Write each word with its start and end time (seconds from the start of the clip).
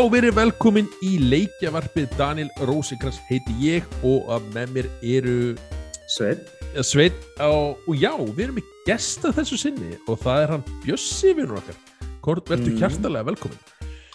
Já, 0.00 0.06
verið 0.08 0.32
velkomin 0.32 0.86
í 1.04 1.18
leikjavarpið 1.28 2.14
Daniel 2.16 2.48
Rósikrans 2.64 3.18
heiti 3.28 3.52
ég 3.60 3.84
og 4.00 4.30
að 4.32 4.46
með 4.54 4.70
mér 4.72 4.86
eru 5.04 5.34
Sveit. 6.08 6.46
ja, 6.72 6.80
Sveit 6.88 7.18
og, 7.44 7.82
og 7.84 7.98
já, 8.00 8.14
við 8.16 8.46
erum 8.46 8.56
með 8.56 8.70
gesta 8.86 9.28
þessu 9.36 9.58
sinni 9.60 9.90
og 10.08 10.16
það 10.22 10.46
er 10.46 10.54
hann 10.54 10.64
Bjössi 10.86 11.34
vinnur 11.36 11.60
okkar 11.60 11.76
Hvort 12.24 12.48
verður 12.48 12.72
Mm. 12.72 12.80
hjertalega 12.80 13.28
velkomin 13.28 13.60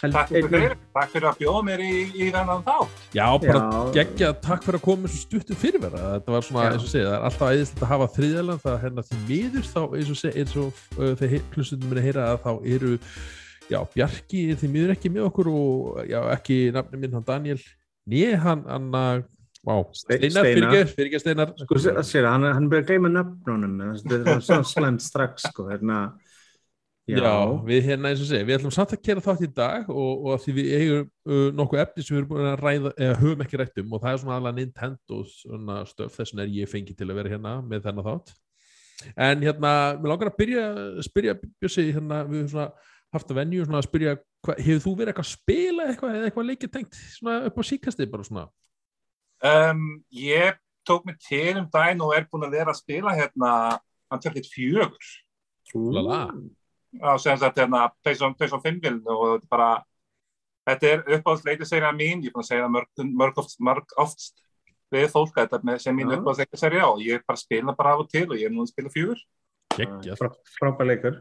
Takk 0.05 0.33
fyrir, 0.33 0.73
takk 0.97 1.13
fyrir 1.13 1.29
að 1.29 1.37
bjóða 1.43 1.61
mér 1.69 1.81
í, 1.85 1.93
í 2.13 2.25
þennan 2.33 2.65
þá. 2.65 2.75
Já, 3.13 3.27
bara 3.45 3.61
Já. 3.61 3.93
geggja, 3.99 4.33
takk 4.41 4.65
fyrir 4.65 4.81
að 4.81 4.85
koma 4.89 5.07
svo 5.13 5.21
stuttum 5.21 5.61
fyrirvera 5.61 6.01
þetta 6.17 6.33
var 6.33 6.45
svona, 6.49 6.65
Já. 6.65 6.73
eins 6.73 6.83
og 6.89 6.91
segja, 6.91 7.07
það 7.07 7.15
er 7.15 7.29
alltaf 7.29 7.53
æðislegt 7.53 7.81
að 7.85 7.93
hafa 7.93 8.09
þriðaland 8.17 8.61
það 8.65 8.73
er 8.75 8.83
hérna 8.89 9.05
því 9.05 9.21
miður 9.29 9.65
þá, 9.69 9.81
eins 10.01 10.11
og 10.13 10.19
segja, 10.19 10.35
eins 10.41 10.55
og 10.61 10.83
uh, 10.97 11.15
þeir 11.21 11.41
hlustum 11.55 11.85
minni 11.89 12.05
heyra 12.09 12.27
að 12.33 12.41
þá 12.45 12.51
eru 12.75 12.91
já, 13.71 13.79
Bjarki 13.95 14.43
er 14.53 14.59
því 14.61 14.69
miður 14.75 14.93
ekki 14.95 15.11
með 15.13 15.27
okkur 15.29 15.49
og 15.53 16.03
já, 16.09 16.19
ekki 16.35 16.59
nafni 16.75 17.01
minn 17.01 17.17
hann 17.17 17.25
Daniel 17.27 17.61
Né 18.05 18.35
hann, 18.37 18.61
hann 18.69 18.91
Ste- 19.97 20.19
Steinar, 20.29 20.45
Steinar. 20.45 20.89
fyrir 20.93 21.19
Steinar 21.19 21.53
Sko, 21.57 21.79
sé- 21.81 21.95
sér, 22.05 22.27
hann, 22.29 22.43
hann 22.53 22.69
byrja 22.69 22.83
að 22.83 22.89
gleyma 22.91 23.09
nöfnunum 23.09 23.79
en 23.81 23.95
það 23.97 24.27
er 24.35 24.43
svona 24.45 24.67
slæmt 24.69 25.01
strax 25.01 25.47
sko, 25.49 25.65
hérna 25.71 26.03
Já. 27.05 27.31
við 27.65 27.83
hérna 27.85 28.09
eins 28.09 28.21
og 28.21 28.29
segja, 28.29 28.45
við 28.45 28.55
ætlum 28.59 28.73
samt 28.73 28.93
að 28.95 29.01
gera 29.05 29.21
þátt 29.21 29.43
í 29.45 29.49
dag 29.53 29.89
og, 29.93 30.23
og 30.25 30.39
því 30.41 30.53
við 30.57 30.69
eigum 30.77 31.03
uh, 31.29 31.49
nokkuð 31.53 31.81
efni 31.83 32.05
sem 32.05 32.15
við 32.15 32.21
erum 32.21 32.29
búin 32.31 32.47
að 32.49 32.63
ræða 32.63 32.93
eða 32.97 33.19
höfum 33.19 33.43
ekki 33.45 33.59
rætt 33.61 33.81
um 33.81 33.93
og 33.93 34.01
það 34.01 34.13
er 34.13 34.21
svona 34.23 34.37
alveg 34.39 34.55
Nintendo 34.57 35.19
svona 35.29 35.75
stöf, 35.85 36.15
þess 36.17 36.33
vegna 36.33 36.45
er 36.47 36.55
ég 36.55 36.71
fengið 36.71 36.97
til 37.01 37.09
að 37.09 37.19
vera 37.19 37.33
hérna 37.35 37.53
með 37.65 37.85
þennan 37.85 38.07
þátt 38.09 38.33
en 39.27 39.45
hérna, 39.45 39.73
mér 40.01 40.13
langar 40.13 40.31
að 40.31 40.37
byrja 40.39 40.65
spyrja 41.05 41.37
Bjössi, 41.61 41.87
hérna, 41.93 42.23
við 42.29 42.47
svona 42.53 42.69
haft 43.13 43.31
að 43.31 43.39
venju 43.39 43.65
svona 43.65 43.81
að 43.81 43.87
spyrja, 43.87 44.13
hefur 44.57 44.83
þú 44.83 44.93
verið 44.99 45.11
eitthvað 45.11 45.25
að 45.25 45.31
spila 45.31 45.87
eitthvað 45.89 46.17
eða 46.17 46.29
eitthvað 46.29 46.49
leikið 46.49 46.71
tengt 46.73 46.99
svona 47.15 47.35
upp 47.49 47.59
á 47.59 47.63
síkastið 47.69 48.11
bara 48.11 48.27
svona? 48.27 48.45
Um, 49.45 49.83
ég 50.15 50.59
tók 50.87 51.05
mig 51.05 51.17
til 51.21 51.57
um 51.59 51.67
daginn 51.73 52.03
og 52.05 52.15
er 52.15 52.27
búin 52.29 52.45
að 52.47 52.57
vera 52.59 52.73
að 52.73 52.81
spila 52.81 53.15
hérna 53.15 53.51
4 54.15 54.89
Lala. 55.75 56.19
á 57.01 57.17
sem 57.19 57.37
sagt 57.37 57.57
hérna 57.59 57.89
PlayStation 58.03 58.61
5 58.61 58.81
viln 58.83 59.01
og 59.11 59.25
þetta 59.25 59.43
er 59.43 59.49
bara 59.49 59.69
þetta 60.65 60.89
er 60.91 61.03
uppáhaldsleikisserja 61.17 61.91
mín, 61.93 62.23
ég 62.23 62.31
er 62.31 62.35
búin 62.35 62.45
að 62.45 62.51
segja 62.51 62.71
mörg, 62.71 62.89
mörg, 63.03 63.39
oft, 63.41 63.57
mörg 63.59 63.95
oft 64.01 64.33
við 64.93 65.09
fólk 65.11 65.37
að 65.37 65.49
þetta 65.49 65.67
með 65.67 65.81
sem 65.83 65.97
mín 65.97 66.11
Já. 66.11 66.17
uppáhaldsleikisserja 66.19 66.87
og 66.87 67.01
ég 67.03 67.19
er 67.19 67.25
bara 67.25 67.39
að 67.39 67.45
spila 67.45 67.75
bara 67.77 67.95
af 67.95 68.05
og 68.05 68.11
til 68.13 68.27
og 68.29 68.37
ég 68.37 68.49
er 68.49 68.53
nú 68.53 68.63
að 68.63 68.71
spila 68.71 68.93
fjögur. 68.93 69.23
Geggjað. 69.75 70.19
Frá, 70.21 70.29
frábær 70.55 70.87
leikur 70.87 71.17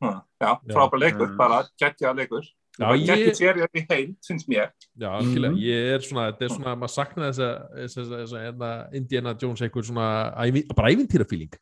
já, 0.00 0.50
frábær 0.70 0.98
leikur, 1.02 1.36
bara 1.36 1.64
geggja 1.80 2.12
leikur. 2.14 2.42
Geggja 2.78 3.16
ég, 3.18 3.34
serja 3.34 3.66
í 3.74 3.82
heil, 3.90 4.14
syns 4.22 4.44
mér. 4.46 4.70
Já, 4.96 5.08
algjörlega, 5.18 5.50
Mhm. 5.50 5.58
ég 5.58 5.94
er 5.96 5.98
svona, 6.06 6.28
þetta 6.32 6.42
er 6.46 6.48
svona, 6.54 6.76
maður 6.78 6.94
sakna 6.94 7.30
þess 7.32 7.40
að, 7.42 7.54
þess 7.74 7.96
að, 7.98 8.12
þess 8.20 8.32
að, 8.32 8.44
hérna, 8.46 8.94
Indiana 8.94 9.34
Jones 9.40 9.60
eitthvað 9.60 9.88
svona, 9.90 10.06
bara 10.76 10.92
ævintýrafíling. 10.94 11.52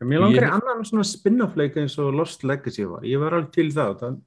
Mér, 0.00 0.20
langar 0.20 0.42
Ég- 0.42 0.48
í 0.48 0.52
annan 0.52 0.84
svona 0.84 1.04
spin-off 1.04 1.56
leik 1.56 1.76
eins 1.76 1.98
og 1.98 2.12
Lost 2.14 2.44
Legacy 2.44 2.84
var. 2.84 3.00
Ég 3.00 3.18
var 3.18 3.32
alveg 3.32 3.52
til 3.52 3.70
það, 3.72 3.98
það. 4.00 4.18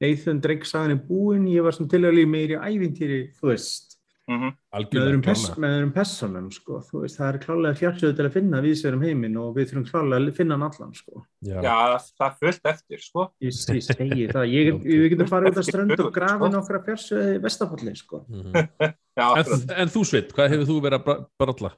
Nathan 0.00 0.40
Drake 0.40 0.64
sagan 0.64 0.90
er 0.92 1.00
búin, 1.08 1.48
ég 1.50 1.62
var 1.64 1.72
svona 1.72 1.88
til 1.90 2.00
að 2.02 2.14
líka 2.14 2.28
meiri 2.30 2.56
ævintýri, 2.60 3.32
þú 3.34 3.50
veist 3.50 3.95
Pers 4.26 4.86
klárlega. 4.90 5.54
með 5.62 5.74
öðrum 5.76 5.90
personum 5.94 6.46
sko. 6.50 6.80
þú 6.82 7.02
veist, 7.04 7.18
það 7.20 7.28
er 7.28 7.36
klálega 7.44 7.78
fjársöðu 7.78 8.16
til 8.18 8.24
að 8.26 8.32
finna 8.34 8.60
viðsverum 8.64 9.04
heiminn 9.06 9.36
og 9.38 9.52
við 9.54 9.68
þurfum 9.70 9.84
klálega 9.90 10.18
að 10.18 10.34
finna 10.40 10.56
hann 10.56 10.64
allan 10.66 10.94
sko. 10.98 11.22
Já, 11.46 11.60
Já, 11.62 11.76
það 12.18 12.26
er 12.26 12.34
fullt 12.40 12.70
eftir, 12.72 13.02
sko. 13.04 13.26
ég, 13.46 13.54
ég 13.54 13.86
segi 13.86 14.26
það, 14.34 14.46
ég, 14.50 14.70
við 14.82 15.06
getum 15.14 15.30
farið 15.30 15.52
út 15.52 15.60
á 15.62 15.64
strönd 15.70 15.94
og 16.02 16.10
grafið 16.16 16.54
nokkra 16.56 16.80
fjársöðu 16.88 17.36
í 17.36 17.40
vestafalli 17.46 17.94
sko. 18.02 18.22
Mhm. 18.26 18.68
Já, 19.20 19.26
en, 19.38 19.66
en 19.86 19.92
þú 19.94 20.02
Sveit, 20.10 20.32
hvað 20.34 20.50
hefur 20.56 20.70
þú 20.72 20.78
verið 20.88 20.98
að 21.14 21.26
bralla? 21.38 21.72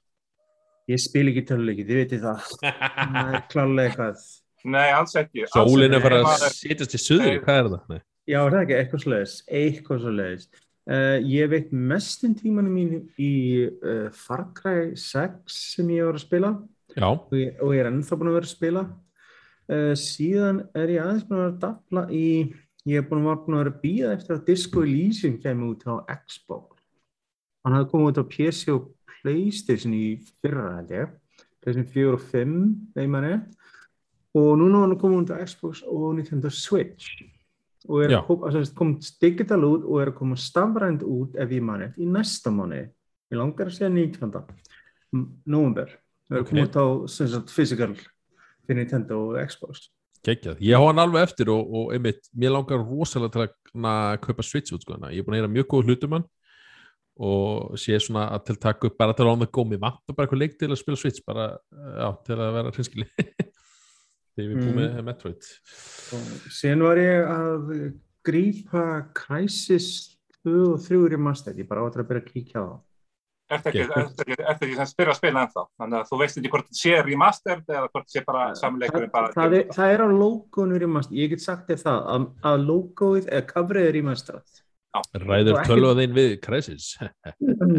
ég 0.88 1.02
spil 1.04 1.26
ekki 1.28 1.42
töluleiki, 1.50 1.84
þið 1.84 1.98
veitir 2.00 2.20
það 2.22 2.46
það 3.12 3.34
er 3.36 3.42
klálega 3.52 3.90
eitthvað 3.90 4.22
Nei, 4.72 4.86
alls 4.90 5.12
ekki. 5.20 5.44
alls 5.44 5.52
Sólin 5.52 5.92
er 5.92 5.98
ekki. 6.00 6.06
farið 6.08 6.24
að 6.32 6.46
setjast 6.56 6.96
í 6.96 7.00
söður, 7.02 7.36
hvað 7.44 7.58
er 7.60 7.68
það? 7.74 7.82
Nei. 7.92 8.00
Já, 8.28 8.38
er 8.40 8.54
það 8.56 8.62
ekki, 8.64 8.74
eitthvað 8.80 9.02
svoleiðis, 9.04 9.34
eitthvað 9.60 10.00
svoleiðis. 10.06 10.48
Uh, 10.88 11.18
ég 11.28 11.50
veit 11.52 11.68
mestin 11.68 12.32
tímanum 12.32 12.72
mín 12.72 12.92
í 13.20 13.32
uh, 13.68 14.06
Far 14.16 14.46
Cry 14.56 14.94
6 14.96 15.58
sem 15.74 15.90
ég 15.92 16.06
var 16.08 16.16
að 16.16 16.22
spila 16.22 16.52
og 16.96 17.34
ég, 17.36 17.58
og 17.60 17.74
ég 17.76 17.82
er 17.82 17.90
ennþá 17.90 18.16
búin 18.16 18.30
að 18.30 18.38
vera 18.38 18.48
að 18.48 18.54
spila. 18.54 18.84
Uh, 19.68 19.92
síðan 20.00 20.62
er 20.72 20.94
ég 20.94 21.04
aðeins 21.04 21.28
búin 21.28 21.36
að 21.36 21.44
vera 21.44 21.52
að 21.52 21.60
dafla 21.66 22.06
í, 22.08 22.30
ég 22.88 23.02
er 23.02 23.06
búin, 23.10 23.28
að 23.28 23.52
vera 23.58 23.74
að 23.74 23.78
býða 23.84 24.14
eftir 24.16 24.38
að 24.38 24.42
Disco 24.48 24.88
Elysium 24.88 25.36
kemur 25.44 25.76
út 25.76 25.84
á 25.92 25.94
Xbox. 26.24 26.80
Hann 27.66 27.76
hafði 27.76 27.92
komið 27.92 28.08
út 28.14 28.24
á 28.24 28.30
PC 28.32 28.72
og 28.72 28.90
Playstation 29.18 29.92
í 29.92 30.04
fyrra 30.40 30.70
held 30.78 30.96
ég, 30.96 31.16
Playstation 31.60 31.92
4 32.00 32.16
og 32.16 32.28
5, 32.32 32.60
þeim 32.96 33.20
að 33.20 33.28
rétt. 33.28 33.72
Og 34.40 34.54
núna 34.56 34.86
hann 34.86 35.00
komið 35.04 35.26
út 35.26 35.36
á 35.36 35.44
Xbox 35.44 35.84
og 35.84 36.14
Nintendo 36.16 36.48
Switch 36.48 37.28
og 37.86 38.02
er 38.04 38.14
að 38.18 38.24
kom, 38.26 38.44
að 38.48 38.72
komið 38.78 39.10
digital 39.22 39.60
út 39.68 39.84
og 39.86 40.00
er 40.02 40.12
að 40.12 40.18
koma 40.18 40.38
stafrænt 40.40 41.04
út 41.06 41.36
ef 41.38 41.54
ég 41.54 41.64
manni 41.64 41.92
í 41.96 42.08
næsta 42.08 42.50
mánu 42.54 42.80
ég 42.82 43.38
langar 43.38 43.70
að 43.70 43.76
segja 43.76 43.92
19. 43.92 44.32
november 45.46 45.94
það 46.28 46.34
er 46.36 46.42
að 46.42 46.50
koma 46.50 46.64
Ok. 46.64 46.68
út 46.68 46.80
á 46.82 46.86
physical 47.52 47.94
fyrir 47.94 48.80
Nintendo 48.82 49.22
og 49.28 49.38
Xbox 49.48 49.88
geggjað. 50.26 50.58
Ég 50.64 50.74
hafa 50.74 50.90
hann 50.90 51.02
alveg 51.02 51.28
eftir 51.28 51.50
og, 51.52 51.68
og 51.78 51.92
einmitt, 51.94 52.26
mér 52.34 52.56
langar 52.56 52.82
rosalega 52.82 53.34
til 53.34 53.44
að 53.44 53.54
na, 53.78 53.92
kaupa 54.22 54.42
Switch 54.42 54.74
út, 54.74 54.82
sko. 54.82 54.96
að 54.96 55.14
Ég 55.14 55.22
er 55.22 55.26
búin 55.26 55.36
að 55.36 55.42
heyra 55.42 55.52
mjög 55.52 55.68
góð 55.70 55.92
hlutum 55.92 56.16
hann 56.16 56.26
og 57.18 57.74
sé 57.80 57.96
svona 57.98 58.28
að 58.30 58.44
til 58.46 58.56
taka 58.62 58.86
upp 58.86 58.98
bara 58.98 59.14
til 59.16 59.26
að 59.26 59.40
það 59.40 59.48
gómi 59.56 59.78
vatn 59.82 60.04
og 60.06 60.14
bara 60.14 60.28
eitthvað 60.28 60.42
leik 60.44 60.52
til 60.58 60.68
að 60.70 60.78
spila 60.78 60.98
Switch 61.00 61.24
bara, 61.26 61.48
já, 61.74 62.08
til 62.26 62.36
að 62.36 62.52
vera 62.54 62.74
hrinskili 62.76 63.08
þegar 64.38 64.50
við 64.54 64.60
búum 64.62 64.74
Mhm. 64.74 64.82
með 64.96 65.04
Metroid. 65.10 65.48
Og 66.14 66.28
síðan 66.54 66.84
var 66.86 67.00
ég 67.02 67.32
að 67.36 67.72
grípa 68.28 68.84
Crysis 69.18 69.88
2 70.44 70.74
og 70.74 70.80
3 70.84 71.08
remaster 71.16 71.54
ég 71.58 71.66
bara 71.68 71.82
áttur 71.86 72.04
að 72.04 72.12
byrja 72.12 72.22
að 72.24 72.30
kíkja 72.34 72.62
á 72.62 72.66
það 72.68 72.84
Ertu 73.48 73.70
ekki, 73.72 74.36
ekki 74.44 74.74
sem 74.76 74.86
spyrja 74.90 75.12
að 75.14 75.16
spila 75.16 75.42
ennþá? 75.46 75.62
Þannig 75.80 75.96
að 76.02 76.08
þú 76.10 76.16
veist 76.20 76.36
ekki 76.36 76.50
hvort 76.52 76.66
það 76.68 76.80
sé 76.82 76.90
remastered 77.06 77.70
eða 77.72 77.86
hvort 77.88 78.04
það 78.04 78.12
sé 78.12 78.22
bara 78.26 78.42
samleikurinn 78.60 79.10
bara. 79.14 79.30
það, 79.32 79.54
er, 79.56 79.64
það 79.72 79.92
er 79.94 80.02
á 80.04 80.08
logoinu 80.12 80.80
remaster 80.82 81.16
ég 81.16 81.30
get 81.32 81.40
sagt 81.40 81.70
þér 81.70 81.80
það 81.80 82.10
að, 82.12 82.26
að 82.50 82.66
logoið 82.68 83.30
eða 83.32 83.46
coverið 83.54 83.88
er 83.88 83.96
remasterað 83.96 84.58
Ræður 85.24 85.62
tölvaðinn 85.64 86.12
við 86.18 86.34
Crysis 86.44 86.90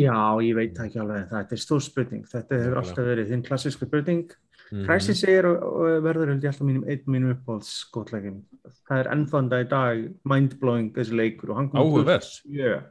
Já, 0.02 0.18
ég 0.42 0.56
veit 0.58 0.74
það 0.74 0.86
ekki 0.90 1.00
alveg, 1.04 1.30
þetta 1.36 1.54
er 1.60 1.62
stór 1.68 1.82
spurning, 1.86 2.26
þetta 2.34 2.60
hefur 2.64 2.82
alltaf 2.82 3.06
verið 3.12 3.30
þinn 3.30 3.46
klassísku 3.46 3.86
spurning. 3.90 4.26
Mhm. 4.72 4.86
Crysis 4.86 5.24
er 5.28 5.48
og, 5.50 5.60
verður 6.06 6.34
held 6.34 6.44
ég 6.46 6.52
alltaf 6.52 6.68
mínum, 6.68 6.86
einn 6.86 7.04
mínum 7.10 7.34
uppáhalds 7.34 7.72
skotleikin. 7.88 8.44
Það 8.90 9.00
er 9.04 9.12
ennþanda 9.16 9.62
í 9.64 9.70
dag 9.70 10.04
mindblowing 10.30 10.92
þessi 10.94 11.18
leikur 11.18 11.54
og 11.54 11.62
hann 11.62 11.70
kom 11.70 11.82
Áhugavert. 11.82 12.42
Yeah. 12.46 12.84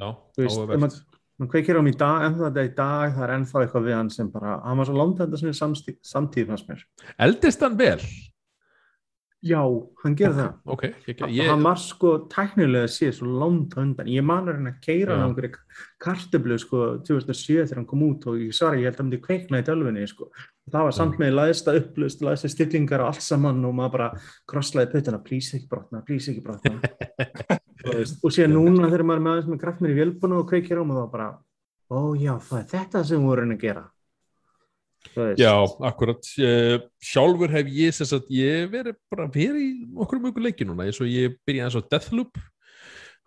Ef 0.00 0.50
áhugavert 0.50 0.80
maður 1.38 1.50
kveikir 1.50 1.74
á 1.74 1.80
hann 1.80 1.90
í 1.90 1.96
dag, 1.98 2.26
ennþanda 2.28 2.64
í 2.66 2.74
dag, 2.74 3.14
það 3.14 3.24
er 3.26 3.34
ennþá 3.38 3.62
eitthvað 3.64 3.86
við 3.88 3.96
hann 3.98 4.10
sem 4.10 4.30
bara, 4.30 4.60
hann 4.62 4.78
var 4.78 4.86
svo 4.90 4.98
langt 4.98 5.18
þetta 5.22 5.40
sem 5.40 5.50
er 5.50 5.58
samtíð 6.06 6.50
fannst 6.50 6.68
mér. 6.70 6.84
Eldist 7.26 7.64
hann 7.64 7.78
vel? 7.78 7.98
Já, 9.44 9.60
hann 10.00 10.14
gerði 10.16 10.38
það. 10.40 10.52
Ok, 10.72 10.82
ég, 11.04 11.18
Ég, 11.34 11.48
hann 11.50 11.64
var 11.66 11.80
sko 11.82 12.14
tæknilega 12.32 12.88
séð 12.88 13.10
svo 13.18 13.32
langt 13.42 13.74
á 13.76 13.82
undan. 13.82 14.08
Ég 14.08 14.24
man 14.24 14.48
að 14.48 14.56
hann 14.56 14.70
að 14.70 14.78
keira 14.86 15.18
hann 15.18 15.24
á 15.24 15.28
einhverju 15.28 15.58
kartöflu 16.00 16.56
sko 16.62 16.80
2007 17.04 17.66
þegar 17.66 17.80
hann 17.82 17.88
kom 17.90 18.06
út 18.06 18.24
og 18.30 18.38
ég 18.40 18.56
svara 18.56 18.78
ég 18.80 18.88
held 18.88 18.96
að 18.96 19.02
hann 19.02 19.10
myndi 19.10 19.20
kveikna 19.26 19.60
í 19.60 19.66
tölvunni 19.66 20.06
sko. 20.08 20.30
Það 20.72 20.88
var 20.88 20.96
samt 20.96 21.20
með 21.20 21.36
læðsta 21.36 21.76
upplust, 21.76 22.24
læðsta 22.24 22.52
stillingar 22.54 23.04
og 23.04 23.12
allt 23.12 23.26
saman 23.26 23.60
og 23.68 23.76
maður 23.76 23.94
bara 23.98 24.08
krosslaði 24.48 24.94
puttana, 24.94 25.20
please 25.26 25.58
ekki 25.58 25.68
brotna, 25.68 26.00
please 26.08 26.32
ekki 26.32 26.44
brotna. 26.46 27.60
Og 28.24 28.32
síðan 28.32 28.54
núna 28.56 28.88
þegar 28.88 29.02
maður 29.04 29.18
er 29.18 29.24
með 29.26 29.34
aðeins 29.34 29.48
með 29.50 29.58
kraftmir 29.60 29.90
í 29.92 29.96
vélbúinu 29.98 30.38
og 30.40 30.46
kveikir 30.48 30.78
á 30.80 30.88
maður 30.88 31.02
þá 31.02 31.10
bara, 31.12 31.26
ó 31.92 32.00
já 32.16 32.32
það 32.40 32.62
er 32.62 32.70
þetta 32.70 33.02
sem 33.04 33.18
við 33.20 33.28
vorum 33.28 33.52
að 33.52 33.58
gera. 33.60 33.82
Já, 35.38 35.52
akkurat. 35.90 36.24
Uh, 36.38 36.78
sjálfur 37.02 37.52
hef 37.54 37.66
ég 37.70 37.94
sem 37.94 38.06
sagt, 38.08 38.30
ég 38.34 38.70
verið 38.72 38.96
bara 39.12 39.28
verið 39.28 39.60
í 39.62 39.70
okkur 40.00 40.22
mjög 40.24 40.42
leiki 40.48 40.66
núna, 40.66 40.86
eins 40.88 41.00
og 41.00 41.06
ég 41.10 41.36
byrjaði 41.46 41.68
eins 41.68 41.76
og 41.78 41.88
Deathloop, 41.92 42.40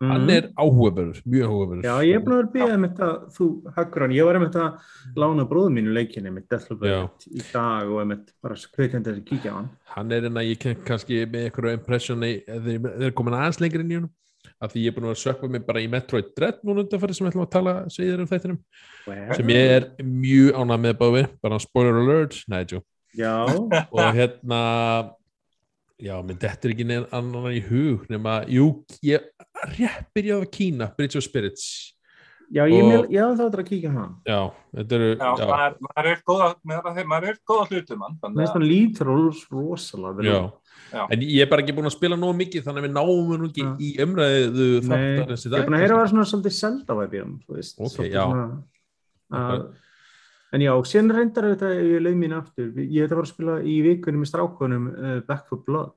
hann 0.00 0.26
Mhm. 0.26 0.30
er 0.30 0.44
áhugaverður, 0.54 1.22
mjög 1.26 1.46
áhugaverður. 1.48 1.82
Já, 1.88 1.94
ég 2.06 2.14
er 2.14 2.20
búin 2.22 2.38
að 2.44 2.52
býðað 2.54 2.78
með 2.78 2.90
þetta, 2.92 3.08
þú 3.34 3.46
haggur 3.74 4.00
hann, 4.04 4.12
ég 4.14 4.24
var 4.28 4.34
einmitt 4.38 4.54
að 4.54 4.78
lána 5.16 5.48
bróðum 5.48 5.74
mínu 5.78 5.94
leikinni 5.96 6.30
með 6.30 6.44
Deathloop 6.52 6.84
í 7.34 7.42
dag 7.52 7.88
og 7.90 8.00
einmitt 8.04 8.30
bara 8.42 8.54
skveitandi 8.54 9.10
að 9.10 9.24
kíkja 9.24 9.50
á 9.50 9.56
hann. 9.58 9.70
Hann 9.96 10.12
er 10.12 10.24
enna, 10.28 10.40
ég 10.46 10.58
ken 10.62 10.76
kannski 10.84 11.24
með 11.26 11.48
einhverju 11.50 11.78
impressioni, 11.80 12.44
þeir 12.46 13.10
komin 13.18 13.34
aðeins 13.34 13.58
lengri 13.60 13.80
inn 13.82 13.90
í 13.90 13.98
honum, 13.98 14.10
af 14.58 14.72
því 14.72 14.82
ég 14.84 14.90
er 14.90 14.96
búin 14.96 15.08
að 15.08 15.14
að 15.14 15.20
sökva 15.22 15.50
mig 15.52 15.66
bara 15.66 15.82
í 15.82 15.88
Metroid 15.90 16.32
Dread 16.36 16.62
núna 16.66 16.82
undanfæri 16.84 17.14
sem 17.14 17.26
við 17.26 17.30
ætlum 17.32 17.44
að 17.44 17.52
tala 17.54 17.74
þér 17.94 18.22
um 18.24 18.30
þættinum, 18.30 18.58
sem 19.38 19.52
ég 19.54 19.74
er 19.76 19.86
mjög 20.02 20.58
ánað 20.58 20.82
með 20.86 20.96
báði, 21.02 21.22
bara 21.44 21.60
spoiler 21.62 22.00
alert, 22.02 22.40
nætjú. 22.50 22.82
Og 23.94 24.02
hérna 24.18 24.60
já, 25.98 26.14
minn 26.22 26.38
þetta 26.38 26.68
er 26.68 26.74
ekki 26.74 26.86
neina 26.86 27.06
annan 27.14 27.50
í 27.50 27.62
hug 27.66 28.04
nema, 28.10 28.40
jú, 28.50 28.70
ég 29.06 29.30
rétt 29.74 30.10
byrjað 30.14 30.42
á 30.42 30.46
Kína, 30.54 30.90
Bridge 30.98 31.18
of 31.18 31.26
Spirits 31.26 31.94
Já, 32.48 32.62
ég, 32.64 32.80
Og- 32.80 32.92
og... 33.04 33.10
hafði 33.26 33.36
þá 33.38 33.44
að 33.62 33.66
kíkja 33.68 33.90
á 33.92 33.94
hann. 33.98 34.12
já, 34.24 34.38
þetta 34.78 34.94
eru 34.96 35.08
Já, 35.08 35.26
já, 35.28 35.46
maður, 35.50 35.74
maður 35.84 36.06
er 36.08 36.20
góða, 36.30 36.46
er 37.28 37.36
góða 37.50 37.64
hlutum 37.68 38.04
hann. 38.06 38.14
Mér 38.14 38.22
Þannig 38.22 38.38
finnst 38.38 38.48
að, 38.48 38.56
hann 38.56 38.68
lítur 38.70 39.10
ros- 39.10 39.42
rosalega 39.52 40.16
vel 40.16 40.28
já. 40.30 40.38
Já. 40.88 41.02
en 41.12 41.20
ég 41.28 41.42
er 41.44 41.50
bara 41.50 41.60
ekki 41.62 41.74
búin 41.76 41.88
að 41.90 41.92
spila 41.98 42.16
nógu 42.16 42.36
mikið 42.38 42.64
þannig 42.64 42.80
að 42.80 42.86
við 42.88 42.94
náum 42.96 43.34
nú 43.42 43.48
ekki 43.50 43.64
Já. 43.66 43.72
í 43.84 43.90
umræðu 44.00 44.68
Nei, 44.88 44.96
í 44.96 45.26
ég 45.58 45.58
er 45.60 45.66
búin 45.68 45.76
að 45.76 45.82
heyra 45.84 45.92
að 45.92 46.00
vera 46.00 46.12
svona 46.14 46.24
svolítið 46.30 46.54
í 47.12 47.20
hann, 47.20 47.34
þú 47.44 47.58
veist. 47.58 47.76
Ok, 47.84 47.98
já. 48.08 48.22
svona, 48.24 48.46
að, 49.36 49.66
en 50.56 50.64
já, 50.64 50.72
síðan 50.88 51.12
reyndar 51.18 51.48
þetta 51.52 51.72
ég 51.76 52.00
leið 52.06 52.16
mín 52.22 52.36
aftur. 52.38 52.70
Ég 52.80 53.04
ætla 53.04 53.12
að 53.12 53.18
fara 53.18 53.26
að 53.28 53.32
spila 53.34 53.58
í 53.60 53.74
vikunum 53.84 54.24
með 54.24 54.30
strákunum 54.32 54.88
uh, 54.94 55.20
Back 55.28 55.44
for 55.52 55.60
Blood. 55.68 55.92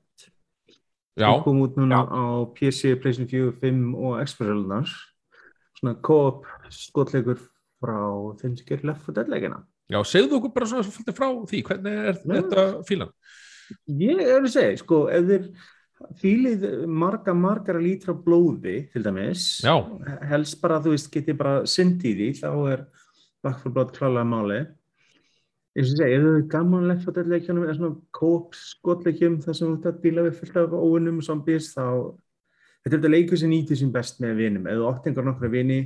já, 1.16 1.28
Það 1.32 1.42
kom 1.46 1.62
út 1.64 1.80
núna 1.80 2.02
Já. 2.02 2.12
á 2.12 2.24
PC, 2.52 2.92
PlayStation 3.00 3.28
4, 3.32 3.56
5 3.64 3.96
og 3.96 4.20
Xbox-ölunar. 4.26 4.92
Svona 5.82 5.98
co-op 5.98 6.44
skotleikur 6.70 7.40
frá 7.82 7.96
þeim 8.38 8.52
sem 8.54 8.66
gerir 8.68 8.84
Left 8.86 9.02
4 9.08 9.16
Dead-leikina. 9.16 9.56
já, 9.90 9.98
segðu 10.06 10.36
okkur 10.38 10.52
bara 10.54 10.66
svona 10.70 10.84
svolítið 10.86 11.16
frá 11.16 11.26
því, 11.50 11.62
hvernig 11.66 11.96
er 11.98 12.14
Já. 12.14 12.36
þetta 12.36 12.66
fílan? 12.86 13.10
Ég 13.90 14.20
er 14.22 14.38
að 14.44 14.52
segja, 14.54 14.76
sko, 14.78 15.00
ef 15.10 15.26
þið 15.26 15.48
fílið 16.22 16.62
marga, 16.86 17.34
margar 17.34 17.80
lítra 17.82 18.14
blóði, 18.14 18.76
til 18.92 19.02
dæmis, 19.02 19.60
Já. 19.66 19.74
helst 20.30 20.60
bara, 20.62 20.78
þú 20.78 20.94
veist, 20.94 21.10
getið 21.10 21.36
bara 21.42 21.66
syndi 21.66 22.12
í 22.12 22.16
því, 22.20 22.30
þá 22.44 22.72
er 22.72 22.86
Back 23.42 23.58
4 23.66 23.74
Blood 23.74 23.92
klálega 23.98 24.24
máli. 24.24 24.60
Ég 25.74 25.86
sem 25.88 25.96
segja, 25.98 26.14
ef 26.20 26.22
þið 26.22 26.36
er 26.38 26.48
gaman 26.54 26.86
Left 26.92 27.04
4 27.10 27.16
Dead-leikjunum, 27.18 27.66
eða 27.66 27.74
svona 27.80 28.00
co-op 28.14 28.54
skotleikjum, 28.54 29.40
þar 29.42 29.54
sem 29.58 29.66
þú 29.66 29.80
ert 29.80 29.90
að 29.90 30.02
díla 30.06 30.28
við 30.30 30.38
fullt 30.38 30.56
af 30.62 30.78
óvinnum 30.78 31.18
og 31.18 31.26
zombies, 31.26 31.72
þá 31.74 32.14
þetta 32.82 32.92
er 32.92 32.98
þetta 32.98 33.12
leikur 33.14 33.38
sem 33.40 33.50
nýtir 33.52 33.78
sín 33.80 33.92
best 33.94 34.20
með 34.22 34.36
vinum. 34.42 34.66
Átt 34.90 35.06
einhver 35.06 35.26
nokkra 35.26 35.50
vini, 35.52 35.80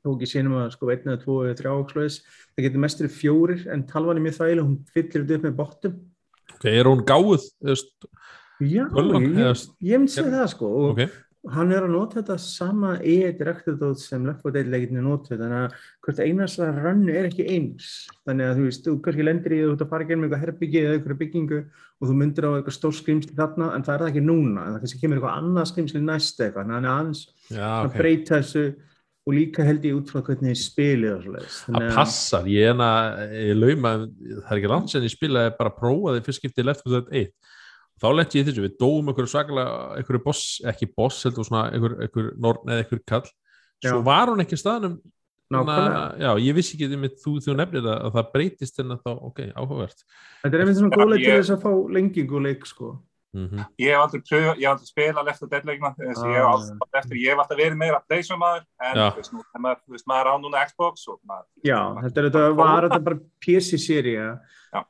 þó 0.00 0.14
ekki 0.14 0.28
sínum 0.30 0.56
að 0.62 0.70
sko 0.76 0.90
einn 0.94 1.10
eða 1.10 1.20
tvo 1.24 1.38
eða 1.44 1.58
þrjá 1.60 1.72
og 1.74 1.90
slúðis, 1.92 2.20
það 2.54 2.66
getur 2.68 2.84
mestur 2.86 3.10
fjórir, 3.12 3.66
en 3.74 3.84
talvan 3.90 4.16
er 4.20 4.24
mjög 4.24 4.38
þægileg, 4.38 4.64
hún 4.70 4.78
fyllir 4.94 5.26
þetta 5.26 5.36
upp 5.40 5.44
með 5.48 5.58
bottum. 5.58 5.98
Ok, 6.54 6.64
er 6.70 6.88
hún 6.88 7.04
gáð? 7.04 7.44
Já, 8.62 8.86
Tölvan, 8.94 9.22
ég, 9.26 9.36
eða- 9.36 9.52
ég, 9.52 9.68
ég 9.90 9.98
myndi 10.00 10.14
segja 10.14 10.30
það 10.38 10.50
sko 10.54 10.68
og 10.70 10.90
Ok, 10.94 11.10
hann 11.52 11.72
er 11.72 11.82
að 11.82 11.90
nota 11.92 12.22
þetta 12.22 12.36
sama 12.40 12.92
e-direktordót 13.02 13.98
sem 13.98 14.24
Left 14.24 14.40
4 14.46 14.52
Dead-leikinni 14.54 15.02
notu 15.02 15.36
þannig 15.36 15.64
að 15.66 15.74
hvert 16.06 16.20
einasta 16.24 16.68
rannu 16.72 17.12
er 17.12 17.26
ekki 17.28 17.44
eins 17.50 18.08
þannig 18.24 18.46
að 18.46 18.56
þú 18.60 18.68
veist, 18.68 18.84
þú 18.86 18.94
kannski 19.04 19.26
lendir 19.26 19.52
í 19.52 19.58
þú 19.64 19.72
ert 19.74 19.82
að 19.84 19.90
fara 19.90 20.04
gegnum 20.08 20.24
eitthvað 20.28 20.44
herbyggi 20.46 20.80
eða 20.84 20.94
eitthvað 20.96 21.20
byggingu 21.24 21.58
og 22.04 22.10
þú 22.10 22.16
myndir 22.20 22.46
á 22.48 22.50
eitthvað 22.54 22.76
stór 22.76 22.96
skrimsli 22.96 23.36
þarna 23.38 23.70
en 23.74 23.84
það 23.86 23.94
er 23.94 24.02
það 24.04 24.10
ekki 24.12 24.24
núna, 24.24 24.64
en 24.64 24.74
það 24.74 24.82
kannski 24.84 25.00
kemur 25.00 25.20
eitthvað 25.20 25.38
annað 25.40 25.70
skrimsli 25.70 26.02
næst 26.04 26.42
eitthvað, 26.44 26.68
þannig 26.68 26.90
að 26.90 26.98
aðeins 26.98 27.22
já, 27.48 27.68
að 27.70 27.88
ok. 27.88 27.96
breyta 28.02 28.40
þessu 28.40 28.64
og 29.24 29.32
líka 29.32 29.64
held 29.64 29.86
ég 29.88 29.96
út 29.96 30.10
frá 30.12 30.20
hvernig 30.26 30.58
og 30.58 31.22
svoleiðis. 31.24 31.58
Það 31.64 31.86
passar, 31.96 32.48
ég 32.52 32.74
er 32.74 32.82
að 32.84 33.36
ég 33.40 33.56
lauma, 33.56 33.92
það 34.04 34.50
er 34.52 34.60
ekki 34.60 34.72
langt 34.74 34.92
sem 34.92 35.06
ég 35.06 35.14
spilaði 35.14 35.54
bara 35.56 35.72
að 35.72 35.78
prófa 35.80 36.12
því 36.12 36.24
fyrst 36.26 36.42
skiptið 36.42 36.68
Left 36.68 36.84
4 36.84 36.98
Dead 36.98 37.14
1 37.24 37.54
þá 38.02 38.06
lenti 38.12 38.40
ég 38.40 38.48
þessu, 38.48 38.64
við 38.64 38.76
dóum 38.80 39.10
einhverju 39.10 39.30
svakalega 39.30 39.74
einhverju 39.98 40.22
boss, 40.24 40.44
ekki 40.68 40.90
boss 40.92 41.24
heldur 41.24 41.46
svona 41.46 41.68
einhver, 41.72 41.96
einhver 42.04 42.30
norn 42.42 42.68
eða 42.68 42.84
einhver 42.84 43.02
kall 43.08 43.26
svo 43.84 44.00
Já. 44.00 44.04
var 44.06 44.32
hún 44.32 44.42
ekki 44.44 44.58
staðnum 44.58 44.98
Nákvæmlega. 45.52 46.04
já, 46.24 46.30
ég 46.40 46.54
vissi 46.56 46.76
ekki 46.78 46.96
með 46.96 47.18
þú 47.20 47.32
þú 47.44 47.56
nefnir 47.58 47.82
það 47.84 47.98
að 48.06 48.12
það 48.16 48.30
breytist 48.32 48.78
en 48.80 48.94
þá, 48.96 49.10
ok, 49.28 49.40
áhugavert 49.54 50.04
Þetta 50.42 50.54
er 50.56 50.60
einmitt 50.64 50.78
svona 50.78 50.94
Já, 50.94 50.96
góðlega 51.02 51.24
til 51.24 51.34
þess 51.42 51.52
að 51.56 51.62
fá 51.66 51.72
lengingu 51.98 52.34
og 52.38 52.42
leik 52.48 52.64
sko. 52.66 52.92
mm 53.34 53.64
ég 53.82 53.90
hef 53.90 53.98
aldrei 54.00 54.20
pröfa, 54.24 54.54
ég 54.54 54.64
hef 54.64 54.72
aldrei 54.72 54.88
spilað 54.88 55.26
Left 55.26 55.40
4 55.42 55.50
Dead 55.50 55.64
leikina, 55.68 55.90
þess 55.98 56.22
að 56.22 56.30
ég 56.30 56.38
hef 56.38 56.44
Ah. 56.44 56.54
alltaf 56.54 56.98
eftir, 57.02 57.16
ég 57.18 57.28
hef 57.34 57.38
alltaf 57.44 57.58
verið 57.58 57.76
meira 57.76 58.00
Playstation 58.08 58.38
maður, 58.38 58.62
en 58.80 58.94
þú 58.96 59.16
veist, 59.18 59.32
maður, 59.58 60.04
maður 60.06 60.30
á 60.30 60.34
núna 60.38 60.64
Xbox 60.70 61.08
og 61.08 61.18
maður, 61.26 61.46
Já, 61.64 61.80
þetta, 62.04 62.18
er, 62.20 62.30
þetta 62.30 62.54
var 62.54 62.82
þetta 62.88 63.04
bara 63.04 63.18
PC-sería. 63.44 64.28
Já. 64.74 64.80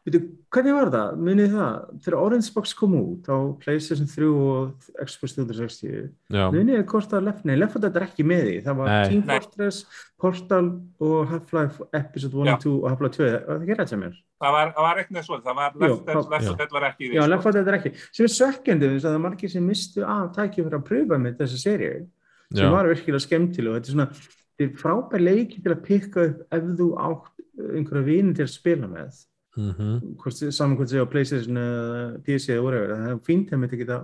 Hvernig 0.55 0.73
var 0.79 0.89
það? 0.95 1.17
Munið 1.21 1.51
það? 1.53 1.73
Þegar 2.07 2.15
Orange 2.25 2.53
Box 2.55 2.71
kom 2.79 2.95
út 2.97 3.27
á 3.29 3.37
PlayStation 3.61 4.07
3 4.09 4.29
og 4.33 4.87
Xbox 5.05 5.35
360, 5.37 6.07
já, 6.33 6.45
munið 6.55 6.79
þið 6.79 6.87
hvort 6.95 7.11
það 7.13 7.25
left, 7.27 7.43
nei, 7.45 7.57
left 7.61 7.77
þetta 7.77 8.01
er 8.01 8.07
ekki 8.07 8.25
með 8.25 8.41
því. 8.47 8.55
Það 8.65 8.79
var 8.81 8.89
Nei. 8.89 9.03
Team 9.11 9.25
Nei. 9.29 9.35
Fortress, 9.35 9.81
Portal 10.25 10.71
og 11.05 11.27
Half-Life 11.35 11.89
Episode 12.01 12.41
1 12.41 12.49
Já. 12.49 12.55
og 12.55 12.65
2 12.65 12.73
og 12.81 12.89
Half-Life 12.95 13.19
2. 13.19 13.29
Var 13.29 13.45
það 13.45 13.67
ekki 13.69 13.77
rætt 13.83 13.93
sem 13.93 14.01
mér? 14.07 14.17
það 14.45 14.53
var, 14.57 14.73
það 14.77 14.85
var 14.85 15.03
það 15.45 15.59
var 15.61 15.77
Left 15.85 15.85
4 15.85 16.07
Dead, 16.07 16.25
það- 16.33 16.43
Já. 16.45 16.49
4 16.49 16.57
Dead 16.63 16.73
var 16.79 16.87
ekki 16.89 17.05
í 17.05 17.09
því, 17.11 17.15
Já, 17.15 17.23
sko. 17.23 17.31
left 17.35 17.45
þetta 17.45 17.69
er 17.75 17.79
ekki. 17.81 17.93
Sem 18.13 18.25
er 18.25 18.33
sökkjandi, 18.39 18.89
þess 18.95 19.05
að 19.05 19.11
það 19.13 19.19
er 19.21 19.25
margir 19.29 19.51
sem 19.51 19.67
mistu 19.69 20.01
af 20.05 20.33
tækjum 20.37 20.65
fyrir 20.71 20.79
að 20.81 20.89
pröfa 20.89 21.21
með 21.21 21.37
þessa 21.45 21.59
seríu. 21.61 22.07
sem 22.55 22.65
já, 22.65 22.71
var 22.71 22.87
virkilega 22.87 23.21
skemmtileg 23.25 23.69
og 23.73 23.77
þetta 23.77 23.89
er 23.89 23.95
svona 23.95 24.09
þetta 24.15 24.65
er 24.65 24.75
frábær 24.81 25.21
leiki 25.25 25.63
til 25.65 25.73
að 25.75 25.81
pikka 25.85 26.25
upp 26.29 26.43
ef 26.53 26.63
þú 26.79 26.89
átt 26.97 27.31
einhverja 27.75 28.05
vini 28.05 28.35
til 28.35 28.45
að 28.45 28.53
spila 28.53 28.87
með 28.87 29.25
saman 29.55 30.77
hvort 30.77 30.91
sé 30.91 30.99
á 30.99 31.07
Playstation 31.11 31.57
eða 31.61 32.23
PC 32.27 32.55
eða 32.57 32.65
whatever, 32.65 32.95
það 32.95 33.11
er 33.13 33.21
fínt 33.29 33.53
að 33.55 33.61
myndi 33.63 33.79
geta 33.81 33.99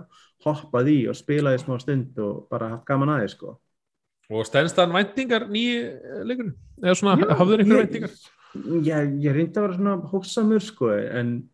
hoppað 0.45 0.89
í 0.93 0.97
og 1.11 1.17
spila 1.19 1.53
í 1.55 1.59
smá 1.61 1.75
stund 1.81 2.17
og 2.23 2.45
bara 2.51 2.69
haft 2.75 2.85
gaman 2.87 3.09
aðeins 3.17 3.35
sko. 3.37 3.57
og 4.31 4.45
stendst 4.47 4.77
það 4.79 4.93
væntingar 4.95 5.47
nýju 5.51 5.79
leikur 6.29 6.53
eða 6.81 6.95
svona, 6.95 7.17
Já, 7.19 7.35
hafður 7.35 7.63
einhverju 7.65 7.81
ég- 7.81 7.87
væntingar? 7.89 8.13
Já, 8.83 8.97
ég 9.07 9.33
reyndi 9.35 9.59
að 9.59 9.65
vera 9.65 9.75
svona 9.77 9.95
hófsamur 10.11 10.61
sko, 10.63 10.89
en 10.91 11.49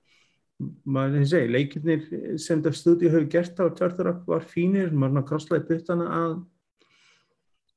maður 0.85 1.17
þið 1.21 1.27
segi, 1.31 1.49
leikirnir 1.53 2.38
sem 2.41 2.61
þetta 2.61 2.73
stúdíu 2.77 3.09
hefur 3.13 3.27
gert 3.29 3.59
á 3.61 3.65
Turtle 3.77 4.13
var 4.25 4.45
fínir, 4.45 4.89
maður 4.94 5.11
svona 5.13 5.27
krosslaði 5.29 5.67
puttana 5.67 6.07
að 6.21 6.38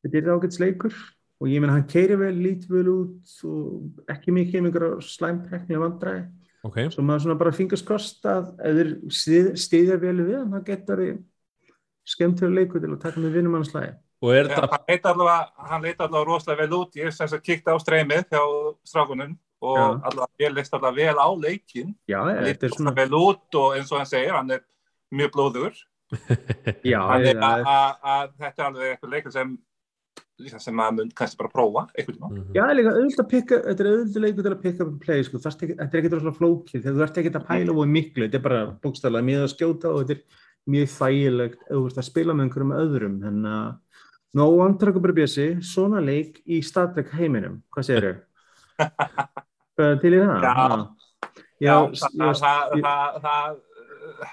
þetta 0.04 0.16
er 0.22 0.30
ágæts 0.36 0.60
leikur 0.62 0.94
og 1.40 1.48
ég 1.48 1.62
menn 1.64 1.72
hann 1.72 1.86
keiri 1.88 2.16
vel, 2.20 2.34
lítur 2.36 2.74
vel 2.76 2.90
út 2.92 3.34
og 3.48 4.12
ekki 4.12 4.34
mikið 4.36 4.60
um 4.60 4.68
einhverja 4.68 5.00
slæmteknilega 5.08 5.82
vandræði. 5.86 6.22
Ok, 6.68 6.76
svo 6.92 7.00
maður 7.08 7.22
svona 7.24 7.38
bara 7.40 7.54
fingast 7.56 7.86
kost 7.88 8.26
að 8.28 8.50
ef 8.60 8.74
þeir 8.76 8.90
stið, 9.16 9.46
stiðja 9.62 9.96
vel 10.02 10.16
við 10.20 10.34
hann, 10.36 10.50
það 10.52 10.66
getur 10.68 11.02
skemmtilega 12.10 12.56
leikur 12.58 12.82
til 12.82 12.90
að 12.92 13.00
taka 13.04 13.22
með 13.22 13.36
vinnum 13.38 13.54
hans 13.56 13.70
slæði 13.72 13.94
og 14.20 14.34
er 14.36 14.50
Já, 14.50 14.56
þetta 14.60 14.68
hann 14.76 14.90
leit 14.90 15.06
allavega, 15.08 15.44
allavega 16.04 16.26
rosalega 16.28 16.60
vel 16.66 16.76
út, 16.82 16.98
ég 17.00 17.14
sem 17.16 17.30
sagt 17.32 17.46
kíkti 17.46 17.72
á 17.72 17.76
streymið 17.80 18.26
hjá 18.34 18.42
strákunum 18.90 19.32
og 19.64 19.78
Já. 19.78 19.86
allavega 20.10 20.44
ég 20.44 20.52
leist 20.58 20.76
allavega 20.76 21.14
vel 21.14 21.24
á 21.24 21.28
leikin, 21.46 21.94
Já, 22.10 22.18
hann 22.20 22.34
þetta 22.34 22.44
leit 22.50 22.66
er 22.68 22.74
svona 22.76 22.92
vel 22.98 23.16
út 23.16 23.56
og 23.62 23.78
eins 23.78 23.92
og 23.94 24.02
hann 24.02 24.10
segir, 24.10 24.34
hann 24.36 24.52
er 24.58 24.60
mjög 25.16 25.32
blóður, 25.38 25.80
Já, 26.92 27.00
þannig 27.08 27.40
það 27.40 27.48
að, 27.48 27.62
er- 27.62 27.72
að, 27.72 27.90
að 28.12 28.30
þetta 28.44 28.60
er 28.60 28.68
alveg 28.68 28.92
eitthvað 28.92 29.14
leikur 29.16 29.34
sem 29.38 29.56
sem 30.48 30.74
maður 30.74 30.96
mun 30.96 31.10
kannski 31.18 31.36
bara 31.42 31.50
prófa 31.52 31.82
einhvern 31.98 32.16
tíma. 32.16 32.30
Mhm. 32.30 32.52
Já, 32.56 32.62
það 32.62 32.70
er 32.70 32.78
líka 32.80 32.94
auðvitað 32.96 33.24
að 33.24 33.30
pikka, 33.34 33.58
þetta 33.66 33.80
er 33.84 33.90
auðvitað 33.90 34.24
leikur 34.26 34.42
til 34.46 34.52
að 34.54 34.62
pikka 34.64 34.80
upp 34.86 34.92
um 34.92 34.98
play, 35.04 35.22
sko, 35.22 35.38
þetta 35.44 35.84
er 35.84 35.98
ekkert 36.00 36.16
rosalega 36.16 36.38
flókið, 36.40 36.82
þegar 36.84 36.96
þú 36.96 37.04
ert 37.06 37.20
ekkert 37.22 37.38
að 37.40 37.46
pæla 37.50 37.76
og 37.76 37.88
miklu, 37.88 38.24
þetta 38.28 38.38
er 38.40 38.46
bara 38.48 38.60
bókstæðlega 38.84 39.28
mjög 39.30 39.44
að 39.44 39.52
skjóta 39.54 39.92
og 39.94 40.00
þetta 40.00 40.16
er 40.16 40.22
mjög 40.70 40.88
þægilegt 40.96 41.60
að 41.70 42.02
spila 42.10 42.32
með 42.34 42.44
einhverjum 42.48 42.76
öðrum, 42.80 43.16
en 43.26 43.42
að 43.44 43.78
Nó, 44.32 44.44
andrakku 44.62 45.00
bara 45.02 45.12
bjössi, 45.12 45.58
svona 45.60 45.98
leik 45.98 46.36
í 46.46 46.60
Star 46.62 46.92
Trek 46.94 47.08
heiminum, 47.18 47.62
hvað 47.74 47.82
segir 47.88 48.04
þau? 48.06 48.20
Til 50.00 50.12
í 50.14 50.20
það? 50.22 50.44
Já. 50.44 50.52
Ha. 50.54 50.68
Já, 51.60 51.72
Já, 51.74 51.74
það, 51.98 52.12
já, 52.14 52.30
það, 52.38 52.76
ég- 52.78 52.84
það, 52.86 53.18
það, 53.24 54.30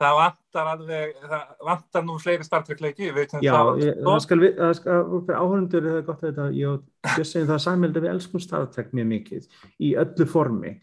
það 0.00 0.16
vantar 0.20 0.70
alveg, 0.72 1.12
það 1.24 1.44
vantar 1.68 2.04
nú 2.06 2.16
fleiri 2.20 2.46
Star 2.46 2.64
Trek 2.66 2.80
leiki, 2.84 3.06
við 3.08 3.18
veitum 3.22 3.44
Já, 3.44 3.52
það, 3.56 3.82
ég, 3.84 4.00
það 4.04 4.18
skal 4.26 4.38
við, 4.42 4.54
það 4.60 4.72
skal, 4.80 4.98
áhörundur 5.40 5.82
er 5.86 5.94
það 5.96 6.06
gott 6.10 6.24
að 6.24 6.30
þetta, 6.30 6.48
ég 6.60 7.14
Bjössi 7.16 7.44
það 7.48 7.62
samhælda 7.66 8.02
við 8.04 8.12
elskum 8.14 8.42
Star 8.44 8.66
Trek 8.74 8.90
mjög 8.96 9.08
mikið 9.14 9.46
í 9.80 9.92
öllu 10.02 10.26
formi. 10.30 10.74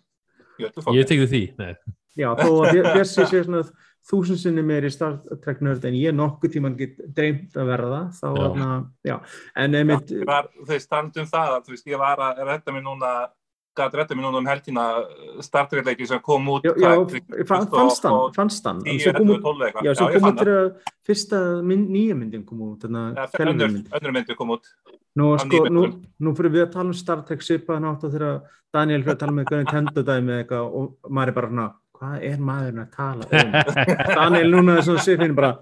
í 0.60 0.67
öllu 0.70 0.86
fólki. 0.86 0.98
ég 1.00 1.10
tekði 1.12 1.27
því 1.34 1.43
Nei. 1.62 1.74
Já, 2.13 2.29
þó 2.38 2.50
að 2.62 2.79
Bjössi 2.93 3.25
sé 3.25 3.43
svona 3.46 3.63
þúsund 4.10 4.41
sinni 4.41 4.63
meiri 4.67 4.89
Star 4.93 5.15
Trek 5.46 5.62
nörd 5.63 5.86
en 5.88 5.96
ég 5.98 6.13
nokkuð 6.17 6.51
tíman 6.58 6.75
get 6.77 6.98
dreymt 7.15 7.55
að 7.58 7.70
verða 7.72 8.01
þá 8.17 8.27
Já. 8.34 8.50
já. 8.60 8.74
já, 9.10 9.15
en 9.63 9.77
einmitt 9.79 10.12
Ég 10.12 10.27
veist, 10.67 10.89
standum 10.89 11.29
það 11.29 11.55
að, 11.55 11.63
þú 11.70 11.75
veist, 11.77 11.88
ég 11.93 12.01
var 12.01 12.22
að 12.25 12.43
redda 12.50 12.75
mér 12.75 12.86
núna 12.89 13.13
gæti 13.77 14.00
redda 14.00 14.15
mér 14.18 14.27
núna 14.27 14.42
um 14.42 14.50
helgina 14.50 14.86
Star 15.46 15.68
Trek 15.70 15.86
leiki 15.86 16.08
sem 16.08 16.22
kom 16.24 16.50
út 16.53 16.65
já, 16.68 16.74
já, 16.77 16.94
hvað, 16.98 17.46
fa- 17.48 17.62
fannst 17.74 18.08
hann, 18.08 18.34
fannst 18.36 18.65
hann. 18.70 18.82
en 18.86 19.00
10, 19.00 19.03
svo 19.03 19.13
kom 19.18 19.30
11, 19.30 19.38
út 19.38 19.46
12 19.48 19.68
eitthvað. 19.68 19.88
Já, 19.88 19.94
svo 20.00 20.10
ég 20.10 20.18
kom 20.18 20.27
fann 20.27 20.36
út 20.38 20.44
þegar 20.44 20.98
fyrsta 21.10 21.44
mynd, 21.72 21.94
nýja 21.94 22.18
myndin 22.18 22.46
kom 22.48 22.65
út, 22.70 22.84
önnur, 22.89 24.12
myndi 24.18 24.38
kom 24.39 24.58
út. 24.58 24.74
Nú, 25.13 25.30
sko, 25.38 25.63
nú, 25.70 25.86
nú 26.25 26.34
fyrir 26.38 26.53
við 26.56 26.68
að 26.68 26.74
tala 26.77 26.89
um 26.89 26.98
Star 26.98 27.24
Trek 27.27 27.46
svipaðan 27.46 27.92
átt 27.92 28.06
og 28.08 28.13
þegar 28.15 28.42
Daniel 28.74 29.03
fyrir 29.03 29.15
að 29.15 29.24
tala 29.24 29.36
með 29.36 29.44
eitthvað 29.46 29.63
Nintendo 29.63 30.06
dæmi 30.10 30.38
eitthvað 30.39 30.77
og 30.82 31.10
maður 31.10 31.34
er 31.34 31.38
bara 31.39 31.70
hvað 32.03 32.25
er 32.27 32.42
maðurinn 32.44 32.84
að 32.84 32.96
tala 32.98 33.27
um? 33.30 33.53
Daniel 34.20 34.51
núna 34.51 34.77
er 34.77 34.88
svona 34.88 35.03
svipin 35.06 35.36
bara, 35.38 35.53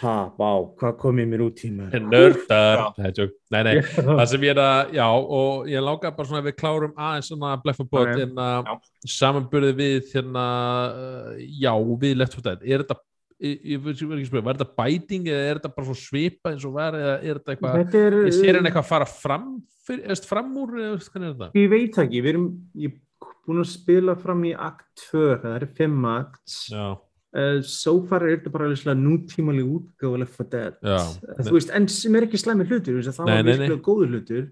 ha, 0.00 0.14
vá, 0.38 0.48
hvað 0.80 0.96
kom 0.98 1.18
ég 1.22 1.28
mér 1.30 1.42
út 1.46 1.60
í 1.66 1.70
maður? 1.74 2.04
nördar. 2.10 2.82
Nei, 2.98 3.10
tjók. 3.14 3.32
nei, 3.54 3.60
nei, 3.68 3.74
það 3.84 4.24
sem 4.32 4.46
ég 4.48 4.54
er 4.56 4.60
að 4.64 4.92
já, 4.96 5.06
og 5.38 5.68
ég 5.70 5.84
langar 5.86 6.14
bara 6.16 6.28
svona 6.28 6.42
að 6.42 6.48
við 6.50 6.56
klárum 6.62 6.94
aðeins 6.96 7.28
svona 7.30 7.52
Black 7.62 7.78
for 7.78 7.86
Bot 7.92 8.08
Ok. 8.08 8.18
hérna, 8.22 8.48
Já. 8.66 8.74
samanburði 9.18 9.72
við 9.78 10.12
hérna, 10.14 10.46
uh, 10.90 11.34
já, 11.62 11.72
við 12.02 12.16
Left 12.18 12.34
4 12.40 12.46
Dead 12.48 12.66
er 12.74 12.82
þetta, 12.84 12.98
ég, 13.44 13.60
ég 13.74 13.84
veit 13.84 13.94
ekki 14.02 14.26
spyrja, 14.30 14.44
var 14.48 14.58
þetta 14.58 14.76
bæting 14.82 15.30
eða 15.30 15.46
er 15.52 15.60
þetta 15.62 15.72
bara 15.76 15.88
svo 15.90 15.96
svipa 16.02 16.52
eins 16.54 16.66
og 16.66 16.74
var 16.80 16.98
eða 16.98 17.14
er 17.22 17.38
þetta 17.40 17.54
eitthvað, 17.54 17.78
Þetta 17.84 18.02
er, 18.08 18.18
ég 18.28 18.36
sér 18.40 18.58
hann 18.58 18.68
eitthvað 18.70 18.84
að 18.86 18.92
fara 18.94 19.08
fram 19.14 19.48
fyrir, 19.86 20.04
eða 20.10 20.28
fram 20.32 20.52
úr, 20.64 20.76
eða 20.80 20.98
hvernig 21.06 21.30
er 21.30 21.34
þetta? 21.38 21.50
ég 21.62 21.72
veit 21.74 21.98
ekki, 22.04 22.22
við 22.24 22.32
erum 22.34 22.50
ég 22.82 22.92
er 22.92 23.00
búin 23.44 23.60
að 23.60 23.70
spila 23.74 24.14
fram 24.16 24.44
í 24.48 24.54
akt 24.56 24.86
2, 25.12 25.24
það 25.42 25.56
eru 25.60 25.70
5 25.78 26.06
akt 26.14 26.58
Já, 26.72 26.86
uh, 27.34 27.60
so 27.66 27.98
far 28.08 28.24
er 28.24 28.36
þetta 28.38 28.54
bara 28.54 28.68
alveg 28.68 28.82
svona 28.82 28.96
nútímaleg 29.00 29.70
útgáfa 29.76 30.20
Left 30.22 30.40
4 30.40 30.50
Dead. 30.54 30.80
Já. 30.80 30.98
uh, 31.02 31.44
þú 31.44 31.56
veist, 31.58 31.72
en 31.74 31.88
sem 31.92 32.18
er 32.18 32.28
ekki 32.28 32.40
slæmi 32.40 32.68
hlutur 32.70 33.00
það 33.10 33.24
var 33.30 33.48
virkilega 33.50 33.80
góður 33.84 34.14
hlutur. 34.14 34.44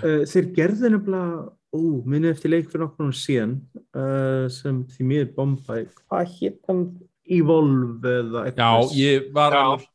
Uh, 0.00 0.22
þeir 0.32 0.52
gerðu 0.56 0.94
nefnilega 0.96 1.50
ó, 1.72 1.80
minni 2.08 2.30
eftir 2.32 2.52
leik 2.52 2.68
fyrir 2.70 2.84
nokkur 2.86 3.14
síðan 3.16 3.56
uh, 3.96 4.44
sem 4.52 4.82
því 4.92 5.08
mér 5.08 5.32
bombaði 5.36 5.88
hvað 6.04 6.36
hétt 6.38 6.60
hann? 6.68 6.84
Evolve 7.32 8.12
eða 8.18 8.44
já 8.48 8.50
eitthvað 8.50 8.94
ég 8.98 9.28
var 9.34 9.54
Já. 9.54 9.62
alveg 9.62 9.88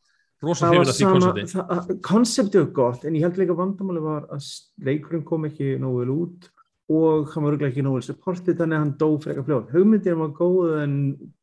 rosa 0.47 0.67
það 0.67 0.73
hrifin 0.73 0.79
var 0.79 0.91
að 0.91 0.97
því 0.97 1.07
koncepti 1.11 1.47
það, 1.51 1.89
konseptið 2.07 2.63
var 2.63 2.69
gott 2.77 3.05
en 3.05 3.17
ég 3.17 3.25
held 3.25 3.41
líka 3.41 3.57
vandamáli 3.57 4.03
var 4.05 4.29
að 4.33 4.47
leikurinn 4.87 5.25
kom 5.27 5.47
ekki 5.49 5.73
nógu 5.81 6.03
vel 6.03 6.13
út 6.15 6.47
og 6.87 7.31
hann 7.33 7.43
var 7.43 7.53
örugglega 7.53 7.73
ekki 7.73 7.83
nógu 7.83 7.99
vel 7.99 8.07
supportið 8.07 8.59
þannig 8.61 8.77
að 8.77 8.83
hann 8.83 8.97
dó 8.99 9.07
eitthvað 9.17 9.47
fljóð 9.49 9.71
hugmyndin 9.75 10.19
var 10.21 10.29
góð 10.37 10.75
en 10.85 10.93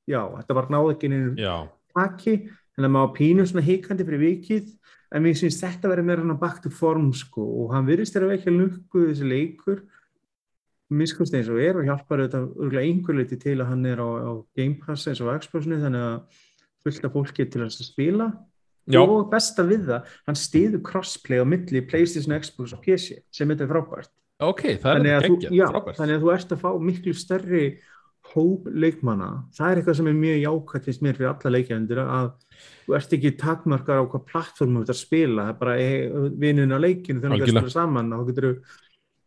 já, 0.09 0.21
þetta 0.39 0.57
var 0.57 0.71
náð 0.73 0.93
ekki 0.95 1.11
Já, 1.41 1.57
taki 1.93 2.37
en 2.75 2.87
það 2.87 2.95
maður 2.95 3.13
pínu 3.19 3.47
svona 3.49 3.67
hikandi 3.67 4.07
fyrir 4.07 4.23
vikið. 4.23 4.71
En 5.15 5.23
mér 5.23 5.37
syns 5.39 5.61
þetta 5.61 5.91
verið 5.91 6.09
meira 6.09 6.25
hann 6.25 6.35
að 6.35 6.41
baktu 6.41 6.73
form 6.75 7.13
sko 7.15 7.45
og 7.63 7.75
hann 7.75 7.87
virðist 7.87 8.17
þeirra 8.17 8.35
ekki 8.35 8.51
að 8.51 8.57
lukku 8.63 9.05
þessi 9.11 9.29
leikur. 9.31 9.85
Miskunst 10.95 11.37
eins 11.37 11.51
og 11.53 11.61
er 11.63 11.79
og 11.79 11.87
hjálpar 11.87 12.25
þetta 12.25 12.41
örgulega 12.49 12.89
einhver 12.89 13.19
leiti 13.19 13.39
til 13.41 13.61
að 13.61 13.71
hann 13.71 13.87
er 13.89 14.03
á, 14.03 14.09
á 14.27 14.33
Game 14.59 14.81
Pass 14.83 15.07
eins 15.11 15.23
og 15.23 15.31
Xboxinu 15.45 15.79
þannig 15.85 16.09
að 16.09 16.43
fullt 16.85 17.07
af 17.07 17.15
fólki 17.15 17.47
til 17.47 17.63
að 17.63 17.79
spila. 17.79 18.33
Já, 18.91 19.01
og 19.01 19.31
besta 19.33 19.65
við 19.65 19.87
það, 19.89 20.11
hann 20.27 20.37
stiður 20.37 20.83
crossplay 20.85 21.41
á 21.41 21.47
milli 21.49 21.81
Playstation, 21.89 22.35
Xbox 22.37 22.75
og 22.77 22.83
PC 22.85 23.23
sem 23.33 23.49
þetta 23.49 23.65
er 23.65 23.71
frábært 23.71 24.13
ok, 24.53 24.63
það 24.83 25.09
er 25.09 25.27
geggjað, 25.27 25.57
já, 25.57 25.67
frábært. 25.73 25.99
þannig 25.99 26.17
að 26.17 26.25
þú 26.25 26.33
ert 26.35 26.55
að 26.55 26.63
fá 26.65 26.71
miklu 26.91 27.15
stærri 27.19 27.65
hóp 28.33 28.69
leikmanna. 28.73 29.29
Það 29.55 29.71
er 29.71 29.81
eitthvað 29.81 29.99
sem 29.99 30.09
er 30.09 30.17
mjög 30.19 30.39
jákvæmt 30.41 30.87
finnst 30.89 31.03
mér 31.05 31.19
fyrir 31.19 31.31
alla 31.31 31.53
leikjændur 31.53 32.01
að 32.05 32.31
þú 32.85 32.97
ert 32.99 33.17
ekki 33.17 33.33
takmarkar 33.41 34.01
á 34.01 34.05
hvað 34.09 34.25
plattform 34.31 34.79
þú 34.79 34.85
ert 34.85 34.95
að 34.95 35.01
spila, 35.01 35.45
það 35.45 35.53
er 35.53 35.59
bara 35.61 35.75
e, 35.81 35.91
vinnun 36.41 36.75
á 36.75 36.79
leikinu 36.81 37.21
þegar 37.21 37.35
þú 37.35 37.37
ert 37.37 37.45
að 37.45 37.53
spila 37.59 37.75
saman 37.75 38.15
og 38.15 38.23
þá 38.23 38.31
getur 38.31 38.49
þú 38.49 38.81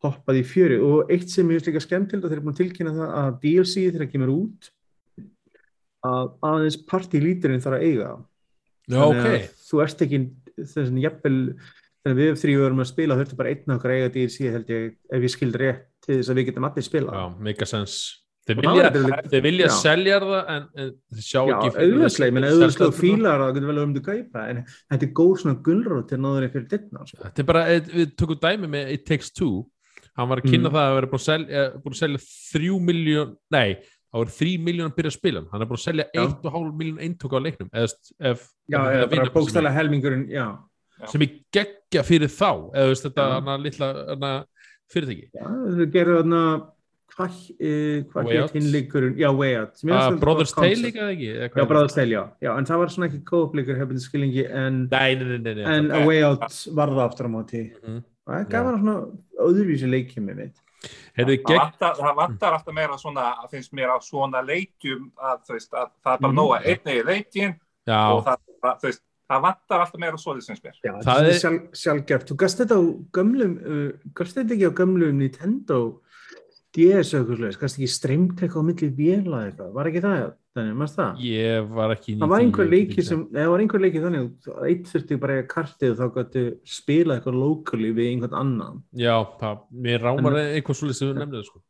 hoppað 0.08 0.40
í 0.40 0.44
fjöri. 0.46 0.80
Og 0.84 1.14
eitt 1.14 1.30
sem 1.34 1.48
ég 1.48 1.60
finnst 1.60 1.70
líka 1.72 1.84
skemmtild 1.86 2.26
og 2.26 2.32
þeir 2.32 2.40
eru 2.40 2.48
búin 2.48 2.56
að 2.56 2.62
tilkynna 2.64 2.96
það 2.98 3.14
að 3.22 3.30
DLC 3.46 3.76
þegar 3.86 4.04
það 4.04 4.12
kemur 4.16 4.34
út 4.34 4.72
að 6.08 6.34
aðeins 6.52 6.80
partylíturinn 6.90 7.64
þarf 7.64 7.80
að 7.80 7.88
eiga. 7.88 8.12
Já, 8.88 8.98
Þannig 8.98 9.02
að 9.04 9.38
ok, 9.38 9.50
þú 9.68 9.82
ert 9.84 10.06
ekki 10.06 10.22
þess 10.58 10.84
að 10.84 11.02
jafnvel 11.04 11.40
þegar 12.08 12.20
við 12.22 12.38
þrjú 12.44 12.68
erum 12.68 12.84
að 12.84 12.90
spila 12.92 13.18
þurftu 13.20 13.40
bara 13.42 13.52
einn 13.54 13.76
okkar 13.78 13.94
að 13.94 14.00
eiga 14.00 14.14
DLC 14.16 14.54
held 14.54 14.72
ég 14.74 14.88
ef 15.18 15.28
ég 15.28 15.34
skildi 15.36 15.62
rétt 15.64 15.84
til 16.08 16.16
þess 16.22 16.32
að 16.32 16.40
við 16.42 16.50
getum 16.52 16.70
allir 16.70 16.88
spila 16.88 17.20
já, 17.20 17.28
mega 17.50 17.70
sense 17.70 18.24
Þeir 18.48 18.62
vilja, 18.64 19.18
þeir 19.28 19.42
vilja 19.44 19.66
selja 19.76 20.18
það 20.24 20.52
en, 20.54 20.68
en 20.80 20.92
þeir 21.12 21.24
sjá 21.26 21.40
Já, 21.42 21.56
ekki 21.58 21.82
auðvitað, 21.84 22.30
menn 22.32 22.46
auðvitað 22.48 22.94
fílar 22.96 23.42
það 23.42 23.50
getur 23.58 23.72
vel 23.74 23.82
um 23.82 23.96
til 23.98 24.04
kaupa 24.06 24.44
en 24.54 24.62
þetta 24.70 25.04
er 25.04 25.12
góð 25.20 25.34
svona 25.42 25.56
gulrót 25.66 26.08
til 26.08 26.20
náður 26.24 26.46
en 26.48 26.54
fyrir 26.54 26.70
dittna 26.72 27.04
sko. 27.10 27.20
Þetta 27.26 27.44
er 27.44 27.48
bara, 27.50 27.64
eh, 27.74 27.82
við 27.92 28.14
tökum 28.22 28.40
dæmi 28.46 28.70
með 28.72 28.94
It 28.96 29.04
Takes 29.10 29.34
Two 29.36 29.66
hann 30.16 30.32
var 30.32 30.40
að 30.40 30.48
kynna 30.48 30.70
Mm. 30.72 30.78
það 30.78 30.88
að 30.88 30.96
vera 30.96 31.12
búin 31.12 31.20
að 31.20 31.26
selja, 31.28 31.48
eh, 31.60 31.76
búin 31.84 31.98
að 31.98 32.02
selja 32.06 32.24
þrjú 32.54 32.80
miljón, 32.88 33.36
nei 33.52 33.70
það 34.08 34.22
voru 34.22 34.36
þrjú 34.38 34.64
miljón 34.64 34.88
að 34.92 34.96
byrja 34.96 35.12
að 35.12 35.18
spila 35.20 35.44
hann. 35.52 35.62
er 35.62 35.68
búin 35.68 35.82
að 35.82 35.86
selja 35.88 36.06
Já. 36.08 36.22
1,5 36.24 36.72
miljón 36.80 37.04
eintöku 37.04 37.36
á 37.36 37.42
leiknum 37.44 37.70
eða, 37.74 37.94
ef, 38.32 38.48
Já, 38.72 38.80
eða 38.96 39.10
bara 39.12 39.36
bókstæðlega 39.36 39.76
helmingurinn, 39.76 40.26
já. 40.32 40.48
Sem 41.06 41.22
er 41.22 41.30
geggja 41.54 42.04
fyrir 42.04 42.28
þá 42.34 42.50
eða 42.74 42.88
veist, 42.90 43.06
þetta 43.06 43.28
Já. 43.28 43.36
hana, 43.38 43.58
litla 43.58 43.92
hana, 44.10 44.32
fyrirtæki 44.92 45.30
já 45.34 45.46
þau 45.46 45.86
gerðu 45.94 46.18
þarna 46.24 46.42
hvað 47.18 47.38
hétt 48.30 48.42
Out. 48.44 48.52
hinleikurinn, 48.54 49.16
já, 49.18 49.30
Way 49.34 49.56
Out 49.58 49.80
er 49.84 49.94
uh, 50.14 50.18
Brothers 50.22 50.52
Tale 50.54 50.76
líka 50.76 51.02
eða 51.08 51.14
ekki 51.16 51.30
Já, 51.32 51.46
er 51.64 51.70
Brothers 51.72 51.96
Tale, 51.96 52.12
já. 52.14 52.24
já 52.44 52.52
en 52.58 52.66
það 52.70 52.78
var 52.84 52.92
svona 52.94 53.08
ekki 53.10 53.22
kópleikur 53.26 53.80
hefðin 53.80 54.04
skilningi 54.04 54.46
en, 54.46 54.78
það? 54.92 55.00
Nei, 55.00 55.16
nei, 55.16 55.26
nei, 55.26 55.40
nei, 55.40 55.56
nei 55.56 55.66
en 55.78 55.88
það- 55.90 56.02
A 56.02 56.06
Way 56.06 56.24
Out 56.28 56.60
var 56.78 56.94
það 56.94 57.04
aftur 57.08 57.26
á 57.26 57.32
móti 57.34 57.64
Mhm. 57.84 58.04
það 58.28 58.40
er 58.42 58.50
gaman 58.52 58.76
að 58.76 58.82
svona 58.84 58.98
öðruvísi 59.48 59.90
leikjum 59.90 60.26
með 60.30 60.36
mitt 60.44 60.64
Heyrðu, 61.18 61.34
Það 61.42 61.48
gegg, 61.50 61.58
vantar, 61.58 61.96
það 61.98 62.16
vantar 62.16 62.54
alltaf 62.54 62.74
meira 62.78 62.98
svona, 63.02 63.24
að 63.42 63.50
finnst 63.56 63.72
mér 63.74 63.90
á 63.90 63.98
svona 64.00 64.42
leikjum 64.46 65.08
að, 65.18 65.40
veist, 65.50 65.72
að 65.74 65.88
það 66.06 66.14
er 66.14 66.20
bara 66.22 66.32
Mhm. 66.34 66.38
nóga 66.38 66.60
einnig 66.62 67.00
í 67.02 67.06
leikin 67.08 67.56
já, 67.88 67.98
og 68.14 68.26
það, 68.28 68.38
það, 68.62 68.82
veist, 68.84 69.02
það 69.28 69.46
vantar 69.48 69.84
alltaf 69.84 70.02
meira 70.02 70.20
svo 70.22 70.36
þess 70.38 70.52
finnst 70.52 70.66
mér. 70.66 70.80
Já, 70.82 70.92
Það 70.96 71.08
það 71.08 71.30
er 71.30 71.40
sjálf, 71.44 71.70
sjálfgeft. 71.84 72.28
Þú 72.32 72.40
gast 72.44 72.62
þetta 72.64 72.78
á 72.80 72.84
gömlum, 73.18 73.56
uh, 73.62 74.12
gast 74.18 74.40
þetta 74.40 74.56
ekki 74.58 74.70
á 74.72 74.78
gömlum 74.82 75.22
Nintendo 75.22 75.80
DS 76.78 77.14
eitthvað 77.16 77.40
slags, 77.40 77.58
gast 77.62 77.80
ekki 77.80 77.88
streymt 77.90 78.42
eitthvað 78.44 78.62
á 78.62 78.68
milli 78.68 78.90
eða 78.92 79.40
eitthvað, 79.48 79.72
var 79.74 79.90
ekki 79.90 80.04
það? 80.04 80.28
Þannig, 80.58 80.76
maður 80.78 80.94
það? 80.98 81.22
ég 81.22 81.72
var 81.78 81.94
ekki 81.94 82.12
í 82.12 82.18
Það 82.18 82.32
var 82.34 82.44
einhver 82.44 82.70
leiki 82.72 83.06
sem, 83.06 83.24
eða 83.30 83.44
það 83.44 83.52
var 83.52 83.64
einhver 83.64 83.84
leiki 83.84 84.04
þannig, 84.04 84.28
að 84.54 84.68
eitt 84.72 84.92
þurfti 84.92 85.18
bara 85.22 85.38
eiga 85.38 85.48
kartið 85.52 85.92
og 85.94 85.98
þá 86.00 86.18
gætu 86.18 86.44
spila 86.78 87.18
eitthvað 87.18 87.40
locally 87.42 87.92
við 87.98 88.12
einhvern 88.12 88.38
annan. 88.42 88.80
já, 88.98 89.14
það, 89.42 89.60
mér 89.88 90.06
rámar 90.06 90.38
einhver 90.42 90.80
svolítið 90.80 91.00
sem 91.00 91.12
þú 91.12 91.18
nefnir 91.22 91.46
sko. 91.48 91.62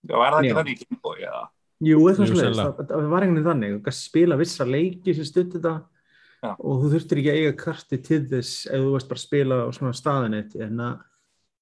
Já, 0.00 0.14
er 0.16 0.36
það 0.36 0.40
ekki 0.40 0.58
þannig 0.60 0.84
í 0.84 0.90
eða? 1.26 1.42
Jú, 1.80 1.98
eitthvað 2.10 2.30
sennilega. 2.30 2.68
það, 2.78 2.90
það 2.92 3.10
var 3.14 3.26
einhvern 3.26 3.40
veginn 3.40 3.50
þannig, 3.50 3.94
spila 3.98 4.40
vissa 4.40 4.68
leiki 4.68 5.16
sem 5.16 5.26
stutti 5.30 5.58
þetta 5.58 5.74
Já. 6.40 6.54
og 6.56 6.82
þú 6.82 6.90
þurftir 6.94 7.20
ekki 7.20 7.32
að 7.32 7.38
eiga 7.38 7.56
kartið 7.60 8.02
til 8.06 8.20
þess 8.30 8.66
ef 8.70 8.80
þú 8.80 8.92
varst 8.94 9.10
bara 9.10 9.20
að 9.20 9.26
spila 9.26 9.58
á 9.60 9.68
svona 9.76 9.96
staðinett 9.96 10.54
en 10.56 10.84
að 10.86 10.94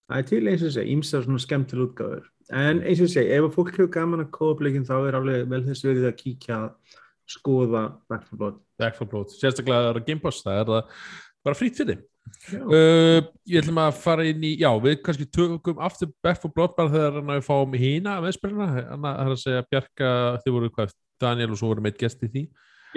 það 0.09 0.21
er 0.21 0.29
til 0.31 0.43
eins 0.49 0.65
og 0.65 0.75
segja, 0.75 0.93
ímsa 0.95 1.23
svona 1.25 1.43
skemmtil 1.43 1.83
útgáður. 1.85 2.29
En 2.49 2.81
eins 2.81 3.03
og 3.05 3.11
segja, 3.13 3.37
ef 3.37 3.49
að 3.49 3.57
fólk 3.59 3.73
hefur 3.75 3.91
gaman 3.99 4.25
að 4.25 4.31
kóða 4.39 4.59
bleikin 4.63 4.87
þá 4.89 4.95
er 5.01 5.19
alveg 5.19 5.49
vel 5.51 5.65
þess 5.67 5.85
verið 5.85 6.07
að 6.09 6.21
kíkja 6.23 6.61
að 6.63 7.01
skoða 7.29 7.83
Back 8.09 8.29
4 8.31 8.39
Blood. 8.41 8.61
Back 8.81 9.01
4 9.01 9.11
Blood, 9.11 9.35
sérstaklega 9.35 9.83
að 9.83 9.89
það 9.89 9.99
er 9.99 10.07
Game 10.07 10.23
Pass 10.23 10.47
það 10.47 10.61
er 10.63 10.71
það 10.71 10.95
bara 11.45 11.59
frýtt 11.59 11.83
fyrir 11.83 11.99
Já. 12.53 12.61
uh, 12.61 13.21
ég 13.49 13.61
ætlum 13.63 13.83
að 13.83 14.01
fara 14.03 14.25
inn 14.29 14.43
í 14.45 14.55
já, 14.61 14.69
við 14.85 14.99
kannski 15.05 15.27
tökum 15.33 15.83
aftur 15.85 16.13
Back 16.25 16.41
4 16.45 16.55
Blood 16.57 16.75
bara 16.79 16.93
þegar 16.95 17.21
að 17.21 17.35
við 17.35 17.45
fáum 17.49 17.77
hína 17.83 18.17
meðspilina, 18.25 18.71
það 18.95 19.11
er 19.11 19.35
að 19.35 19.43
segja 19.43 19.67
Bjarka, 19.69 20.15
þið 20.45 20.57
voru 20.57 20.73
hvað, 20.77 20.97
Daniel 21.21 21.53
og 21.53 21.61
svo 21.61 21.73
voru 21.73 21.85
meitt 21.85 22.01
gest 22.01 22.25
í 22.25 22.31
því 22.33 22.47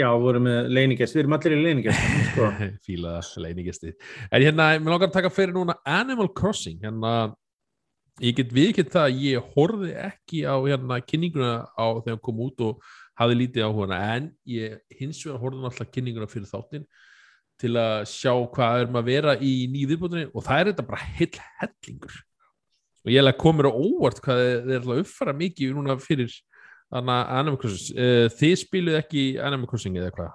Já, 0.01 0.07
vorum 0.17 0.47
með 0.47 0.71
leiningest, 0.73 1.13
við 1.13 1.21
erum 1.21 1.35
allir 1.35 1.53
í 1.53 1.59
leiningest, 1.61 2.05
sko. 2.31 2.47
fíla 2.87 3.19
leiningesti 3.43 3.91
en 3.93 4.41
hérna, 4.41 4.71
mér 4.81 4.95
langar 4.95 5.11
að 5.11 5.17
taka 5.19 5.29
fyrir 5.33 5.53
núna 5.53 5.75
Animal 5.85 6.31
Crossing. 6.33 6.79
Hérna 6.81 7.11
ég 8.21 8.35
get 8.39 8.55
viðkynnt 8.55 8.89
það 8.93 9.07
að 9.07 9.21
ég 9.27 9.51
horfði 9.53 9.93
ekki 10.07 10.41
á 10.49 10.55
hérna 10.57 10.97
kynninguna 11.05 11.53
á 11.77 11.85
þegar 11.99 12.15
hann 12.15 12.25
kom 12.25 12.41
út 12.47 12.65
og 12.65 12.89
hafði 13.21 13.37
lítið 13.43 13.67
á 13.67 13.71
hana. 13.77 14.01
En 14.15 14.29
ég 14.49 14.81
hins 14.97 15.21
vegar 15.25 15.41
horfði 15.43 15.61
náttúrulega 15.67 15.95
kynninguna 15.97 16.29
fyrir 16.31 16.49
þáttinn 16.49 16.87
til 17.61 17.73
að 17.77 17.95
sjá 18.09 18.33
hvað 18.55 18.83
erum 18.85 18.99
að 19.03 19.09
vera 19.11 19.37
í 19.37 19.53
nýju 19.69 19.91
viðbútinni 19.91 20.29
og 20.31 20.45
það 20.47 20.63
er 20.63 20.71
þetta 20.71 20.87
bara 20.87 21.09
heill 21.19 21.41
hellingur. 21.61 22.21
Og 23.05 23.13
ég 23.13 23.21
er 23.21 23.37
koma 23.37 23.61
mér 23.61 23.69
á 23.69 23.73
óvart 23.73 24.21
hvað 24.25 24.41
þeir 24.47 24.79
eru 24.79 24.95
að 24.95 25.03
uppfara 25.03 25.37
mikið 25.37 25.77
núna 25.77 25.97
fyrir 26.01 26.33
Þannig 26.91 27.13
að 27.15 27.33
Animal 27.39 27.59
Crossing, 27.61 27.99
uh, 28.03 28.25
þið 28.41 28.55
spiluð 28.59 28.97
ekki 28.99 29.25
Animal 29.39 29.69
Crossing 29.71 29.99
eða 29.99 30.11
hvað? 30.17 30.31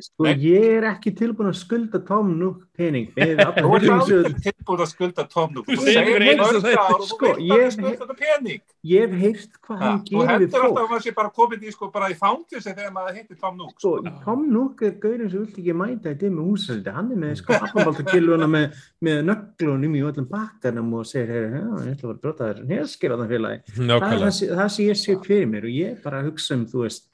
Sko, 0.00 0.24
Nei. 0.24 0.34
ég 0.40 0.64
er 0.78 0.84
ekki 0.94 1.10
tilbúin 1.18 1.48
að 1.50 1.56
skulda 1.60 2.00
Tom 2.06 2.32
Nook 2.38 2.66
pening. 2.76 3.08
Við 3.16 3.36
Þú 3.40 3.70
ert 3.76 3.90
aldrei 3.94 4.32
tilbúin 4.46 4.80
að 4.84 4.88
skulda 4.90 5.24
tómnum. 5.28 5.64
Þú 5.66 5.76
Þú 5.76 5.84
segir 5.84 6.22
þetta. 6.24 6.44
ár 6.80 6.94
og 6.94 7.00
þú 7.00 7.08
Sko, 7.10 7.26
veist 7.26 7.40
ég- 7.40 7.50
að 7.50 7.60
þið 7.60 7.72
skulda 7.76 7.96
þetta 8.00 8.16
pening. 8.20 8.60
Ég 8.84 9.00
hef 9.00 9.20
heyrt 9.20 9.52
hvað 9.66 9.80
Ja, 9.80 9.90
hann 9.90 9.98
Þú 10.00 10.10
gerir 10.10 10.20
við 10.20 10.30
heldur 10.30 10.50
fólk. 10.50 10.64
alltaf 10.70 10.84
að 10.84 10.90
maður 10.90 11.04
sé 11.04 11.14
bara 11.14 11.30
komin 11.30 11.60
í 11.60 11.72
sko 11.72 11.90
bara 11.92 12.06
í 12.08 12.14
fangilsi 12.16 12.70
þegar 12.74 12.92
maður 12.96 13.14
hittir 13.20 13.36
Tom 13.40 13.56
Nook. 13.56 13.74
Sko, 13.80 13.92
Tom 14.24 14.46
Nook 14.52 14.82
er 14.82 14.92
gaurin 15.02 15.30
sem 15.30 15.44
vilt 15.44 15.58
ekki 15.60 15.74
mæta 15.76 16.10
í 16.14 16.18
dimmu 16.18 16.42
húsasöldi. 16.48 16.92
Hann 16.94 17.12
er 17.12 17.16
með 17.16 17.36
sko 17.42 17.52
hafnabaltakilvuna 17.60 18.46
með, 18.48 18.74
með 19.04 19.18
nöglunum 19.28 19.94
í 19.96 20.00
öllum 20.00 20.28
bakkanum 20.30 20.94
og 20.94 21.04
segir, 21.06 21.28
hey, 21.28 21.60
já, 21.60 21.64
ég 21.84 21.92
ætla 21.92 22.00
að 22.00 22.08
vera 22.08 22.16
að 22.16 22.20
brota 22.24 22.44
þér 22.48 22.66
hér 22.70 22.80
að 22.80 23.28
það. 23.30 24.00
Það 24.00 24.00
það, 24.00 24.56
það 24.56 24.68
sem 24.70 24.86
ég 24.86 24.96
sé 24.96 25.16
fyrir 25.24 25.46
mér 25.50 25.64
og 25.68 25.74
ég 25.74 26.02
bara 26.02 26.22
hugsa 26.24 26.54
um, 26.54 26.64
þú 26.66 26.84
veist, 26.86 27.04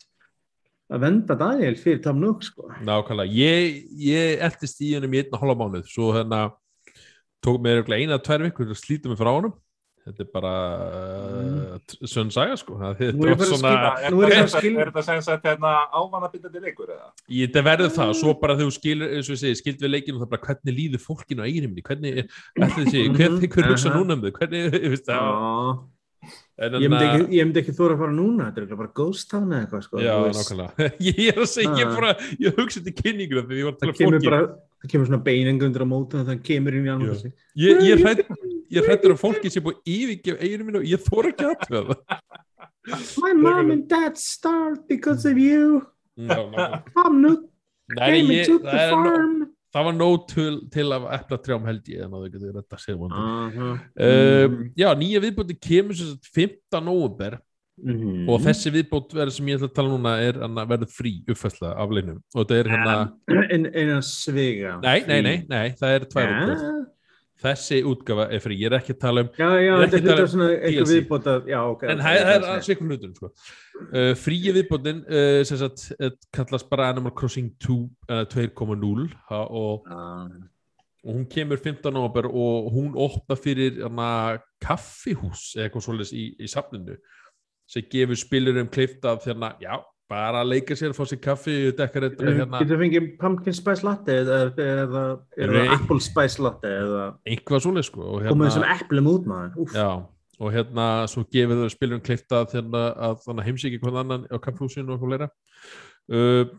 að 0.92 1.02
venda 1.02 1.34
Daniel 1.38 1.76
fyrir 1.80 2.02
Tom 2.04 2.20
Nook, 2.22 2.42
sko. 2.46 2.70
Nákvæmlega. 2.86 3.32
Ég, 3.34 3.84
ég 4.06 4.42
eldist 4.46 4.80
í 4.84 4.94
hennum 4.94 5.14
í 5.16 5.22
einn 5.22 5.34
og 5.34 5.42
hálfa 5.42 5.60
mánuð, 5.62 5.86
svo 5.90 6.12
hérna 6.14 6.46
tók 7.44 7.62
mér 7.62 7.82
eina, 8.04 8.18
tvær 8.22 8.44
vikur 8.46 8.70
að 8.70 8.78
slíta 8.82 9.10
mig 9.10 9.18
frá 9.18 9.32
honum. 9.34 9.54
Þetta 10.06 10.22
er 10.22 10.28
bara 10.30 10.50
mm. 11.26 11.94
sönn 12.06 12.28
saga, 12.30 12.54
sko. 12.60 12.76
Er 12.78 12.92
þetta 12.94 13.32
að 13.34 13.40
svona, 13.50 13.72
Er 13.98 14.14
er 14.14 14.36
þetta- 14.46 15.00
er 15.00 15.02
sem 15.02 15.22
sagt 15.26 15.48
hérna 15.48 15.72
ávannabindandi 15.90 16.62
leikur 16.62 16.92
eða? 16.94 17.10
þetta 17.26 17.64
verður 17.66 17.90
það, 17.96 18.12
svo 18.20 18.34
bara 18.38 18.54
þegar 18.54 18.70
þú 18.70 18.76
skilur, 18.76 19.16
og 19.18 19.26
skild 19.58 19.82
við 19.82 19.90
leikinu, 19.96 20.20
það 20.22 20.30
bara 20.36 20.46
hvernig 20.46 20.76
líður 20.78 21.02
fólkinu 21.02 21.42
á 21.42 21.46
eiginumni, 21.50 21.82
hvernig, 21.82 22.30
ætli 22.54 22.86
þið 22.86 22.92
sé, 22.94 23.02
hver, 23.16 23.34
Mhm. 23.34 23.50
hver 23.50 23.70
hugsa 23.72 23.90
Aha. 23.90 23.98
núna 23.98 24.14
um 24.14 24.22
þau, 24.22 24.30
hvernig, 24.38 24.62
ég 24.86 24.90
veist 24.94 25.10
það, 25.10 25.82
Ég 26.56 26.88
myndi 26.88 27.04
ekki, 27.04 27.36
ekki 27.60 27.72
þóra 27.76 27.94
að 27.94 28.00
fara 28.00 28.14
núna, 28.16 28.46
þetta 28.48 28.62
er 28.74 28.78
bara 28.80 28.92
Ghost 28.96 29.28
Town 29.30 29.50
eða 29.52 29.66
eitthvað 29.66 29.82
sko. 29.84 30.00
Já, 30.00 30.14
nákvæmlega. 30.32 30.86
Ég 31.10 31.18
er 31.28 31.40
að 31.42 31.50
segja, 31.52 31.72
ég, 31.76 31.90
Ah. 31.90 31.96
bara, 31.98 32.12
ég 32.40 32.56
hugsa 32.56 32.80
þetta 32.80 32.92
að 32.94 33.50
Það 33.82 33.90
um 33.92 33.98
kemur 34.00 34.24
bara, 34.24 34.38
það 34.80 34.92
kemur 34.94 35.10
svona 35.10 35.22
beinengundur 35.28 35.84
á 35.84 35.88
móti 35.90 36.20
og 36.20 36.30
það 36.30 36.40
kemur 36.48 36.78
inn 36.78 36.88
í 36.88 36.92
annan. 36.94 37.34
Ég, 37.60 37.82
ég, 37.84 38.04
hrætt, 38.06 38.24
ég 38.72 38.88
hrættur 38.88 39.14
að 39.14 39.20
fólki 39.20 39.52
sé 39.52 39.60
búið 39.66 39.92
yfirgef 39.96 40.40
eiginu 40.40 40.68
mínu 40.70 40.80
og 40.80 40.88
ég 40.88 41.04
þóra 41.10 41.34
ekki 41.34 41.50
að 41.50 41.68
það. 41.68 41.92
My 43.20 43.32
mom 43.34 43.70
and 43.74 43.88
dad 43.90 44.16
starved 44.16 44.86
because 44.88 45.26
of 45.28 45.36
you. 45.36 45.82
Já, 46.16 46.40
nákvæmlega. 46.40 46.82
I'm 46.96 47.20
not 47.20 47.44
Nei, 47.92 48.10
came 48.16 48.30
það, 48.32 48.58
the 48.64 48.88
farm. 48.90 49.45
Það 49.76 49.84
var 49.90 49.96
nóg 49.98 50.22
til, 50.32 50.54
til 50.72 50.92
af 50.96 51.04
eplatrjám 51.20 51.66
held 51.68 51.90
ég 51.92 52.04
en 52.06 52.14
að 52.16 52.22
þau 52.24 52.30
getur 52.32 52.54
þetta 52.60 52.78
sér. 52.80 53.02
Aha. 53.12 53.72
Um, 54.08 54.54
já, 54.80 54.88
nýja 54.96 55.20
viðbóti 55.26 55.58
kemur 55.60 55.98
sem 55.98 56.14
sagt 56.14 56.32
15. 56.34 56.80
november 56.88 57.38
Mhm. 57.76 58.22
og 58.32 58.38
þessi 58.40 58.70
viðbót 58.72 59.10
verður 59.12 59.34
sem 59.36 59.48
ég 59.50 59.58
ætla 59.58 59.66
að 59.68 59.74
tala 59.76 59.90
núna 59.92 60.12
er 60.24 60.38
að 60.46 60.60
verður 60.70 60.88
frí 60.96 61.10
uppfæsla 61.28 61.74
af 61.76 61.90
leiknum 61.92 62.22
og 62.32 62.38
þetta 62.46 62.56
er 62.62 62.70
hérna, 62.72 62.94
En, 63.52 63.66
en 63.68 63.90
að 63.98 64.04
svega. 64.08 64.70
nei, 64.80 65.02
nei, 65.04 65.18
nei, 65.20 65.34
nei, 65.50 65.66
það 65.76 65.90
er 65.98 66.06
tvær 66.08 66.32
útgáfur. 66.32 66.86
Þessi 67.36 67.82
útgafa 67.84 68.24
er 68.32 68.40
frí, 68.40 68.56
ég 68.62 68.70
er 68.70 68.78
ekki 68.78 68.94
að 68.94 69.00
tala 69.02 69.22
um 69.26 69.30
Já, 69.36 69.48
já, 69.60 69.72
er 69.76 69.82
þetta 69.82 69.96
er 69.98 70.04
hluta 70.06 70.22
um 70.24 70.30
svona 70.32 70.48
eitthvað 70.56 70.92
viðbóta, 70.94 71.34
já, 71.50 71.58
ok. 71.68 71.82
En 71.92 72.00
það 72.00 72.18
það 72.22 72.30
er 72.32 72.46
alls 72.54 72.70
einhvern 72.72 72.92
hlutum 72.94 73.14
sko. 73.18 73.30
uh, 73.84 74.10
Fríi 74.22 74.54
viðbótin 74.56 75.02
uh, 75.04 75.40
sem 75.48 75.60
sagt, 75.60 75.84
uh, 76.00 76.12
kallast 76.32 76.70
bara 76.72 76.86
Animal 76.94 77.12
Crossing 77.18 77.50
2, 77.66 77.76
uh, 78.08 78.22
2.0 78.32 79.08
ha, 79.28 79.42
og, 79.50 79.90
Ah, 79.92 80.28
og 81.06 81.12
hún 81.14 81.26
kemur 81.30 81.60
15. 81.60 81.92
november 81.94 82.26
og 82.32 82.70
hún 82.74 82.96
opna 82.98 83.36
fyrir 83.38 83.82
hana, 83.84 84.38
kaffihús 84.64 85.52
eða 85.58 85.68
eitthvað 85.68 85.84
svolítið 85.86 86.16
í, 86.18 86.24
í 86.42 86.48
safninu 86.50 86.96
sem 87.68 87.84
gefur 87.92 88.18
spilurum 88.18 88.68
kleift 88.72 89.04
að 89.06 89.20
þérna, 89.28 89.52
já, 89.62 89.76
bara 90.10 90.42
að 90.42 90.50
leika 90.52 90.76
sér 90.78 90.94
fá 90.96 91.02
sér 91.08 91.20
kaffi, 91.22 91.54
dekkar 91.76 92.08
þetta 92.08 92.26
hérna, 92.26 92.60
Getur 92.60 92.76
þú 92.76 92.80
fengið 92.82 93.08
pumpkin 93.20 93.56
spice 93.56 93.86
latte 93.86 94.18
eða, 94.22 94.42
eða, 94.62 95.06
eða 95.46 95.64
apple 95.76 96.02
spice 96.04 96.42
latte 96.42 96.70
eða? 96.70 97.06
Einhvað 97.26 97.64
svolítið 97.64 97.88
sko 97.88 98.04
og 98.04 98.20
komið 98.20 98.28
hérna, 98.28 98.50
þessum 98.50 98.68
eplum 98.76 99.10
út 99.12 99.26
maður. 99.32 99.72
Já, 99.74 99.88
og 100.36 100.54
hérna 100.54 100.86
svo 101.10 101.24
gefur 101.32 101.62
þau 101.62 101.72
spilurum 101.74 102.04
kleift 102.06 102.36
að 102.38 102.52
þérna 102.54 102.84
að 103.08 103.42
heimsíki 103.48 103.82
hvern 103.82 104.02
annan 104.04 104.28
á 104.30 104.36
kaffihúsinu 104.38 104.94
og 104.94 104.96
eitthvað 104.96 105.14
leira 105.16 105.30
uh, 106.12 106.56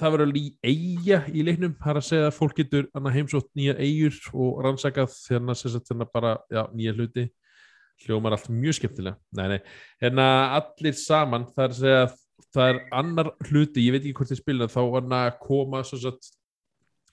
það 0.00 0.14
verður 0.16 0.32
lí 0.32 0.44
eiga 0.64 1.22
í 1.32 1.44
leiknum, 1.46 1.74
það 1.80 1.92
er 1.92 2.00
að 2.00 2.06
segja 2.10 2.28
að 2.28 2.36
fólk 2.36 2.60
getur 2.60 2.86
annað 2.96 3.16
heimsótt 3.16 3.48
nýja 3.56 3.76
eigur 3.80 4.18
og 4.34 4.62
rannsakað 4.66 5.12
sem 5.14 5.52
sagt 5.56 5.90
þérna 5.90 6.08
bara 6.12 6.36
já, 6.52 6.64
nýja 6.76 6.94
hluti. 6.96 7.26
Hljómar 8.04 8.34
allt 8.36 8.50
mjög 8.52 8.76
skemmtilega. 8.76 9.16
Nei, 9.38 9.46
nei. 9.54 9.60
hérna 10.04 10.26
allir 10.58 10.96
saman 11.00 11.46
það 11.48 11.62
er 11.64 11.70
að 11.70 11.78
segja 11.78 12.00
að 12.02 12.16
það 12.54 12.72
er 12.72 12.80
annar 13.00 13.30
hluti 13.48 13.86
ég 13.86 13.94
veit 13.94 14.02
ekki 14.04 14.16
hvort 14.18 14.32
þið 14.32 14.42
spila 14.42 14.68
þá 14.72 14.80
hann 14.96 15.16
að 15.16 15.38
koma 15.42 15.82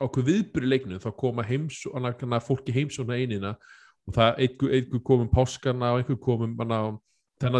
ákveð 0.03 0.29
viðbyrði 0.29 0.69
leiknum 0.69 1.01
þá 1.03 1.09
koma 1.19 1.45
heims 1.47 1.83
fólki 2.43 2.75
heimsóna 2.75 3.17
einina 3.19 3.55
og 4.07 4.15
það 4.17 4.39
einhver, 4.45 4.73
einhver 4.77 5.03
komum 5.05 5.29
páskana 5.31 5.93
og 5.93 6.01
einhver 6.01 6.19
komum 6.23 6.55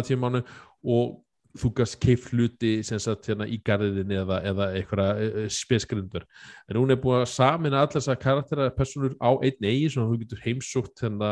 tímánu 0.04 0.42
og 0.84 1.20
þú 1.54 1.70
gast 1.78 2.00
keif 2.02 2.30
hluti 2.32 2.82
sem 2.82 2.98
sagt 2.98 3.28
hérna 3.30 3.46
í 3.46 3.60
garðin 3.62 4.10
eða, 4.10 4.40
eða 4.42 4.70
einhverja 4.74 5.44
spesgrindur 5.54 6.24
en 6.68 6.78
hún 6.80 6.90
er 6.90 6.98
búin 7.00 7.22
að 7.22 7.30
samina 7.30 7.84
allar 7.84 7.94
þessar 7.94 8.18
karaktera 8.20 8.70
personur 8.74 9.14
á 9.22 9.30
einn 9.38 9.68
eigi 9.68 9.92
svona 9.94 10.10
þú 10.10 10.24
getur 10.24 10.42
heimsótt 10.42 11.04
hérna 11.04 11.30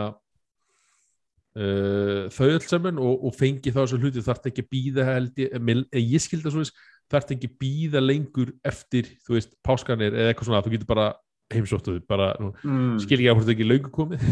uh, 1.58 2.30
þau 2.32 2.48
öll 2.48 2.64
saman 2.64 3.00
og, 3.02 3.26
og 3.28 3.36
fengi 3.36 3.72
þá 3.72 3.82
þessu 3.82 4.00
hluti 4.00 4.24
þarf 4.24 4.48
ekki 4.50 4.64
að 4.64 4.72
býða 4.72 5.06
held 5.08 5.42
ég, 5.42 5.52
eh, 5.92 6.00
ég 6.00 6.24
skildi 6.24 6.48
það 6.48 6.62
veist 6.62 6.82
þarf 7.12 7.34
ekki 7.36 7.50
að 7.50 7.58
býða 7.64 8.02
lengur 8.04 8.54
eftir 8.64 9.12
þú 9.26 9.36
veist 9.36 9.54
páskanir 9.66 10.16
eða 10.16 10.32
eitthvað 10.32 10.50
svona 10.50 10.64
þú 10.64 10.74
getur 10.76 10.90
bara 10.94 11.06
heimsóttu 11.52 11.96
þau 11.98 12.04
bara 12.08 12.32
nú, 12.40 12.52
Mm. 12.64 12.98
skil 13.02 13.20
ég 13.20 13.32
á 13.32 13.34
hvort 13.36 13.48
það 13.48 13.56
ekki 13.56 13.68
löngu 13.68 13.92
komið 13.92 14.22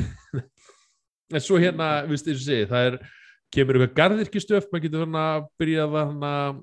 en 1.35 1.45
svo 1.45 1.61
hérna, 1.61 2.07
viðst, 2.09 2.29
eins 2.31 2.41
og 2.41 2.47
segi, 2.47 2.69
það 2.71 2.87
er 2.89 3.01
kemur 3.51 3.77
eitthvað 3.77 3.97
garðirkistöf, 3.99 4.69
maður 4.71 4.85
getur 4.87 5.05
hérna 5.05 5.25
að 5.37 5.49
byrja 5.61 5.87
að 5.87 6.61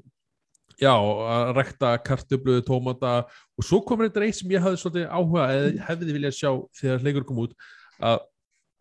já, 0.78 0.94
að 0.94 1.52
rekta 1.58 1.92
kartöfluðu, 2.06 2.64
tómata 2.66 3.14
og 3.58 3.66
svo 3.66 3.80
komur 3.86 4.08
þetta 4.08 4.26
eitt 4.28 4.40
sem 4.40 4.52
ég 4.54 4.64
hafði 4.64 4.82
svolítið 4.82 5.08
áhuga 5.10 5.46
eða 5.56 5.86
hefði 5.88 6.16
viljað 6.18 6.36
sjá 6.38 6.52
þegar 6.80 7.06
leikur 7.08 7.26
kom 7.28 7.42
út 7.46 7.56
að 7.98 8.20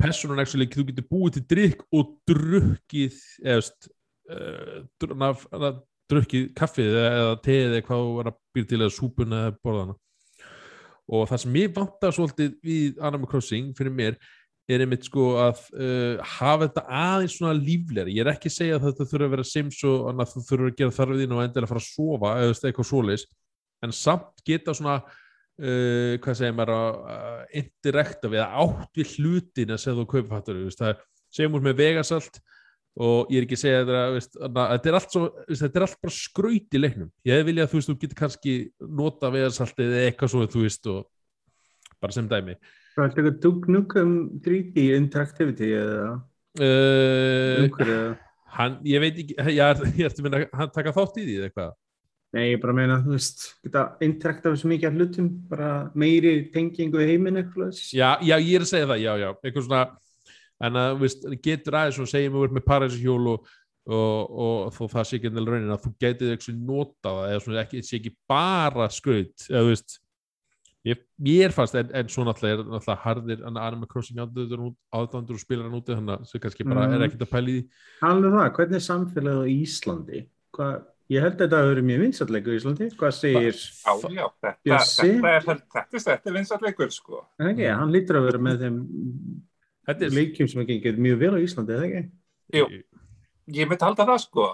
personun 0.00 0.40
actually, 0.42 0.68
þú 0.70 0.86
getur 0.90 1.08
búið 1.10 1.36
til 1.36 1.44
drikk 1.52 1.84
og 1.96 2.16
drukkið 2.28 3.20
eða 3.44 3.60
veist, 3.60 3.90
uh, 4.30 4.80
dr 5.00 5.14
na, 5.18 5.30
na, 5.56 5.74
drukkið 6.10 6.50
kaffið 6.56 6.90
eða, 6.92 7.12
eða 7.20 7.36
teið 7.44 7.62
eða 7.68 7.84
hvað 7.88 8.10
er 8.22 8.30
að 8.30 8.40
býra 8.54 8.70
til 8.70 8.80
eða 8.80 8.96
súpuna 8.96 9.44
eða 9.46 9.56
borðana. 9.66 9.96
Og 11.06 11.28
það 11.30 11.42
sem 11.42 11.60
ég 11.60 11.76
vantar 11.76 12.14
svolítið 12.14 12.58
við 12.66 13.00
Animal 13.06 13.30
Crossing 13.30 13.70
fyrir 13.78 13.94
mér 13.94 14.18
er 14.66 14.82
einmitt 14.82 15.06
sko 15.06 15.28
að 15.38 15.60
uh, 15.78 16.22
hafa 16.38 16.66
þetta 16.66 16.82
aðeins 17.00 17.36
svona 17.38 17.54
líflegri. 17.54 18.16
Ég 18.16 18.24
er 18.24 18.32
ekki 18.32 18.50
að 18.50 18.56
segja 18.56 18.78
að 18.78 18.88
þetta 18.88 19.06
þurfa 19.12 19.28
að 19.28 19.34
vera 19.36 19.46
sims 19.46 19.82
og 19.86 20.08
annað 20.10 20.32
þú 20.32 20.42
þurfa 20.48 20.70
að 20.72 20.80
gera 20.80 20.96
þarfið 20.96 21.34
og 21.36 21.42
endilega 21.44 21.70
fara 21.70 21.82
að 21.84 21.90
sofa 21.92 22.32
eða 22.42 22.56
eitthvað 22.56 22.88
svoleiðis. 22.90 23.26
En 23.86 23.94
samt 23.94 24.42
geta 24.48 24.74
svona 24.74 24.96
uh, 25.62 26.16
hvað 26.22 26.38
segir 26.40 26.56
maður 26.56 26.74
að 26.76 27.56
indirekta 27.62 28.30
við 28.32 28.42
að 28.44 28.58
átt 28.64 29.00
við 29.00 29.14
hlutina 29.16 29.78
sem 29.80 29.96
þú 29.96 30.06
kaupir 30.10 30.30
fattur 30.32 30.60
það 30.76 31.02
segjum 31.36 31.58
úr 31.58 31.66
með 31.66 31.80
vegasalt 31.80 32.40
og 32.96 33.32
ég 33.32 33.42
er 33.42 33.44
ekki 33.44 33.58
að 33.58 33.62
segja 33.62 33.80
þetta 33.84 34.66
þetta 34.70 34.90
er 34.90 34.98
allt 34.98 35.12
svo, 35.12 35.24
þetta 35.50 35.78
er 35.80 35.84
allt 35.84 35.98
bara 36.06 36.14
skraut 36.16 36.76
í 36.78 36.80
leiknum. 36.80 37.10
Ég 37.28 37.44
viljað 37.44 37.66
að 37.66 37.72
þú 37.72 37.80
veist, 37.80 37.90
þú 37.90 37.96
getur 38.04 38.20
kannski 38.22 38.54
nota 39.00 39.32
vegasaltið 39.34 39.90
eða 39.90 40.06
eitthvað 40.06 40.32
svo 40.32 40.46
þú 40.54 40.62
veist 40.64 40.88
og 40.92 41.02
bara 42.00 42.16
sem 42.16 42.30
dæmi. 42.30 42.56
Það 42.96 43.02
er 43.04 43.10
eitthvað 43.10 43.40
dugnug 43.44 43.98
um 44.00 44.14
3D 44.46 44.86
interactivity 44.96 45.68
eða 45.76 46.14
uh, 46.64 48.16
hann, 48.56 48.78
ég 48.88 49.02
veit 49.02 49.20
ekki 49.20 49.36
er, 49.36 49.50
ég 49.52 50.06
er 50.06 50.14
að 50.14 50.22
minna, 50.24 50.42
hann 50.56 50.72
taka 50.72 50.94
þátt 50.96 51.20
í 51.20 51.26
því 51.26 51.36
eða 51.36 51.50
eitthvað 51.50 51.74
Nei, 52.36 52.50
ég 52.52 52.60
bara 52.60 52.74
meina, 52.76 52.98
þú 53.00 53.14
veist, 53.16 53.44
geta 53.64 53.82
interakta 54.04 54.50
við 54.52 54.58
svo 54.60 54.68
mikið 54.74 54.88
af 54.90 54.96
hlutum, 55.00 55.28
bara 55.48 55.68
meiri 55.96 56.32
tengingu 56.52 57.00
í 57.00 57.06
heiminn 57.08 57.40
eitthvað. 57.40 57.78
já, 57.96 58.10
já, 58.20 58.36
ég 58.36 58.54
er 58.58 58.64
að 58.66 58.72
segja 58.74 58.88
það, 58.90 59.00
já, 59.06 59.12
já 59.22 59.28
eitthvað 59.40 59.68
svona, 59.70 59.84
en 60.68 60.80
að, 60.82 60.90
þú 60.98 61.04
veist, 61.06 61.28
getur 61.46 61.78
aðeins 61.80 62.00
og 62.04 62.10
segjum 62.12 62.40
við 62.42 62.56
með 62.58 62.66
paræsihjól 62.68 63.30
og, 63.32 63.52
og, 63.86 64.34
og 64.46 64.74
þó 64.76 64.82
það 64.96 65.06
sé 65.08 65.16
ekki 65.20 65.30
ennilega 65.30 65.54
raunin 65.56 65.74
að 65.76 65.84
þú 65.86 65.92
getið 66.04 66.32
eitthvað 66.34 66.58
nota 66.72 67.14
það 67.16 67.30
eða 67.32 67.44
svona 67.46 67.62
ekki, 67.64 67.82
sé 67.88 68.00
ekki 68.00 68.12
bara 68.34 68.88
skraut 68.92 69.46
eða 69.48 69.62
þú 69.62 69.70
veist 69.72 69.96
ég, 70.86 71.00
ég 71.30 71.44
er 71.48 71.54
fast, 71.56 71.74
en, 71.80 71.88
en 71.98 72.10
svo 72.12 72.24
náttúrulega 72.26 72.58
er 72.60 72.68
náttúrulega 72.74 73.02
harðir 73.06 73.46
en 73.48 73.60
Animal 73.62 73.88
Crossing 73.90 74.20
aðdandur 74.22 75.38
og 75.38 75.42
spilar 75.42 75.66
hann 75.70 75.78
úti, 75.80 75.94
þannig 75.96 76.18
að 76.18 76.28
það 76.34 76.44
kannski 76.44 76.66
bara 76.68 76.84
Mhm. 76.86 76.98
er 77.00 77.06
ekkert 77.08 77.24
að 77.26 77.32
pæli 77.32 77.54
því 77.56 77.64
Alveg 78.10 78.36
það, 78.36 78.52
hvernig 78.58 78.78
er 78.80 78.86
samfélagið 78.90 79.40
á 79.40 79.46
Íslandi? 79.56 80.20
Hvað, 80.56 80.76
ég 81.12 81.22
held 81.22 81.34
að 81.36 81.42
þetta 81.44 81.58
hafi 81.60 81.70
verið 81.74 81.86
mjög 81.90 82.00
vinsatleikur 82.04 82.52
í 82.54 82.58
Íslandi. 82.60 82.86
Hvað 82.98 83.12
segir, 83.16 83.58
Já, 83.60 83.92
já, 84.16 84.26
þetta, 84.42 84.54
Bjössi? 84.66 85.08
þetta 85.12 85.32
er, 85.36 85.44
þetta 85.46 85.82
er, 85.82 86.04
þetta 86.06 86.30
er 86.30 86.36
vinsatleikur, 86.40 86.90
sko. 86.94 87.20
er 87.40 87.50
ekki, 87.52 87.66
hann 87.80 87.92
lítur 87.94 88.18
að 88.20 88.28
vera 88.30 88.38
með 88.48 88.64
þeim 88.64 88.78
Þetta 89.86 90.02
er 90.08 90.14
leikjum 90.16 90.48
sem 90.50 90.60
er 90.60 90.66
gengið 90.66 90.96
mjög 90.98 91.18
vel 91.20 91.34
á 91.34 91.38
Íslandi, 91.46 91.74
eða 91.76 91.84
ekki? 91.86 92.00
Jú. 92.58 92.64
Ég 93.54 93.68
myndi 93.70 93.84
halda 93.86 94.06
það, 94.08 94.18
sko. 94.24 94.46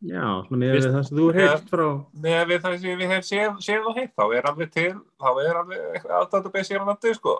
Já, 0.00 0.24
svona 0.48 0.58
með 0.64 0.72
Veist- 0.74 0.88
það 0.90 1.04
sem 1.06 1.18
þú 1.20 1.26
heilt 1.36 1.68
frá, 1.70 1.84
Með 2.24 2.40
við 2.50 2.60
það 2.64 2.74
sem 2.80 2.98
við 2.98 3.10
hef 3.14 3.24
séð, 3.28 3.86
og 3.86 3.94
heitt, 4.00 4.12
þá 4.16 4.24
er 4.34 4.48
alveg 4.50 4.70
til, 4.74 4.92
þá 5.20 5.28
er 5.44 5.60
alveg 5.60 6.08
aðdættabeysi 6.18 6.74
hér 6.74 6.82
á 6.82 6.86
landi, 6.90 7.14
sko. 7.14 7.36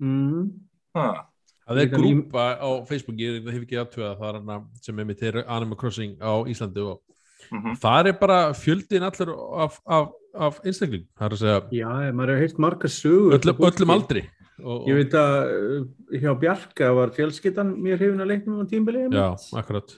mm, 0.00 0.50
Ha. 0.94 1.26
Það 1.68 1.80
er 1.82 1.90
grúpa 1.92 2.44
á 2.62 2.68
Facebook, 2.88 3.16
ég 3.20 3.42
hef 3.44 3.62
ekki 3.64 3.76
aðtöða 3.76 4.14
það 4.18 4.28
er 4.28 4.38
hana 4.38 4.64
sem 4.80 4.98
er 4.98 5.04
mitt 5.04 5.22
er 5.22 5.44
Animal 5.48 5.76
Crossing 5.76 6.14
á 6.22 6.32
Íslandi 6.48 6.80
og 6.80 7.00
Mm 7.48 7.76
það 7.78 8.10
er 8.10 8.16
bara 8.20 8.38
fjöldin 8.52 9.06
allur 9.06 9.30
af, 9.64 9.78
af, 9.86 10.08
af 10.34 10.58
einstakling, 10.64 11.06
það 11.16 11.26
er 11.26 11.36
að 11.36 11.42
segja 11.42 11.60
já, 11.72 11.92
maður 12.12 12.34
hefur 12.34 12.42
heilt 12.42 12.58
marga 12.58 12.88
sögur. 12.88 13.38
öllum, 13.38 13.62
öllum 13.70 13.94
aldri 13.94 14.24
og, 14.58 14.88
Ég 14.88 14.98
veit 14.98 15.14
að 15.14 15.36
uh, 15.54 15.86
hjá 16.18 16.32
Bjarka 16.40 16.92
var 16.92 17.14
fjölskyttan 17.14 17.72
mjög 17.78 18.02
hrifin 18.02 18.24
að 18.24 18.30
leiknum 18.32 18.62
á 18.62 18.64
tímbili. 18.66 19.06
og, 19.06 19.14
Já, 19.14 19.28
akkurat 19.60 19.94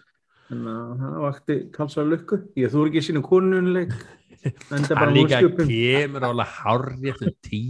Þannig 0.50 0.70
að 0.74 0.94
það 1.00 1.20
vakti 1.22 1.56
talsvað 1.76 2.08
lukku. 2.10 2.36
Ég 2.58 2.72
þú 2.72 2.86
ekki 2.88 3.02
sínum 3.06 3.26
er 4.90 4.96
bara 4.96 5.04
hann 5.04 5.14
líka 5.14 5.38
kemur 5.54 6.24
álega 6.26 6.46
hárið 6.48 7.10
eftir 7.12 7.34
tí, 7.44 7.60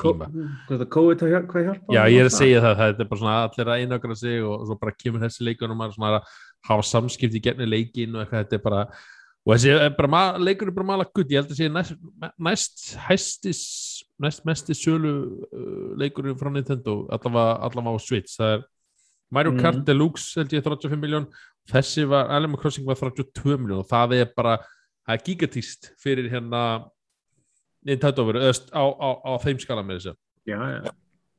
tíma 0.00 0.28
Hvað 0.66 0.78
það 0.80 0.86
COVID 0.94 1.22
hvað 1.50 1.66
hjálpa? 1.66 1.92
Já, 1.92 2.00
ég 2.08 2.22
er 2.22 2.28
að 2.30 2.36
segja 2.36 2.62
það, 2.64 2.74
það 2.78 3.02
er 3.04 3.08
bara 3.10 3.20
svona 3.20 3.34
allir 3.44 3.70
að 3.70 3.82
einakra 3.82 4.16
sig 4.16 4.46
og 4.46 4.64
svo 4.68 4.76
bara 4.80 4.94
kemur 4.96 5.24
þessi 5.26 5.46
leikur 5.48 5.74
og 5.74 5.78
maður 5.80 5.96
svona 5.98 6.12
að 6.16 6.38
hafa 6.68 6.84
samskipti 6.86 7.40
í 7.40 7.42
gerni 7.44 7.66
leikin 7.68 8.14
og 8.16 8.22
eitthvað, 8.24 8.44
þetta 8.44 8.58
er 8.58 8.64
bara 8.64 8.82
og 9.40 9.54
þessi 9.54 9.70
er 9.72 9.94
bara, 9.96 10.24
leikur 10.38 10.68
er 10.68 10.76
bara 10.76 10.86
mala 10.90 11.06
gutt, 11.08 11.30
ég 11.32 11.40
held 11.40 11.52
að 11.54 11.60
sé 11.62 11.68
næst, 11.72 11.94
næst 12.36 12.82
hæstis 13.06 13.62
næst 14.20 14.44
mesti 14.44 14.76
sölu 14.76 15.14
uh, 15.48 15.94
leikurinn 16.00 16.36
frá 16.36 16.50
Nintendo 16.52 17.06
allavega, 17.08 17.56
allavega 17.64 17.96
á 17.96 18.04
Switch 18.04 18.36
það 18.36 18.58
er 18.58 18.66
Mario 19.30 19.52
Mhm. 19.54 19.60
Kart 19.62 19.84
Deluxe 19.86 20.34
held 20.40 20.52
ég 20.52 20.62
35 20.66 20.98
miljón 21.00 21.28
þessi 21.70 22.04
var, 22.08 22.28
Animal 22.34 22.58
Crossing 22.60 22.86
var 22.86 22.98
32 22.98 23.56
miljón 23.56 23.84
og 23.84 23.88
það 23.88 24.16
er 24.18 24.32
bara, 24.36 24.56
það 25.06 25.14
er 25.16 25.24
gigatíst 25.28 25.92
fyrir 26.02 26.28
hérna 26.30 26.64
Nintendo 27.86 28.26
verið, 28.28 28.60
á, 28.76 28.84
á, 28.84 29.08
á 29.24 29.32
þeim 29.40 29.60
skala 29.62 29.82
með 29.86 30.00
þessu 30.02 30.16
Já, 30.50 30.58
já. 30.58 30.90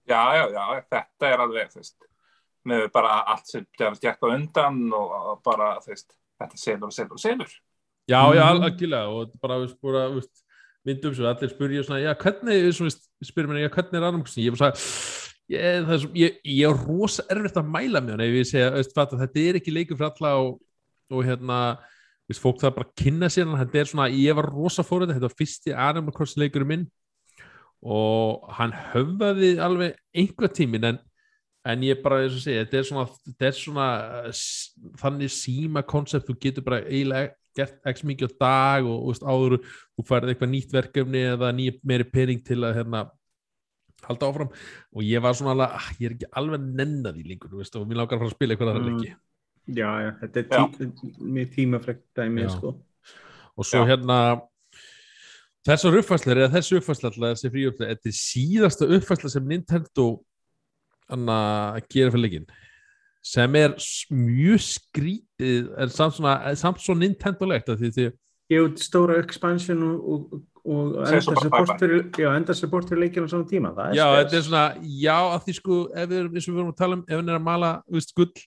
Já, 0.10 0.22
já, 0.36 0.46
já, 0.56 0.84
þetta 0.90 1.28
er 1.30 1.42
alveg, 1.44 1.70
veist, 1.78 1.98
með 2.68 2.92
bara 2.94 3.24
allt 3.34 3.48
sem 3.50 3.66
það 3.80 4.00
gekk 4.04 4.22
á 4.22 4.28
undan 4.36 4.80
og 4.94 5.42
bara, 5.46 5.74
veist, 5.88 6.14
þetta 6.42 6.58
selur 6.62 6.90
og 6.90 6.94
selur 6.94 7.18
og 7.18 7.20
selur. 7.24 7.52
Já, 8.10 8.22
já, 8.36 8.46
Mhm. 8.54 8.64
algjörlega 8.64 9.08
og 9.10 9.32
bara, 9.42 9.60
veist, 9.60 9.78
bara, 9.82 10.10
veist, 10.10 10.44
myndum 10.86 11.14
svo, 11.14 11.26
allir 11.30 11.50
spurja 11.50 11.84
svona, 11.86 12.02
já, 12.02 12.14
hvernig, 12.18 12.64
veist, 12.80 13.10
spyrir 13.24 13.48
mér, 13.48 13.68
já, 13.68 13.70
hvernig 13.70 13.94
er 14.02 14.04
Animal 14.08 14.24
Crossing, 14.26 14.46
ég 14.46 14.52
er 14.52 14.58
bara 14.58 14.72
svona, 14.74 15.28
ég, 15.52 15.86
það 15.86 16.00
svo, 16.02 16.10
ég, 16.16 16.38
ég 16.46 16.70
er 16.70 16.86
rosa 16.88 17.24
erfitt 17.30 17.58
að 17.62 17.70
mæla 17.70 18.02
með 18.02 18.10
hann 18.16 18.22
ef 18.26 18.34
ég 18.40 18.50
segja, 18.50 18.72
veist, 18.72 18.94
fatta, 18.96 19.18
þetta 19.18 19.40
er 19.50 19.60
ekki 19.62 19.74
leikur 19.76 19.98
fyrir 19.98 20.12
alla 20.16 20.32
og, 20.42 20.60
og 21.12 21.24
hérna, 21.26 21.60
veist, 22.30 22.42
fólk 22.42 22.60
það 22.62 22.76
bara 22.76 22.88
að 22.90 22.96
kynna 23.04 23.30
sér 23.30 23.46
hann, 23.46 23.60
þetta 23.66 23.80
er 23.80 23.86
svona, 23.92 24.10
ég 24.10 24.36
var 24.36 24.50
rosa 24.50 24.82
fóröndi, 24.84 25.14
þetta 25.14 25.30
var 25.30 25.38
fyrsti 25.38 25.74
Animal 25.78 26.14
Crossing 26.14 26.42
leikurinn 26.46 26.68
minn 26.68 26.88
og 27.82 28.46
hann 28.58 28.72
höfðaði 28.94 29.56
alveg 29.62 29.96
einhver 30.14 30.52
tímin 30.54 30.84
en 30.86 31.00
en 31.66 31.84
ég 31.86 32.02
bara, 32.02 32.24
eins 32.24 32.34
og 32.40 32.42
segja, 32.42 32.66
þetta 32.66 32.78
er 32.80 32.88
svona, 32.90 33.06
þetta 33.28 33.48
er 33.48 33.56
svona 33.58 33.88
s- 34.32 34.74
þannig 35.02 35.30
síma 35.36 35.84
koncept, 35.86 36.28
þú 36.28 36.36
getur 36.42 36.64
bara 36.66 36.82
eiginlega 36.88 37.34
gert 37.56 37.82
ekki 37.86 38.08
mikið 38.08 38.32
á 38.32 38.40
dag 38.42 38.86
og, 38.88 38.98
og 39.04 39.10
veist, 39.12 39.24
áður 39.28 39.58
þú 40.00 40.06
færði 40.08 40.32
eitthvað 40.34 40.52
nýtt 40.54 40.72
verkefni 40.74 41.24
eða 41.36 41.50
nýja 41.54 41.74
meiri 41.84 42.06
pening 42.08 42.40
til 42.48 42.62
að 42.64 42.78
hérna 42.80 43.02
halda 44.08 44.30
áfram 44.32 44.50
og 44.96 45.02
ég 45.06 45.22
var 45.22 45.36
svona 45.38 45.52
alveg, 45.54 45.76
ah, 45.78 45.90
ég 46.00 46.08
er 46.10 46.16
ekki 46.16 46.30
alveg 46.42 46.64
nennað 46.80 47.20
í 47.22 47.26
lengur, 47.28 47.52
þú 47.52 47.60
veist, 47.62 47.76
og 47.78 47.86
mér 47.90 48.00
langar 48.02 48.18
að 48.18 48.24
fara 48.24 48.32
að 48.32 48.38
spila 48.40 48.56
eitthvað 48.56 48.72
aðra 48.74 48.86
Mm. 48.88 48.96
leiki 49.02 49.16
Já, 49.78 49.90
já, 50.02 50.12
þetta 50.24 50.40
er 50.42 50.46
tí, 50.74 51.12
mjög 51.22 51.52
tímafrekt 51.54 52.06
dæmi, 52.18 52.48
sko. 52.50 52.72
og 53.58 53.66
svo 53.68 53.84
Já. 53.86 53.92
hérna 53.92 54.18
þessar 55.68 55.98
uppfæslar, 56.00 56.40
eða 56.42 56.54
þessi 56.56 56.78
uppfæsla 56.80 57.12
alltaf 57.12 57.36
þessi 57.36 57.52
frí 57.54 57.66
uppfæsla, 57.70 57.92
þetta 57.94 58.10
er 58.10 58.18
síðasta 58.18 58.88
uppfæsla 58.98 59.30
sem 59.36 59.48
Nintendo 59.52 60.08
anna, 61.14 61.38
gera 61.92 62.14
fyrir 62.14 62.26
leikin 62.26 62.50
sem 63.22 63.56
er 63.60 63.76
mjög 64.10 64.64
skrítið 64.66 65.68
en 65.78 65.92
samt 65.94 66.18
svona, 66.18 66.36
samt 66.58 66.82
svo 66.82 66.96
Nintendo-legt 66.98 67.70
að 67.70 67.84
því 67.84 67.92
því 67.98 68.08
Ég 68.52 68.66
út 68.66 68.82
stóra 68.84 69.16
expansion 69.22 69.84
og, 69.86 70.00
og, 70.12 70.40
og 70.68 70.96
enda 71.08 71.22
support 71.24 71.78
fyrir, 71.80 72.02
já, 72.20 72.32
enda 72.36 72.56
support 72.58 72.90
fyrir 72.90 73.06
leikina 73.06 73.30
á 73.30 73.32
svona 73.32 73.48
tíma. 73.48 73.72
Það 73.78 73.86
er 73.86 73.96
já, 73.96 74.08
þetta 74.18 74.38
er 74.40 74.44
svona, 74.48 74.64
já, 75.00 75.18
að 75.22 75.46
því 75.46 75.56
sko 75.56 75.78
ef 75.88 76.10
við 76.10 76.18
erum, 76.18 76.34
eins 76.36 76.48
og 76.48 76.52
við 76.52 76.60
vorum 76.60 76.74
að 76.74 76.82
tala 76.82 76.98
um, 76.98 77.04
ef 77.08 77.22
hann 77.22 77.32
er 77.32 77.38
að 77.38 77.46
mala 77.46 77.70
veist, 77.96 78.12
gull, 78.18 78.44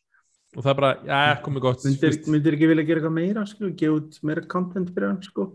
og 0.57 0.63
það 0.65 0.71
er 0.73 0.79
bara, 0.81 0.91
já, 1.05 1.21
komið 1.45 1.61
gott 1.67 1.85
Myndir, 1.85 2.19
myndir 2.35 2.57
ekki 2.59 2.69
vilja 2.71 2.87
gera 2.89 3.01
eitthvað 3.03 3.17
meira, 3.21 3.47
sko, 3.51 3.71
gefa 3.81 3.97
út 4.01 4.21
meira 4.23 4.45
content 4.47 4.93
fyrir 4.95 5.09
hann, 5.11 5.23
sko. 5.23 5.49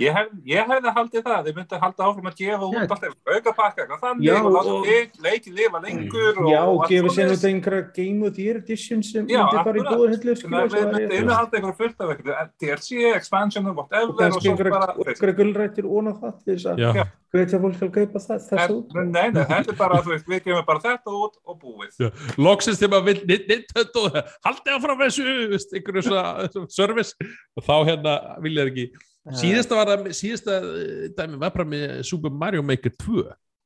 Ég, 0.00 0.08
hef, 0.16 0.28
ég 0.48 0.68
hefði 0.70 0.90
haldið 0.96 1.22
það, 1.26 1.40
þið 1.46 1.56
myndi 1.58 1.78
halda 1.82 2.04
áfram 2.08 2.28
að 2.30 2.36
gefa 2.38 2.64
út 2.64 2.76
Já. 2.78 2.80
alltaf 2.86 3.16
auka 3.28 3.52
pakka, 3.58 3.82
eitthvað 3.84 4.00
þannig, 4.06 4.24
Já, 4.24 4.36
og 4.40 4.52
láta 4.54 4.72
og- 4.72 4.86
leik, 4.88 5.10
leiki 5.26 5.52
lifa 5.52 5.80
lengur 5.84 6.38
og, 6.40 6.48
Já, 6.48 6.60
og 6.64 6.80
allt 6.80 6.92
gefa 6.94 7.12
sér 7.12 7.32
út 7.34 7.44
einhverja 7.50 7.82
Game 7.98 8.24
of 8.26 8.32
the 8.34 8.42
Year 8.46 8.56
edition 8.62 9.02
sem 9.04 9.26
Já, 9.28 9.42
myndir 9.44 9.64
bara 9.68 9.76
í 9.76 10.16
skilja, 10.16 10.32
að 10.32 10.40
svo 10.40 10.48
við 10.48 10.72
væri 10.72 10.92
myndi 10.92 11.02
ég- 11.12 11.20
innihalda 11.20 11.58
eitthvað 11.60 11.76
fullt 11.82 12.00
af 12.00 12.08
eitthvað 12.14 12.48
DLC, 12.64 13.04
expansion, 13.20 13.66
og 13.68 13.76
whatever 13.76 14.08
og 14.08 14.18
kannski 14.22 14.48
einhverja 14.48 14.80
einhverja 14.96 15.36
gullrættir 15.42 15.84
ón 15.84 16.08
á 16.08 16.12
það 16.22 16.32
til 16.44 16.56
þess 16.56 17.54
að 17.56 17.62
fólk 17.62 17.76
til 17.80 17.88
að 17.88 17.92
kaupa 17.92 18.18
það, 18.20 18.40
þess 18.48 18.64
en, 18.64 18.72
út. 18.76 18.88
nei, 19.12 19.30
nei, 19.32 19.44
þetta 19.48 19.72
er 19.72 19.76
bara, 19.76 20.00
við 20.04 20.42
gefum 20.44 20.66
bara 20.68 20.80
þetta 20.84 21.12
út 21.16 21.36
og 21.48 21.60
búið. 21.62 21.92
Vil 24.42 24.50
haldið 24.50 24.76
áfram 24.76 25.02
þessu 25.04 25.24
einhverju 25.78 26.04
svona 26.08 26.66
service. 26.70 27.30
Og 27.56 27.66
þá 27.66 27.74
hérna 27.86 28.14
vilja 28.42 28.64
þeir 28.64 28.72
ekki. 28.72 28.86
Síðasta 29.38 29.78
var 29.78 29.90
það, 29.90 30.08
síðasta 30.18 30.56
eh, 30.58 31.02
dæmi 31.14 31.38
var 31.38 31.52
bara 31.54 31.66
með 31.68 32.00
Super 32.08 32.32
Mario 32.34 32.62
Maker 32.66 32.90
2 33.04 33.22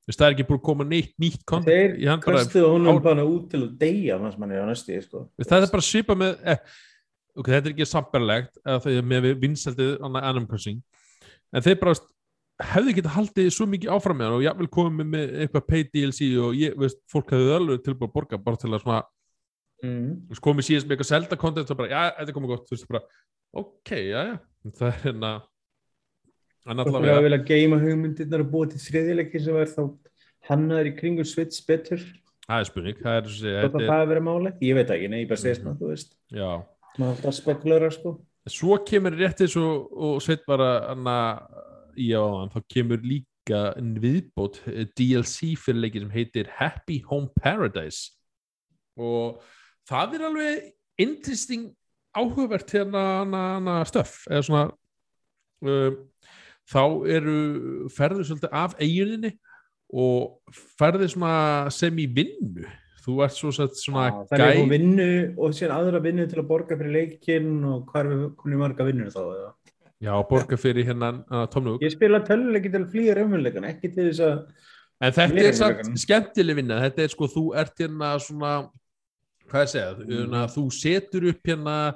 Veist, 0.06 0.20
það 0.20 0.26
er 0.26 0.34
ekki 0.34 0.44
búin 0.46 0.58
að 0.60 0.66
koma 0.68 0.84
neitt 0.86 1.14
nýtt 1.18 1.46
content 1.48 1.96
Þeir 1.96 2.20
kastuðu 2.22 2.74
honum 2.74 3.00
bara 3.02 3.24
út 3.26 3.48
til 3.50 3.62
að 3.64 3.70
deyja 3.80 4.18
hann 4.20 4.52
er 4.52 4.60
á 4.62 4.66
næstu, 4.68 4.98
sko. 5.02 5.24
það 5.40 5.64
er 5.64 5.72
bara 5.72 5.86
svipa 5.86 6.16
með 6.18 6.36
eh, 6.44 6.60
ok, 7.34 7.48
þetta 7.48 7.70
er 7.70 7.72
ekki 7.72 7.88
sambarlegt 7.88 8.60
með 9.08 9.30
vinsaldið 9.40 9.96
Animal 10.04 10.46
Crossing 10.52 10.84
en 11.56 11.64
þeir 11.64 11.80
bara 11.80 11.96
hefðu 12.74 12.94
getað 13.00 13.16
haldið 13.16 13.50
svo 13.56 13.66
mikið 13.72 13.96
áfram 13.96 14.20
með 14.20 14.28
hann 14.28 14.36
og 14.36 14.44
ég 14.44 14.60
vil 14.60 14.70
koma 14.76 15.08
með, 15.08 15.34
eitthvað 15.42 15.66
paid 15.72 15.90
DLC 15.96 16.30
og 16.40 16.54
ég, 16.56 16.76
veist, 16.78 17.00
fólk 17.10 17.32
hefðu 17.32 17.56
alveg 17.56 17.82
tilbúið 17.84 18.10
að 18.12 18.14
borga 18.20 18.44
bara 18.44 18.60
til 18.60 18.70
að 18.74 18.84
svona 18.84 19.02
Mm. 19.84 20.12
þú 20.26 20.32
veist, 20.32 20.42
komið 20.46 20.66
síðast 20.70 20.86
með 20.88 20.96
eitthvað 20.96 21.10
selda 21.10 21.36
content 21.36 21.70
og 21.70 21.76
bara, 21.76 21.88
já, 21.92 22.02
þetta 22.16 22.32
er 22.32 22.36
komið 22.38 22.52
gott, 22.54 22.68
þú 22.70 22.76
veist, 22.76 22.88
bara 22.88 23.02
ok, 23.60 23.90
já, 23.92 24.20
já, 24.30 24.36
það 24.78 24.86
er 24.88 25.00
hérna 25.04 25.32
en 26.66 26.80
Fólk 26.80 26.86
er 26.86 26.90
að 26.90 26.96
allavega 26.96 27.24
vilja 27.26 27.40
geima 27.46 27.76
hugmyndirnar 27.82 28.42
og 28.42 28.48
búa 28.50 28.70
til 28.72 28.80
þriðileiki 28.82 29.42
sem 29.44 29.58
er 29.60 29.68
þá 29.70 29.82
hannaður 30.48 30.88
í 30.90 30.94
kringur 30.96 31.28
Switch 31.28 31.60
betur. 31.68 32.00
það 32.46 32.62
er 32.62 32.68
spurning, 32.70 32.96
það 33.02 33.18
er, 33.20 33.28
það 33.34 33.76
er 33.84 33.92
að 34.00 34.08
vera 34.10 34.22
máli. 34.24 34.52
Ég 34.62 34.74
veit 34.78 34.90
ekki, 34.96 35.08
nei, 35.10 35.20
ég 35.24 35.28
bara 35.28 35.42
segist 35.44 35.62
Mhm. 35.62 35.68
maður, 35.68 35.78
þú 35.82 35.90
veist. 35.92 36.16
já, 36.32 36.50
Maður 36.96 37.06
er 37.06 37.14
alltaf 37.16 37.30
að 37.30 37.38
spekulera, 37.42 37.90
sko. 37.92 38.12
svo 38.48 38.78
kemur 38.86 39.12
rétt 39.18 39.40
eins 39.44 39.56
og, 39.60 39.92
og 39.92 40.20
sveit 40.22 40.46
bara 40.46 40.70
í 41.96 42.08
áðan, 42.16 42.50
þá 42.52 42.60
kemur 42.72 42.98
líka 43.02 43.76
en 43.76 43.94
viðbót 44.00 44.60
eh, 44.68 44.84
DLC 44.96 45.54
fyrir 45.56 45.80
leiki 45.84 46.00
sem 46.00 46.10
heitir 46.10 46.48
Happy 46.58 47.00
Home 47.10 47.28
Paradise 47.40 48.10
og 48.98 49.40
það 49.88 50.16
er 50.16 50.26
alveg 50.30 50.70
interesting 51.02 51.70
áhugavert 52.16 52.72
hérna 52.72 53.82
stöf 53.88 54.22
eða 54.30 54.44
svona 54.46 54.64
um, 55.66 55.98
þá 56.66 56.82
eru 57.18 57.36
ferður 57.94 58.26
svolítið 58.30 58.56
af 58.62 58.74
eigininni 58.80 59.34
og 59.94 60.56
ferður 60.80 61.12
svona 61.12 61.36
sem 61.74 62.02
í 62.02 62.08
vinnu 62.10 62.66
þú 63.06 63.20
ert 63.22 63.36
svo 63.36 63.52
sett 63.54 63.76
svona 63.78 64.08
er 64.34 64.56
hún 64.58 64.72
vinnu 64.72 65.10
og 65.38 65.54
síðan 65.54 65.76
aðra 65.76 66.00
vinnu 66.02 66.26
til 66.26 66.40
að 66.42 66.48
borga 66.48 66.78
fyrir 66.78 66.96
leikinn 66.96 67.60
og 67.68 67.84
hvað 67.92 68.08
er 68.10 68.24
konum 68.40 68.64
marga 68.64 68.86
vinnur 68.88 69.12
þá? 69.14 69.20
Eða? 69.22 69.52
já, 70.02 70.12
borga 70.30 70.58
fyrir 70.58 70.88
hérna 70.88 71.12
uh, 71.30 71.44
Tomnúk 71.52 71.84
Ég 71.84 71.94
spila 71.94 72.22
töluleiki 72.26 72.72
til 72.72 72.88
flýja 72.90 73.14
raunveruleikan, 73.20 73.68
ekki 73.70 73.92
til 73.94 74.08
þess 74.10 74.24
að 74.26 74.40
En 74.96 75.12
þetta 75.12 75.42
er 75.44 75.56
vegan. 75.60 75.96
skemmtileg 76.00 76.56
vinna, 76.56 76.76
þetta 76.86 77.02
er 77.04 77.10
sko, 77.12 77.26
þú 77.28 77.42
ert 77.60 77.82
hérna 77.82 78.14
svona, 78.22 78.52
hvað 79.50 79.66
ég 79.66 79.72
segja, 79.72 79.90
Mm. 79.96 80.38
þú 80.54 80.64
setur 80.74 81.28
upp 81.30 81.50
hérna 81.50 81.94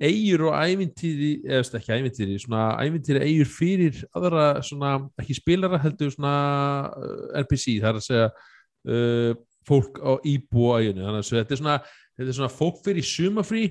eigur 0.00 0.46
og 0.48 0.54
ævintýri, 0.56 1.42
eða 1.44 1.76
ekki 1.76 1.92
ævintýri, 1.92 2.38
svona 2.40 2.62
ævintýri 2.80 3.20
eigur 3.20 3.50
fyrir 3.52 4.00
aðra 4.16 4.62
svona, 4.64 4.94
ekki 5.20 5.36
spilara 5.36 5.80
heldur 5.82 6.10
svona 6.14 6.34
uh, 6.96 7.42
NPC, 7.42 7.76
það 7.82 7.90
er 7.90 7.98
að 8.00 8.06
segja 8.06 8.30
uh, 8.88 9.34
fólk 9.68 10.00
á 10.00 10.12
íbú 10.24 10.72
á 10.72 10.80
eiginu, 10.80 11.04
þannig 11.04 11.20
að 11.20 11.36
þetta 11.42 11.54
er 11.56 11.60
svona, 11.60 11.76
þetta 12.16 12.32
er 12.32 12.38
svona 12.38 12.54
fólk 12.56 12.80
fyrir 12.86 13.04
sumafrí 13.06 13.64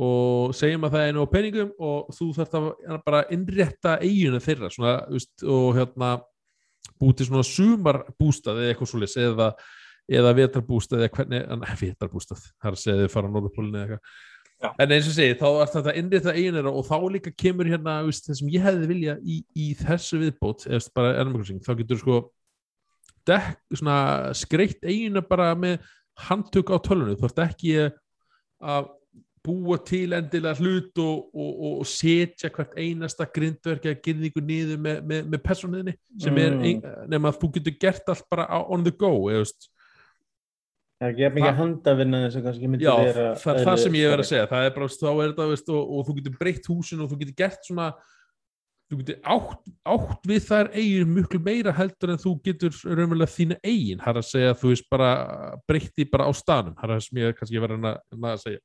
og 0.00 0.54
segjum 0.56 0.86
að 0.86 0.94
það 0.94 1.06
er 1.08 1.16
nú 1.16 1.26
á 1.26 1.32
peningum 1.34 1.72
og 1.82 2.14
þú 2.16 2.30
þarft 2.38 2.54
að 2.56 2.68
bara 3.04 3.26
innrétta 3.34 3.98
eiginu 4.00 4.40
þeirra 4.40 4.70
svona, 4.72 4.94
veist, 5.10 5.34
og 5.42 5.74
hérna 5.76 6.14
búið 7.00 7.18
til 7.18 7.26
svona 7.28 7.44
sumarbústað 7.48 8.62
eða 8.62 8.72
eitthvað 8.72 8.92
svoleiðis 8.92 9.18
eða, 9.26 9.50
eða 10.10 10.34
vetrarbústað 10.38 11.04
eða 11.04 11.14
hvernig, 11.16 11.46
en, 11.54 11.64
vetrarbústað 11.80 12.42
það 12.42 12.68
er 12.70 12.76
að 12.76 12.82
segja 12.82 13.06
þau 13.06 13.14
fara 13.14 13.30
á 13.30 13.34
Norðurpólinu 13.36 13.78
eða 13.78 13.86
eitthvað. 13.86 14.18
En 14.76 14.92
eins 14.92 15.06
og 15.08 15.14
segi, 15.16 15.36
þá 15.40 15.46
er 15.48 15.70
þetta 15.72 15.92
innrétta 15.96 16.32
eiginera 16.36 16.72
og 16.76 16.84
þá 16.84 16.96
líka 17.14 17.30
kemur 17.32 17.68
hérna 17.70 17.94
veist, 18.04 18.26
það 18.26 18.40
sem 18.42 18.50
ég 18.52 18.66
hefði 18.66 18.90
vilja 18.90 19.14
í, 19.24 19.38
í 19.56 19.70
þessu 19.78 20.20
viðbót 20.20 20.66
eða 20.68 20.92
bara 20.98 21.14
ennumkvæmsing, 21.22 21.62
þá 21.64 21.72
getur 21.78 22.00
sko 22.02 22.18
dekk, 23.30 23.56
svona 23.78 23.96
skreitt 24.36 24.84
eigina 24.84 25.22
bara 25.24 25.54
með 25.56 25.80
handtök 26.28 26.74
á 26.74 26.78
tölunni, 26.84 27.16
þú 27.16 27.30
ert 27.30 27.42
ekki 27.46 27.76
að 28.60 28.90
búa 29.40 29.78
til 29.88 30.12
endilega 30.12 30.60
hlut 30.60 31.00
og, 31.00 31.30
og, 31.32 31.52
og, 31.70 31.82
setja 31.88 32.50
hvert 32.52 32.74
einasta 32.76 33.24
grindverk 33.24 33.86
eða 33.88 34.00
gyrðingu 34.04 34.42
niður 34.44 34.80
með, 34.84 34.98
með, 35.08 35.28
með 35.32 35.44
persónuðinni 35.46 35.94
sem 36.20 36.40
er, 36.42 36.56
Mm. 36.56 36.64
ein, 36.68 36.82
nema 37.08 37.30
að 37.30 37.38
þú 37.40 37.52
getur 37.56 37.78
gert 37.80 38.12
allt 38.12 38.26
bara 38.28 38.46
on 38.68 38.84
the 38.84 38.92
go 38.92 39.30
eða, 39.30 39.46
veist, 39.46 39.70
er 41.00 41.12
ekki 41.14 41.24
jafn 41.24 41.38
mikið 41.38 41.58
handavinna 41.60 42.22
þess 42.26 42.38
að 42.38 42.46
kannski 42.46 42.70
myndi 42.70 42.86
já, 42.86 42.94
vera 43.00 43.26
það 43.40 43.60
er 43.60 43.68
það 43.68 43.82
sem 43.84 43.98
ég 44.00 44.14
er 44.14 44.22
að 44.22 44.30
segja. 44.30 44.48
Það 44.50 44.64
er 44.66 44.72
bara, 44.76 44.88
þá 45.00 45.10
er 45.10 45.20
þetta, 45.26 45.50
veist, 45.52 45.70
og, 45.74 45.92
og 45.96 46.08
þú 46.08 46.16
getur 46.18 46.40
breytt 46.40 46.72
húsin 46.72 47.04
og 47.04 47.12
þú 47.12 47.20
getur 47.22 47.38
gert 47.40 47.68
svona 47.68 47.90
þú 48.90 48.98
getur 49.00 49.18
átt, 49.30 49.60
átt 49.94 50.26
við 50.26 50.46
þær 50.48 50.72
eigin 50.74 51.12
mjög 51.14 51.36
meira 51.46 51.74
heldur 51.76 52.14
en 52.14 52.20
þú 52.20 52.32
getur 52.46 52.74
raunverulega 52.84 53.34
þína 53.36 53.58
eigin, 53.62 54.02
það 54.02 54.10
er 54.12 54.20
að 54.20 54.28
segja 54.30 54.56
þú 54.58 54.72
veist 54.72 54.88
bara 54.90 55.10
breytti 55.70 56.06
bara 56.10 56.26
á 56.26 56.32
stanum 56.34 56.74
það 56.74 56.88
er 56.88 56.94
það 56.96 57.04
sem 57.06 57.22
ég 57.22 57.38
kannski 57.38 57.62
verið 57.62 57.86
að, 57.92 58.00
að 58.18 58.42
segja 58.42 58.62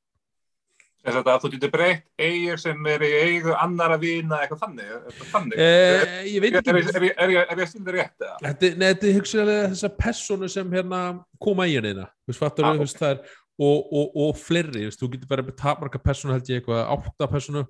Þess 1.06 1.20
að 1.22 1.40
þú 1.44 1.50
getur 1.54 1.70
breytt 1.70 2.04
eigir 2.18 2.58
sem 2.58 2.86
er 2.90 3.04
í 3.06 3.10
eigu 3.22 3.52
annara 3.54 3.96
vina 4.02 4.40
eitthvað 4.42 4.62
þannig. 4.64 4.92
Þetta 5.06 5.28
þannig? 5.30 5.60
eh, 5.62 6.14
ég 6.32 6.42
veit 6.42 6.58
ekki 6.58 6.72
er, 6.72 6.78
er, 6.82 7.06
er, 7.14 7.34
er 7.54 7.62
ég 7.62 7.70
stundur 7.70 7.94
rétt 7.94 8.26
eða? 8.26 8.36
Þetta, 8.42 8.70
nei, 8.74 8.86
þetta 8.90 9.08
er 9.10 9.18
hugsaðlega 9.20 9.72
þessar 9.74 9.96
personu 10.02 10.50
sem 10.50 10.74
hérna 10.74 11.02
koma 11.46 11.68
í 11.70 11.76
henni 11.78 11.94
þú 11.94 12.32
veist, 12.32 12.42
fattur 12.42 12.66
Ah, 12.66 12.74
þú 12.74 12.82
veist, 12.82 12.98
það 12.98 13.14
er 13.14 13.36
og, 13.56 13.92
og, 14.00 14.16
og 14.26 14.36
fleiri, 14.40 14.84
veist, 14.88 15.00
þú 15.00 15.12
getur 15.14 15.44
með 15.46 15.56
tapmarka 15.62 16.02
personu 16.02 16.34
held 16.34 16.50
ég 16.50 16.60
eitthvað 16.60 16.82
átta 16.96 17.30
personu 17.30 17.62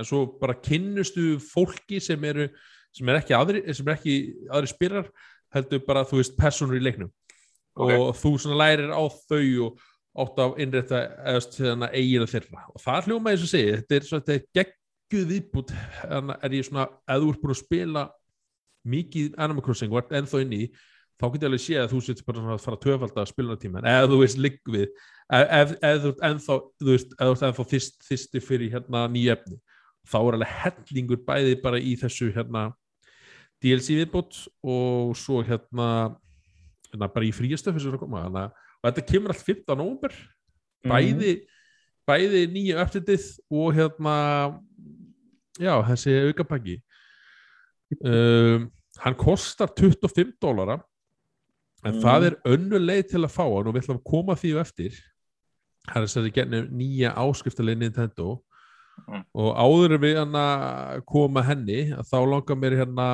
en 0.00 0.08
svo 0.08 0.24
bara 0.40 0.56
kynnustu 0.56 1.34
fólki 1.42 2.00
sem 2.00 2.22
eru 2.24 2.48
sem 2.94 3.08
er 3.10 3.20
ekki 3.20 3.34
aðri, 3.36 3.62
sem 3.76 3.86
er 3.90 3.98
ekki 3.98 4.14
aðri 4.50 4.70
spyrar 4.70 5.10
heldur 5.54 5.82
bara 5.86 6.06
þú 6.08 6.22
veist 6.22 6.38
personur 6.38 6.78
í 6.78 6.84
leiknum 6.84 7.10
Ok. 7.80 7.92
og 7.94 8.08
þú 8.18 8.32
svona 8.42 8.58
lærir 8.58 8.90
á 8.90 9.02
þau 9.06 9.42
og 9.66 9.84
átt 10.18 10.40
að 10.42 10.60
innrétta 10.64 11.00
eða 11.30 11.90
eiginu 11.94 12.28
þeirra. 12.30 12.66
Og 12.74 12.82
það 12.82 13.10
hljóma 13.10 13.32
eins 13.32 13.44
og 13.46 13.50
segi, 13.52 13.74
þetta 13.78 13.96
er 13.96 14.06
þetta 14.10 14.34
er 14.34 14.46
geggjuð 14.58 15.28
viðbútt 15.34 15.74
en 16.08 16.32
er 16.36 16.56
ég 16.56 16.66
svona, 16.66 16.88
ef 17.06 17.22
þú 17.22 17.34
ert 17.34 17.42
búin 17.42 17.54
að 17.54 17.60
spila 17.60 18.06
mikið 18.90 19.36
Animal 19.38 19.64
Crossing 19.64 19.92
og 19.92 20.00
ert 20.00 20.16
ennþá 20.18 20.42
inn 20.44 20.56
í 20.56 20.62
þá 21.20 21.26
getur 21.28 21.44
ég 21.44 21.50
alveg 21.50 21.62
séð 21.62 21.80
að 21.82 21.90
þú 21.92 22.00
sett 22.04 22.22
bara 22.26 22.44
að 22.54 22.62
fara 22.64 22.80
tvöfald 22.80 23.18
að 23.20 23.28
spila 23.28 23.56
tíma, 23.60 23.82
en 23.82 23.88
ef 23.90 24.06
þú 24.08 24.20
veist 24.22 24.40
ligg 24.40 24.60
við. 24.72 24.86
Ef, 25.36 25.74
ef, 25.76 25.98
þú 26.00 26.12
ert 26.14 26.22
ennþá 26.30 26.56
þú 26.80 26.88
veist, 26.88 27.12
ef 27.12 27.20
þú 27.20 27.34
ert 27.34 27.44
ennþá 27.48 27.66
þyst, 27.74 27.98
þysti 28.08 28.42
fyrir 28.44 28.72
hérna 28.74 29.02
nýja 29.12 29.36
efni, 29.36 29.58
þá 30.08 30.16
er 30.20 30.38
alveg 30.38 30.54
hellingur 30.62 31.20
bæði 31.26 31.58
bara 31.60 31.82
í 31.82 31.92
þessu 32.00 32.30
hérna 32.34 32.64
DLC 33.60 33.98
viðbútt 34.00 34.40
og 34.64 35.12
svo 35.20 35.42
hérna, 35.44 36.16
hérna 36.88 37.10
bara 37.12 37.28
í 37.28 37.34
fríastöfi 37.36 37.82
sem 37.82 37.92
er 37.92 37.98
að 37.98 38.06
koma, 38.06 38.24
þannig 38.24 38.46
að 38.46 38.66
og 38.80 38.88
þetta 38.90 39.06
kemur 39.10 39.34
allt 39.34 39.44
15. 39.44 39.76
nómber 39.78 40.14
bæði, 40.88 41.32
bæði 42.08 42.44
nýja 42.54 42.80
upptitið 42.84 43.26
og 43.52 43.74
hérna 43.76 44.14
já, 45.60 45.74
þessi 45.90 46.14
aukapakki 46.30 46.78
um, 48.04 48.68
hann 49.00 49.16
kostar 49.20 49.72
25 49.76 50.36
dólara 50.42 50.80
en 51.84 51.94
Mm. 51.96 52.00
það 52.04 52.24
er 52.28 52.34
önnu 52.44 52.76
leið 52.78 53.06
til 53.08 53.20
að 53.24 53.32
fá 53.32 53.44
hann 53.48 53.68
og 53.70 53.72
við 53.72 53.82
ætlum 53.86 53.98
að 54.02 54.08
koma 54.10 54.34
því 54.36 54.50
eftir 54.60 54.96
hann 55.88 56.02
er 56.04 56.10
sér 56.12 56.26
að 56.28 56.34
genna 56.36 56.58
nýja 56.68 57.14
áskriftarleið 57.16 57.78
Nintendo 57.80 58.40
Mm. 59.08 59.22
og 59.32 59.54
áður 59.56 59.94
við 60.02 60.18
hann 60.20 60.34
að 60.36 61.04
koma 61.08 61.40
henni 61.46 61.78
að 61.96 62.04
þá 62.10 62.18
langar 62.28 62.56
mér 62.60 62.74
hérna 62.82 63.06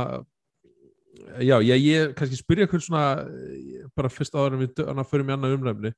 já, 1.45 1.57
ég, 1.65 1.83
ég 1.85 2.15
kannski 2.19 2.39
spyrja 2.39 2.69
hvernig 2.71 2.87
svona 2.87 3.05
eh, 3.25 3.85
bara 3.97 4.11
fyrst 4.13 4.37
áður 4.37 4.57
en 4.57 4.65
við 4.65 5.11
förum 5.11 5.33
í 5.33 5.37
annað 5.37 5.57
umræfni. 5.59 5.93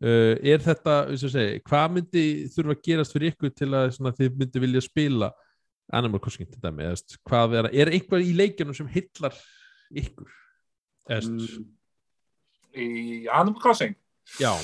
Uh, 0.00 0.32
er 0.40 0.62
þetta, 0.64 0.94
eins 1.12 1.22
og 1.28 1.32
segi, 1.34 1.58
hvað 1.68 1.90
myndi 1.92 2.20
þurfa 2.54 2.72
að 2.72 2.84
gerast 2.86 3.12
fyrir 3.12 3.34
ykkur 3.34 3.50
til 3.52 3.66
að 3.76 3.90
svona, 3.92 4.14
þið 4.16 4.38
myndi 4.40 4.62
vilja 4.62 4.80
spila 4.86 5.28
Animal 5.92 6.22
Crossing 6.24 6.48
til 6.48 6.62
dæmi, 6.62 6.86
eða, 6.86 6.94
veist, 6.94 7.18
hvað 7.28 7.56
er, 7.60 7.68
er 7.82 7.90
einhver 7.92 8.24
í 8.24 8.30
leikjunum 8.38 8.78
sem 8.78 8.88
hillar 8.94 9.36
ykkur? 10.00 10.30
Mm. 11.10 11.66
í 12.80 12.86
Animal 13.28 13.60
Crossing? 13.60 13.92
Já, 14.40 14.54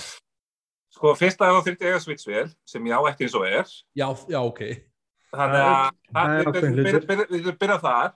sko 0.97 1.13
fyrst 1.19 1.45
að 1.45 1.53
það 1.53 1.69
þurfti 1.69 1.91
eiga 1.91 2.01
switchvél 2.07 2.49
sem 2.65 2.89
ég 2.89 2.97
á 2.97 3.01
ekki 3.11 3.27
eins 3.27 3.37
og 3.37 3.47
er. 3.51 3.77
Já, 3.99 4.09
já, 4.33 4.41
ok. 4.41 4.63
Þannig 5.37 5.67
að 5.67 6.33
er- 6.33 6.49
er 6.49 7.43
við- 7.45 7.59
byrja 7.61 7.79
þar. 7.83 8.15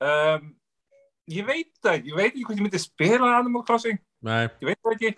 Um, 0.00 0.52
ég 1.30 1.46
veit 1.46 1.72
það 1.82 1.96
ekki 1.98 2.08
ég 2.12 2.16
veit 2.20 2.30
ekki 2.32 2.44
hvort 2.44 2.58
ég 2.60 2.66
myndi 2.68 2.78
spila 2.82 3.34
Animal 3.38 3.62
Crossing. 3.66 3.98
Nei. 4.22 4.44
Ég 4.60 4.70
veit 4.72 4.78
það 4.84 4.96
ekki, 4.98 5.16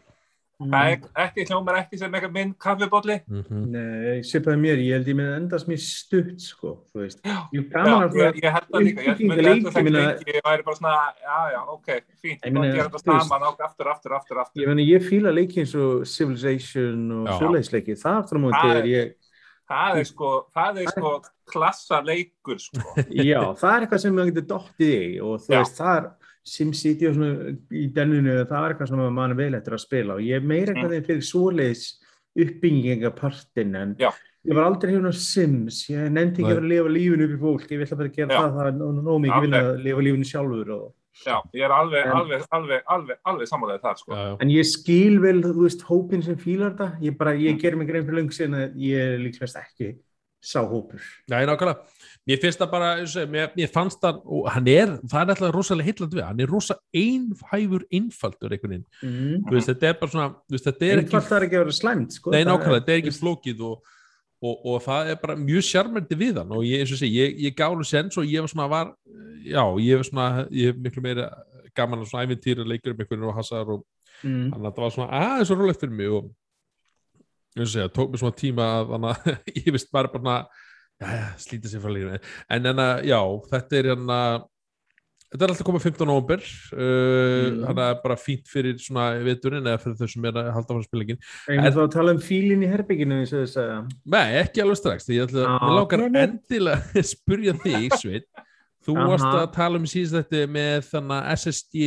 Mm. 0.63 0.71
það 0.71 0.91
er 0.93 1.27
ekki 1.27 1.45
hljómar 1.49 1.77
ekki 1.81 1.99
sem 1.99 2.13
eitthvað 2.15 2.33
minn 2.37 2.51
kaffibólli 2.55 3.17
mm 3.27 3.63
Nei, 3.73 4.21
svipaði 4.23 4.61
mér, 4.63 4.79
ég 4.85 4.93
held 4.95 5.09
ég 5.11 5.17
með 5.19 5.31
endast 5.41 5.67
mér 5.67 5.81
stutt 5.83 6.39
sko, 6.45 6.75
þú 6.93 7.01
veist. 7.03 7.19
Já, 7.25 7.49
Ég 7.57 7.65
ég, 8.15 8.39
ég 8.45 8.53
held 8.53 8.69
það 8.71 8.85
líka, 8.87 9.03
ég 9.03 9.19
það 9.73 9.81
ég 9.81 9.89
meina- 9.89 10.05
lengi, 10.07 10.37
ég 10.37 10.45
væri 10.47 10.63
bara 10.69 10.77
svona, 10.79 10.93
já, 11.19 11.39
já, 11.57 11.61
ok, 11.67 11.89
fínt, 12.23 12.41
Ég 12.47 12.53
ég 12.53 12.53
þú 13.03 13.15
veist- 13.19 13.29
saman, 13.29 13.43
ák, 13.49 13.59
aftur, 13.67 13.89
aftur, 13.91 14.13
aftur, 14.15 14.39
aftur. 14.39 14.63
Ég 14.63 14.69
ég 14.87 15.03
fíla 15.03 15.35
leiki 15.35 15.61
eins 15.65 15.75
og 15.75 16.07
Civilization 16.07 17.11
og 17.11 17.29
svoleiðisleiki, 17.41 17.99
það 17.99 18.23
aftur 18.23 18.39
á 18.39 18.43
móti 18.47 18.71
er- 18.77 18.87
ég, 18.87 19.15
Það 19.73 20.01
er 20.01 20.09
sko, 20.09 20.31
það 20.53 20.81
er 20.83 20.91
sko 20.93 21.13
klassa 21.53 22.01
leikur, 22.05 22.59
sko. 22.61 22.83
já, 23.31 23.41
það 23.59 23.77
er 23.77 23.87
eitthvað 23.87 24.03
sem 24.05 24.17
maður 24.17 24.33
getur 24.33 24.49
dottið 24.51 24.93
í 24.97 25.07
og 25.25 25.41
þú 25.45 25.55
Já. 25.55 25.59
veist, 25.59 25.79
það 25.79 25.95
er 26.01 26.11
SimCity 26.53 27.09
og 27.09 27.17
svona 27.17 27.55
í 27.79 27.85
denninu, 27.95 28.37
það 28.51 28.59
er 28.59 28.75
eitthvað 28.75 28.93
sem 28.93 29.05
mann 29.19 29.35
er 29.35 29.39
vel 29.39 29.53
eftir 29.59 29.77
að 29.77 29.85
spila 29.85 30.19
og 30.19 30.27
ég 30.27 30.41
er 30.41 30.49
meira 30.53 30.75
eitthvað 30.75 30.97
mm. 30.97 31.07
fyrir 31.09 31.27
svoleiðis 31.29 31.85
uppbyggingapartin 32.43 33.77
en 33.79 33.95
Já. 34.01 34.09
ég 34.49 34.59
var 34.59 34.67
aldrei 34.67 34.95
hefur 34.95 35.17
Sims, 35.17 35.85
ég 35.93 36.11
nefndi 36.11 36.43
ekki 36.43 36.51
að 36.51 36.57
vera 36.57 36.65
að 36.65 36.73
lifa 36.73 36.97
lífinu 36.97 37.29
upp 37.29 37.37
í 37.37 37.43
fólk, 37.45 37.69
ég 37.71 37.83
vil 37.83 38.01
bara 38.01 38.17
gera 38.17 38.35
Já. 38.35 38.41
það, 38.41 38.59
það 38.59 38.71
er 38.73 38.81
nóg 38.81 39.23
mikið 39.27 39.47
vilja 39.47 39.63
að 39.63 39.87
lifa 39.87 40.07
lífinu 40.09 40.29
sjálfur 40.33 40.75
og 40.79 40.89
Já, 41.21 41.37
ég 41.53 41.65
er 41.67 41.73
alveg, 41.77 42.07
En- 42.07 42.17
alveg, 42.17 42.45
alveg, 42.51 42.83
alveg, 42.89 43.19
alveg 43.29 43.49
samanlega 43.51 43.83
það, 43.85 43.99
sko. 44.01 44.13
já, 44.17 44.23
já. 44.31 44.37
En 44.41 44.49
ég 44.49 44.65
skil 44.65 45.19
vel, 45.21 45.43
þú 45.45 45.67
veist, 45.67 45.83
hópin 45.85 46.23
sem 46.25 46.37
fílar 46.41 46.73
þetta. 46.73 46.89
Ég 47.05 47.19
bara, 47.19 47.35
ég 47.37 47.61
ger 47.61 47.77
mig 47.77 47.87
grein 47.91 48.07
fyrir 48.07 48.19
löngu 48.23 48.33
síðan 48.33 48.57
að 48.57 48.81
ég 48.81 48.97
er 49.13 49.19
líklegast 49.21 49.61
ekki 49.61 49.91
sá 50.43 50.59
hópur. 50.67 50.99
Nei, 51.31 51.45
nákvæmlega. 51.47 51.79
Mér 52.27 52.39
finnst 52.43 52.59
það 52.59 52.71
bara, 52.71 52.89
ég 53.03 53.31
mér, 53.31 53.53
mér 53.57 53.71
fannst 53.71 54.01
það, 54.03 54.23
og 54.27 54.49
hann 54.51 54.69
er, 54.71 54.93
það 55.11 55.23
er 55.23 55.33
alltaf 55.35 55.55
rosalega 55.55 55.87
heitlandi 55.91 56.17
við, 56.19 56.25
hann 56.27 56.41
er 56.41 56.51
rosa 56.51 56.77
einhæfur 56.95 57.85
einfaldur 57.93 58.55
einhvern 58.57 58.75
veginn. 58.75 58.87
Mm. 59.03 59.45
Þú 59.47 59.57
veist, 59.57 59.71
þetta 59.71 59.89
er 59.91 59.97
bara 60.01 60.11
svona, 60.15 60.29
þú 60.47 60.57
veist, 60.57 60.67
þetta 60.71 60.87
er 60.89 61.03
ekki, 61.03 61.11
Einfalt 61.13 61.31
þarf 61.31 61.47
ekki 61.47 61.59
að 61.59 61.65
vera 61.65 61.77
slæmt, 61.79 62.17
sko. 62.19 62.31
nei, 62.35 62.43
nákvæmlega, 62.49 62.81
þetta 62.81 62.95
er 62.95 63.03
ekki 63.03 63.15
flókið 63.19 63.65
og, 63.69 63.93
og, 64.43 64.67
og 64.67 64.83
það 64.83 65.13
er 65.13 65.21
bara 65.23 65.39
mjög 65.39 65.65
sjarmerndi 65.71 66.19
við 66.19 66.43
hann 66.43 66.53
og 66.57 66.67
ég, 66.67 66.83
eins 66.83 66.91
og 66.93 66.99
ég 66.99 67.03
segi, 67.05 67.19
ég, 67.23 67.41
ég 67.47 67.57
gálu 67.59 67.87
sens 67.87 68.19
og 68.19 68.27
ég 68.27 68.43
var 68.45 68.51
svona, 68.53 68.69
var, 68.73 68.93
já, 69.47 69.63
ég 69.87 70.01
var 70.03 70.09
svona, 70.09 70.29
ég 70.51 70.73
hef 70.73 70.83
miklu 70.83 71.03
meira 71.05 71.31
gaman 71.79 72.03
að 72.03 72.11
svona 72.11 72.27
æfintýra 72.27 72.67
leikur 72.69 72.93
um 72.93 73.03
einhvern 73.05 73.29
og 73.31 73.37
hasar 73.41 73.75
og 73.79 73.85
Mm. 74.23 74.53
þannig 74.53 74.69
að 74.69 74.75
það 74.77 74.85
var 74.85 74.93
svona 74.95 75.19
aðeins 75.19 75.49
svo 75.51 75.55
rólegt 75.59 75.81
fyrir 75.83 75.95
mig 75.99 76.11
og 76.15 76.27
eins 77.57 77.65
og 77.65 77.71
segja, 77.73 77.89
tók 77.91 78.13
mér 78.13 78.21
svona 78.23 78.37
tíma 78.39 78.67
að 78.77 78.93
þannig 78.93 79.09
að 79.11 79.41
ég 79.59 79.73
vist 79.75 79.89
bara 79.91 80.11
bara 80.13 80.35
slíta 81.43 81.67
sér 81.73 81.83
frá 81.83 81.91
lífinu 81.91 82.21
en 82.55 82.69
en 82.71 82.83
að, 82.85 83.01
já, 83.11 83.19
þetta 83.51 83.79
er 83.81 83.89
hérna 83.91 84.19
þetta 85.33 85.47
er 85.47 85.53
alltaf 85.55 85.67
komið 85.69 85.85
15. 85.89 86.07
november 86.09 86.43
uh, 86.45 86.91
Mm. 87.43 87.59
þannig 87.67 87.83
að 87.87 87.99
bara 88.05 88.17
fínt 88.21 88.49
fyrir 88.53 88.77
svona 88.83 89.07
veturinn 89.25 89.67
eða 89.67 89.81
fyrir 89.83 89.97
þau 89.99 90.11
sem 90.13 90.27
er 90.29 90.39
að 90.43 90.51
halda 90.57 90.79
spilingin 90.85 91.19
Eigum 91.49 91.65
við 91.67 91.77
þá 91.77 91.83
að 91.87 91.91
tala 91.97 92.15
um 92.17 92.21
fílinn 92.23 92.63
í 92.67 92.71
herbygginu, 92.71 93.19
eins 93.23 93.33
og 93.33 93.43
þess 93.47 93.61
að... 93.63 93.91
Nei, 94.15 94.27
ekki 94.43 94.63
alveg 94.65 94.81
strax 94.83 95.09
því 95.09 95.17
ég 95.19 95.27
ætla 95.31 95.47
að 95.57 95.75
langar 95.79 96.03
nei, 96.05 96.09
nei. 96.13 96.23
endilega 96.29 96.85
að 97.03 97.09
spurja 97.11 97.55
þig, 97.65 97.99
Sveit 97.99 98.29
þú 98.83 98.97
varst 98.99 99.29
að 99.31 99.45
tala 99.57 99.79
um 99.81 99.89
síðast 99.89 100.19
þetta 100.33 100.53
með 100.59 100.87
þannig 100.91 101.29
SSD 101.39 101.83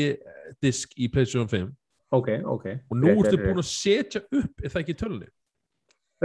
disk 0.64 0.94
í 0.98 1.10
PlayStation 1.12 1.50
5 1.52 1.74
Ok, 2.16 2.30
ok. 2.48 2.68
og 2.90 3.00
nú 3.02 3.10
ertu 3.16 3.34
er, 3.36 3.42
búin 3.44 3.60
að 3.60 3.68
setja 3.68 4.22
upp 4.30 4.62
er 4.64 4.72
það 4.72 4.82
ekki 4.86 4.94
í 4.96 5.00
tölunni? 5.02 5.28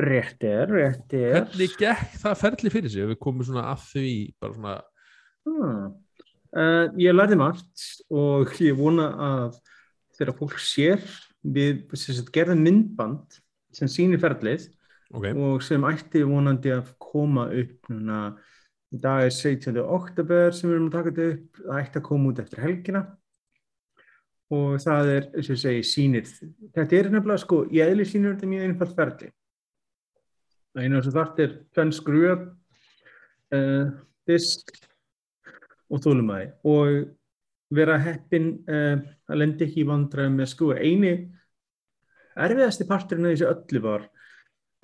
Rétt 0.00 0.44
er, 0.46 0.70
rétt 0.70 1.14
er. 1.18 1.32
Hvernig 1.34 1.72
gekk 1.80 2.12
það 2.22 2.36
ferli 2.44 2.70
fyrir 2.72 2.92
sig 2.92 3.08
við 3.10 3.18
komum 3.20 3.42
svona 3.48 3.64
að 3.72 3.88
því 3.90 4.12
bara 4.40 4.54
svona, 4.56 4.76
Hmm. 5.48 5.86
Uh, 6.50 6.90
ég 6.98 7.14
lærði 7.14 7.36
margt 7.38 7.84
og 8.10 8.56
ég 8.58 8.74
vona 8.74 9.06
að 9.22 9.60
þegar 10.18 10.36
fólk 10.40 10.56
sér 10.58 11.04
við 11.40 11.84
sem 11.94 12.16
sagt, 12.16 12.32
gerðum 12.34 12.64
myndband 12.66 13.38
sem 13.74 13.88
sýnir 13.90 14.18
ferlið 14.20 14.66
ok, 15.14 15.28
og 15.30 15.62
sem 15.62 15.86
ætti 15.86 16.24
vonandi 16.26 16.72
að 16.74 16.90
koma 17.02 17.46
upp 17.54 17.92
núna. 17.92 18.22
Í 18.90 18.98
dag 18.98 19.22
er 19.22 19.30
17. 19.30 19.78
oktober 19.78 20.50
sem 20.50 20.66
við 20.66 20.74
erum 20.74 20.88
að 20.88 20.94
taka 20.96 21.10
þetta 21.14 21.26
upp. 21.36 21.58
Það 21.60 21.76
ætti 21.78 22.00
að 22.00 22.06
koma 22.08 22.30
út 22.32 22.40
eftir 22.42 22.62
helgina. 22.64 23.02
Og 24.50 24.72
það 24.82 25.10
er, 25.12 25.28
og 25.30 25.50
ég 25.52 25.60
segi, 25.62 25.84
sýnir 25.86 26.26
þetta 26.74 26.96
er 26.98 27.12
nefnilega 27.12 27.44
sko, 27.44 27.60
í 27.70 27.78
eðli 27.84 28.06
sýnir 28.10 28.34
þetta 28.34 28.50
mjög 28.50 28.66
einfalt 28.66 28.96
ferli. 28.98 29.30
Einu 30.74 31.02
sem 31.04 31.14
þart 31.14 31.42
er 31.44 31.54
tvenn 31.70 31.94
skrúa 31.94 32.34
uh, 33.54 33.92
disk 34.26 34.74
og 35.90 36.04
þólumæði 36.04 36.48
og 36.70 37.02
vera 37.74 37.98
heppin 38.02 38.48
uh, 38.70 38.96
að 39.30 39.42
lendi 39.42 39.66
ekki 39.66 39.84
í 39.84 39.90
vandræðum 39.90 40.40
með 40.40 40.50
skrúa 40.54 40.80
eini 40.80 41.12
erfiðasti 42.40 42.86
parturinn 42.88 43.28
af 43.28 43.36
þessu 43.36 43.50
öllu 43.50 43.84
var 43.84 44.08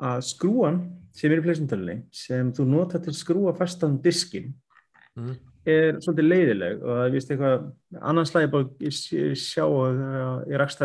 að 0.07 0.23
skrúan 0.29 0.81
sem 1.17 1.33
er 1.33 1.41
í 1.41 1.47
pleysumtölunni 1.47 1.99
sem 2.15 2.53
þú 2.55 2.69
nota 2.69 3.01
til 3.03 3.15
skrúa 3.17 3.55
fastan 3.57 4.01
diskin 4.05 4.53
Mm. 5.17 5.37
er 5.67 5.97
svolítið 6.05 6.27
leiðileg 6.29 6.83
og 6.85 6.91
það 6.93 7.03
er 7.03 7.15
vist 7.15 7.31
eitthvað 7.33 7.63
annars 8.11 8.31
slæði 8.31 8.51
bara 8.53 8.91
sjá 9.41 9.65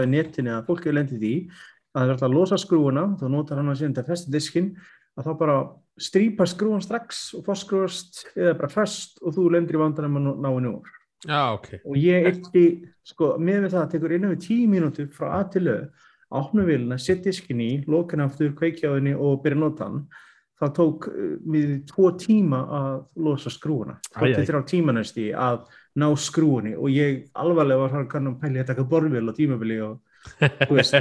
í 0.01 0.07
netinu 0.09 0.53
að 0.55 0.69
fólk 0.69 0.85
hefur 0.85 0.95
lendið 0.95 1.19
því 1.21 1.33
að 1.41 1.99
það 1.99 2.05
er 2.05 2.13
alltaf 2.13 2.27
að 2.29 2.35
losa 2.37 2.59
skrúuna 2.61 3.03
þú 3.19 3.31
notar 3.33 3.59
hann 3.59 3.73
að 3.73 3.81
síðan 3.81 3.97
til 3.97 4.03
að 4.05 4.11
festa 4.13 4.31
diskin 4.31 4.69
að 5.19 5.27
þá 5.27 5.31
bara 5.41 5.57
strýpa 6.01 6.47
skrúan 6.49 6.81
strax 6.83 7.27
og 7.37 7.45
fórskrúast 7.45 8.23
eða 8.35 8.55
bara 8.59 8.71
fest 8.71 9.21
og 9.21 9.35
þú 9.35 9.49
lendir 9.55 9.77
í 9.77 9.81
vandanum 9.81 10.17
að 10.19 10.29
ná 10.41 10.49
henni 10.49 10.71
úr. 10.73 10.95
Já 11.27 11.41
ok. 11.53 11.67
Og 11.85 11.99
ég 12.01 12.27
eitti, 12.31 12.63
sko, 13.05 13.35
með 13.37 13.69
það 13.69 13.83
að 13.83 13.91
tekur 13.93 14.15
innan 14.15 14.33
við 14.33 14.43
tíu 14.47 14.69
mínútur 14.71 15.11
frá 15.13 15.35
að 15.37 15.51
til 15.55 15.63
lög 15.67 16.07
opna 16.31 16.63
vilna, 16.65 16.97
setja 16.97 17.29
diskin 17.29 17.61
í, 17.61 17.71
loka 17.91 18.15
hann 18.15 18.25
aftur, 18.25 18.53
kveikja 18.57 18.93
á 18.93 18.95
henni 18.95 19.13
og 19.13 19.41
byrja 19.43 19.59
að 19.59 19.63
nota 19.65 19.87
hann. 19.89 20.03
Það 20.61 20.73
tók 20.77 21.07
uh, 21.09 21.33
við 21.51 21.71
tvo 21.89 22.11
tíma 22.21 22.61
að 22.77 22.97
losa 23.25 23.51
skrúuna, 23.51 23.97
Æ, 24.15 24.31
æ. 24.31 24.45
23 24.45 24.61
tíma 24.71 24.95
næst 24.95 25.17
í 25.19 25.31
að 25.33 25.65
ná 25.99 26.07
skrúinni 26.15 26.75
og 26.77 26.87
ég 26.93 27.25
alvarlega 27.35 27.81
var 27.81 27.95
hann 27.97 28.07
kannan 28.11 28.37
pæli 28.39 28.61
að 28.61 28.69
taka 28.71 28.85
borðvél 28.87 29.27
á 29.27 29.33
tímabili 29.35 29.81
og 29.83 29.99
veist, 30.69 30.97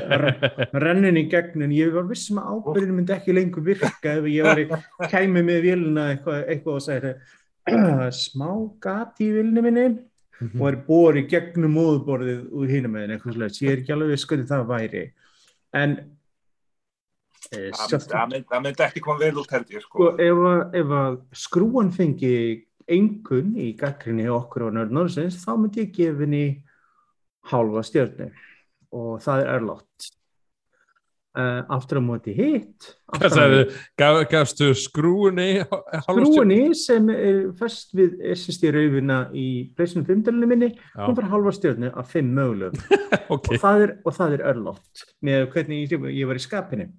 rennin 0.72 1.18
í 1.20 1.26
gegn 1.30 1.66
en 1.66 1.74
ég 1.74 1.92
var 1.94 2.06
vissum 2.08 2.40
að 2.40 2.54
ábyrðin 2.54 2.96
myndi 2.98 3.14
ekki 3.16 3.34
lengur 3.36 3.64
virka 3.64 4.16
ef 4.18 4.28
ég 4.30 4.46
var 4.46 4.60
í 4.62 4.66
kæmi 5.12 5.42
með 5.44 5.60
vilna 5.66 6.06
eitthvað, 6.14 6.44
eitthvað 6.54 6.78
og 6.78 6.86
segja 6.86 8.10
smá 8.16 8.48
gati 8.82 9.28
í 9.28 9.34
vilni 9.34 9.64
minni 9.64 9.88
mm 9.88 10.48
-hmm. 10.48 10.60
og 10.60 10.68
er 10.68 10.78
bóri 10.86 11.26
gegnum 11.28 11.76
móðuborðið 11.76 12.46
úr 12.52 12.72
hínum 12.72 12.96
með 12.96 13.10
eitthvað 13.16 13.36
slags, 13.36 13.62
ég 13.62 13.72
er 13.72 13.82
ekki 13.82 13.92
alveg 13.92 14.18
skoðið 14.18 14.48
það 14.48 14.66
væri 14.72 15.04
en 15.72 15.98
e, 17.52 17.70
það 17.70 18.62
myndi 18.62 18.82
ekki 18.88 19.00
koma 19.00 19.18
vel 19.18 19.38
út 19.38 19.52
heldur 19.52 19.80
sko. 19.80 20.10
sko, 20.10 20.16
ef, 20.18 20.74
ef 20.74 20.96
að 21.02 21.20
skrúan 21.32 21.92
fengi 21.92 22.66
engun 22.90 23.54
í 23.56 23.76
gaggrinni 23.78 24.28
okkur 24.28 24.66
á 24.66 24.68
nörðnóðsins 24.74 25.44
þá 25.44 25.52
myndi 25.56 25.84
ég 25.84 25.92
gefa 25.94 26.24
henni 26.24 26.64
hálfa 27.50 27.82
stjörnu 27.82 28.30
og 28.96 29.20
það 29.22 29.44
er 29.44 29.52
örlott 29.56 30.10
uh, 31.38 31.62
aftur 31.76 32.00
á 32.00 32.02
móti 32.02 32.34
hitt 32.34 32.90
þið? 33.20 33.74
Gafstu 34.30 34.70
skrúinni? 34.78 35.62
Skrúinni 36.06 36.60
sem 36.78 37.10
er 37.14 37.40
fest 37.58 37.94
við 37.96 38.18
SSD 38.34 38.72
raufina 38.74 39.20
í 39.34 39.46
pleysunum 39.76 40.06
5-dölunum 40.08 40.54
minni 40.54 40.70
hún 40.96 41.18
fara 41.18 41.32
halva 41.32 41.54
stjórnu 41.54 41.92
af 41.94 42.14
5 42.14 42.34
mögulegum 42.38 42.82
okay. 43.34 43.56
og, 43.56 43.62
það 43.62 43.86
er, 43.86 43.94
og 44.04 44.18
það 44.18 44.36
er 44.38 44.46
örlott 44.54 45.06
með 45.26 45.46
hvernig 45.54 45.86
ég, 45.86 46.10
ég 46.20 46.30
var 46.30 46.40
í 46.40 46.44
skapinu 46.44 46.90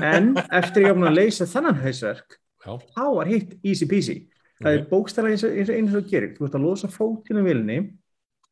en 0.00 0.34
eftir 0.38 0.86
ég 0.86 0.92
hafði 0.92 1.08
að 1.10 1.18
leysa 1.18 1.48
þannan 1.50 1.80
hausverk 1.84 2.38
þá 2.60 3.04
var 3.16 3.30
hitt 3.30 3.56
easy 3.64 3.88
peasy 3.90 4.20
það 4.60 4.68
okay. 4.68 4.76
er 4.76 4.86
bókstæla 4.90 5.32
eins 5.32 5.46
og 5.46 5.56
eins 5.56 5.96
og 5.96 6.10
gerir 6.10 6.34
þú 6.36 6.46
ert 6.46 6.58
að 6.58 6.66
losa 6.66 6.90
fótinu 6.92 7.44
vilni 7.46 7.80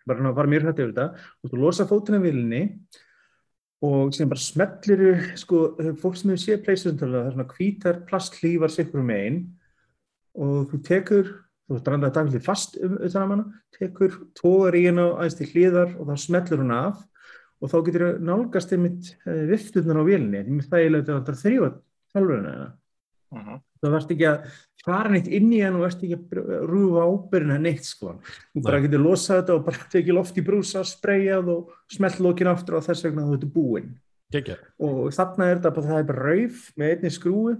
bara 0.08 0.30
að 0.30 0.40
fara 0.40 0.52
mjög 0.52 0.64
hrættið 0.66 0.84
yfir 0.84 0.94
þetta. 0.94 1.28
Þú 1.38 1.48
ert 1.48 1.58
að 1.58 1.62
losa 1.64 1.86
fótuna 1.88 2.22
vilinni 2.22 2.62
og 3.84 4.14
sem 4.14 4.28
bara 4.30 4.42
smellir 4.42 5.02
sko, 5.38 5.60
fólk 6.00 6.16
sem 6.18 6.32
hefur 6.32 6.42
séð 6.42 6.64
pleysasöndalega 6.66 7.20
það 7.20 7.28
er 7.28 7.36
svona 7.36 7.52
hvítar 7.52 8.00
plastlífar 8.08 8.74
sikkur 8.74 9.04
um 9.04 9.12
einn 9.14 9.38
og 10.38 10.72
þú 10.72 10.80
tekur 10.88 11.30
þú 11.68 11.78
strandaði 11.82 12.16
daglega 12.16 12.46
fast 12.46 12.78
um 12.82 12.96
utan 12.96 13.22
að 13.22 13.30
manna 13.30 13.60
tekur 13.76 14.16
tóðar 14.38 14.78
í 14.78 14.82
hennu 14.88 15.06
aðeins 15.12 15.38
til 15.38 15.50
hlýðar 15.52 15.94
og 15.94 16.10
þá 16.10 16.24
smellir 16.24 16.62
hún 16.64 16.74
af 16.74 17.04
og 17.58 17.70
þá 17.70 17.78
getur 17.86 18.06
það 18.06 18.26
nálgast 18.26 18.74
einmitt 18.74 19.12
eh, 19.26 19.44
viftunar 19.50 20.02
á 20.02 20.04
vilinni, 20.08 20.62
það 20.66 20.84
er 20.84 20.98
það 21.06 21.40
þrjóða 21.44 21.72
tölvurinn 22.14 22.50
eða 22.50 22.68
uh 23.32 23.38
-huh. 23.38 23.60
það 23.82 23.94
verðst 23.94 24.12
ekki 24.14 24.26
að 24.28 24.48
fara 24.84 25.12
neitt 25.12 25.28
inn 25.28 25.52
í 25.52 25.60
hann 25.62 25.76
og 25.76 25.84
verðst 25.84 26.04
ekki 26.04 26.18
að 26.18 26.66
rúfa 26.70 27.06
ábyrðin 27.08 27.56
að 27.56 27.64
neitt 27.66 27.84
sko. 27.84 28.14
Þú 28.54 28.62
bara 28.64 28.80
getur 28.80 29.04
losað 29.04 29.40
þetta 29.40 29.54
og 29.54 29.64
bara 29.64 29.86
tekið 29.92 30.14
loft 30.14 30.38
í 30.38 30.46
brúsa 30.46 30.84
spreyjað 30.84 31.48
og 31.54 31.72
smelt 31.90 32.20
lókin 32.20 32.52
aftur 32.52 32.78
og 32.78 32.86
þess 32.86 33.04
vegna 33.04 33.26
þú 33.26 33.34
ert 33.34 33.52
búinn. 33.54 33.94
Og 34.78 35.12
þarna 35.12 35.44
er 35.48 35.56
þetta 35.56 35.74
bara 35.74 35.86
það 35.86 35.98
er 35.98 36.08
bara 36.08 36.24
rauf 36.28 36.72
með 36.76 36.90
einni 36.90 37.10
skrúi 37.10 37.54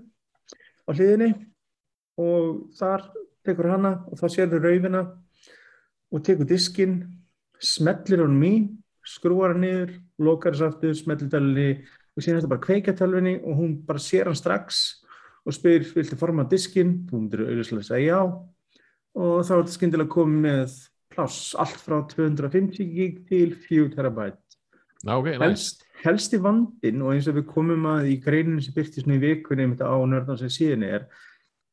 á 0.89 0.91
hliðinni 0.93 1.31
og 2.19 2.69
þar 2.77 3.09
tekur 3.47 3.71
hana 3.73 3.93
og 4.09 4.19
þá 4.21 4.27
sér 4.29 4.51
þau 4.53 4.61
raufina 4.65 5.03
og 6.13 6.25
tekur 6.25 6.49
diskin 6.49 7.01
smellir 7.61 8.23
honum 8.25 8.45
í 8.45 8.55
skrúar 9.09 9.55
hann 9.55 9.65
niður, 9.65 9.93
lokar 10.21 10.57
þess 10.57 10.67
aftur 10.69 10.97
smellir 10.97 11.31
tölunni 11.33 11.69
og 12.15 12.23
síðan 12.23 12.37
er 12.37 12.43
þetta 12.43 12.53
bara 12.53 12.65
kveika 12.67 12.95
tölunni 12.97 13.37
og 13.41 13.61
hún 13.61 13.77
bara 13.87 14.03
sér 14.03 14.29
hann 14.29 14.39
strax 14.39 15.01
og 15.49 15.57
spyr, 15.57 15.87
viltu 15.97 16.19
forma 16.21 16.45
diskin? 16.49 16.95
Þú 17.09 17.23
myndir 17.23 17.45
auðvitað 17.47 17.81
að 17.81 17.89
segja 17.89 18.13
já 18.13 18.21
og 19.19 19.39
þá 19.43 19.53
er 19.55 19.63
þetta 19.63 19.75
skyndilega 19.75 20.13
komið 20.13 20.43
með 20.45 20.75
pláss 21.15 21.55
allt 21.59 21.81
frá 21.83 21.97
250 22.13 22.93
gig 22.93 23.23
til 23.27 23.55
4 23.57 23.89
terabæt. 23.97 24.39
Okay, 25.09 25.39
Helst, 25.39 25.85
helsti 26.03 26.41
vandin 26.43 27.03
og 27.07 27.15
eins 27.15 27.29
og 27.31 27.39
við 27.39 27.49
komum 27.51 27.87
að 27.89 28.13
í 28.13 28.19
greininu 28.23 28.63
sem 28.63 28.75
byrti 28.75 29.03
svona 29.03 29.17
í 29.17 29.23
vikunni 29.23 29.67
um 29.67 29.75
þetta 29.75 29.91
á 29.95 29.99
nörðan 30.11 30.41
sem 30.41 30.53
síðan 30.53 30.87
er 30.87 31.09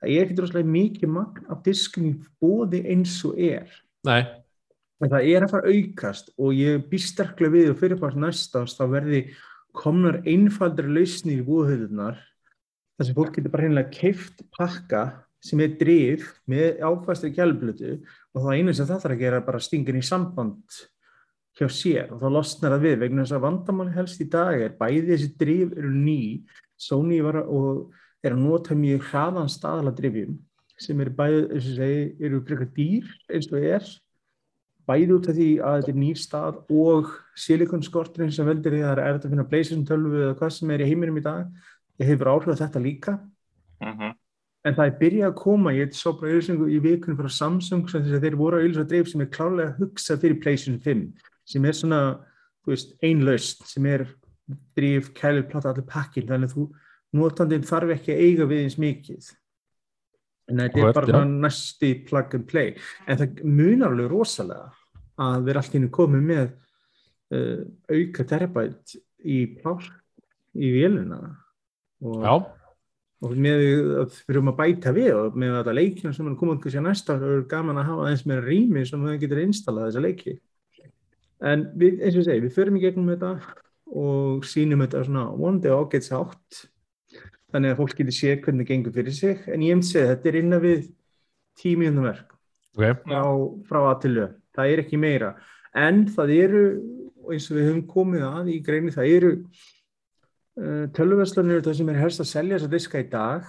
það 0.05 0.13
er 0.13 0.25
ekki 0.25 0.38
droslega 0.38 0.73
mikið 0.75 1.13
magn 1.15 1.49
af 1.49 1.63
diskum 1.65 2.07
í 2.09 2.13
bóði 2.41 2.83
eins 2.93 3.17
og 3.27 3.39
er. 3.41 3.67
Nei. 4.05 4.21
En 5.03 5.11
það 5.11 5.27
er 5.31 5.45
að 5.45 5.51
fara 5.55 5.73
aukast 5.73 6.31
og 6.38 6.55
ég 6.55 6.85
býr 6.91 7.03
sterklega 7.03 7.55
við 7.55 7.71
og 7.73 7.81
fyrirpart 7.81 8.19
næstast 8.19 8.79
þá 8.79 8.85
verði 8.93 9.25
komnar 9.75 10.21
einfaldri 10.23 10.88
lausnir 10.88 11.41
í 11.41 11.47
búðhauðunar 11.47 12.21
þar 12.95 13.08
sem 13.08 13.17
fólk 13.17 13.38
getur 13.38 13.53
bara 13.53 13.67
hreinlega 13.67 13.93
keift 13.93 14.43
pakka 14.55 15.03
sem 15.45 15.62
er 15.62 15.75
drif 15.79 16.27
með 16.49 16.81
áfæstri 16.86 17.31
kjálflutu 17.36 17.95
og 18.36 18.45
þá 18.45 18.49
einu 18.55 18.73
sem 18.73 18.88
það 18.88 19.01
þarf 19.03 19.15
að 19.15 19.23
gera 19.23 19.41
er 19.41 19.47
bara 19.47 19.63
stingin 19.63 19.99
í 19.99 20.05
samband 20.05 20.79
hjá 21.55 21.67
sér 21.71 22.13
og 22.13 22.23
þá 22.23 22.27
losnar 22.34 22.75
það 22.75 22.88
við 22.88 22.97
vegna 23.03 23.25
þess 23.25 23.38
að 23.38 23.45
vandamann 23.45 23.93
helst 23.95 24.23
í 24.23 24.29
dag 24.31 24.63
er 24.63 24.73
bæði 24.79 25.05
þessi 25.12 25.29
drif 25.39 25.75
eru 25.75 25.91
ný 25.93 26.21
Sony 26.75 27.21
var 27.23 27.43
og 27.45 27.93
er 28.25 28.34
að 28.34 28.41
nota 28.41 28.75
mjög 28.75 29.05
hraðan 29.12 29.51
staðala 29.51 29.93
drifjum 29.95 30.39
sem 30.81 30.99
eru 30.99 31.13
bæði, 31.15 31.45
eins 31.55 31.69
og 31.69 31.77
segi, 31.77 32.01
eru 32.19 32.41
frekar 32.47 32.71
dýr 32.75 33.13
eins 33.31 33.47
og 33.51 33.62
er 33.62 33.86
bæði 34.86 35.15
út 35.15 35.29
af 35.29 35.38
því 35.38 35.47
að 35.65 35.77
þetta 35.79 35.93
er 35.93 36.01
nýr 36.01 36.19
stað 36.19 36.58
og 36.73 37.13
silikonskorturinn 37.45 38.34
sem 38.34 38.47
veldur 38.47 38.75
því 38.75 38.81
að 38.84 38.89
það 38.89 38.97
er 38.97 39.05
erfitt 39.05 39.25
að 39.27 39.34
finna 39.34 39.47
Playstation 39.53 39.88
12 39.88 40.19
eða 40.19 40.36
hvað 40.41 40.53
sem 40.58 40.73
er 40.75 40.84
í 40.84 40.89
heiminum 40.89 41.21
í 41.21 41.23
dag 41.25 41.71
ég 42.01 42.12
hefur 42.12 42.31
áhrif 42.34 42.55
á 42.55 42.62
þetta 42.63 42.84
líka 42.84 43.13
uh 43.15 43.88
mhm. 43.88 43.97
-huh. 43.99 44.13
en 44.65 44.75
það 44.75 44.86
er 44.86 44.99
byrjað 44.99 45.29
að 45.31 45.41
koma 45.41 45.73
ég 45.73 45.93
sá 45.93 46.10
bara 46.12 46.31
auðvisingu 46.31 46.69
í 46.69 46.79
vikunum 46.79 47.19
frá 47.19 47.29
Samsung 47.29 47.89
sem 47.89 48.03
þess 48.03 48.17
að 48.17 48.25
þeir 48.25 48.38
voru 48.41 48.58
að 48.58 48.63
auðvisa 48.63 48.89
dreif 48.89 49.08
sem 49.10 49.21
er 49.21 49.34
klálega 49.38 49.69
að 49.69 49.79
hugsa 49.79 50.17
fyrir 50.17 50.41
PlayStation 50.41 50.79
5 50.79 51.13
sem 51.45 51.65
er 51.65 51.73
svona, 51.77 52.01
þú 52.65 52.73
veist, 52.73 52.95
einlaust 53.03 53.67
sem 53.67 53.86
er 53.86 54.08
drif, 54.77 55.13
kælir, 55.13 55.45
platta, 55.49 55.69
allir 55.69 55.86
pakkin 55.86 56.27
þannig 56.27 56.49
að 56.49 56.55
þú, 56.55 56.63
notandinn 57.13 57.65
þarf 57.65 57.95
ekki 57.95 58.13
að 58.13 58.23
eiga 58.25 58.45
við 58.45 58.63
eins 58.63 58.77
mikið 58.77 59.29
en 60.51 60.62
þetta 60.62 60.81
er 60.81 60.93
bara 60.93 61.13
ja. 61.13 61.23
næsti 61.25 61.91
plug 62.05 62.36
and 62.38 62.47
play 62.49 62.75
en 63.08 63.21
það 63.21 63.41
munar 63.43 63.93
alveg 63.93 64.12
rosalega 64.12 64.69
að 65.21 65.47
við 65.47 65.60
allir 65.62 65.88
komum 65.95 66.27
með 66.27 66.51
uh, 67.34 67.63
auka 67.89 68.27
terabæt 68.29 68.95
í 69.25 69.39
plár 69.58 69.88
í 70.53 70.71
vélina 70.75 71.21
og, 72.03 72.49
og 73.23 73.36
með 73.36 73.63
að 74.01 74.17
við 74.17 74.36
erum 74.36 74.51
að 74.51 74.60
bæta 74.60 74.93
við 74.95 75.12
og 75.15 75.38
með 75.39 75.55
þetta 75.60 75.75
leikina 75.77 76.13
sem 76.15 76.29
er 76.29 76.38
komað 76.39 76.60
kannski 76.63 76.81
að 76.81 76.88
næsta 76.89 77.17
er 77.17 77.45
gaman 77.51 77.81
að 77.81 77.89
hafa 77.91 78.10
eins 78.12 78.25
með 78.27 78.43
rými 78.49 78.86
sem 78.89 79.08
það 79.08 79.21
getur 79.23 79.43
installað 79.45 79.89
þessa 79.89 80.05
leiki. 80.05 80.36
En 81.45 81.67
við, 81.75 81.99
eins 82.01 82.15
og 82.15 82.21
ég 82.21 82.27
segi, 82.29 82.45
við 82.45 82.55
förum 82.55 82.79
í 82.79 82.84
gegnum 82.84 83.12
þetta 83.13 83.34
og 83.95 84.47
sínum 84.47 84.81
þetta 84.86 85.03
svona 85.05 85.25
one 85.36 85.62
day 85.63 85.73
ágæts 85.73 86.13
átt 86.15 86.63
þannig 87.53 87.73
að 87.73 87.81
fólk 87.81 87.99
getur 87.99 88.15
séð 88.15 88.39
hvernig 88.43 88.65
það 88.65 88.71
gengur 88.71 88.95
fyrir 88.95 89.15
sig. 89.15 89.43
En 89.51 89.63
ég 89.63 89.75
hef 89.75 89.88
segið, 89.88 90.10
þetta 90.12 90.31
er 90.31 90.39
innan 90.41 90.63
við 90.63 90.88
tímiðnum 91.62 92.10
verk. 92.10 92.31
Okay. 92.75 92.91
frá, 93.05 93.21
frá 93.69 93.77
aðtilu, 93.93 94.25
það 94.55 94.73
er 94.73 94.81
ekki 94.84 94.97
meira. 94.99 95.29
En 95.79 96.01
það 96.12 96.34
eru, 96.36 96.63
eins 97.31 97.47
og 97.47 97.55
við 97.55 97.69
höfum 97.69 97.86
komið 97.88 98.25
að 98.27 98.49
í 98.51 98.58
greinu, 98.65 98.91
það 98.91 99.12
eru 99.13 99.31
Eh, 100.55 100.87
tölvverðslanir 100.95 101.59
er 101.59 101.63
það 101.65 101.73
sem 101.81 101.89
er 101.91 101.97
helst 101.99 102.21
að 102.23 102.29
selja 102.29 102.55
þessa 102.55 102.71
diska 102.71 102.99
í 103.03 103.07
dag. 103.11 103.47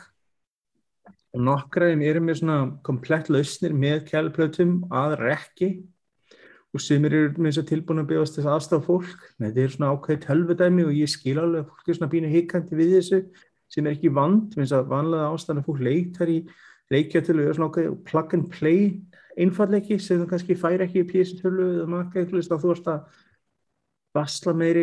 Og 1.37 1.43
nokkraðum 1.47 2.03
eru 2.03 2.23
með 2.25 2.41
svona 2.41 2.57
komplett 2.87 3.29
lausnir 3.31 3.77
með 3.77 4.01
kjælplötum 4.09 4.73
að 4.91 5.15
rekki. 5.21 5.69
Og 6.75 6.83
sem 6.83 7.05
eru 7.07 7.29
með 7.37 7.53
þess 7.53 7.63
að 7.63 7.69
tilbúin 7.71 8.03
að 8.03 8.09
byggast 8.11 8.41
þess 8.41 8.51
aðstaf 8.51 8.89
fólk. 8.89 9.23
Þetta 9.39 9.63
er 9.63 9.75
svona 9.77 9.93
ákveðið 9.95 10.25
tölvudæmi 10.27 10.87
og 10.89 10.97
ég 10.99 11.13
skil 11.13 11.39
alveg 11.39 11.63
að 11.63 11.71
fólk 11.71 11.87
er 11.87 11.99
svona 12.01 12.13
bínu 12.17 12.33
hikandi 12.35 12.81
við 12.81 12.95
þessu 12.97 13.23
sem 13.71 13.87
er 13.87 13.95
ekki 13.95 14.15
vand 14.15 14.59
minnst 14.59 14.75
að 14.75 14.91
vanlega 14.91 15.31
ástæðan 15.31 15.63
að 15.63 15.69
fólk 15.71 15.81
leitar 15.87 16.31
í 16.31 16.39
leikjartölu 16.95 17.47
og 17.47 17.57
svona 17.57 17.71
ákveðið 17.71 17.97
plug 18.07 18.35
and 18.35 18.51
play 18.51 18.83
einfallegi 19.37 19.99
sem 20.03 20.21
það 20.21 20.31
kannski 20.33 20.59
fær 20.59 20.85
ekki 20.85 21.03
í 21.03 21.09
písitölu 21.11 21.67
eða 21.73 21.89
makka 21.91 22.23
eitthvað 22.23 22.63
þú 22.63 22.71
ert 22.77 22.87
að 22.95 23.01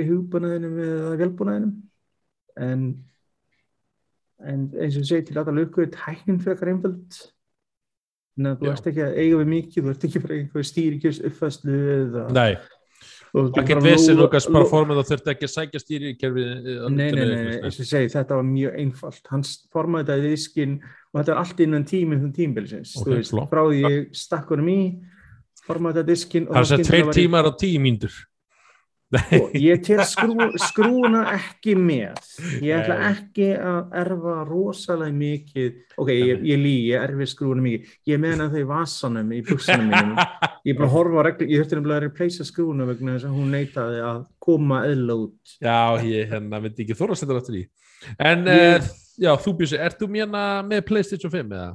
hugbúnaðinum 0.10 0.76
eða 0.84 1.16
velbúnaðinum 1.24 1.74
en, 2.60 2.84
en 4.44 4.68
eins 4.80 5.00
og 5.00 5.08
segi 5.08 5.30
til 5.30 5.40
alltaf 5.40 5.58
lökur 5.58 5.90
tæknin 5.94 6.42
frekar 6.44 6.74
einföld. 6.74 7.24
En 8.38 8.54
þú 8.58 8.72
ert 8.72 8.88
ekki 8.90 9.04
að 9.06 9.18
eiga 9.22 9.42
við 9.44 9.52
mikið 9.52 9.84
þú 9.84 9.92
ert 9.92 10.08
ekki 10.08 10.22
bara 10.24 10.38
einhver 10.40 10.66
stýrikjörs 10.66 11.20
uppfæslu 11.30 11.76
eða 11.96 12.24
Nei, 12.34 12.56
getur 13.34 13.82
vissin 13.86 14.22
okkar 14.24 14.48
bara 14.56 14.70
formið 14.70 15.02
og 15.04 15.08
þurft 15.10 15.30
ekki 15.34 15.48
að 15.48 15.54
sækja 15.54 15.82
stýrikjörfi 15.84 16.46
Nei, 16.94 17.08
nei, 17.14 17.24
nei, 17.30 17.56
eins 17.60 17.78
og 17.78 17.90
segi 17.90 18.12
þetta 18.14 18.40
var 18.40 18.48
mjög 18.50 18.80
einfalt, 18.82 19.24
hans 19.30 19.54
formaði 19.74 20.10
þetta 20.10 20.18
í 20.18 20.34
diskinn 20.34 20.76
og 20.82 21.20
þetta 21.20 21.36
er 21.36 21.42
allt 21.44 21.64
innan 21.68 21.88
tíminn 21.90 22.26
um 22.26 22.34
tímbilsins, 22.34 22.96
þú 22.98 23.16
veist, 23.16 23.38
frá 23.54 23.64
því 23.68 23.82
ég 23.86 24.18
stakk 24.18 24.54
honum 24.54 24.70
í 24.74 24.80
formaði 25.68 26.02
þetta 26.02 26.10
diskinn 26.10 26.50
Það 26.50 26.60
er 26.60 26.70
þess 26.70 26.78
að 26.80 26.86
tveir 26.90 27.12
tímar 27.20 27.50
á 27.50 27.52
tímindur 27.54 28.20
Sko, 29.14 29.40
ég 29.54 29.82
tel 29.86 30.02
skrú, 30.10 30.48
skrúuna 30.58 31.20
ekki 31.36 31.76
með. 31.78 32.18
Ég 32.66 32.74
ætla 32.80 32.96
ekki 33.12 33.50
að 33.60 33.92
erfa 34.02 34.36
rosalega 34.50 35.14
mikið. 35.20 35.76
Ok, 36.02 36.10
ég, 36.16 36.42
ég 36.50 36.58
lí, 36.62 36.72
ég 36.90 37.04
erfi 37.06 37.28
skrúuna 37.30 37.62
mikið. 37.66 37.92
Ég 38.10 38.22
meðan 38.24 38.50
þau 38.56 38.64
vasanum 38.72 39.32
í 39.38 39.42
buksanum 39.46 39.92
mínum. 39.92 40.18
Ég 40.66 40.74
er 40.74 40.80
bara 40.80 40.90
að 40.90 40.96
horfa 40.96 41.22
á 41.22 41.24
reglu, 41.30 41.48
ég 41.52 41.62
þurfti 41.62 41.78
nefnilega 41.80 42.00
að 42.00 42.06
replacea 42.08 42.48
skrúuna 42.50 42.90
vegna 42.90 43.16
þess 43.18 43.30
að 43.30 43.38
hún 43.38 43.54
neitaði 43.54 44.04
að 44.10 44.20
koma 44.48 44.82
eðla 44.90 45.20
út. 45.28 45.56
Já, 45.62 45.78
ég 46.10 46.34
hérna 46.34 46.62
myndi 46.64 46.86
ekki 46.88 46.98
þóra 46.98 47.14
að 47.18 47.22
setja 47.24 47.40
aftur 47.44 47.60
í. 47.60 47.66
En, 48.18 48.46
Ég- 48.50 48.80
uh, 48.82 48.94
já, 49.28 49.32
þú 49.46 49.58
Bjössi, 49.62 49.78
ert 49.80 50.00
þú 50.02 50.10
mérna 50.18 50.46
með 50.68 50.86
Playstation 50.90 51.32
5 51.34 51.54
eða? 51.54 51.70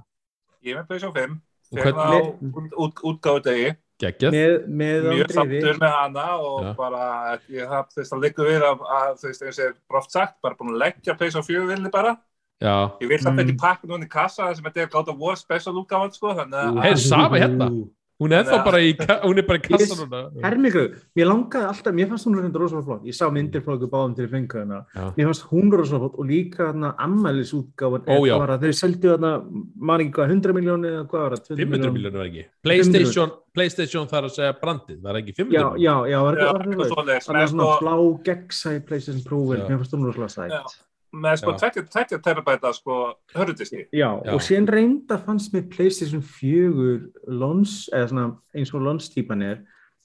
Ég 0.66 0.74
er 0.74 0.80
með 0.82 0.88
PlayStation 0.90 1.14
5 1.14 1.38
Og 1.68 1.78
þegar 1.84 1.94
á 1.94 2.08
hvernig- 2.08 2.56
út, 2.58 2.72
út, 2.88 3.00
útgáðu 3.12 3.42
degi 3.46 3.70
Með 3.98 5.08
mjög 5.10 5.32
sáttur 5.34 5.78
með 5.82 5.92
hana 5.96 6.26
og 6.38 6.62
Já. 6.62 6.72
bara 6.78 7.04
ég 7.50 7.68
haf 7.70 7.88
þú 7.90 8.00
veist 8.02 8.12
að 8.14 8.22
liggur 8.22 8.46
við 8.46 8.62
að, 8.68 8.84
að 8.98 9.12
þú 9.18 9.26
veist 9.30 9.42
eins 9.42 9.58
og 9.58 9.64
er 9.66 9.74
bróft 9.90 10.14
sagt 10.14 10.36
bara 10.44 10.54
búin 10.58 10.70
að 10.76 10.82
leggja 10.84 11.16
PlayStation 11.18 11.46
4 11.48 11.66
vilni 11.72 11.90
bara 11.90 12.16
Já, 12.62 12.90
ég 13.02 13.08
vil 13.10 13.18
samt 13.22 13.38
Mm. 13.38 13.44
ekki 13.44 13.58
pakka 13.60 13.86
núna 13.86 14.06
í 14.06 14.10
kassa 14.10 14.48
sem 14.54 14.64
þetta 14.64 14.80
er 14.82 14.88
gátt 14.90 15.10
að 15.12 15.18
voru 15.18 15.36
special 15.38 15.74
útgáðan 15.78 16.14
sko 16.14 16.32
þannig 16.34 16.58
að 16.58 16.80
Hey, 16.82 16.94
sama 16.96 17.38
hérna. 17.38 17.68
Hún 18.18 18.32
er 18.34 18.42
þá 18.42 18.48
Þannig 18.48 18.58
að- 18.58 18.64
bara 18.66 18.78
í, 18.82 18.92
hún 19.28 19.38
er 19.38 19.46
bara 19.46 19.58
í 19.58 19.62
kassa 19.62 19.84
Yes. 19.86 20.00
núna. 20.00 20.20
Hermikru, 20.42 20.84
mér 21.16 21.26
langaði 21.30 21.66
alltaf, 21.70 21.94
mér 21.94 22.08
fannst 22.10 22.26
hún 22.26 22.34
rosalega 22.58 22.84
flott, 22.88 23.04
ég 23.06 23.14
sá 23.14 23.28
myndir 23.30 23.62
frá 23.62 23.76
ykkur 23.78 23.90
báðum 23.92 24.16
til 24.16 24.26
ég 24.26 24.30
fengu 24.32 24.58
hana, 24.58 24.80
Já. 24.94 25.04
mér 25.16 25.28
fannst 25.30 25.44
hún 25.52 25.70
rosalega 25.70 26.02
flott 26.02 26.18
og 26.18 26.26
líka 26.26 26.66
var 28.42 28.50
að 28.56 28.62
þeir 28.66 28.74
seldu 28.80 29.06
þarna, 29.12 29.30
man 29.78 30.00
ekki 30.00 30.12
hvað, 30.18 30.28
100 30.34 30.52
miljónir 30.58 30.90
eða 30.98 31.06
hvað 31.08 31.22
var 31.28 31.36
það, 31.38 31.56
500 31.62 31.92
miljónur 31.94 32.18
var 32.18 32.26
ekki? 32.26 32.44
Playstation, 32.62 33.30
Playstation 33.54 34.06
þarf 34.10 34.26
að 34.28 34.34
segja 34.38 34.58
brandið, 34.60 34.98
það 35.02 35.10
er 35.14 35.20
ekki 35.22 35.34
500 35.38 35.52
Já, 35.54 35.64
já, 35.78 35.94
já, 36.10 36.18
var 36.22 36.34
Já, 36.34 36.48
ekki 36.48 36.68
eitthvað 36.68 36.90
það, 36.90 36.98
að 36.98 37.38
með 37.38 37.48
svona 37.54 37.78
blá 37.78 37.94
gegnsæ 38.28 38.72
PlayStation 38.86 39.22
Já. 39.62 39.68
mér 39.68 39.78
fannst 39.78 39.94
hún 39.94 40.06
rosalega 40.10 40.34
sætt. 40.34 40.87
Með 41.14 41.36
sko 41.40 41.52
Já. 41.54 41.70
20, 41.72 41.88
20 41.88 42.18
terabæta 42.22 42.72
sko 42.76 43.14
hörðudiski 43.34 43.86
Já, 43.92 44.10
Já. 44.24 44.32
og 44.34 44.40
síðan 44.44 44.68
reynda 44.68 45.18
fannst 45.24 45.52
mér 45.54 45.68
PlayStation 45.72 46.20
4 46.22 47.00
lons, 47.28 47.88
eða 47.92 48.08
svona 48.10 48.36
eins 48.54 48.74
og 48.74 48.82
lons-típan 48.84 49.42
er, 49.42 49.58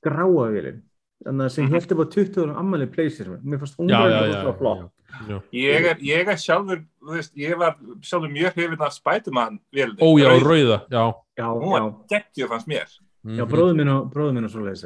gráavélinn, 0.06 0.82
þannig 1.26 1.45
að 1.47 1.51
sem 1.51 1.66
Mhm. 1.66 1.74
heldur 1.74 1.97
bara 1.97 2.10
20 2.10 2.41
ára 2.43 2.56
ammæli 2.60 2.86
PlayStation, 2.91 3.39
mér 3.43 3.60
fannst 3.60 3.78
hún 3.78 3.89
já, 3.89 3.99
rosalega 3.99 4.58
flott. 4.58 4.80
já, 4.80 5.28
já. 5.30 5.41
ég 5.54 5.86
er, 5.91 5.95
ég 6.01 6.28
er 6.28 6.36
sjálfur 6.38 6.86
veist, 7.01 7.36
ég 7.38 7.58
var 7.58 7.76
sjálfur 8.01 8.30
mjög 8.32 8.54
hrifin 8.54 8.82
af 8.82 8.93
Spiderman 8.93 9.60
vélni 9.76 9.99
Ó 10.01 10.18
já, 10.18 10.30
rauða, 10.39 10.86
já 10.89 11.14
Já, 11.38 11.45
hún 11.54 11.72
já, 11.74 11.82
var 11.82 11.93
geggjur 12.10 12.47
fannst 12.49 12.68
mér 12.68 12.88
já, 13.26 13.45
Mhm. 13.45 13.49
bróður 13.51 13.76
minn 13.76 13.88
og 13.89 14.12
bróður 14.14 14.34
minn 14.34 14.43
og 14.45 14.51
svoleiðis. 14.51 14.84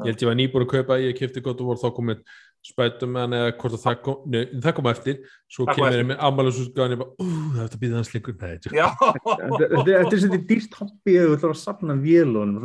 Ég 0.00 0.06
held 0.06 0.18
ég 0.18 0.26
var 0.26 0.34
nýbúin 0.34 0.64
að 0.66 0.70
kaupa, 0.70 0.98
ég 0.98 1.14
kefti 1.16 1.40
gott 1.40 1.60
og 1.60 1.66
voru 1.68 1.78
þá 1.78 1.94
komið 1.94 2.18
Spiderman 2.64 3.34
eða 3.36 3.48
hvort 3.60 3.74
að 3.76 3.82
það 3.82 3.96
kom, 4.06 4.20
nei, 4.32 4.44
það 4.64 4.72
kom 4.78 4.86
eftir, 4.88 5.16
svo 5.52 5.66
Það 5.68 5.76
kemur 5.78 5.96
ég 5.98 6.06
með 6.08 6.22
ammælusútgáðan, 6.28 6.94
ég 6.94 7.00
bara, 7.02 7.10
ú, 7.20 7.26
það 7.28 7.58
er 7.58 7.66
þetta 7.66 7.80
býða 7.82 7.98
hans 7.98 8.12
lengur, 8.14 8.36
nei, 8.40 8.54
tjók. 8.64 8.76
já, 8.78 8.86
Þetta 9.84 9.98
er 10.00 10.22
svona 10.22 10.38
dýrt 10.48 10.78
hobby 10.80 11.16
eða 11.18 11.26
þú 11.28 11.34
ætlar 11.36 11.52
að 11.52 11.60
safna 11.60 11.96
vélunum, 12.00 12.56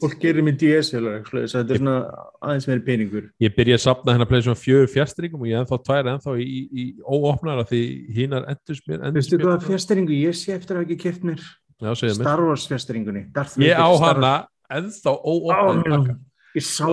fólk 0.00 0.16
gerir 0.22 0.46
með 0.46 0.56
DS-vélar, 0.62 1.28
þetta 1.28 1.60
er 1.76 1.82
svona 1.82 1.96
aðeins 2.40 2.68
meiri 2.70 2.84
peningur. 2.88 3.28
ég 3.44 3.56
byrja 3.58 3.76
að 3.76 3.84
sapna 3.84 4.16
hennar 4.16 4.30
play 4.30 4.44
svona 4.46 4.60
fjögur 4.62 4.88
fjastringum 4.94 5.44
og 5.44 5.50
ég 5.50 5.58
er 5.58 5.64
ennþá 5.66 5.80
tvær 5.90 6.10
ennþá 6.14 6.36
í, 6.40 6.46
í, 6.46 6.64
í 6.72 6.86
óopnara 7.04 7.66
því 7.68 7.82
hinar 8.16 8.48
endur 8.48 8.80
mér, 8.88 9.02
endur 9.02 9.20
Veistu 9.20 9.40
hvað 9.44 9.66
fjastringu 9.68 10.16
ég 10.16 10.36
sé 10.40 10.56
eftir 10.56 10.76
að 10.78 10.82
hafa 10.82 10.88
ekki 10.88 11.02
keft 11.04 11.26
mér? 11.26 11.44
Já, 11.76 11.92
mér. 11.92 12.14
Star 12.16 12.40
Wars 12.40 12.64
fjastringunni. 12.70 13.26
Ég 13.60 13.76
á 13.76 13.88
hana 14.00 14.32
ennþá 14.72 15.12
óopnara 15.20 16.16
Og 16.56 16.60
ég 16.62 16.64
sá 16.64 16.86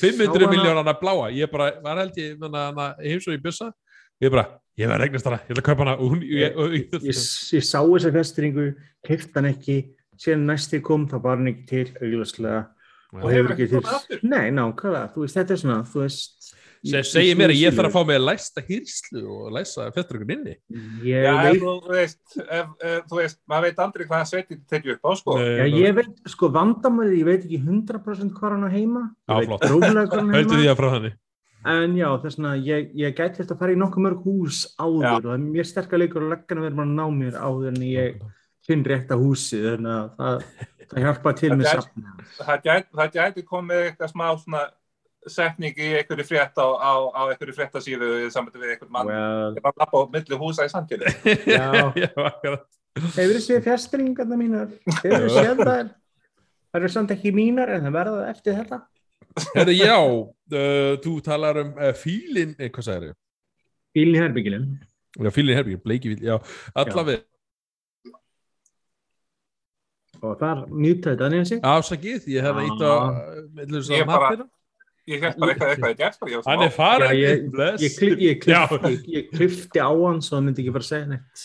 500 0.00 0.28
hana- 0.38 0.50
miljónana 0.52 0.94
bláa. 1.00 1.30
Ég 1.34 1.50
bara, 1.50 1.72
var 1.82 1.98
held 1.98 2.14
ég 2.16 2.38
hana, 2.40 2.94
heimsó 3.02 3.34
í 3.34 3.40
byssa 3.42 3.72
ég 4.22 4.30
bara, 4.30 4.44
ég 4.78 4.88
verð 4.88 5.02
regnast 5.02 5.26
hana, 5.26 5.40
ég 5.42 5.50
ætla 5.50 5.62
að 5.62 5.66
kaupa 5.66 5.84
hana 5.84 5.96
og 5.98 6.12
hún, 6.12 6.22
ég, 6.22 6.54
og, 6.56 6.70
ég, 6.72 6.92
Ég, 7.02 7.18
ég 7.58 7.64
sá 7.66 7.80
þessa 7.82 8.12
fjastringu, 8.14 8.68
keft 9.06 9.34
hann 9.34 9.48
ekki, 9.50 9.76
síðan 10.16 10.46
næsti 10.48 10.80
kom 10.86 11.08
það 11.10 11.22
bara 11.26 11.36
hann 11.40 11.50
ekki 11.50 11.66
til, 11.66 11.84
augljóslega, 12.00 12.60
og 13.18 13.26
hefur 13.32 13.54
ekki 13.56 13.68
til. 13.72 14.20
Nei, 14.22 14.50
nákvæmlega, 14.54 15.10
þetta 15.34 15.50
er 15.56 15.60
svona, 15.64 15.80
þú 15.90 16.04
veist. 16.04 16.54
Se, 16.84 17.00
segi 17.08 17.32
mér 17.38 17.52
að 17.54 17.60
ég 17.62 17.72
þarf 17.76 17.88
að 17.88 17.94
fá 17.94 18.06
mig 18.10 18.18
að 18.18 18.26
læsta 18.28 18.64
hýrslu 18.66 19.22
og 19.24 19.52
læsa 19.56 19.86
fetturinn 19.94 20.34
inni. 20.34 20.54
Ég 21.08 21.24
já 21.24 21.32
veit 21.40 21.62
þú 21.62 21.74
veist, 21.88 22.22
ef, 22.44 22.70
ef, 22.84 23.02
þú 23.08 23.20
veist 23.22 23.38
maður 23.48 23.66
veit 23.70 23.82
aldrei 23.86 24.06
hvað 24.10 24.24
sveitin 24.28 24.62
tekið 24.68 24.96
upp 24.98 25.08
á 25.08 25.12
sko. 25.20 25.38
Já, 25.40 25.64
ég 25.72 25.96
veit, 25.96 26.14
sko, 26.28 26.50
vandamælið, 26.52 27.18
ég 27.22 27.28
veit 27.30 27.44
ekki 27.48 27.60
100% 27.64 28.36
hvað 28.36 28.56
hann 28.58 28.68
á 28.68 28.70
heima. 28.74 29.04
Hann 29.32 30.34
Höldu 30.34 30.58
því 30.60 30.68
að 30.68 30.80
frá 30.82 30.90
þannig 30.98 31.20
En 31.64 31.94
já, 31.96 32.10
þess 32.20 32.36
vegna, 32.36 32.52
ég, 32.60 32.90
ég 33.00 33.14
gæti 33.16 33.40
eftir 33.40 33.54
að 33.54 33.60
fara 33.62 33.72
í 33.72 33.78
nokkuð 33.80 34.04
mörg 34.04 34.24
hús 34.26 34.58
áður 34.76 35.04
Já. 35.06 35.12
og 35.14 35.22
það 35.24 35.34
er 35.34 35.44
mjög 35.44 35.68
sterkar 35.70 36.00
leikur 36.02 36.24
að 36.26 36.32
leggja 36.34 36.56
að 36.58 36.64
vera 36.66 36.76
bara 36.76 36.88
að 36.90 36.96
ná 36.98 37.04
mér 37.16 37.38
áður 37.40 37.68
en 37.70 37.78
ég 37.88 38.18
finn 38.68 38.82
rétt 38.84 39.14
að 39.14 39.22
húsi, 39.24 39.60
þannig 39.64 39.94
að 39.94 40.10
það, 40.18 40.44
það 40.90 41.06
hjálpa 41.06 41.32
til 41.40 41.50
með 41.54 41.64
Það 41.70 41.78
safna. 41.78 42.12
það 42.36 42.60
gæti, 42.68 42.88
það 43.00 43.14
gæti 43.16 43.44
komið 43.48 43.80
eitthvað 43.86 44.12
smá 44.12 44.26
svona 44.42 44.62
setning 45.30 45.76
í 45.78 45.90
einhverju 45.98 46.24
frétt 46.28 46.58
á, 46.60 46.66
á, 46.76 46.92
á 47.14 47.22
einhverju 47.32 47.54
fréttasíðu 47.56 48.08
í 48.26 48.30
sambandi 48.34 48.60
við 48.62 48.74
einhvern 48.74 48.92
mann 48.94 49.10
Well, 49.10 49.54
ég 49.56 49.64
var 49.64 49.72
að 49.74 49.82
lappa 49.84 50.00
á 50.00 50.04
milli 50.14 50.38
húsa 50.40 50.66
í 50.66 50.72
sandkjölu 50.72 51.12
Já. 51.56 51.68
Já, 51.96 52.10
akkurat. 52.28 52.64
hefur 53.16 53.34
þið 53.36 53.44
séð 53.48 53.62
fjastringarna 53.68 54.38
mínar? 54.40 54.72
Hefur 55.02 55.24
þið 55.28 55.36
séð 55.38 55.62
þær? 55.64 55.92
Það 56.74 56.80
eru 56.82 56.90
samt 56.96 57.14
ekki 57.14 57.30
mínar 57.34 57.70
en 57.76 57.84
það 57.86 57.94
verða 58.00 58.22
eftir 58.32 58.56
þetta. 58.58 58.80
Herru, 59.54 59.72
já, 59.74 59.98
uh, 59.98 60.94
þú 61.04 61.12
talar 61.26 61.58
um 61.62 61.70
uh, 61.78 61.92
fílin, 61.98 62.52
eh, 62.58 62.68
hvað 62.74 62.86
sagði 62.88 63.12
þau? 63.12 63.18
Bílinn 63.94 64.16
í 64.18 64.22
herbyggjunum. 64.24 64.64
Já, 65.22 65.30
fílin 65.34 65.54
herbyggir, 65.58 65.80
bleiki 65.86 66.10
fíl, 66.14 66.24
já, 66.26 66.34
allaveg 66.74 67.22
Og 70.24 70.36
þar 70.40 70.60
mjútaði 70.72 71.18
Daniel 71.20 71.46
sig. 71.48 71.60
afsakið, 71.66 72.26
ég 72.32 72.46
hef 72.46 72.60
ítt 72.64 72.82
á 72.82 72.92
þess 73.58 73.90
Ég 73.92 74.04
að 74.04 74.12
bara- 74.12 74.30
ég 75.08 75.20
held 75.20 75.36
bara 75.38 75.52
eitthvað 75.54 75.72
eitthvað 75.74 75.94
í 75.94 75.98
gerð 75.98 76.18
bara, 76.20 76.30
ég 76.30 76.36
var 76.36 76.44
Hann 76.48 76.58
svona, 76.58 76.68
er 76.68 76.74
farin, 76.76 77.10
Já, 77.10 77.28
ég- 77.28 77.50
bless 77.52 77.82
Ég, 77.82 78.18
ég, 78.20 78.46
Já. 78.48 78.62
klifti, 78.68 79.12
ég, 79.16 79.28
klifti 79.34 79.78
á 79.84 79.90
hann 79.90 80.20
svo 80.24 80.36
hann 80.38 80.46
myndi 80.48 80.62
ekki 80.64 80.72
bara 80.72 80.88
segja 80.88 81.06
neitt. 81.10 81.44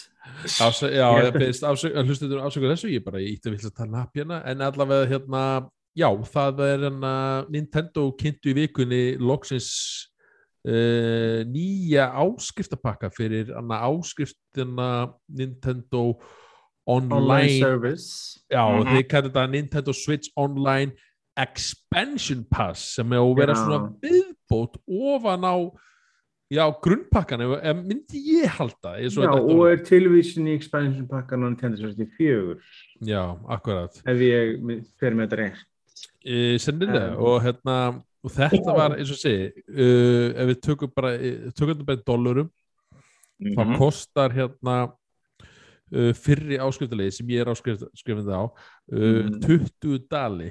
Afsa, 0.64 0.88
já, 0.93 1.07
beðist 1.41 1.64
hlustuður 1.66 2.43
afsöku 2.45 2.70
þessu, 2.72 2.91
ég 2.93 3.03
bara 3.03 3.20
ítti 3.20 3.49
að 3.49 3.57
vilja 3.57 3.72
tala 3.76 3.91
nappjana, 3.97 4.41
en 4.47 4.62
allavega 4.62 5.10
hérna, 5.12 5.43
já, 5.97 6.07
það 6.32 6.62
er 6.68 6.86
hérna 6.88 7.14
Nintendo 7.49 8.12
kynntu 8.16 8.53
í 8.53 8.55
vikunni 8.62 9.01
loksins 9.20 9.72
uh, 10.68 11.43
nýja 11.49 12.10
áskriftapakka 12.20 13.10
fyrir 13.16 13.51
hana 13.55 13.82
áskriftina 13.89 14.89
Nintendo 15.28 16.20
Online 16.89 17.14
Online, 17.16 17.60
service. 17.60 18.39
já, 18.51 18.64
Mhm. 18.66 18.88
þeir 18.95 19.07
kallar 19.10 19.30
þetta 19.30 19.49
Nintendo 19.51 19.93
Switch 19.93 20.30
Online 20.36 20.91
Expansion 21.39 22.43
Pass 22.51 22.95
sem 22.97 23.13
er 23.15 23.21
að 23.23 23.35
vera 23.39 23.55
Já. 23.55 23.61
svona 23.63 23.93
viðbót 24.03 24.79
ofan 24.87 25.45
á 25.47 25.55
já, 26.49 26.63
grunnpakkan, 26.81 27.43
myndi 27.85 28.19
ég 28.41 28.49
halda 28.57 28.95
og 28.97 29.13
Já, 29.13 29.29
og 29.37 29.63
er 29.69 29.83
tilvísin 29.85 30.47
í 30.49 30.55
expansion 30.57 31.05
pakkan 31.07 31.43
á 31.45 31.47
Nintendo 31.51 31.77
64 31.77 32.57
já, 33.05 33.21
akkurat 33.47 33.99
ef 34.01 34.23
ég 34.25 34.55
fer 34.99 35.13
með 35.17 35.29
þetta 35.35 35.65
e, 36.25 36.57
sennilega 36.57 37.11
Um. 37.15 37.23
og 37.23 37.41
hérna 37.45 37.75
og 38.25 38.33
þetta 38.35 38.73
var 38.75 38.97
eins 38.97 39.11
og 39.13 39.19
segi 39.21 39.51
uh, 39.69 40.33
ef 40.35 40.49
við 40.49 40.57
tökum 40.65 40.91
bara 40.95 41.13
eh, 41.15 41.51
tökum 41.55 41.85
bara 41.85 41.99
í 42.01 42.05
dollurum 42.07 42.49
þá 43.39 43.61
Mhm. 43.63 43.77
kostar 43.79 44.33
hérna 44.35 44.73
uh, 44.89 46.11
fyrri 46.17 46.57
áskriftalegi 46.59 47.13
sem 47.19 47.29
ég 47.31 47.45
er 47.45 47.53
áskrifandi 47.53 48.33
á 48.35 48.43
uh, 48.43 49.29
Mhm. 49.29 49.39
20 49.45 50.07
dali 50.09 50.49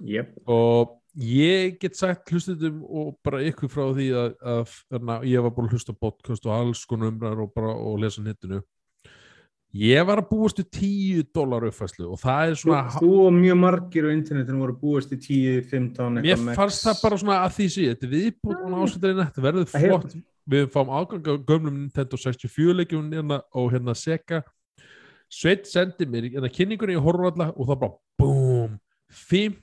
Jep. 0.00 0.34
og 0.48 0.98
ég 1.18 1.78
get 1.80 1.96
sagt 1.98 2.30
hlustundum 2.32 2.82
og 2.88 3.18
bara 3.24 3.42
ykkur 3.44 3.68
frá 3.68 3.84
því 3.92 4.10
að, 4.16 4.36
að, 4.40 4.76
að 4.96 5.26
ég 5.28 5.44
var 5.44 5.52
búin 5.52 5.68
að 5.68 5.76
hlusta 5.76 5.92
á 5.92 6.00
podcast 6.00 6.46
og 6.48 6.54
alls 6.56 6.84
konar 6.88 7.12
umræður 7.12 7.44
og, 7.46 7.52
bara, 7.54 7.74
og 7.76 7.98
lesa 8.00 8.24
hittinu 8.24 8.62
ég 9.72 10.04
var 10.04 10.20
að 10.20 10.28
búast 10.28 10.58
til 10.60 10.66
10 10.68 11.28
dólar 11.32 11.64
uppfæslu 11.68 12.10
og 12.12 12.18
það 12.20 12.50
er 12.50 12.56
Þú, 12.56 12.60
svona 12.62 12.82
þú 12.98 13.12
og 13.26 13.36
mjög 13.36 13.60
margir 13.62 14.08
á 14.08 14.10
internetinu 14.12 14.60
voru 14.60 14.74
búist 14.80 15.14
í 15.16 15.20
10, 15.20 15.62
15 15.70 16.18
mér 16.18 16.26
eitthvað 16.26 16.44
max. 16.48 16.58
fannst 16.60 16.84
það 16.88 17.00
bara 17.06 17.20
svona 17.22 17.38
að 17.44 17.54
því 17.56 17.68
sé 17.72 17.86
þetta 17.88 18.08
er 18.08 18.12
viðbútt 18.12 18.60
og 18.66 18.76
áskriftalegi 18.82 19.22
þetta 19.22 19.46
verður 19.46 19.70
Það 19.72 19.86
flott. 19.88 20.16
Við 20.52 20.64
fáum 20.74 20.88
ágang 20.90 21.28
á 21.30 21.34
gömlum 21.46 21.76
Nintendo 21.78 22.18
64 22.18 22.72
leikjum 22.74 23.12
hérna, 23.14 23.36
og 23.54 23.68
hérna 23.70 23.94
Sega. 23.94 24.40
Sveit 25.30 25.68
sendi 25.70 26.08
mér 26.10 26.26
hérna 26.32 26.50
kynningunni 26.50 26.96
í 26.98 27.02
horfalla 27.04 27.52
og 27.54 27.68
það 27.68 27.78
bara 27.84 27.94
BOOM. 28.18 28.74
50 29.30 29.54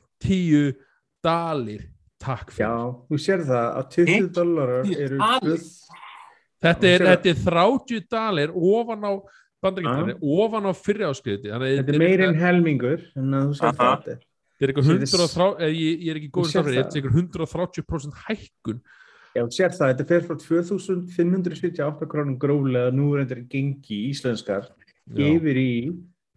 dalir 1.24 1.84
takk 2.20 2.51
fyrir 2.51 2.67
Já, 2.67 2.76
þú 3.09 3.20
sér 3.24 3.43
það 3.47 3.67
að 3.67 3.91
20 3.95 4.09
Fimmtíu 4.09 4.32
dólarar 4.36 4.89
eru 4.95 5.20
dalir? 5.20 5.67
þetta, 6.59 6.93
er, 6.93 7.05
þetta 7.11 7.34
er 7.34 7.43
30 7.47 8.07
dalir 8.11 8.55
ofan 8.55 9.05
á 9.07 9.11
bandaríkjumtali, 9.59 10.17
ofan 10.39 10.67
á 10.67 10.74
fyrri 10.76 11.07
áskriði 11.07 11.51
Þetta 11.51 11.93
er 11.93 12.01
meir 12.01 12.26
en 12.28 12.39
helmingur 12.39 13.05
en 13.20 13.38
þú 13.38 13.59
sér 13.59 13.80
það 13.80 13.93
þetta 13.95 14.15
er. 14.15 14.26
130, 14.59 15.55
eh, 15.63 15.72
ég, 15.72 16.01
ég 16.03 16.09
er 16.11 16.17
ekki 16.20 16.32
góður 16.36 16.51
stafrið, 16.51 16.78
þetta 16.82 16.97
er 16.97 16.99
eitthvað 16.99 17.20
130% 17.22 18.17
hækkun. 18.26 18.82
Já, 19.38 19.43
þú 19.45 19.55
sér 19.55 19.76
það, 19.78 19.91
þetta 19.93 20.07
fer 20.09 20.26
frá 20.26 20.38
2578 20.43 22.09
krónum 22.11 22.38
gróflega 22.41 22.91
nú 22.91 23.13
er 23.15 23.24
þetta 23.24 23.45
gengi 23.53 23.99
íslenskar 24.09 24.67
Já. 24.67 25.30
yfir 25.30 25.59
í 25.61 25.74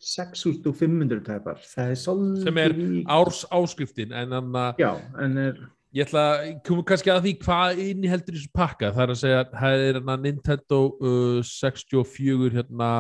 6500 0.02 1.22
tæpar. 1.26 1.62
Það 1.74 1.92
er 1.92 2.00
svolítið... 2.00 2.48
Sem 2.48 2.60
er 2.62 2.74
Árs 3.14 3.44
áskriftin, 3.54 4.12
en 4.18 4.36
hann 4.38 4.58
að 4.58 4.82
Já, 4.82 4.90
en 5.22 5.40
er... 5.46 5.62
Ég 5.92 6.06
ætla 6.08 6.20
að 6.32 6.52
koma 6.64 6.82
kannski 6.88 7.10
að 7.12 7.26
því 7.26 7.32
hvað 7.42 7.80
inniheldur 7.84 8.36
í 8.36 8.38
þessu 8.40 8.52
pakka. 8.56 8.88
Það 8.94 9.02
er 9.04 9.10
að 9.12 9.18
segja, 9.20 9.40
það 9.52 9.74
er 9.74 9.82
hérna 9.90 10.14
Nintendo 10.22 10.78
uh, 11.04 11.42
64 11.44 12.54
hérna, 12.54 12.92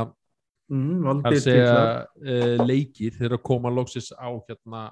Mm, 0.72 1.20
að 1.26 1.36
segja 1.42 1.72
uh, 2.16 2.60
leikir 2.64 3.16
eru 3.20 3.36
að 3.36 3.44
koma 3.44 3.72
loksis 3.72 4.08
á 4.16 4.30
hérna 4.46 4.86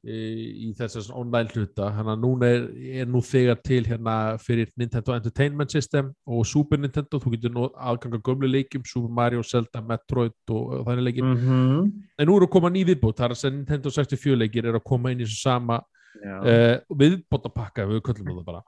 í 0.00 0.70
þessars 0.78 1.10
online 1.12 1.52
hluta. 1.52 1.90
Þannig 1.96 2.14
að 2.14 2.22
núna 2.22 2.48
er, 2.48 2.62
er 3.02 3.10
nú 3.10 3.20
þegar 3.24 3.60
til 3.66 3.82
hérna 3.84 4.16
fyrir 4.40 4.70
Nintendo 4.80 5.12
Entertainment 5.16 5.74
System 5.74 6.08
og 6.24 6.46
Super 6.48 6.80
Nintendo. 6.80 7.20
Þú 7.20 7.34
getur 7.34 7.52
nú 7.52 7.68
aðganga 7.76 8.22
gömlu 8.24 8.48
leikjum, 8.48 8.86
Super 8.88 9.12
Mario, 9.12 9.44
Zelda, 9.44 9.84
Metroid 9.84 10.36
og, 10.48 10.80
og 10.80 10.88
þannig 10.88 11.10
leikir. 11.10 11.28
Mhm. 11.28 11.94
En 12.16 12.30
nú 12.30 12.36
eru 12.38 12.48
að 12.48 12.54
koma 12.56 12.72
ný 12.72 12.86
viðbútt. 12.88 13.20
Það 13.20 13.28
er 13.28 13.36
að 13.36 13.56
Nintendo 13.58 13.94
64 13.98 14.40
leikir 14.40 14.70
eru 14.70 14.80
að 14.80 14.88
koma 14.88 15.12
inn 15.12 15.20
í 15.20 15.28
þessu 15.28 15.42
sama 15.44 15.82
uh, 16.18 16.76
viðbótapakka 16.96 17.86
við 17.88 18.02
köllum 18.06 18.32
það 18.40 18.46
bara 18.48 18.62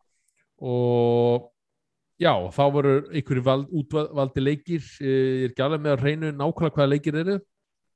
og 0.62 1.48
já, 2.22 2.32
þá 2.54 2.62
voru 2.74 2.92
einhverju 3.10 3.44
vald, 3.46 3.72
útvaldi 3.74 4.44
leikir 4.44 4.82
uh, 4.82 5.06
ég 5.06 5.48
er 5.48 5.54
ekki 5.54 5.64
alveg 5.66 5.84
með 5.84 5.96
að 5.96 6.04
reynu 6.06 6.32
nákvæmlega 6.36 6.76
hvaða 6.76 6.92
leikir 6.92 7.18
eru 7.22 7.38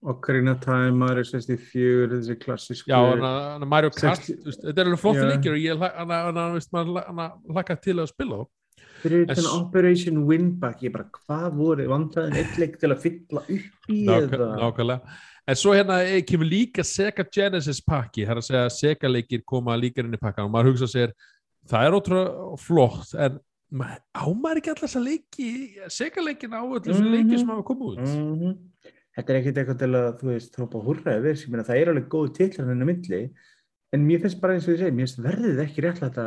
Ocarina 0.05 0.53
of 0.53 0.61
Time, 0.61 0.93
Mario 0.93 1.25
64, 1.25 2.09
þessi 2.13 2.37
klassísku... 2.43 2.91
að 2.93 3.65
Mario 3.67 3.91
Kart 3.91 4.21
60 4.23 4.37
þú 4.43 4.51
veist, 4.51 4.61
þetta 4.67 4.81
eru 4.83 4.91
alveg 4.93 5.01
flotti 5.03 5.23
Já. 5.23 5.31
leikir 5.33 5.53
og 5.57 5.63
ég 5.63 5.87
að 5.87 7.55
hlaka 7.55 7.77
til 7.83 7.97
að 8.03 8.11
spila 8.13 8.43
þá 8.43 8.47
Fyrir 9.03 9.31
s- 9.31 9.47
Operation 9.53 10.23
Winback, 10.29 10.83
ég 10.87 10.93
bara, 10.93 11.05
hvað 11.13 11.57
voru, 11.57 11.87
vantaðin 11.91 12.37
eitt 12.41 12.59
leik 12.61 12.79
til 12.81 12.91
að 12.93 13.01
fylla 13.05 13.43
upp 13.45 13.91
í 13.93 13.99
eða? 14.09 14.51
nákvæmlega 14.61 15.17
en 15.47 15.55
svo 15.61 15.75
hérna 15.77 16.01
eh, 16.03 16.23
kemur 16.27 16.49
líka 16.49 16.83
Sega 16.85 17.25
Genesis 17.33 17.81
pakki, 17.85 18.25
það 18.27 18.37
er 18.37 18.41
að 18.43 18.47
segja 18.49 18.71
Sega 18.77 19.11
leikir 19.13 19.45
koma 19.47 19.77
líka 19.79 20.03
inn 20.03 20.15
í 20.17 20.21
pakkan 20.21 20.49
og 20.49 20.55
maður 20.55 20.73
hugsa 20.73 20.89
sér 20.91 21.13
það 21.71 21.87
er 21.89 21.99
ótrúlega 22.01 22.57
flott 22.63 23.13
en 23.27 23.39
ma- 23.71 23.99
á 24.17 24.25
maður 24.33 24.61
ekki 24.63 24.73
alltaf 24.75 24.89
þess 24.89 24.99
að 25.01 25.07
leiki 25.11 25.51
Sega 25.93 26.25
leikin 26.25 26.57
á 26.57 26.61
öllum 26.65 26.83
þessum 26.89 27.07
Mhm. 27.07 27.15
leikir 27.17 27.39
sem 27.45 27.53
hafa 27.55 27.67
komið 27.69 27.93
út 27.93 28.03
Mhm. 28.17 28.57
Þetta 29.17 29.33
er 29.33 29.39
ekkert 29.41 29.59
eitthvað 29.63 29.79
til 29.81 29.93
að, 29.97 30.09
þú 30.21 30.27
veist, 30.33 30.51
trópa 30.55 30.83
húrra 30.85 31.15
yfir, 31.17 31.39
ég 31.41 31.49
meina 31.53 31.65
það 31.65 31.79
er 31.81 31.89
alveg 31.93 32.09
góð 32.13 32.27
titlar 32.37 32.67
henni 32.69 32.85
milli, 32.91 33.21
en 33.97 34.03
mér 34.05 34.21
finnst 34.21 34.41
bara 34.43 34.53
eins 34.59 34.67
og 34.69 34.75
ég 34.75 34.83
segi, 34.83 34.93
mér 34.93 35.07
finnst 35.09 35.23
verðið 35.25 35.63
ekki 35.65 35.85
réttlæta 35.87 36.27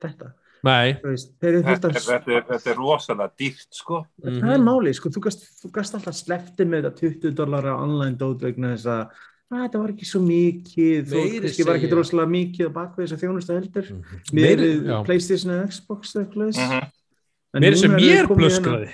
þetta, 0.00 0.30
Nei, 0.64 0.94
þú 0.96 1.10
veist, 1.12 1.34
þeir 1.44 1.58
Þetta, 1.60 1.88
er- 1.90 2.00
þetta, 2.00 2.32
er- 2.38 2.44
þetta 2.48 2.70
er 2.72 2.78
rosalega 2.80 3.26
dýrt, 3.36 3.66
sko. 3.76 3.98
Það 4.24 4.38
Mhm. 4.40 4.52
er 4.54 4.62
málið, 4.64 4.94
sko, 4.96 5.10
þú 5.12 5.20
gast, 5.26 5.42
þú 5.60 5.70
gast 5.76 5.94
alltaf 5.94 6.14
slepptið 6.16 6.66
með 6.72 6.82
þetta 6.86 6.96
20 7.00 7.34
dollara 7.36 7.74
online 7.76 8.16
dót 8.16 8.40
vegna 8.40 8.72
þess 8.72 8.86
að 8.86 9.10
að 9.52 9.68
þetta 9.68 9.78
var 9.82 9.90
ekki 9.92 10.06
svo 10.08 10.20
mikið, 10.24 11.02
þú 11.04 11.14
Meiri 11.20 11.40
kannski 11.44 11.64
var 11.68 11.76
ekki 11.76 11.90
droslega 11.92 12.26
mikið 12.32 12.64
á 12.64 12.72
bakvið 12.72 13.04
þess 13.04 13.12
að 13.12 13.22
þjónustu 13.22 13.52
heldur, 13.58 13.86
Meiri- 14.32 14.80
með 14.80 14.86
já. 14.88 15.04
Playstation 15.04 15.52
eða 15.52 15.68
Xbox 15.68 16.14
eða 16.16 16.24
eitthvað 16.24 16.48
þess. 16.48 16.64
Mhm. 16.64 17.76
Sem 17.76 17.90
núna 17.90 17.94
er 17.94 18.00
mér 18.00 18.24
hérna- 18.24 18.36
blöskraði 18.40 18.90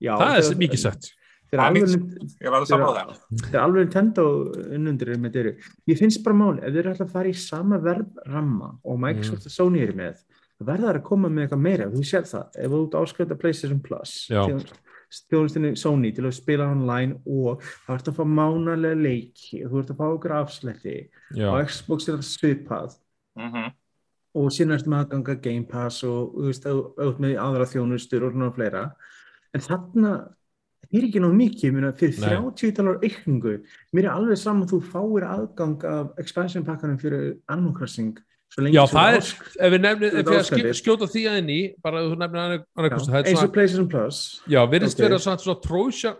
Já, 0.00 0.16
Það 0.18 0.36
er 0.50 0.56
mikið 0.64 0.78
sagt 0.78 1.12
Er 1.54 2.50
alveg, 2.50 2.78
að 3.60 3.76
Nintendo 3.78 4.24
unnundir 4.74 5.12
er 5.14 5.20
með 5.22 5.34
dyrir. 5.36 5.68
Ég 5.90 6.00
finnst 6.00 6.22
bara 6.24 6.36
máli, 6.38 6.62
ef 6.64 6.74
þeir 6.74 6.88
ætla 6.92 7.06
að 7.06 7.12
fara 7.14 7.30
í 7.30 7.36
sama 7.38 7.78
verðramma 7.82 8.70
og 8.84 8.98
Microsoft 9.04 9.46
og 9.50 9.54
Sony 9.54 9.82
er 9.84 9.92
með, 9.98 10.22
það 10.58 10.70
verða 10.72 10.88
þær 10.90 10.98
að 11.00 11.06
koma 11.10 11.30
með 11.30 11.46
eitthvað 11.46 11.62
meira, 11.68 11.90
þú 11.92 12.02
sér 12.08 12.26
það, 12.30 12.48
ef 12.64 12.74
þú 12.74 12.80
ert 12.86 12.98
áskrifta 13.02 13.38
PlayStation 13.44 13.80
Plus, 13.84 14.16
Já. 14.32 14.42
þjónustinni 15.30 15.72
Sony 15.78 16.10
til 16.16 16.26
að 16.26 16.34
spila 16.34 16.66
online 16.72 17.20
og 17.30 17.62
það 17.86 17.94
ert 17.98 18.10
að 18.10 18.18
fá 18.18 18.24
mánalega 18.26 18.98
leiki, 18.98 19.62
þú 19.62 19.80
ert 19.82 19.94
að 19.94 20.00
fá 20.00 20.06
okkur 20.08 20.36
afslætti 20.40 20.96
Já, 21.38 21.48
og 21.52 21.70
Xbox 21.70 22.08
er 22.08 22.18
að 22.18 22.28
svipað. 22.28 23.00
Mhm. 23.38 23.72
og 24.34 24.48
síðan 24.50 24.74
ertu 24.74 24.90
með 24.90 25.04
aðganga 25.04 25.34
Game 25.42 25.66
Pass 25.70 26.02
og 26.02 26.32
þú 26.34 26.46
veist, 26.48 26.64
ef 26.66 26.74
þú 26.74 27.04
ert 27.06 27.20
með 27.22 27.36
aðra 27.38 27.66
þjónustur 27.70 28.24
og 28.26 28.32
svona 28.34 28.54
fleira. 28.56 28.80
En 29.54 29.62
þarna 29.62 30.10
er 31.00 31.06
ekki 31.08 31.20
náðu 31.22 31.36
mikið, 31.38 31.72
meina, 31.74 31.90
fyrir 31.98 32.20
Nei. 32.20 32.36
30 32.36 32.76
dalar 32.76 33.00
aukningu, 33.02 33.54
mér 33.94 34.04
er 34.04 34.12
alveg 34.14 34.38
saman 34.38 34.68
þú 34.70 34.78
fáir 34.92 35.26
aðgang 35.26 35.84
af 35.90 36.12
expansion 36.22 36.64
pakkanum 36.66 36.98
fyrir 37.00 37.40
lengi 38.62 38.76
Já, 38.76 38.84
það 38.86 39.16
er- 39.16 39.30
ef 39.66 39.72
við 39.72 39.80
nefnum, 39.82 40.10
ef 40.14 40.50
við 40.54 40.76
skjóta 40.78 41.08
því 41.10 41.22
að 41.30 41.38
inn 41.40 41.48
í 41.50 41.60
bara 41.82 42.02
þú 42.04 42.18
nefnir 42.20 42.40
annað 42.44 42.60
annað 42.76 42.90
Já, 42.90 42.94
kosti, 42.94 43.12
eins 43.18 43.32
og 43.32 43.40
svona, 43.40 43.52
PlayStation 43.56 43.88
Plus 43.88 44.20
já, 44.46 44.60
virðist 44.70 45.00
Ok. 45.00 45.02
vera 45.08 45.18
svona, 45.18 45.38
svona 45.42 45.60
trójan, 45.64 46.16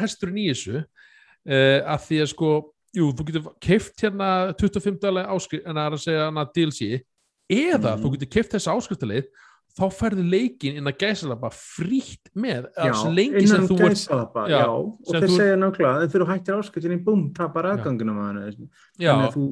hesturinn 0.00 0.38
í 0.40 0.46
þessu 0.52 0.76
uh, 0.80 1.80
að 1.84 2.00
því 2.06 2.22
að 2.24 2.30
sko 2.32 2.52
jú, 2.96 3.10
þú 3.12 3.26
getur 3.28 3.50
keift 3.60 4.00
hérna 4.00 4.30
25 4.56 5.00
dala 5.02 5.26
áskrift, 5.28 5.66
en 5.66 5.74
það 5.76 5.86
er 5.86 5.96
að 5.98 6.04
segja 6.06 6.24
hana 6.30 6.46
DLC 6.56 7.02
eða 7.52 7.92
Mhm. 7.96 8.02
þú 8.02 8.12
getur 8.16 8.30
keift 8.32 8.52
þessa 8.56 8.72
áskriftalið 8.72 9.26
þá 9.76 9.84
færðu 9.92 10.24
leikin 10.32 10.78
inn 10.80 10.88
að 10.88 10.98
gæsa 11.02 11.36
bara 11.36 11.52
frítt 11.52 12.30
með, 12.34 12.68
Já, 12.76 12.92
sem 12.96 13.18
innan 13.42 13.66
ert 13.66 13.82
gæsalappa, 13.82 14.46
Já, 14.48 14.58
já, 14.62 14.66
og 14.72 15.10
sem 15.10 15.20
þeir 15.20 15.28
þú- 15.30 15.38
segja 15.40 15.56
nákvæmlega 15.60 16.04
ef 16.06 16.12
þú 16.16 16.28
hættir 16.30 16.58
áskriftinni, 16.60 16.98
búm, 17.04 17.24
tapar 17.36 17.70
aðgangunum 17.74 18.20
að 18.24 18.38
að 19.00 19.32
þú 19.36 19.46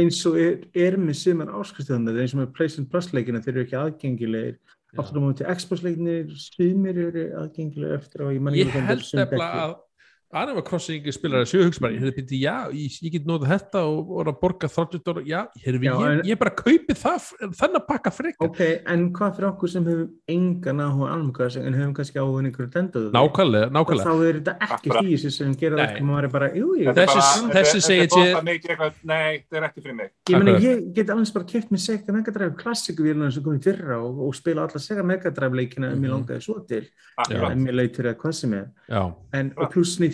eins 0.00 0.20
og 0.26 0.36
er, 0.38 0.58
er 0.74 0.96
með 0.96 1.16
sumar 1.18 1.48
áskriftunum 1.60 2.18
eins 2.22 2.34
og 2.34 2.40
með 2.44 2.52
PlayStation 2.54 2.86
Plus 2.90 3.10
leikina 3.14 3.40
þeir 3.42 3.54
eru 3.56 3.64
ekki 3.66 3.78
aðgengilegir 3.80 4.58
Já. 4.90 4.98
aftur 5.02 5.18
á 5.18 5.22
móti 5.22 5.46
Xbox 5.46 5.82
leikinir 5.86 6.30
sumir 6.34 6.98
eru 6.98 7.24
aðgengilegir 7.42 7.96
eftir 7.98 8.24
og 8.26 8.34
ég 8.34 8.42
ég 8.58 8.66
ekki 8.70 8.82
held 8.86 9.04
þetta 9.06 9.20
er, 9.20 9.24
nefnilega 9.24 9.64
ekki 9.70 9.89
aðeins 10.30 10.56
var 10.60 10.64
crossing 10.66 11.06
spilar 11.10 11.42
að 11.42 11.48
sjöhugsmæri 11.50 11.96
ég 11.96 12.02
hefði 12.04 12.14
byrtið 12.20 12.42
já, 12.44 12.54
ég, 12.70 12.96
ég 13.02 13.14
get 13.16 13.24
nóðið 13.26 13.50
þetta 13.50 13.80
og 13.88 13.96
voru 14.06 14.30
að 14.30 14.36
borga 14.44 14.68
30 14.70 15.02
dólar, 15.06 15.24
já, 15.26 15.40
herfi, 15.64 15.88
já 15.88 15.90
ég, 15.90 16.04
en... 16.06 16.20
ég 16.28 16.38
bara 16.38 16.52
kaupi 16.54 16.94
það, 17.00 17.26
þannig 17.58 17.78
að 17.80 17.86
pakka 17.88 18.10
frekar. 18.14 18.46
Ok, 18.46 18.60
en 18.94 19.00
hvað 19.16 19.30
fyrir 19.38 19.48
okkur 19.48 19.72
sem 19.72 19.88
hefur 19.90 20.04
engan 20.30 20.82
að 20.84 20.90
hóa 21.00 21.08
almkvæðis 21.16 21.56
en 21.60 21.78
hefum 21.80 21.94
kannski 21.98 22.20
áhuga 22.22 22.44
einhverju 22.44 22.70
denduðu 22.76 23.08
nákvæmlega, 23.16 23.66
nákvæmlega. 23.74 24.06
þá 24.06 24.14
er 24.14 24.38
þetta 24.38 24.54
ekki 24.68 24.88
því 24.90 25.10
bara... 25.16 25.32
sem 25.38 25.50
gerað 25.64 25.82
ekki 25.88 26.02
maður 26.06 26.24
er 26.28 26.32
bara, 26.36 26.48
jú, 26.60 26.68
jú. 26.78 26.86
Þessi 27.00 27.80
segir 27.82 28.06
þetta 28.06 28.90
nei, 29.02 29.42
þetta 29.42 29.58
er 29.58 29.64
ekki 29.66 29.80
fyrir 29.82 29.96
mig. 29.98 30.14
Ég, 30.30 30.36
meni, 30.38 30.52
ég 30.62 30.76
get 30.94 31.10
alveg 31.10 31.34
bara 31.34 31.50
kæft 31.50 31.74
með 31.74 31.80
Sega 31.88 32.14
Megadrive 32.14 32.54
klassikvílunar 32.60 33.34
sem 33.34 33.42
komið 33.42 33.66
fyrra 33.66 33.96
og, 33.98 34.22
og 34.28 34.32
spila 34.38 34.60
alla 34.68 34.78
Sega 34.82 35.02
Megadrive 35.06 35.54
leikina 35.58 35.90
mm. 35.90 35.94
um 35.98 36.20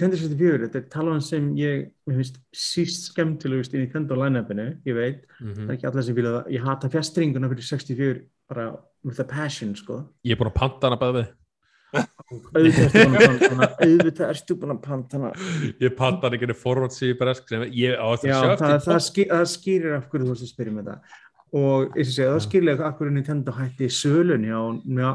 1974, 0.07 0.67
þetta 0.67 0.81
er 0.81 0.91
talan 0.93 1.23
sem 1.25 1.49
ég, 1.59 1.89
mér 2.07 2.21
finnst, 2.21 2.39
síst 2.55 3.09
skemmtilegust 3.11 3.75
í 3.75 3.83
Nintendo 3.83 4.19
line-upinu, 4.19 4.69
ég 4.89 4.99
veit. 4.99 5.25
Mm 5.41 5.49
-hmm. 5.49 5.63
það 5.63 5.73
er 5.73 5.79
ekki 5.79 5.91
allar 5.91 6.07
sem 6.07 6.19
vilja 6.19 6.37
það, 6.37 6.53
ég 6.57 6.69
hata 6.71 6.93
fjastringuna 6.93 7.51
fyrir 7.53 7.69
64, 7.71 8.23
bara 8.49 8.69
with 9.05 9.21
a 9.21 9.25
passion, 9.25 9.75
sko. 9.77 10.05
Ég 10.25 10.37
er 10.37 10.41
búin 10.41 10.53
að 10.53 10.61
panta 10.61 10.89
hana 10.89 11.01
bæðið 11.01 11.35
auðvitað 13.87 14.27
er 14.27 14.39
stjúpun 14.41 14.75
að 14.75 14.81
pantana 14.85 15.29
ég 15.83 15.95
pantan 15.99 16.35
ekki 16.37 16.57
forvartsýpar 16.59 17.33
það 17.33 17.39
skýrir 19.53 19.97
af 19.97 20.05
hverju 20.11 20.27
þú 20.27 20.33
veist 20.33 20.47
að 20.47 20.51
spyrja 20.51 20.75
með 20.75 20.83
um 20.83 20.89
það. 20.91 20.99
Og 21.55 21.93
eins 21.95 22.09
og 22.11 22.15
segja, 22.17 22.31
það 22.33 22.43
skýrlega 22.43 22.87
af 22.89 22.97
hverju 22.99 23.13
Nintendo 23.15 23.53
hætti 23.55 23.87
sölunni 23.95 24.51
á 24.51 24.67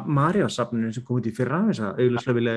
Mario-safninu 0.07 0.93
sem 0.95 1.03
kom 1.03 1.19
út 1.19 1.27
í 1.27 1.33
fyrra 1.35 1.59
þess 1.67 1.83
að 1.83 1.99
auðvitað 2.05 2.37
vilja 2.39 2.53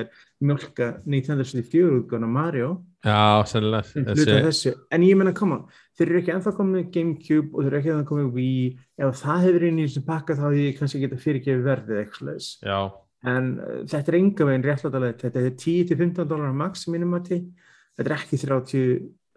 mjölka 0.47 0.87
Nintendo 1.03 1.43
64 1.43 1.97
útgána 1.99 2.29
Mario. 2.31 2.69
Já, 3.05 3.43
af 3.43 3.51
þessu, 3.51 4.73
en 4.95 5.05
ég 5.05 5.19
menna, 5.19 5.35
on 5.35 5.65
þeir 5.97 6.07
eru 6.07 6.21
ekki 6.21 6.35
ennþá 6.37 6.55
komið 6.55 6.87
Gamecube 6.95 7.51
og 7.51 7.65
þeir 7.65 7.71
eru 7.73 7.81
ekki 7.81 7.93
ennþá 7.95 8.09
komið 8.13 8.31
Wii. 8.39 8.67
Ef 8.95 9.19
það 9.25 9.49
hefur 9.49 9.67
inn 9.69 9.81
í 9.81 9.89
þessu 9.89 10.05
pakka 10.07 10.39
þá 10.39 10.45
hefði 10.47 10.69
ég 10.69 10.79
kannski 10.79 11.03
geta 11.03 11.23
fyrirgefið 11.25 11.67
verðið 11.67 12.05
eitthvað 12.05 12.93
en 13.25 13.53
uh, 13.59 13.83
þetta 13.89 14.11
er 14.11 14.17
enga 14.19 14.47
veginn 14.49 14.65
réttlátalega 14.65 15.19
þetta 15.25 15.43
er 15.43 15.53
10-15 15.61 16.29
dólar 16.29 16.55
max 16.55 16.85
mínum 16.91 17.15
að 17.17 17.31
þetta 17.35 18.05
er 18.05 18.17
ekki 18.19 18.41
30 18.43 18.83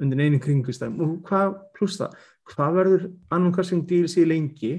undir 0.03 0.23
einu 0.23 0.41
kringustæðum 0.43 1.01
og 1.05 1.15
hvað 1.27 1.55
pluss 1.77 1.99
það, 2.01 2.19
hvað 2.53 2.77
verður 2.81 3.09
annan 3.31 3.53
Crossing 3.57 3.87
DLC 3.89 4.25
lengi 4.27 4.73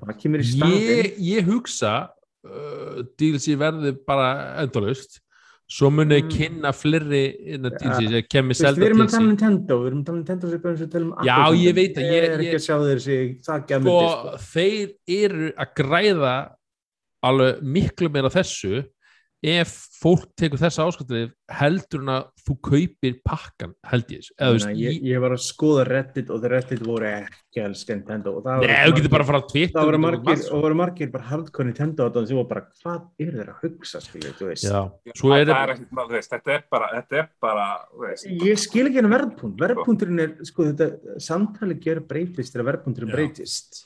hvað 0.00 0.18
kemur 0.22 0.42
í 0.44 0.48
staðin 0.50 0.82
ég, 0.90 1.12
ég 1.18 1.46
hugsa 1.48 1.94
uh, 2.46 3.02
DLC 3.18 3.56
verði 3.60 3.94
bara 4.06 4.28
endalust 4.64 5.20
svo 5.66 5.88
muni 5.90 6.20
Mm. 6.22 6.28
kynna 6.30 6.70
fleiri 6.70 7.22
innan 7.56 7.72
Ja. 7.74 7.78
DLC 7.80 8.10
sem 8.12 8.26
kemur 8.30 8.54
selda 8.54 8.78
við 8.78 8.86
erum 8.92 9.00
að 9.02 9.08
tala 9.10 9.22
um 9.22 9.26
DLC 9.26 9.32
Nintendo, 9.32 9.78
við 9.82 9.86
erum 9.88 10.00
að 10.00 10.06
tala 10.06 10.14
um 10.14 10.20
Nintendo 10.20 10.50
sem 10.52 10.60
eins 10.70 10.82
og 10.84 10.90
tala 10.92 11.04
um 11.06 11.26
Já, 11.26 11.34
Apple 11.42 11.58
ég 11.64 11.74
veit 11.74 11.96
að 11.96 12.04
ég 12.06 12.12
ég- 12.12 12.26
er 12.28 12.38
ekki 12.44 12.58
að 12.60 12.66
sjá 12.66 12.76
þeir 12.84 13.00
sig 13.06 13.40
það 13.48 13.64
gæmur 13.72 14.06
sko. 14.06 14.36
þeir 14.52 14.94
eru 15.16 15.48
að 15.64 15.72
græða 15.80 16.34
alveg 17.26 17.62
miklu 17.62 18.08
meira 18.14 18.30
þessu 18.30 18.84
ef 19.44 19.72
fólk 20.00 20.30
tekur 20.38 20.60
þessa 20.60 20.86
áskatið 20.88 21.30
heldur 21.58 22.02
hann 22.02 22.12
að 22.14 22.24
þú 22.46 22.54
kaupir 22.68 23.16
pakkan 23.26 23.72
held 23.90 24.12
ég, 24.14 24.28
eða 24.36 24.48
þú 24.48 24.56
veist 24.56 24.80
ég, 24.80 25.00
ég 25.10 25.22
var 25.22 25.34
að 25.36 25.42
skoða 25.44 25.84
Reddit 25.88 26.30
og 26.32 26.40
það 26.42 26.52
Reddit 26.54 26.84
voru 26.86 27.08
ekki 27.10 27.62
alls 27.62 27.82
Nintendo 27.88 28.32
og 28.38 28.46
það 28.46 28.64
það 29.74 29.88
voru 29.90 30.00
margir, 30.02 30.44
og 30.50 30.64
voru 30.64 30.78
margir 30.80 31.10
bara 31.12 31.28
hardcore 31.30 31.68
Nintendo 31.68 32.06
og 32.06 32.16
það 32.16 32.32
var 32.40 32.48
bara, 32.52 32.64
hvað 32.82 33.26
er 33.26 33.34
þeir 33.36 33.52
að 33.52 33.64
hugsa 33.64 34.02
skilja, 34.04 34.32
er 35.36 35.52
það 35.52 36.16
er 36.20 36.24
þetta 36.30 36.56
er 36.56 36.64
bara, 36.72 36.92
þetta 36.96 37.20
er 37.20 37.28
bara, 37.42 37.66
ég 38.46 38.62
skil 38.62 38.86
ekki 38.86 39.00
hennar 39.02 39.14
verðpunkt. 39.16 39.60
Verðpunkturinn 39.60 40.24
er, 40.24 40.32
sko 40.48 40.70
þetta 40.70 41.18
samtali 41.22 41.78
gerur 41.82 42.06
breytist 42.08 42.54
þegar 42.56 42.72
verðpunkturinn 42.72 43.12
Já. 43.12 43.16
breytist 43.18 43.84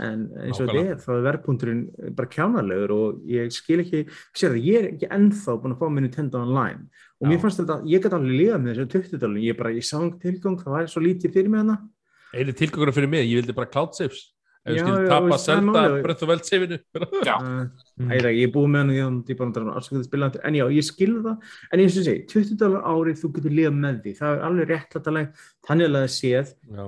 en 0.00 0.24
eins 0.46 0.58
og 0.60 0.70
þetta 0.70 0.82
er 0.94 0.98
þá 1.04 1.10
er 1.16 1.22
verðpunkturinn 1.28 1.82
bara 2.18 2.32
kjánalegur 2.32 2.94
og 2.96 3.22
ég 3.30 3.52
skil 3.54 3.80
ekki 3.84 4.02
sér 4.08 4.54
það, 4.54 4.58
ég 4.66 4.80
er 4.80 4.90
ekki 4.94 5.10
ennþá 5.18 5.56
búin 5.60 5.76
að 5.76 5.80
fá 5.82 5.86
mér 5.92 6.06
Nintendo 6.06 6.42
Online. 6.42 6.88
Og 7.20 7.28
mér 7.28 7.38
Já. 7.38 7.42
fannst 7.44 7.60
þetta, 7.62 7.78
ég 7.92 8.02
gæti 8.04 8.16
alveg 8.16 8.36
líða 8.40 8.58
með 8.64 8.80
þessu 8.80 8.90
20-dálun, 8.96 9.40
ég 9.44 9.56
bara, 9.60 9.72
ég 9.76 9.84
sá 9.86 9.96
einhvern 10.00 10.20
tilgang 10.24 10.60
það 10.64 10.76
var 10.78 10.90
svo 10.90 11.04
lítið 11.04 11.34
fyrir 11.36 11.52
mig 11.52 11.64
hana 11.64 11.78
einu 12.30 12.52
tilgangur 12.54 12.92
fyrir 12.94 13.10
mig, 13.10 13.26
ég 13.26 13.40
vildi 13.42 13.56
bara 13.56 13.66
cloud 13.70 13.96
saves. 13.96 14.28
Ef 14.60 14.76
skildi 14.76 15.06
já, 15.06 15.08
tapa 15.08 15.36
það 15.40 15.54
er 15.56 15.62
málið. 15.64 15.94
breytt 16.04 16.22
og 16.22 16.28
veld 16.30 16.44
saveinu. 16.44 16.76
Já, 17.30 17.36
Uh, 17.40 18.10
Æ, 18.12 18.16
ég 18.28 18.42
er 18.44 18.50
búið 18.52 18.68
með 18.74 18.80
hann 18.80 18.90
því 18.90 19.00
að 19.00 19.30
ég 19.30 19.30
er 19.34 19.38
bara 19.38 19.48
að 19.48 19.54
draga 19.56 19.72
afsakað 19.80 19.98
að 20.00 20.04
spila 20.06 20.26
hann 20.28 20.42
en 20.50 20.58
já, 20.58 20.64
ég 20.76 20.84
skilði 20.84 21.22
það, 21.24 21.54
en 21.72 21.80
ég 21.82 21.90
syns 21.94 22.10
að 22.12 22.18
20 22.32 22.58
dólar 22.60 22.84
árið 22.92 23.18
þú 23.22 23.30
getur 23.36 23.54
liða 23.56 23.72
með 23.76 23.98
því. 24.04 24.12
Það 24.20 24.34
er 24.36 24.44
alveg 24.50 24.70
réttlættaleg, 24.70 25.30
þannig 25.68 25.88
að 25.88 25.96
það 25.96 26.12
séð. 26.16 26.52
Já. 26.76 26.86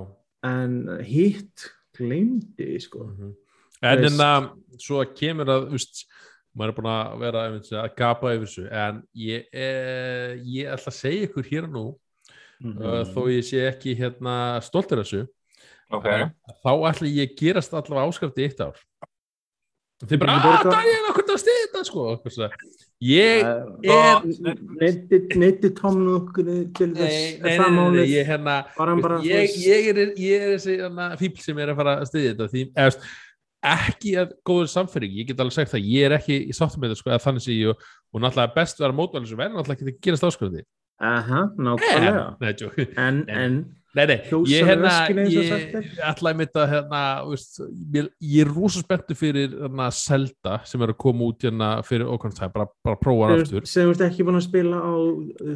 En 0.53 0.75
hitt 1.09 1.65
gleymdi, 1.97 2.79
sko 2.81 3.03
Mhm. 3.05 3.33
En 3.83 3.99
Veist. 3.99 4.13
en 4.13 4.19
að 4.25 4.49
svo 4.79 5.03
kemur 5.15 5.45
að 5.51 5.73
úst, 5.75 6.05
maður 6.55 6.69
er 6.69 6.75
búin 6.77 6.91
að 6.93 7.19
vera 7.19 7.41
að 7.83 7.95
gapa 7.97 8.31
yfir 8.35 8.47
þessu 8.47 8.71
en 8.71 9.01
ég, 9.15 9.45
eh, 9.51 10.35
ég 10.39 10.67
ætla 10.71 10.87
að 10.87 10.99
segja 11.01 11.27
ykkur 11.27 11.49
hér 11.49 11.63
og 11.65 11.71
nú 11.73 11.99
Mhm. 12.61 12.77
uh, 12.81 13.03
þó 13.03 13.27
ég 13.27 13.43
sé 13.43 13.59
ekki 13.67 13.97
hérna 13.97 14.61
stoltur 14.63 14.99
af 14.99 15.05
þessu 15.05 15.27
ok, 15.91 16.05
uh, 16.05 16.29
þá 16.63 16.71
ætla 16.93 17.07
ég 17.11 17.29
að 17.31 17.35
gerast 17.35 17.73
allavega 17.73 18.07
áskrift 18.07 18.37
í 18.37 18.43
eitt 18.47 18.61
ár 18.61 18.77
þið 20.05 20.19
bara, 20.19 20.31
Ég 20.31 20.39
að 20.39 20.43
borga- 20.43 20.71
það 20.71 20.85
er 20.93 21.09
okkur 21.09 21.23
að 21.33 21.43
þetta 21.43 21.83
sko 21.85 21.99
eitthvað 22.15 22.33
svona. 22.33 22.49
Ég 23.03 23.43
er 23.43 24.23
neyti 25.39 25.69
tómnu 25.77 26.15
okkur 26.19 26.49
til 26.77 26.89
þess. 26.95 27.01
nei, 27.01 27.35
nei, 27.41 27.51
er 27.51 27.59
það 27.59 27.67
nei, 27.67 27.75
nei, 27.75 27.79
málið? 27.79 28.13
ég 28.13 28.29
hérna 28.31 28.55
er, 30.03 30.15
ég 30.21 30.47
er 30.47 30.55
þessi 30.55 30.77
hérna, 30.79 31.09
fíbl 31.19 31.43
sem 31.43 31.61
er 31.63 31.73
að 31.73 31.79
fara 31.81 31.97
að 31.99 32.09
stiðja 32.11 32.33
þetta 32.33 32.49
því, 32.53 32.65
eða, 32.69 32.87
veist, 32.89 33.09
ekki 33.73 34.15
að 34.19 34.31
góður 34.47 34.71
samfæring 34.73 35.19
ég 35.19 35.27
get 35.29 35.43
alveg 35.43 35.55
sagt 35.55 35.73
það, 35.73 35.91
ég 35.93 36.07
er 36.07 36.17
ekki 36.17 36.39
í 36.51 36.55
sáttum 36.55 36.83
með 36.83 36.93
það 36.93 37.01
sko, 37.01 37.13
að 37.15 37.25
þannig 37.27 37.45
sé 37.45 37.57
ég. 37.57 37.73
Og, 37.73 37.91
og 38.13 38.23
náttúrulega 38.23 38.55
best 38.57 38.81
vera 38.83 38.97
mótvæli 38.97 39.29
sem 39.29 39.39
verður 39.39 39.59
náttúrulega 39.59 39.79
ekki 39.79 39.93
að 39.93 40.01
gerast 40.07 40.27
áskrifandi 40.27 40.65
aha, 41.03 41.45
nákvæmlega. 41.57 42.25
nei, 42.41 42.53
tjók. 42.59 42.77
en, 42.97 43.23
en 43.29 43.55
nei, 43.97 44.03
nei, 44.09 44.15
Kjósa 44.27 44.53
ég 44.53 44.67
hérna 44.67 44.93
ég 45.29 46.01
ætlaði 46.09 46.39
mitt 46.39 46.59
að 46.59 46.67
hérna, 46.73 47.01
veist, 47.29 47.59
ég, 47.93 48.09
ég 48.33 48.45
er 48.45 48.53
rosa 48.53 48.83
spenntu 48.83 49.17
fyrir 49.17 49.53
hérna, 49.53 49.89
Zelda 49.95 50.59
sem 50.69 50.85
er 50.85 50.93
að 50.93 50.99
koma 51.05 51.27
út 51.29 51.45
hérna, 51.45 51.69
fyrir 51.87 52.09
okkur 52.13 52.33
það, 52.37 52.53
bara, 52.55 52.67
bara 52.85 52.99
prófa 53.01 53.29
hann 53.29 53.43
aftur. 53.45 53.67
sem 53.69 53.87
þú 53.87 53.95
ert 53.95 54.05
ekki 54.07 54.27
búin 54.27 54.39
að 54.39 54.45
spila 54.47 54.81
á 54.81 54.93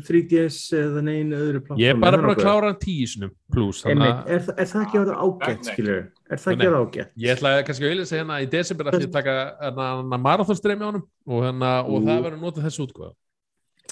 3DS 0.10 0.60
eða 0.78 1.06
neina 1.08 1.42
öðru 1.42 1.64
plattformi 1.64 1.86
ég 1.86 1.96
er 1.96 2.02
bara 2.04 2.22
bara 2.22 2.36
að 2.36 2.44
klára 2.44 2.72
hann 2.72 2.82
tíu 2.82 3.32
plus 3.54 3.84
þannig 3.84 4.04
Einmitt, 4.04 4.18
að 4.18 4.34
er, 4.36 4.48
er 4.54 4.72
það 4.72 4.82
ekki 4.86 4.98
að 4.98 5.06
vera 5.06 5.28
ágætt, 5.28 5.70
skilur? 5.72 6.02
Er 6.28 6.42
það 6.42 6.54
ekki 6.54 6.66
að 6.66 6.68
vera 6.68 6.82
ágætt? 6.84 7.14
Ég 7.24 7.38
ætla 7.38 7.54
kannski 7.68 7.86
að 7.86 7.94
vilja 7.94 8.08
segja 8.10 8.24
hérna 8.24 8.40
í 8.44 8.50
desember 8.52 8.90
að 8.92 9.06
ég 9.06 9.14
taka 9.14 9.36
hérna 9.62 10.20
marathonstreymi 10.26 10.84
á 10.84 10.90
honum 10.90 11.06
og, 11.06 11.46
hérna, 11.46 11.72
og 11.88 12.04
það 12.04 12.26
verður 12.26 12.42
notað 12.42 12.68
þessu 12.68 12.84
útgóða. 12.88 13.14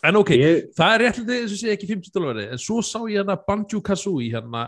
En 0.03 0.15
ok, 0.19 0.29
Ég, 0.35 0.63
það 0.75 0.93
er 0.95 1.03
réttlega 1.05 1.37
þess 1.45 1.53
að 1.55 1.61
segja 1.61 1.75
ekki 1.77 1.87
50 1.93 2.13
dólarverði, 2.15 2.47
en 2.51 2.61
svo 2.61 2.81
sá 2.85 2.97
ég 3.09 3.19
hérna 3.21 3.37
Banjo 3.47 3.81
Kazooie 3.81 4.31
hérna, 4.33 4.65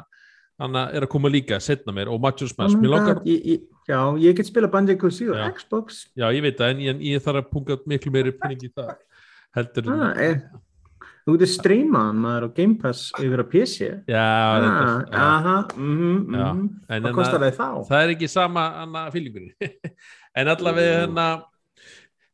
hann 0.58 0.76
er 0.76 1.04
að 1.06 1.10
koma 1.14 1.30
líka 1.30 1.60
setna 1.62 1.94
mér 1.94 2.10
og 2.10 2.22
Majora's 2.24 2.54
oh 2.56 2.62
Mask. 2.64 2.78
my 2.78 2.82
Mér 2.88 2.94
langar, 2.96 3.20
ég, 3.28 3.42
ég, 3.46 3.66
já, 3.90 4.00
ég 4.24 4.38
get 4.40 4.46
spila 4.50 4.68
Banjo-Kazooie 4.74 5.36
Já. 5.36 5.44
á 5.46 5.54
Xbox 5.54 6.06
já 6.18 6.32
ég 6.34 6.42
veit 6.42 6.58
það, 6.58 6.72
en 6.74 6.80
ég, 6.86 7.04
ég 7.12 7.22
þarf 7.28 7.44
að 7.44 7.52
punga 7.52 7.78
miklu 7.86 8.12
meiri 8.16 8.32
penning 8.40 8.64
í 8.66 8.72
það. 8.74 8.96
Heldur 9.58 9.92
en, 9.92 10.02
ah, 10.08 10.16
er, 10.18 10.40
Þú 11.28 11.34
getur 11.36 11.50
streymaðan 11.52 12.20
maður 12.24 12.44
á 12.48 12.50
Game 12.56 12.76
Pass 12.80 13.10
yfir 13.20 13.42
á 13.44 13.46
PC 13.52 13.78
já, 14.08 14.16
ah, 14.16 15.04
já. 15.12 15.18
aha, 15.20 15.56
mhm, 15.76 16.14
mhm 16.32 16.40
En 16.40 16.70
Hvað 16.88 16.96
hérna- 17.04 17.14
kostar 17.20 17.42
það 17.44 17.58
þá? 17.58 17.70
það 17.90 18.04
er 18.06 18.14
ekki 18.16 18.30
sama 18.32 18.64
annað 18.86 19.10
fílingurinn 19.12 19.52
en 20.40 20.48
allavega 20.54 20.94
Jú. 20.94 21.00
hérna 21.04 21.26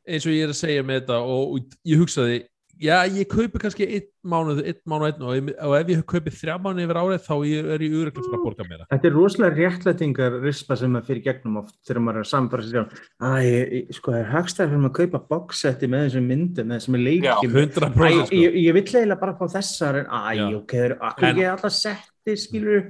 eins 0.06 0.26
og 0.28 0.32
ég 0.36 0.44
er 0.46 0.52
að 0.54 0.60
segja 0.60 0.82
með 0.86 1.00
þetta 1.00 1.18
og, 1.26 1.42
og 1.56 1.76
ég 1.90 1.98
hugsaði, 2.04 2.38
já 2.80 2.96
ég 3.06 3.28
kaupi 3.30 3.58
kannski 3.62 3.86
einn 3.86 4.06
mánuð, 4.24 4.62
einn 4.66 4.78
mánuð 4.88 5.10
einn 5.12 5.24
og, 5.28 5.50
og 5.68 5.74
ef 5.78 5.90
ég 5.92 6.02
kaupi 6.10 6.32
þrjá 6.34 6.56
mánuð 6.64 6.84
yfir 6.86 7.00
árið 7.02 7.22
þá 7.26 7.34
er 7.44 7.84
ég 7.84 7.94
auðvitað 7.94 8.24
fyrir 8.24 8.38
að 8.38 8.44
borga 8.46 8.66
meira 8.70 8.86
Þetta 8.90 9.08
er 9.10 9.14
rosalega 9.18 9.58
réttlætingar 9.60 10.38
rispa 10.44 10.76
sem 10.80 10.94
maður 10.94 11.08
fyrir 11.10 11.22
gegnum 11.28 11.60
oft 11.62 11.76
þegar 11.86 12.02
maður 12.06 12.20
er 12.22 12.24
að 12.26 12.32
samfara 12.32 12.66
sér 12.68 12.88
Æ, 13.20 13.30
ég- 13.44 13.92
sko 13.98 14.14
það 14.14 14.20
er 14.24 14.32
hagstæður 14.34 14.72
fyrir 14.72 14.82
maður 14.86 14.94
að 14.94 14.98
kaupa 15.02 15.22
boxsetti 15.34 15.90
með 15.92 16.08
þessum 16.08 16.26
myndum, 16.32 16.66
með 16.72 16.80
þessum 16.80 16.98
leikjum 17.04 17.54
100% 17.60 17.94
Æ, 17.94 18.24
sko. 18.24 18.40
ég, 18.42 18.58
ég 18.64 18.74
vill 18.80 18.84
eiginlega 18.88 19.20
bara 19.20 19.36
fá 19.38 19.46
þessar 19.58 20.00
en 20.02 20.10
æ, 20.10 20.34
Já. 20.40 20.48
ok, 20.58 20.74
það 20.74 20.84
eru 20.84 20.98
En- 21.04 21.30
ekki 21.34 21.48
alltaf 21.52 21.78
setti, 22.24 22.36
skilur 22.40 22.84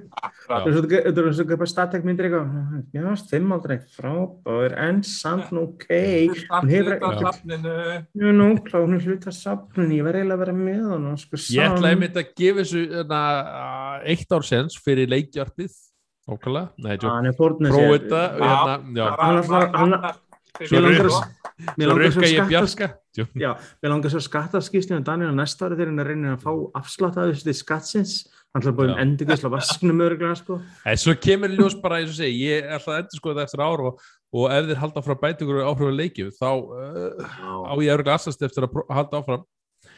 Þetta 0.47 1.23
er 1.43 1.49
kaupa 1.49 1.67
statekmyndir 1.69 2.29
eitthvað, 2.29 2.85
já, 2.95 3.05
fimm 3.31 3.53
aldrei. 3.55 3.79
Frábær, 3.95 4.75
en 4.87 5.01
samt 5.07 5.53
ok, 5.53 5.87
hún 6.51 6.71
hefur 6.71 6.97
ekki, 6.97 7.15
hún 8.75 8.99
hluta 9.01 9.33
safnun, 9.35 9.95
ég 9.95 10.05
verði 10.07 10.23
eiginlega 10.23 10.39
að 10.39 10.45
vera 10.45 10.57
með 10.59 10.85
hann, 10.93 11.09
sko, 11.21 11.41
ég 11.55 11.65
ætla 11.71 11.93
einmitt 11.95 12.21
að 12.21 12.31
gefa 12.39 12.63
þessu 12.63 12.85
hérna, 12.93 13.23
eitt 14.15 14.37
ár 14.37 14.47
sens 14.47 14.79
fyrir 14.85 15.11
leikjartið 15.11 15.73
ókala, 16.31 16.69
nei, 16.79 16.97
tjók, 16.97 17.11
Hann 17.11 17.27
er 17.29 17.35
Já. 18.95 19.09
hérna, 19.75 20.15
Mér 20.55 20.79
langar 20.85 21.09
að- 21.11 21.35
Já, 23.35 23.51
mér 23.83 23.91
langar 23.91 24.11
svo 24.11 24.21
skattaskýstin 24.23 24.97
en 24.97 25.05
Daniel 25.07 25.35
næsta 25.35 25.67
ári 25.67 25.77
þegar 25.79 25.91
hann 25.91 26.07
reynir 26.07 26.37
að 26.37 26.43
fá 26.43 26.53
afslátt 26.79 27.17
af 27.19 27.31
þessu 27.31 27.55
skattsins 27.59 28.15
hann 28.55 28.63
ætlar 28.63 28.77
bara 28.77 28.89
Já. 28.89 28.95
um 28.95 29.01
endurgæsla 29.03 29.51
vasknum 29.51 30.01
örgulega 30.05 30.37
sko. 30.39 30.61
en 30.87 30.97
svo 30.97 31.15
kemur 31.19 31.51
í 31.51 31.57
ljós 31.59 31.75
bara 31.83 31.99
eins 32.01 32.11
og 32.15 32.19
segi, 32.21 32.45
ég 32.47 32.69
ætla 32.77 32.95
að 32.95 33.01
endur 33.03 33.19
sko 33.19 33.33
þetta 33.35 33.47
eftir 33.49 33.63
ár 33.65 33.81
og, 33.89 34.01
og 34.35 34.45
ef 34.55 34.69
þeir 34.69 34.81
halda 34.83 35.03
frá 35.03 35.15
bæti 35.19 35.43
ykkur 35.45 35.65
áhrifin 35.67 35.99
leikjum 35.99 36.31
þá 36.39 36.49
uh, 36.55 37.67
á 37.67 37.75
ég 37.83 37.91
örgulega 37.97 38.15
assast 38.15 38.43
eftir 38.43 38.69
að 38.69 38.81
halda 38.91 39.21
áfram 39.23 39.45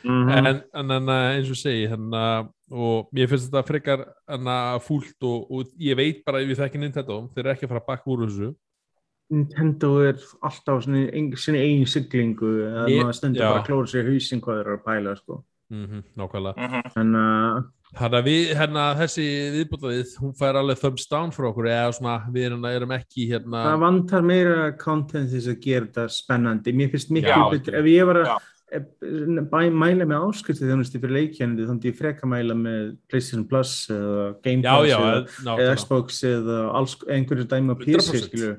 Mhm. 0.07 0.29
en, 0.35 0.47
en, 0.75 0.91
en 0.91 1.09
uh, 1.09 1.35
eins 1.37 1.49
og 1.51 1.57
segi 1.57 1.87
hérna, 1.87 2.49
og 2.75 3.09
mér 3.15 3.29
finnst 3.31 3.47
þetta 3.53 3.63
frekar 3.67 4.01
hérna, 4.29 4.79
fúlt 4.83 5.15
og, 5.23 5.47
og 5.51 5.69
ég 5.79 5.95
veit 5.97 6.25
bara 6.27 6.41
ef 6.43 6.49
ég 6.51 6.59
þekki 6.59 6.79
Nintendo, 6.83 7.21
þeir 7.35 7.45
eru 7.45 7.53
ekki 7.55 7.67
að 7.67 7.71
fara 7.73 7.81
að 7.85 7.87
bakka 7.93 8.11
úr 8.11 8.25
þessu 8.27 8.49
Nintendo 9.31 9.91
er 10.07 10.19
alltaf 10.47 10.85
svona 10.85 11.05
ein- 11.11 11.33
sinni 11.39 11.59
eigin 11.63 11.87
siglingu 11.91 12.51
eða 12.67 12.85
Ég- 12.91 13.03
maður 13.05 13.17
stendur 13.19 13.43
já. 13.43 13.49
bara 13.51 13.63
að 13.63 13.67
klóra 13.67 13.87
sér 13.91 14.07
í 14.11 14.15
hausinn 14.15 14.41
hvað 14.43 14.59
þeir 14.59 14.67
eru 14.67 14.77
að 14.77 14.85
pæla 14.87 15.17
sko. 15.17 15.45
mm 15.71 16.03
nákvæmlega 16.19 16.55
Mhm. 16.57 16.83
en 16.97 17.15
uh, 17.15 17.63
Þannig 17.95 18.18
að 18.18 18.26
við, 18.26 18.49
hérna, 18.59 18.82
þessi 18.99 19.24
viðbútaðið, 19.55 20.11
hún 20.20 20.32
fær 20.37 20.59
alveg 20.59 20.80
thumbs 20.80 21.07
down 21.09 21.30
frá 21.32 21.47
okkur 21.49 21.68
eða 21.70 21.93
svona, 21.97 22.16
við 22.34 22.49
erum, 22.49 22.66
erum 22.68 22.93
ekki 22.97 23.28
hérna, 23.30 23.62
það 23.68 23.84
vantar 23.84 24.26
meira 24.26 24.66
content 24.80 25.30
þess 25.30 25.49
að 25.53 25.61
gera 25.64 25.87
þetta 25.87 26.05
spennandi 26.16 26.74
mér 26.76 26.91
finnst 26.93 27.12
miklu 27.14 27.30
Já. 27.32 27.47
betur 27.55 27.78
ef 27.78 27.89
ég 27.93 28.11
var 28.11 28.20
að 28.20 28.28
Já. 28.32 28.37
bæ, 29.53 29.61
mæla 29.70 30.09
með 30.11 30.26
áskrifti 30.26 30.66
þjónusti 30.66 31.01
fyrir 31.05 31.16
leikjandi 31.20 31.68
þá 31.68 31.72
myndi 31.72 31.93
ég 31.93 31.99
freka 32.03 32.30
mæla 32.34 32.59
með 32.59 32.82
PlayStation 33.07 33.47
Plus 33.49 33.76
eða 33.95 34.26
Game 34.45 34.66
já, 34.66 34.72
Pass 34.74 34.91
já, 34.91 34.99
eða, 34.99 35.07
eða, 35.07 35.22
eða 35.22 35.47
nákvæmlega. 35.47 35.78
Xbox 35.80 36.20
eða 36.32 36.59
alls, 36.82 36.99
einhverju 37.16 37.49
dæmi 37.55 37.70
á 37.72 37.76
100%. 37.78 37.87
PC 37.87 38.22
skilju, 38.26 38.53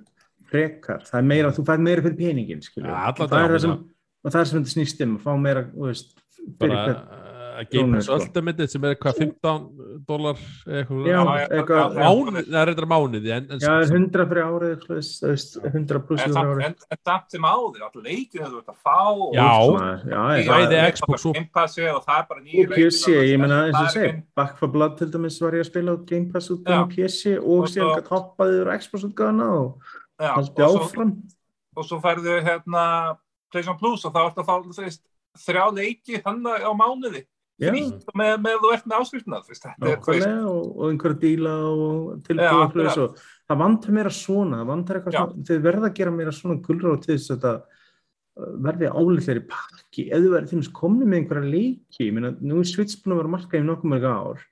frekar, 0.48 1.06
það 1.12 1.22
er 1.22 1.30
meira, 1.36 1.54
þú 1.54 1.68
fær 1.68 1.86
meira 1.92 2.08
fyrir 2.08 2.18
peningin 2.24 2.64
skilju, 2.66 2.90
Ja, 2.90 3.12
það 3.20 3.38
er 3.44 3.58
það 3.58 3.64
sem 3.68 3.78
og 3.78 4.34
það 4.34 4.42
er 4.42 4.50
sem 4.50 4.62
þetta 4.64 4.74
snýst 4.74 5.04
um, 5.06 5.16
að 5.20 5.28
fá 5.28 5.32
meira 5.46 5.68
þú 5.70 5.90
veist, 5.92 6.14
fyrir 6.48 6.74
bara 6.74 6.86
hvern 6.88 7.27
Game 7.72 7.94
Pass 7.98 8.08
Krónur, 8.08 8.20
sko. 8.22 8.28
Ultimate 8.28 8.68
sem 8.70 8.84
er 8.86 8.96
hvað 9.02 9.18
15 9.18 10.04
dólar 10.08 10.38
eitthvað. 10.68 11.96
Það 11.98 12.58
er 12.62 12.72
eitthvað 12.72 12.90
mánuði 12.92 13.32
en, 13.34 13.48
en 13.52 13.60
já, 13.62 13.68
það 13.68 13.82
er 13.82 13.92
100 13.98 14.28
fyrir 14.32 14.44
árið 14.48 14.76
þú 14.84 14.94
veist, 14.98 15.16
þú 15.24 15.32
veist, 15.32 15.58
100 15.72 16.02
pluss 16.08 16.22
fyrir 16.24 16.40
árið 16.42 16.66
en 16.68 16.76
samt 17.08 17.36
sem 17.36 17.48
áður, 17.50 17.82
alltaf 17.88 18.04
leikir 18.06 18.44
hefur 18.46 18.62
þetta 18.62 18.76
að 18.76 18.82
fá 18.86 19.00
og- 19.10 19.36
Já. 19.38 19.50
Það 20.48 20.76
er 20.78 20.92
Xbox 20.98 21.08
bara 21.08 21.30
og- 21.32 21.38
Game 21.40 21.50
Passi 21.58 21.88
og 21.88 22.02
það 22.06 22.20
er 22.22 22.26
bara 22.30 22.42
nýju 22.48 22.66
og 22.68 22.76
PC, 22.78 23.12
ég 23.32 23.40
menna 23.42 23.60
eins 23.68 23.76
og 23.76 23.86
það 23.88 23.94
segi 23.98 24.24
Back 24.36 24.58
4 24.62 24.72
Blood 24.78 24.98
til 24.98 25.12
dæmis 25.12 25.40
var 25.42 25.52
ég 25.58 25.66
að 25.66 25.70
spila 25.72 25.96
á 25.96 25.98
Game 26.06 26.32
Pass 26.34 26.50
út 26.54 26.64
á. 26.68 26.86
PC 26.88 27.38
og 27.38 27.68
síðan 27.72 28.04
hoppaði 28.12 28.62
úr 28.64 28.74
Xbox 28.78 29.04
og 29.08 29.14
Já, 30.20 30.34
haldi 30.34 30.62
og 30.64 30.70
svo- 30.74 30.86
áfram. 30.88 31.12
og 31.78 31.86
svo 31.86 32.00
færðu 32.02 32.42
hérna 32.42 33.18
PlayStation 33.52 33.78
Plus 33.80 34.04
og 34.06 34.14
þá 34.14 34.20
ertu 34.32 34.42
að 34.42 34.48
fá 34.50 34.56
þú 34.66 34.84
veist, 34.84 35.02
þrjá 35.38 35.66
leiki 35.78 36.22
þannig 36.26 36.64
á 36.66 36.72
mánuði 36.74 37.22
Já, 37.58 37.72
frítt 37.74 38.12
með, 38.14 38.36
með 38.44 38.60
þú 38.62 38.74
ert 38.76 38.86
með 38.86 39.08
þú 39.08 39.16
er, 39.18 39.24
þú 39.42 39.54
nákvæmlega 39.82 40.34
og, 40.52 40.66
og 40.68 40.92
einhverja 40.92 41.20
díla 41.24 41.56
og 41.72 42.12
tilbúið 42.28 42.60
akkurat. 42.68 43.00
og 43.02 43.24
það 43.50 43.62
vantar 44.70 45.00
eitthvað 45.00 45.18
Já. 45.18 45.22
svona 45.24 45.48
þið 45.50 45.64
verða 45.66 45.90
að 45.90 45.98
gera 45.98 46.14
meira 46.14 46.36
svona 46.38 46.60
gulrót 46.68 47.08
til 47.08 47.16
þess 47.16 47.34
að 47.34 47.40
þetta 47.40 47.56
verði 48.68 48.92
álitlegri 48.94 49.44
pakki. 49.50 50.06
Eða 50.14 50.36
verði 50.36 50.52
þeim 50.54 50.70
komni 50.78 51.08
með 51.08 51.22
einhverja 51.24 51.52
leiki 51.56 52.06
ég 52.06 52.14
meina, 52.14 52.34
nú 52.38 52.62
er 52.62 52.70
Switch 52.70 53.02
búin 53.02 53.16
að 53.16 53.24
vera 53.24 53.34
markað 53.34 53.64
í 53.64 53.66
nokkuð 53.66 53.94
mörg 53.96 54.08
ár. 54.12 54.46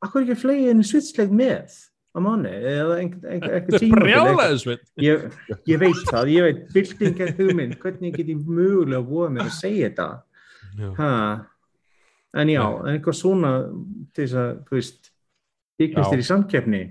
Akkur 0.00 0.24
ekki 0.24 0.36
að 0.38 0.42
flegja 0.46 0.72
henni 0.72 0.88
Switch-leik 0.88 1.36
með 1.36 1.76
á 2.10 2.18
mánu 2.24 2.50
eða 2.50 2.96
einhver 3.02 3.76
tíma 3.76 4.00
ég, 4.98 5.28
ég 5.68 5.78
veit 5.82 6.00
það, 6.08 6.32
ég 6.32 6.48
veit 6.48 6.64
byltingar 6.74 7.36
hugmynd, 7.36 7.76
hvernig 7.82 8.16
get 8.16 8.32
ég 8.32 8.40
mögulega 8.48 9.04
búið 9.06 9.36
mér 9.36 9.46
að 9.46 9.56
segja 9.60 9.90
þetta 9.92 10.08
en 12.38 12.52
já, 12.52 12.62
en 12.62 12.92
eitthvað 12.94 13.18
svona 13.18 13.54
til 14.14 14.26
þess 14.26 14.38
að, 14.44 14.52
þú 14.68 14.78
veist 14.78 15.10
ykkurst 15.80 16.14
er 16.14 16.22
í 16.22 16.28
samkefni 16.28 16.82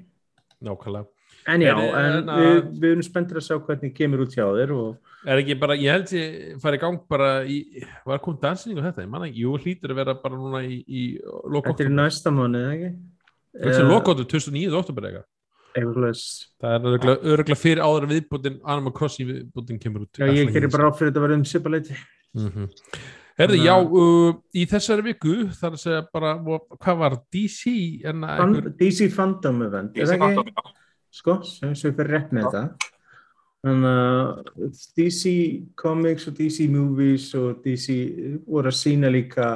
nákvæmlega 0.66 1.08
En 1.48 1.62
já, 1.62 1.74
en, 1.74 2.18
en 2.20 2.30
uh, 2.30 2.40
við, 2.40 2.58
við 2.82 2.92
erum 2.94 3.06
spenntir 3.06 3.40
að 3.40 3.46
sjá 3.48 3.56
hvernig 3.64 3.94
kemur 3.96 4.26
út 4.26 4.36
hjá 4.36 4.44
þér 4.44 4.74
og... 4.76 5.16
Er 5.26 5.42
ekki 5.42 5.56
bara, 5.60 5.78
ég 5.80 5.96
held 5.96 6.12
ég 6.16 6.60
fari 6.62 6.78
í 6.78 6.82
gang 6.84 7.00
bara 7.10 7.30
í, 7.48 7.58
var 8.08 8.22
komið 8.24 8.44
dansinning 8.44 8.82
á 8.84 8.86
þetta, 8.90 9.06
ég 9.06 9.12
manna 9.12 9.30
ekki, 9.30 9.46
jú 9.46 9.56
hlýtur 9.56 9.94
að 9.94 10.02
vera 10.02 10.16
bara 10.20 10.40
núna 10.40 10.62
í, 10.68 10.80
í 10.86 11.04
lokóttum. 11.24 11.80
Þetta 11.80 11.88
er 11.88 11.96
næsta 11.96 12.34
mánu, 12.36 12.62
ekki? 12.76 12.92
Þetta 13.56 13.82
er 13.82 13.90
lokóttum 13.90 14.30
2009. 14.36 14.78
oktober, 14.82 15.10
eða? 15.10 15.26
Eitthvað. 15.80 16.24
Það 16.60 16.88
er 16.90 17.10
öruglega 17.16 17.60
fyrir 17.60 17.84
áður 17.86 18.10
viðbútin, 18.14 18.62
Animal 18.76 18.94
Crossing 19.00 19.30
viðbútin 19.32 19.82
kemur 19.82 20.06
út. 20.06 20.22
Já, 20.22 20.30
ég 20.34 20.54
gerir 20.54 20.72
bara 20.74 20.90
áfyrir 20.90 21.12
þetta 21.12 21.22
að 21.22 21.28
vera 21.28 21.40
um 21.40 21.46
sipaleiti. 21.48 21.98
Mm 22.38 22.50
-hmm. 22.54 22.70
Herði, 23.40 23.62
já, 23.64 23.74
uh, 23.80 24.34
í 24.52 24.66
þessari 24.68 25.06
viku 25.06 25.34
þar 25.56 25.76
að 25.78 25.82
segja 25.86 26.04
bara, 26.12 26.34
hvað 26.76 26.98
var 27.00 27.14
DC? 27.32 27.72
Fan, 28.04 28.56
DC 28.80 29.08
Fandom 29.16 29.62
Event, 29.64 29.94
DC 29.96 30.18
Fandom, 30.20 30.50
já. 30.52 30.74
Sko, 31.16 31.40
sem 31.48 31.72
við 31.72 31.94
fyrir 32.02 32.10
rétt 32.12 32.34
með 32.36 32.50
þetta. 32.50 32.90
Þannig 33.64 33.90
að 33.92 34.66
uh, 34.68 34.82
DC 35.00 35.32
Comics 35.80 36.28
og 36.28 36.36
DC 36.36 36.68
Movies 36.72 37.30
og 37.40 37.62
DC 37.64 37.96
voru 38.44 38.72
að 38.72 38.76
sína 38.76 39.12
líka 39.12 39.48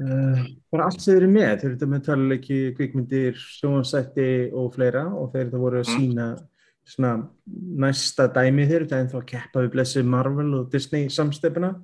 uh, 0.00 0.40
bara 0.72 0.86
allt 0.88 1.00
sem 1.00 1.12
þeir 1.12 1.20
eru 1.20 1.32
með. 1.34 1.50
Þeir 1.50 1.68
eru 1.68 1.74
þetta 1.74 1.88
með 1.92 2.06
taluleiki, 2.08 2.60
kvikmyndir 2.78 3.42
sjónasætti 3.42 4.30
og 4.56 4.70
fleira 4.78 5.04
og 5.12 5.28
þeir 5.34 5.44
eru 5.50 5.60
voru 5.60 5.82
að 5.82 5.90
mm. 5.92 5.98
sína 6.00 6.30
svona 6.86 7.12
næsta 7.84 8.30
dæmi 8.32 8.64
þeir 8.64 8.78
eru 8.80 8.88
þetta 8.94 9.20
að 9.20 9.28
keppa 9.28 9.66
við 9.66 9.70
blessi 9.76 10.04
Marvel 10.06 10.48
og 10.62 10.72
Disney 10.72 11.12
samstefna 11.12 11.74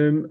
um, 0.00 0.24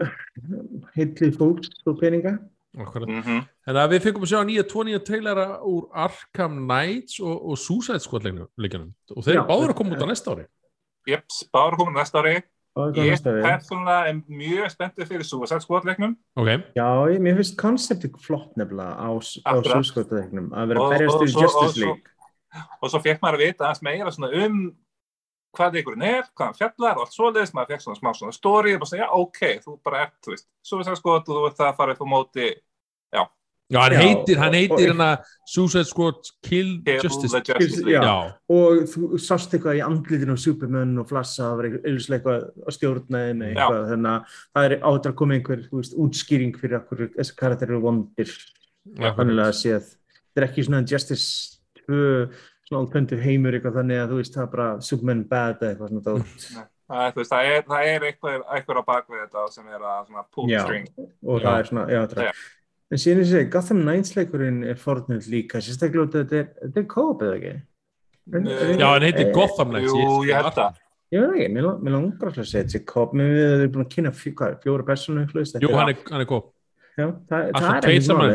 heitlið 0.97 1.37
fólks 1.39 1.71
og 1.87 1.99
peninga. 2.01 2.37
Mm 2.73 3.21
-hmm. 3.21 3.41
En 3.69 3.77
að 3.77 3.91
við 3.93 3.99
fengum 4.01 4.23
að 4.25 4.31
sjá 4.31 4.39
nýja 4.43 4.63
tvo 4.65 4.83
nýja 4.83 4.99
trailera 5.05 5.61
úr 5.61 5.89
Arkham 5.93 6.55
Knights 6.65 7.19
og, 7.19 7.49
og 7.49 7.57
Suicide 7.57 7.99
Squad 7.99 8.25
leikunum 8.57 8.93
og 9.15 9.23
þeir 9.23 9.45
báður 9.45 9.69
að 9.69 9.77
koma 9.77 9.93
út 9.93 10.01
á 10.01 10.09
næsta 10.09 10.31
ári. 10.33 10.45
Jeps, 11.07 11.45
báður 11.53 11.73
að 11.73 11.77
koma 11.77 11.91
út 11.91 11.97
á 11.97 12.01
næsta 12.01 12.19
ári. 12.23 12.41
Ég 12.73 13.21
persónulega 13.21 14.07
er 14.09 14.15
mjög 14.25 14.71
spenntið 14.73 15.07
fyrir 15.07 15.23
Suicide 15.23 15.61
Squad 15.61 15.85
leiknum. 15.85 16.17
Okay. 16.33 16.57
Já, 16.73 16.87
ég, 17.13 17.19
mér 17.21 17.35
finnst 17.37 17.57
konceptið 17.61 18.17
flott 18.17 18.57
nefnilega 18.57 18.97
á, 18.97 19.09
á 19.45 19.51
Suicide 19.61 19.83
Squad 19.83 20.15
leiknum 20.17 20.49
að 20.49 20.73
vera 20.73 20.89
berjast 20.89 21.21
í 21.21 21.29
Justice 21.29 21.79
League. 21.79 22.01
Og 22.81 22.89
svo 22.89 23.01
fekk 23.01 23.21
maður 23.21 23.37
að 23.37 23.45
vita 23.45 23.69
aðeins 23.69 23.85
meira 23.85 24.45
um 24.45 24.57
hvað 25.53 25.77
leikurinn 25.77 26.05
er, 26.07 26.25
hvað 26.33 26.49
hann 26.49 26.57
fjallar 26.57 26.97
og 26.97 27.05
allt 27.05 27.15
svoleiðis, 27.15 27.53
maður 27.53 27.73
fekk 27.73 27.85
svona 27.85 27.99
smá 27.99 28.11
svona 28.17 28.35
stóri 28.35 28.73
og 28.73 28.83
bara 28.83 28.89
segja, 28.89 29.05
já, 29.05 29.21
ok, 29.21 29.41
þú 29.63 29.77
bara 29.85 30.03
ert, 30.07 30.19
þú 30.25 30.33
veist 30.33 30.47
Suicide 30.65 30.99
Squad 30.99 31.29
og 31.29 31.39
þú 31.39 31.47
ert 31.49 31.57
það 31.59 31.69
að 31.69 31.79
fara 31.79 31.95
upp 31.95 32.03
á 32.03 32.07
móti 32.09 32.47
já. 32.49 33.23
Já, 33.73 33.79
hann 33.79 33.95
heitir 33.97 34.41
hann 34.41 34.57
heitir 34.57 34.91
hann 34.91 35.03
að 35.05 35.29
Suicide 35.53 35.89
Squad 35.89 36.31
Kill, 36.45 36.73
Kill 36.85 37.05
Justice, 37.05 37.41
Justice 37.47 37.85
já. 37.85 38.01
já, 38.01 38.15
og 38.57 38.83
þú 38.91 39.21
sást 39.21 39.53
eitthvað 39.53 39.79
í 39.79 39.83
andlitinu 39.85 40.37
á 40.37 40.43
Superman 40.43 40.97
og 41.03 41.09
Flassa, 41.09 41.51
það 41.51 41.61
var 41.61 41.69
eitthvað 41.69 42.47
að 42.49 42.77
stjórna 42.77 43.23
eða 43.29 43.49
eitthvað, 43.51 43.89
þannig 43.93 44.11
að 44.13 44.37
það 44.41 44.69
er 44.69 44.77
átt 44.91 45.09
að 45.09 45.17
koma 45.21 45.37
einhver, 45.37 45.65
þú 45.69 45.81
veist, 45.81 45.97
útskýring 46.05 46.57
fyrir 46.59 46.79
okkur, 46.81 47.05
þessi 47.17 47.37
karakter 47.39 47.71
eru 47.71 47.83
vondir. 47.85 48.33
Þannig 48.99 49.39
að 49.45 49.53
séð, 49.61 49.93
þetta 50.19 50.41
er 50.41 50.47
ekki 50.49 50.65
svona 50.67 50.83
Justice 50.89 51.61
2 51.85 52.01
svona 52.69 52.91
pöntu 52.93 53.19
heimur 53.19 53.57
eitthvað 53.57 53.79
þannig 53.81 54.01
að 54.01 54.13
þú 54.13 54.19
veist 54.21 54.37
það 54.37 54.45
er 54.45 54.51
bara 54.53 54.67
Superman 54.87 55.23
bad 55.29 55.63
eða 55.63 55.73
eitthvað 55.73 55.91
svona 55.91 56.05
dótt 56.07 56.47
það, 56.93 57.17
veist, 57.19 57.33
það, 57.33 57.51
er, 57.51 57.65
það 57.69 57.91
er 57.91 58.07
eitthvað, 58.09 58.37
eitthvað 58.57 58.79
á 58.79 58.83
bakvið 58.89 59.23
þetta 59.23 59.45
sem 59.55 59.69
er 59.69 59.87
að 59.91 60.03
svona 60.09 60.25
pull 60.35 60.49
já, 60.51 60.61
string. 60.63 60.91
og 60.99 61.41
já. 61.41 61.45
það 61.47 61.57
er 61.57 61.69
svona, 61.71 61.85
já 61.91 62.01
það 62.13 62.23
er 62.27 62.43
en 62.93 63.01
síðan 63.01 63.23
ég 63.23 63.29
segi, 63.33 63.49
Gotham 63.53 63.83
Knights 63.83 64.15
leikurinn 64.17 64.63
er 64.69 64.79
fornöld 64.79 65.29
líka, 65.31 65.61
sérstaklega 65.63 66.23
þetta 66.23 66.39
er, 66.39 66.49
þetta 66.61 66.83
er 66.83 66.89
co-op 66.93 67.25
eða 67.25 67.37
ekki? 67.39 67.53
Já, 68.23 68.87
hann 68.87 69.05
heitir 69.09 69.31
Gotham 69.35 69.73
Knights 69.73 69.91
Jú, 69.91 70.17
ég 70.29 70.39
held 70.39 70.57
það 70.57 70.81
Ég 71.13 71.21
veit 71.21 71.43
ekki, 71.43 71.53
mér 71.53 71.93
langar 71.93 72.29
alltaf 72.29 72.39
að 72.41 72.47
segja 72.49 72.65
þetta 72.65 72.79
er 72.79 72.85
co-op, 72.89 73.11
við 73.19 73.41
erum 73.43 73.73
búin 73.75 73.83
að 73.83 73.91
kynna 73.93 74.11
fjóra 74.17 74.85
personu 74.87 75.25
Jú, 75.61 75.73
hann 75.75 75.91
er 75.93 76.29
co-op. 76.29 76.47
Já, 76.93 77.07
það 77.29 77.43
er 77.43 77.89
ekki 77.89 78.05
svona 78.05 78.29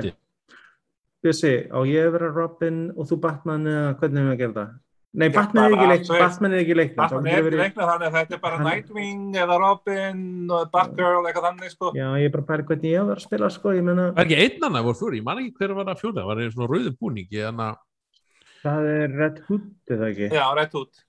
Bjössi, 1.28 1.54
á 1.68 1.78
ég 1.84 2.08
að 2.08 2.14
vera 2.16 2.28
Robin 2.32 2.84
og 2.96 3.08
þú 3.08 3.16
Batman 3.24 3.66
eða 3.68 3.88
hvernig 4.00 4.22
hefur 4.22 4.28
við 4.28 4.36
að 4.36 4.44
gera 4.44 4.54
það? 4.58 4.76
Nei, 5.18 5.28
Batman 5.32 5.64
er 5.64 5.74
ekki 5.74 5.88
leiknað 5.88 6.20
Batman 6.20 6.52
er 6.54 6.60
ekki 6.62 6.74
leiknað 6.76 6.98
Batman 7.00 7.28
er 7.32 7.38
ekki 7.48 7.58
leiknað 7.58 7.90
þannig 7.90 8.08
að 8.08 8.16
þetta 8.18 8.36
er 8.36 8.42
bara 8.42 8.58
Nightwing 8.64 9.38
eða 9.42 9.56
Robin 9.62 10.20
og 10.52 10.70
Batgirl 10.74 11.28
eitthvað 11.28 11.46
þannig 11.48 11.72
sko. 11.72 11.92
Já, 11.96 12.06
ég 12.20 12.28
er 12.28 12.34
bara 12.34 12.44
að 12.44 12.50
pæra 12.50 12.66
hvernig 12.68 12.92
ég 12.92 12.98
á 12.98 13.02
að 13.02 13.08
vera 13.08 13.22
að 13.22 13.24
spila 13.24 13.50
sko 13.54 13.72
Það 13.78 14.02
er 14.04 14.22
ekki 14.24 14.38
einn 14.44 14.66
annar 14.68 14.86
voru 14.86 15.00
þú, 15.00 15.10
ég 15.16 15.26
man 15.28 15.40
ekki 15.42 15.54
hverju 15.62 15.78
var 15.78 15.88
það 15.88 16.02
fjóða, 16.04 16.26
var 16.28 16.42
það 16.42 16.52
svona 16.54 16.70
rauðu 16.74 16.94
búningi 17.00 17.44
Það 18.58 18.88
er 18.92 19.12
Red 19.22 19.42
Hood, 19.48 19.66
eða 19.88 20.08
ekki? 20.12 20.30
Já, 20.34 20.44
Red 20.58 20.72
Hood. 20.76 21.02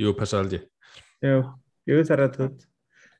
Jú, 0.00 0.14
pessa 0.18 0.40
aldrei 0.42 0.62
Jú, 1.22 1.40
það 2.00 2.14
er 2.16 2.22
Red 2.24 2.38
Hood 2.42 2.62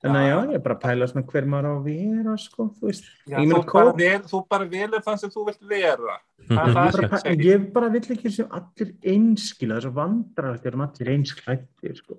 en 0.04 0.16
já, 0.20 0.36
ég 0.50 0.54
er 0.58 0.62
bara 0.64 0.76
að 0.76 0.82
pæla 0.84 1.08
svona 1.10 1.26
hver 1.30 1.46
maður 1.48 1.66
á 1.66 1.72
að 1.72 1.86
vera 1.88 2.34
sko, 2.40 2.66
þú 2.76 2.88
veist. 2.90 3.06
Já, 3.30 3.36
þú, 3.40 3.60
bara 3.70 3.94
vel, 4.00 4.18
þú 4.30 4.40
bara 4.54 4.68
velur 4.74 5.04
þann 5.06 5.20
sem 5.22 5.32
þú 5.32 5.46
vilt 5.48 5.64
vera. 5.70 6.16
Það 6.50 6.76
það 6.76 6.88
ég, 6.88 7.08
bara, 7.14 7.34
ég 7.48 7.64
bara 7.78 7.88
vill 7.94 8.04
ekki 8.16 8.32
sem 8.34 8.56
allir 8.58 8.92
einskila 9.14 9.78
þess 9.78 9.90
að 9.90 9.96
vandra 10.00 10.52
allir 10.52 10.78
um 10.78 10.84
allir 10.84 11.12
einsklættir 11.14 11.96
sko. 12.02 12.18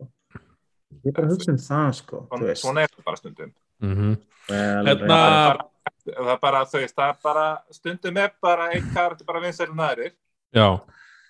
ég 1.03 1.11
er 1.11 1.15
bara 1.19 1.29
að 1.29 1.35
hugsa 1.35 1.53
um 1.53 1.61
það 1.61 1.93
sko, 1.99 2.25
svona 2.57 2.85
er 2.85 2.91
það 2.95 3.07
bara 3.11 3.21
stundum. 3.21 3.53
Mm 3.83 3.95
-hmm. 3.95 4.17
well, 4.49 4.87
Etna... 4.87 5.07
það, 5.07 5.29
er 5.29 5.57
bara, 5.57 5.69
það 6.05 6.33
er 6.33 6.39
bara 6.41 6.65
þú 6.65 6.81
veist, 6.81 6.95
það 6.95 7.09
er 7.09 7.17
bara 7.23 7.47
stundum 7.71 8.17
er 8.17 8.31
bara 8.41 8.69
einn 8.71 8.93
kart 8.93 9.25
bara 9.25 9.41
vinsæli 9.43 9.75
næri 9.75 10.11
já. 10.55 10.79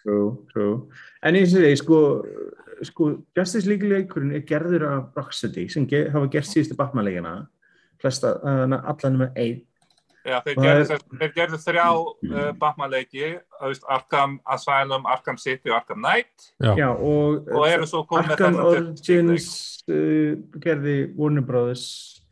True, 0.06 0.38
true. 0.54 0.82
en 1.24 1.36
ég 1.36 1.48
sé, 1.50 1.76
sko 1.76 2.22
sko, 2.84 3.12
Justice 3.38 3.70
League 3.70 3.88
leikurinn 3.88 4.36
er 4.36 4.44
gerður 4.48 4.88
af 4.90 5.18
Rocksteady 5.18 5.68
sem 5.72 5.88
ge 5.88 6.06
hafa 6.12 6.28
gert 6.32 6.50
síðustu 6.50 6.78
Batman-leikina 6.80 7.38
flesta, 8.02 8.36
uh, 8.44 8.76
allan 8.92 9.22
með 9.24 9.40
einn 9.40 9.64
Já, 10.26 10.40
þeir 10.42 10.56
gerðu, 10.58 10.96
er, 11.22 11.32
gerðu 11.36 11.58
þrjá 11.62 11.86
uh, 11.86 12.48
Batman-leiki 12.58 13.28
Arkham 13.94 14.40
Asylum, 14.56 15.06
Arkham 15.06 15.38
City 15.38 15.70
og 15.70 15.78
Arkham 15.78 16.02
Knight. 16.02 16.48
Já, 16.58 16.88
og, 16.90 17.46
og 17.54 17.66
eru 17.70 17.86
svo 17.90 18.02
komið 18.10 18.34
Arkham 18.34 18.58
Origins 18.64 19.50
uh, 19.86 20.34
gerði 20.64 20.98
Warner 21.14 21.46
Brothers 21.46 21.86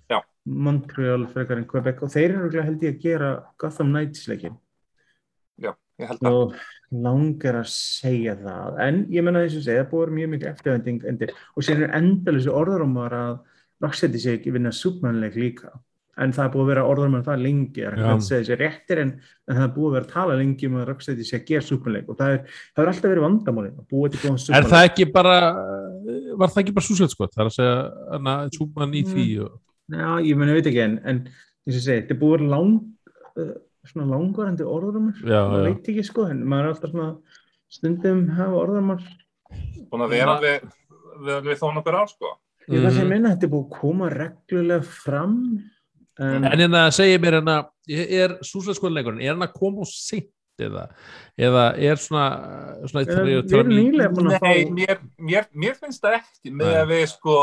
Já. 0.10 0.24
Montreal, 0.50 1.28
frekarinn 1.36 1.70
Quebec 1.70 2.02
og 2.02 2.14
þeir 2.16 2.34
eru 2.40 2.66
held 2.66 2.88
ég 2.88 2.98
að 2.98 3.06
gera 3.06 3.32
Gotham 3.62 3.94
Knights-leikin 3.94 4.58
Já, 5.62 5.76
ég 6.02 6.10
held 6.10 6.26
að 6.26 6.40
og 6.40 6.58
langar 7.02 7.62
að 7.62 7.72
segja 7.74 8.36
það. 8.40 8.78
En 8.86 9.00
ég 9.14 9.26
menna 9.26 9.46
þess 9.46 9.62
að 9.62 9.66
segja, 9.68 9.86
það 9.86 9.90
búið 9.94 10.14
mjög 10.18 10.30
miklu 10.34 10.52
eftirvending 10.52 11.08
endur 11.10 11.34
og 11.34 11.66
sér 11.66 11.82
er 11.88 11.98
endalþessu 12.00 12.54
orðarumar 12.54 13.18
að 13.18 13.34
Rocksteady 13.84 14.22
sé 14.22 14.38
ekki 14.38 14.54
vinna 14.56 14.72
súpmannleik 14.76 15.36
líka. 15.40 15.74
En 16.22 16.30
það 16.36 16.46
er 16.46 16.52
búið 16.54 16.64
að 16.64 16.70
vera 16.70 16.86
orðarumar 16.92 17.24
það 17.26 17.44
lengi 17.44 17.86
að 17.90 17.96
segja 18.22 18.44
þessi 18.44 18.58
réttir 18.60 19.02
en, 19.02 19.12
en 19.50 19.58
það 19.58 19.66
er 19.66 19.74
búið 19.74 19.88
að 19.90 19.96
vera 19.98 20.06
að 20.06 20.14
tala 20.14 20.38
lengi 20.40 20.70
um 20.70 20.78
að 20.78 20.88
Rocksteady 20.92 21.28
sé 21.28 21.40
að 21.40 21.48
gera 21.50 21.68
súpmannleik. 21.68 22.08
Og 22.14 22.20
það, 22.20 22.36
er, 22.36 22.60
það 22.76 22.84
er 22.84 22.92
alltaf 22.94 23.10
verið 23.10 23.26
vandamálin 23.26 23.82
að 23.82 23.90
búið 23.90 24.14
til 24.14 24.22
góðan 24.22 24.40
súpmannleik 24.44 24.68
Er 24.68 24.72
það 24.76 24.88
ekki 24.92 25.10
bara, 25.18 25.36
var 26.44 26.54
það 26.54 26.64
ekki 26.64 26.76
bara 26.78 26.90
súsveitskott, 26.90 27.34
það 27.34 27.44
er 27.44 27.52
að 27.52 27.58
segja 27.58 28.38
súpmann 28.60 28.94
í 28.94 29.04
því 29.10 29.28
og... 29.48 29.60
Já, 29.94 30.10
ég 30.24 30.38
menna, 30.40 30.54
ég 30.54 30.62
veit 30.62 30.70
ekki 30.70 30.86
en, 30.86 30.96
en 31.10 31.18
að 33.84 33.90
búið 33.90 33.90
að 33.90 33.94
svona 33.94 34.12
langvarandi 34.14 34.68
orðrumar 34.68 35.20
maður 35.24 35.68
veit 35.68 35.90
ekki 35.92 36.06
sko, 36.08 36.28
en 36.32 36.44
maður 36.48 36.64
er 36.64 36.74
alltaf 36.74 36.94
svona 36.94 37.10
stundum 37.74 38.24
hafa 38.38 38.62
orðrumar 38.62 39.04
Búin 39.92 40.06
að 40.06 40.14
vera 40.16 40.38
við, 40.42 40.64
við, 41.22 41.36
við 41.46 41.58
þó 41.60 41.68
nokkur 41.76 41.98
á 42.00 42.04
sko. 42.10 42.30
Ég 42.64 42.80
mm. 42.80 42.86
það 42.88 42.96
sem 42.96 43.10
minna, 43.12 43.34
þetta 43.34 43.46
er 43.46 43.52
búin 43.52 43.66
að 43.68 43.76
koma 43.76 44.08
reglulega 44.14 44.86
fram 45.04 45.36
En 46.22 46.46
en 46.46 46.62
hérna 46.62 46.86
segja 46.94 47.20
mér 47.22 47.40
hérna 47.40 47.58
er 47.90 48.38
súsleikskoðuleikurinn, 48.46 49.22
er 49.22 49.34
hann 49.34 49.46
að 49.46 49.54
koma 49.58 49.84
og 49.84 49.90
sitt 49.90 50.32
eða, 50.62 50.88
eða 51.42 51.64
er 51.82 52.02
svona, 52.02 52.26
svona 52.90 53.66
nýlega 53.68 54.12
búin 54.14 54.30
að 54.32 54.40
fá 54.40 54.48
Nei, 54.48 54.72
mér, 54.78 55.04
mér, 55.18 55.48
mér 55.58 55.78
finnst 55.78 56.06
það 56.06 56.20
ekki 56.22 56.54
með 56.54 56.80
að 56.80 56.90
við 56.94 57.06
sko 57.16 57.38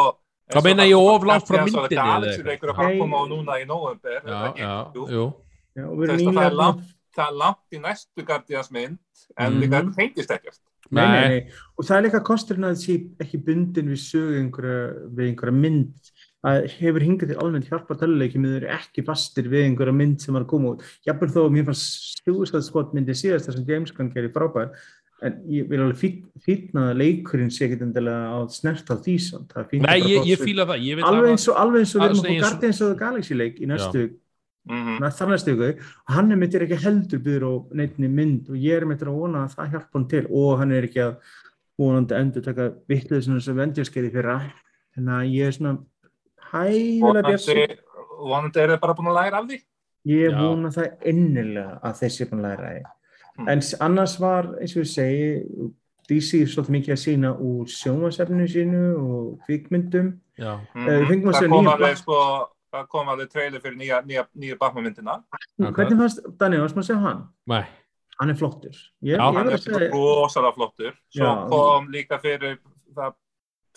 Hvað 0.51 0.67
meina 0.67 0.87
ég 0.89 0.99
oflátt 0.99 1.47
frá 1.47 1.61
myndinni? 1.63 1.95
Það 1.95 2.01
er 2.01 2.15
alls 2.17 2.55
ykkur 2.57 2.73
að 2.73 2.99
koma 2.99 3.23
á 3.23 3.25
núna 3.31 3.59
í 3.61 3.67
nógumber 3.69 4.23
Já, 4.25 4.41
já, 4.59 4.75
jú 5.15 5.29
Já, 5.77 5.85
það, 5.87 6.43
er 6.45 6.57
langt, 6.59 6.89
það 7.15 7.29
er 7.29 7.39
langt 7.45 7.77
í 7.77 7.83
næstu 7.85 8.27
Guardians 8.27 8.71
mynd 8.75 8.99
en 9.39 9.53
mm 9.53 9.63
-hmm. 9.63 9.71
það 9.71 9.95
fengist 9.95 10.31
ekkert 10.35 10.61
Nei, 10.91 11.07
nei, 11.07 11.29
Nei. 11.29 11.41
Og 11.79 11.87
það 11.87 11.97
er 11.97 12.05
líka 12.09 12.21
kosturinn 12.27 12.67
að 12.67 12.75
það 12.75 12.83
sé 12.83 12.95
ekki 13.23 13.39
bundin 13.47 13.91
við 13.93 14.01
sögu 14.03 14.39
einhverja, 14.41 14.79
við 15.15 15.29
einhverja 15.29 15.55
mynd 15.55 16.11
að 16.51 16.57
hefur 16.81 17.05
hingað 17.05 17.31
til 17.31 17.37
almennt 17.43 17.69
hjálpa 17.69 17.97
töluleikjum 18.01 18.47
eða 18.49 18.57
eru 18.61 18.71
ekki 18.75 19.05
fastir 19.07 19.51
við 19.53 19.67
einhverja 19.69 19.95
mynd 19.95 20.25
sem 20.25 20.35
var 20.35 20.47
að 20.47 20.51
koma 20.55 20.73
út. 20.73 20.87
Jafnvel 21.07 21.29
þó 21.35 21.43
mér 21.53 21.69
fannst 21.69 22.25
Suicide 22.25 22.63
Squad 22.67 22.97
myndi 22.97 23.15
síðast 23.15 23.47
þar 23.47 23.59
sem 23.59 23.69
James 23.69 23.93
Gunn 23.95 24.11
gerir 24.15 24.33
frábær 24.35 24.73
en 25.21 25.37
ég 25.53 25.69
vil 25.69 25.83
alveg 25.85 26.01
fí- 26.01 26.25
fínna 26.41 26.89
að 26.91 27.03
leikurinn 27.03 27.53
sé 27.53 27.67
ekki 27.69 27.83
endilega 27.85 28.33
að 28.39 28.47
snert 28.57 28.89
á 28.89 28.97
því 28.97 29.17
samt. 29.21 29.53
Nei, 29.85 30.01
ég, 30.01 30.25
ég 30.33 30.41
fíla 30.41 30.65
það, 30.65 31.05
alveg 31.05 31.35
eins 31.35 31.47
og, 31.47 31.59
alveg 31.61 31.85
eins 31.85 31.95
og 31.95 32.01
við 32.01 32.09
erum 32.09 32.25
og- 32.25 32.41
Guardians 32.47 32.81
of 32.81 32.89
the 32.89 32.99
Galaxy 33.05 33.37
leik 33.37 33.61
í 33.61 33.69
næstu 33.69 34.07
Mhm. 34.71 35.03
Ykkur 35.03 35.77
og 35.81 36.15
hann 36.15 36.33
er 36.33 36.37
mittir 36.37 36.63
ekki 36.67 36.79
heldur 36.85 37.19
byður 37.27 37.47
á 37.47 37.53
neittni 37.75 38.09
mynd 38.09 38.51
og 38.51 38.57
ég 38.57 38.77
er 38.81 38.87
mittir 38.87 39.09
að 39.11 39.19
vona 39.21 39.45
að 39.47 39.55
það 39.57 39.71
hjálpa 39.75 39.95
hann 39.99 40.09
til 40.09 40.27
og 40.31 40.59
hann 40.59 40.73
er 40.73 40.87
ekki 40.89 41.01
að 41.05 41.17
vonandi 41.81 42.15
endur 42.15 42.43
taka 42.45 42.71
svona 43.21 43.41
sem 43.41 43.57
vendjarskeið 43.57 44.13
fyrra 44.13 44.39
þannig 44.95 45.17
að 45.17 45.33
ég 45.35 45.47
er 45.47 45.53
svona 45.57 45.79
hæfilega 46.53 47.27
björnsum 47.29 47.77
vonandi, 48.21 48.61
er 48.61 48.69
þið 48.75 48.81
bara 48.81 48.95
búin 48.95 49.11
að 49.11 49.19
læra 49.21 49.39
af 49.41 49.49
því 49.51 49.61
ég 50.11 50.31
Já. 50.31 50.39
vona 50.41 50.71
það 50.75 50.89
innilega 51.13 51.81
að 51.83 52.01
þeir 52.01 52.13
sé 52.17 52.25
búin 52.31 52.41
að 52.45 52.49
læra 52.51 52.73
því 52.75 52.83
Mm. 53.41 53.49
en 53.49 53.61
annars 53.81 54.19
var 54.21 54.45
eins 54.61 54.77
og 54.77 54.83
ég 54.83 54.89
segi 54.91 55.71
DC 56.11 56.41
er 56.43 56.47
svolítið 56.51 56.75
mikið 56.75 56.93
að 56.93 57.03
sína 57.05 57.31
úr 57.41 57.67
sjónvarsefninu 57.71 58.47
sínu 58.51 58.83
og 58.99 59.41
kvikmyndum 59.47 60.09
Já, 60.39 60.59
Mhm. 60.75 60.89
Eh, 60.89 61.05
það 61.09 61.49
kom 61.49 61.67
alveg 61.69 61.97
sko 61.97 62.49
það 62.73 62.89
kom 62.93 63.09
alveg 63.13 63.31
trailer 63.33 63.61
fyrir 63.63 63.79
nýja, 63.81 64.01
nýja, 64.07 64.27
nýja 64.35 64.59
Batman 64.61 64.85
myndina 64.89 65.19
Ok. 65.61 65.75
hvernig 65.77 65.99
fannst, 65.99 66.21
Daniel, 66.41 66.63
varst 66.67 66.77
maður 66.79 66.87
að 66.87 66.91
segja 66.93 67.05
hann? 67.07 67.23
nei, 67.51 67.63
hann 68.21 68.31
er 68.35 68.39
flottur 68.41 68.77
Já, 68.77 68.85
ég, 69.03 69.17
ég 69.17 69.39
hann 69.41 69.51
er 69.51 69.65
segja 69.65 69.91
rosalega 69.95 70.55
flottur 70.59 70.95
svo 71.11 71.25
Já. 71.25 71.49
kom 71.51 71.89
líka 71.95 72.19
fyrir 72.23 72.59
það 72.97 73.17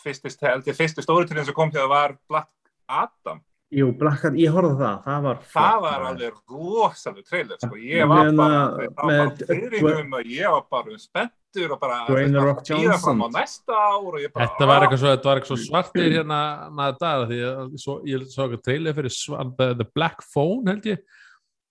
fyrsti, 0.04 0.34
held 0.46 0.68
ég, 0.68 0.76
fyrsti 0.78 1.06
stóriturinn 1.06 1.46
sem 1.48 1.56
kom 1.58 1.72
þegar 1.72 1.90
var 1.92 2.16
Black 2.30 2.50
Adam 2.90 3.42
Jú, 3.74 3.88
Black 3.98 4.26
Adam, 4.26 4.36
ég 4.38 4.54
horfði 4.54 4.76
það, 4.80 4.98
það 5.08 5.22
var 5.28 5.38
það 5.38 5.48
flott, 5.54 5.82
var 5.84 6.04
maður. 6.04 6.10
alveg 6.10 6.36
rosalega 6.54 7.30
trailer 7.30 7.58
sko. 7.64 7.80
ég 7.80 8.12
var 8.12 8.28
Með- 8.28 8.38
bara, 8.38 8.60
það 8.60 8.78
var 8.78 8.94
bara 9.00 9.08
með- 9.14 9.48
fyriringum 9.50 10.14
og 10.20 10.30
ég 10.34 10.52
var 10.54 10.64
bara 10.76 10.98
spenntur 11.04 11.72
og 11.74 11.80
bara 11.80 11.98
The 12.08 12.44
Rock 12.44 12.64
býða 12.70 13.00
fram 13.04 13.22
á 13.26 13.28
næsta 13.34 13.74
ár 13.74 14.08
og 14.14 14.20
ég 14.22 14.34
bara 14.34 14.48
þetta 14.48 14.68
var 14.70 14.86
eitthvað 14.86 15.02
svo, 15.04 15.10
þetta 15.16 15.30
var 15.30 15.42
eitthvað 15.42 15.52
svo 15.54 15.60
svartir 15.66 16.16
hérna 16.18 16.40
maður 16.70 17.00
dag 17.04 17.26
því 17.30 17.42
að 17.50 17.76
svo, 17.84 17.98
ég 18.06 18.28
svo 18.30 18.48
eitthvað 18.48 18.64
trailer 18.70 18.94
fyrir 18.94 19.18
the, 19.58 19.68
the 19.82 19.88
Black 19.96 20.24
Phone 20.34 20.66
held 20.70 20.84
ég 20.94 20.98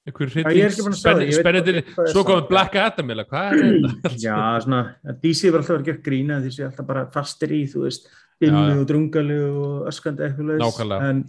einhver 0.02 0.26
ég 0.26 0.64
er 0.66 0.72
það, 0.74 1.22
ég 1.22 1.44
hvað 1.46 1.58
er 1.62 2.10
svo 2.10 2.22
það. 2.22 2.28
komið 2.32 2.48
Black 2.48 2.74
Adam 2.74 3.14
eða 3.14 3.24
hvað 3.30 3.52
er 3.52 3.62
þetta? 3.62 4.14
Já, 4.26 4.38
svona, 4.64 4.82
DC 5.22 5.52
var 5.52 5.62
alltaf 5.62 5.78
að 5.78 5.86
gera 5.86 6.02
grína 6.08 6.40
því 6.42 6.50
sé 6.56 6.66
alltaf 6.66 6.86
bara 6.88 7.04
fastir 7.14 7.54
í, 7.54 7.62
þú 7.70 7.84
veist, 7.86 8.08
já. 8.42 8.50
og 8.50 8.84
drungali 8.90 9.38
og 9.46 9.86
öskandi 9.92 10.26
eitthvað. 10.26 11.24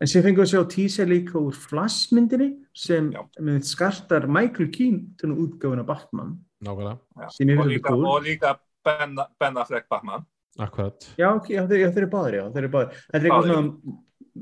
En, 0.00 0.06
sem 0.06 0.22
fengum 0.22 0.44
við 0.44 0.46
að 0.46 0.50
sjá 0.52 0.62
teaser 0.74 1.06
líka 1.08 1.38
úr 1.40 1.54
Flash-myndinni 1.56 2.50
sem 2.76 3.10
Já. 3.14 3.22
með 3.40 3.62
skartar 3.64 4.26
Michael 4.28 4.68
Keaton 4.74 5.36
útgáfuna 5.40 5.86
Batman. 5.88 6.38
nákvæmlega, 6.64 6.98
Já. 7.20 7.28
sem 7.32 7.48
ég 7.48 7.60
og 7.60 7.66
líka, 7.66 7.94
og 7.94 8.22
líka 8.24 8.56
Ben, 8.84 9.16
ben 9.40 9.56
Affleck 9.58 9.88
Batman 9.90 10.24
akkurat 10.58 11.06
Já, 11.18 11.34
ok, 11.34 11.48
já, 11.50 11.66
þeir, 11.66 11.80
já, 11.80 11.88
þeir 11.90 12.02
eru 12.04 12.10
báðir, 12.12 12.34
já, 12.38 12.44
þeir 12.52 12.62
eru 12.64 12.68
báðir. 12.76 12.92
Þetta 13.12 13.16
er 13.16 13.24
eitthvað 13.30 13.48
svona 13.50 13.96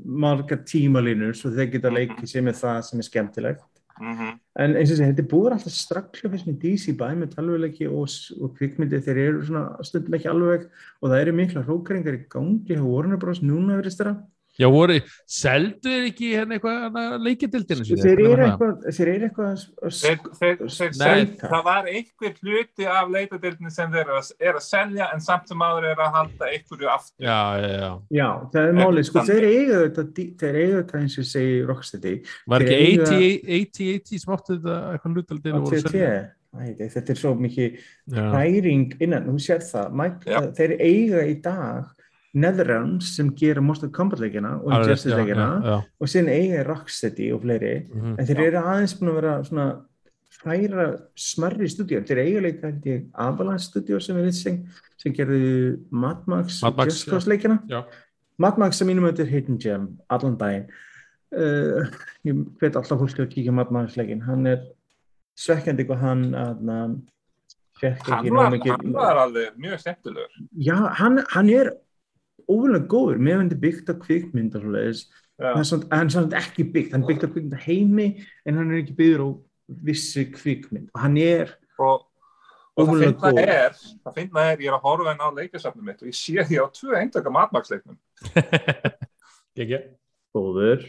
margar 0.05 0.59
tímalínur 0.67 1.33
svo 1.35 1.49
þeir 1.55 1.71
geta 1.71 1.89
Mhm. 1.89 1.95
leikið 1.97 2.27
sem 2.27 2.47
er 2.47 2.53
það 2.53 2.83
sem 2.83 2.99
er 2.99 3.03
skemmtilegt. 3.03 3.63
mm 3.99 4.39
En 4.59 4.73
eins 4.75 4.91
og 4.91 4.97
þessi, 4.97 5.15
þetta 5.15 5.27
búið 5.31 5.51
alltaf 5.55 5.71
strakla 5.71 6.29
fyrst 6.31 6.47
með 6.47 6.59
DC 6.59 6.93
bæði 6.99 7.17
með 7.21 7.33
talvuleiki 7.35 7.87
og, 7.87 8.07
og 8.43 8.55
kvikmyndi 8.57 8.99
þeir 9.03 9.17
eru 9.17 9.41
svona 9.43 9.83
stundum 9.83 10.13
ekki 10.13 10.29
alveg 10.31 10.69
og 11.01 11.09
það 11.09 11.21
eru 11.21 11.33
mikla 11.33 11.63
hrókeringar 11.63 12.13
í 12.19 12.27
gangi 12.29 12.75
hjá 12.75 12.83
Warner 12.83 13.17
Bros. 13.17 13.39
núna 13.41 13.79
verið 13.81 13.91
stara. 13.91 14.15
Já 14.59 14.67
voru, 14.71 14.95
seldu 15.27 15.89
þeir 15.89 16.05
ekki 16.09 16.29
hérna 16.35 16.57
eitthvað 16.59 17.15
leikjadildinu 17.25 17.85
Þeir 18.05 18.21
eru 18.25 18.45
eitthvað, 18.45 18.85
þeir 18.95 19.09
eru 19.15 19.27
eitthvað 19.29 19.49
að- 19.51 20.29
þeir, 20.39 21.25
það 21.41 21.63
var 21.65 21.89
einhver 21.91 22.33
hluti 22.41 22.87
af 22.87 23.09
leitadildinu 23.11 23.71
sem 23.73 23.91
þeir 23.91 24.03
eru 24.05 24.17
að, 24.19 24.31
er 24.39 24.53
að 24.59 24.63
selja 24.67 25.09
en 25.13 25.23
samt 25.25 25.51
sem 25.51 25.65
áður 25.65 25.89
er 25.91 26.03
að 26.05 26.13
halda 26.19 26.49
einhverju 26.53 26.91
aftur. 26.93 27.25
Já, 27.25 27.39
já, 27.59 27.69
já, 27.75 27.91
Já, 28.19 28.29
það 28.53 28.69
er 28.69 28.77
málið, 28.79 29.07
sko, 29.09 29.25
þeir 29.31 29.47
eiga 29.49 29.81
þetta, 29.83 30.07
þeir 30.45 30.55
eiga 30.61 30.79
þetta 30.81 31.01
eins 31.01 31.17
og 31.21 31.29
segi 31.33 31.57
Rocksteady, 31.69 32.15
var 32.47 32.65
ekki 32.65 32.79
eiga- 32.79 33.11
80-80 33.59 34.23
sem 34.23 34.33
áttu 34.35 34.55
þetta 34.57 34.79
eitthvað 34.95 35.19
hlutaldil 35.19 35.55
á 35.55 35.59
TT, 35.75 36.05
Æ, 36.55 36.87
þetta 36.87 37.11
er 37.11 37.17
svo 37.19 37.33
mikið 37.35 37.73
já, 38.15 38.21
hræring 38.31 38.93
innan, 39.03 39.25
þú 39.27 39.41
sér 39.43 39.59
það, 39.67 40.55
þeir 40.55 40.73
eiga 40.79 41.23
í 41.27 41.33
dag 41.43 41.89
Netherrealms 42.35 43.15
sem 43.15 43.31
gera 43.39 43.63
Mortal 43.63 43.91
Kombat 43.95 44.19
leikina 44.19 44.57
og 44.59 44.71
rétt, 44.73 44.91
Justice 44.91 45.13
já, 45.13 45.19
leikina 45.21 45.49
já, 45.63 45.67
já, 45.71 45.75
og 45.99 46.11
síðan 46.11 46.31
eiga 46.33 46.63
Rocksteady 46.67 47.29
og 47.35 47.43
fleiri 47.45 47.75
mhm. 47.87 48.15
en 48.19 48.29
þeir 48.29 48.41
Já. 48.41 48.47
eru 48.47 48.63
aðeins 48.63 48.95
búin 48.99 49.11
að 49.11 49.19
vera 49.21 49.35
svona 49.47 49.67
færa 50.35 50.87
smerri 51.15 51.69
stúdíu 51.71 52.01
þeir 52.05 52.23
eiga 52.25 52.43
leika 52.43 52.73
Avalanche 53.25 53.69
stúdíu 53.69 54.01
sem 54.03 54.19
er 54.19 54.31
sem, 54.35 54.59
sem 55.01 55.15
gerðu 55.15 55.79
Mad 55.91 56.27
Max 56.27 56.59
Mad 56.63 56.73
og 56.73 56.83
Max, 56.83 56.93
Just 56.93 57.09
Cause 57.09 57.31
leikina. 57.31 57.61
Já. 57.71 57.85
Mad 58.37 58.59
Max 58.59 58.81
sem 58.81 58.89
mínum 58.89 59.07
þetta 59.07 59.23
er 59.23 59.31
Hidden 59.31 59.59
Gem 59.61 59.89
allan 60.11 60.37
daginn. 60.39 60.67
Uh, 61.35 61.87
ég 62.27 62.45
veit 62.61 62.75
alltaf 62.75 62.99
fólk 62.99 63.19
að 63.19 63.31
kíkja 63.31 63.55
á 63.55 63.57
Mad 63.57 63.71
Max 63.75 63.95
leikin 63.99 64.23
hann 64.27 64.45
er 64.47 64.63
svekkjandi 65.39 65.87
hvað 65.87 66.03
hann 66.03 66.25
að 66.35 66.61
hann 66.69 67.01
var, 68.31 68.55
hann 68.55 68.93
var 68.95 69.17
alveg 69.25 69.57
mjög 69.59 69.81
skemmtilegur. 69.83 70.37
Já, 70.63 70.77
hann, 70.99 71.19
hann 71.33 71.49
er 71.51 71.73
óvinlega 72.49 72.87
góður, 72.91 73.21
með 73.21 73.37
hann 73.39 73.51
er 73.51 73.61
byggt 73.65 73.91
á 73.91 73.95
kvikmynd 74.01 74.55
og 74.57 74.65
svoleiðis 74.65 75.05
Já. 75.35 75.51
hann 75.51 75.61
er 75.61 76.09
samt- 76.15 76.33
er 76.33 76.39
ekki 76.41 76.65
byggt, 76.71 76.91
hann 76.93 77.03
er 77.03 77.07
byggt 77.11 77.25
á 77.25 77.29
kvikmynd 77.33 77.59
heimi 77.65 78.07
en 78.45 78.55
hann 78.59 78.71
er 78.71 78.81
ekki 78.83 78.95
byggður 78.99 79.23
á 79.25 79.29
vissi 79.85 80.25
kvikmynd. 80.31 80.89
Og 80.93 81.01
hann 81.01 81.17
er 81.17 81.55
og, 81.79 82.05
og 82.77 82.87
það 82.87 83.03
finna 83.03 83.43
er 83.43 83.75
það 84.05 84.15
finna 84.15 84.47
er, 84.51 84.57
ég 84.63 84.69
er 84.71 84.77
að 84.77 84.85
horfa 84.87 85.11
henn 85.13 85.23
á 85.25 85.29
leikasafnum 85.39 85.85
mitt 85.85 86.01
og 86.03 86.09
ég 86.11 86.17
sé 86.17 86.43
því 86.45 86.59
á 86.61 86.65
tvö 86.71 86.99
eindöka 87.01 87.31
matmaksleiknum. 87.33 87.97
Ekki? 89.59 89.79
góður. 90.35 90.83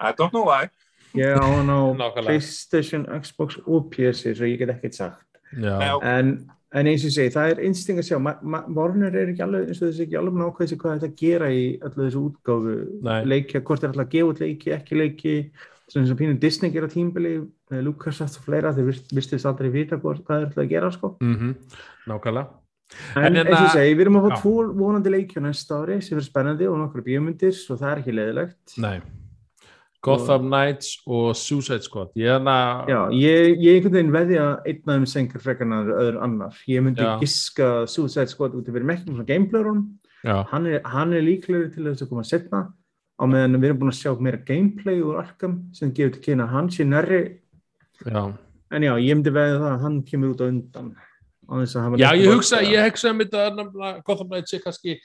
I 0.00 0.12
don't 0.14 0.30
know 0.30 0.46
why. 0.46 0.68
Ég 1.18 1.34
á 1.34 1.42
hann 1.42 1.70
á. 1.70 2.10
Playstation, 2.22 3.06
Xbox 3.20 3.58
og 3.66 3.90
PC 3.90 4.34
svo 4.38 4.46
ég 4.46 4.60
get 4.62 4.70
ekkert 4.76 4.94
sagt. 4.94 5.26
Já, 5.58 5.98
en, 6.06 6.36
en 6.72 6.86
eins 6.86 7.02
og 7.02 7.10
ég 7.10 7.14
segi, 7.16 7.32
það 7.34 7.50
er 7.50 7.60
instinct 7.66 8.00
að 8.02 8.06
sjá. 8.08 8.18
Warner 8.76 9.16
er 9.16 9.32
ekki 9.32 9.42
alveg 9.42 9.68
eins 9.68 9.80
og 9.82 9.88
þessi 9.90 10.04
ekki 10.06 10.18
alveg 10.20 10.68
sig 10.68 10.78
hvað 10.78 11.00
þetta 11.00 11.16
gera 11.18 11.48
í 11.50 11.64
öllu 11.80 12.06
þessu 12.06 12.22
útgáfu. 12.30 12.76
Nei. 13.02 13.24
leikja, 13.24 13.60
hvort 13.66 13.82
er 13.84 13.88
alltaf 13.90 14.06
að 14.06 14.12
gefa 14.14 14.30
út 14.30 14.40
leiki, 14.44 14.72
ekki 14.76 14.96
leiki. 15.00 15.34
Svona 15.90 16.04
eins 16.06 16.12
og 16.14 16.18
pínum 16.20 16.38
Disney 16.40 16.70
gera 16.70 16.86
tímbili 16.86 17.34
LucasArts 17.70 18.38
og 18.38 18.44
fleira, 18.46 18.72
þeir 18.72 18.86
vist- 18.92 19.10
virtist 19.14 19.46
aldrei 19.46 19.70
vita 19.74 19.98
hvað 19.98 20.30
er 20.30 20.46
alltaf 20.46 20.62
að 20.64 20.68
gera 20.70 20.90
sko. 20.94 21.16
Mhm, 21.20 21.54
nákvæmlega. 22.06 22.48
En, 23.16 23.24
En 23.24 23.34
eins 23.36 23.46
og 23.46 23.54
hérna- 23.54 23.66
ég 23.66 23.72
segi, 23.72 23.94
við 23.94 24.00
erum 24.00 24.16
að 24.20 24.30
fá 24.30 24.40
tvo 24.40 24.74
vonandi 24.74 25.10
leiki 25.10 25.38
á 25.38 25.42
næsta 25.42 25.78
ári 25.82 26.02
sem 26.02 26.18
er 26.18 26.22
spennandi 26.22 26.66
og 26.66 26.78
nokkru 26.78 27.02
bíómyndir 27.02 27.52
svo 27.54 27.76
það 27.76 27.90
er 27.92 28.02
ekki 28.02 28.14
leiðilegt. 28.14 28.78
Nei 28.78 29.00
Gotham 30.02 30.46
Knights 30.48 30.94
og 31.06 31.36
Suicide 31.36 31.84
Squad 31.84 32.14
Ég 32.16 32.30
er 32.30 32.38
hana 32.38 32.84
Já, 32.88 33.00
ég, 33.12 33.58
ég 33.60 33.76
einhvern 33.76 33.96
veginn 33.98 34.14
veðja 34.14 34.44
einn 34.64 34.80
af 34.80 34.94
þeim 34.94 35.06
sengur 35.12 35.42
frekar 35.44 35.68
en 35.68 35.92
öðru 35.92 36.22
annar. 36.24 36.60
Ég 36.68 36.84
myndi 36.84 37.04
Já. 37.04 37.18
giska 37.20 37.70
Suicide 37.90 38.30
Squad 38.32 38.56
út 38.56 38.68
af 38.68 38.76
verið 38.76 38.88
mekkum 38.88 39.16
svona 39.18 39.28
gameplayerum. 39.28 39.82
Hann 40.24 40.68
er, 40.68 40.80
hann 40.88 41.12
er 41.16 41.24
líklegri 41.24 41.68
til 41.74 41.84
þess 41.88 42.04
að 42.04 42.12
koma 42.12 42.24
setna 42.24 42.62
á 43.20 43.24
meðan 43.28 43.60
við 43.60 43.68
erum 43.70 43.82
búin 43.82 43.92
að 43.92 44.00
sjá 44.00 44.12
meira 44.16 44.40
gameplay 44.48 45.02
úr 45.04 45.20
Arkham 45.20 45.60
sem 45.76 45.92
gefur 45.92 46.16
til 46.16 46.24
kynna 46.24 46.48
að 46.48 46.54
hann 46.56 46.72
sé 46.72 46.88
nærri. 46.88 47.22
já 48.06 48.32
En 48.70 48.82
já, 48.86 48.94
ég 49.02 49.16
myndi 49.18 49.32
veðja 49.34 49.58
það 49.58 49.72
að 49.72 49.80
hann 49.84 50.02
kemur 50.06 50.32
út 50.32 50.40
á 50.40 50.46
undan. 50.46 50.90
að 51.50 51.98
Já, 51.98 52.14
ég 52.14 52.28
að 52.30 52.36
hugsa, 52.36 52.60
hugsa 52.62 53.12
þetta 53.18 53.48
nefnilega, 53.56 54.02
Gotham 54.06 54.28
Knights 54.30 54.54
sé 54.54 54.60
kannski 54.62 55.00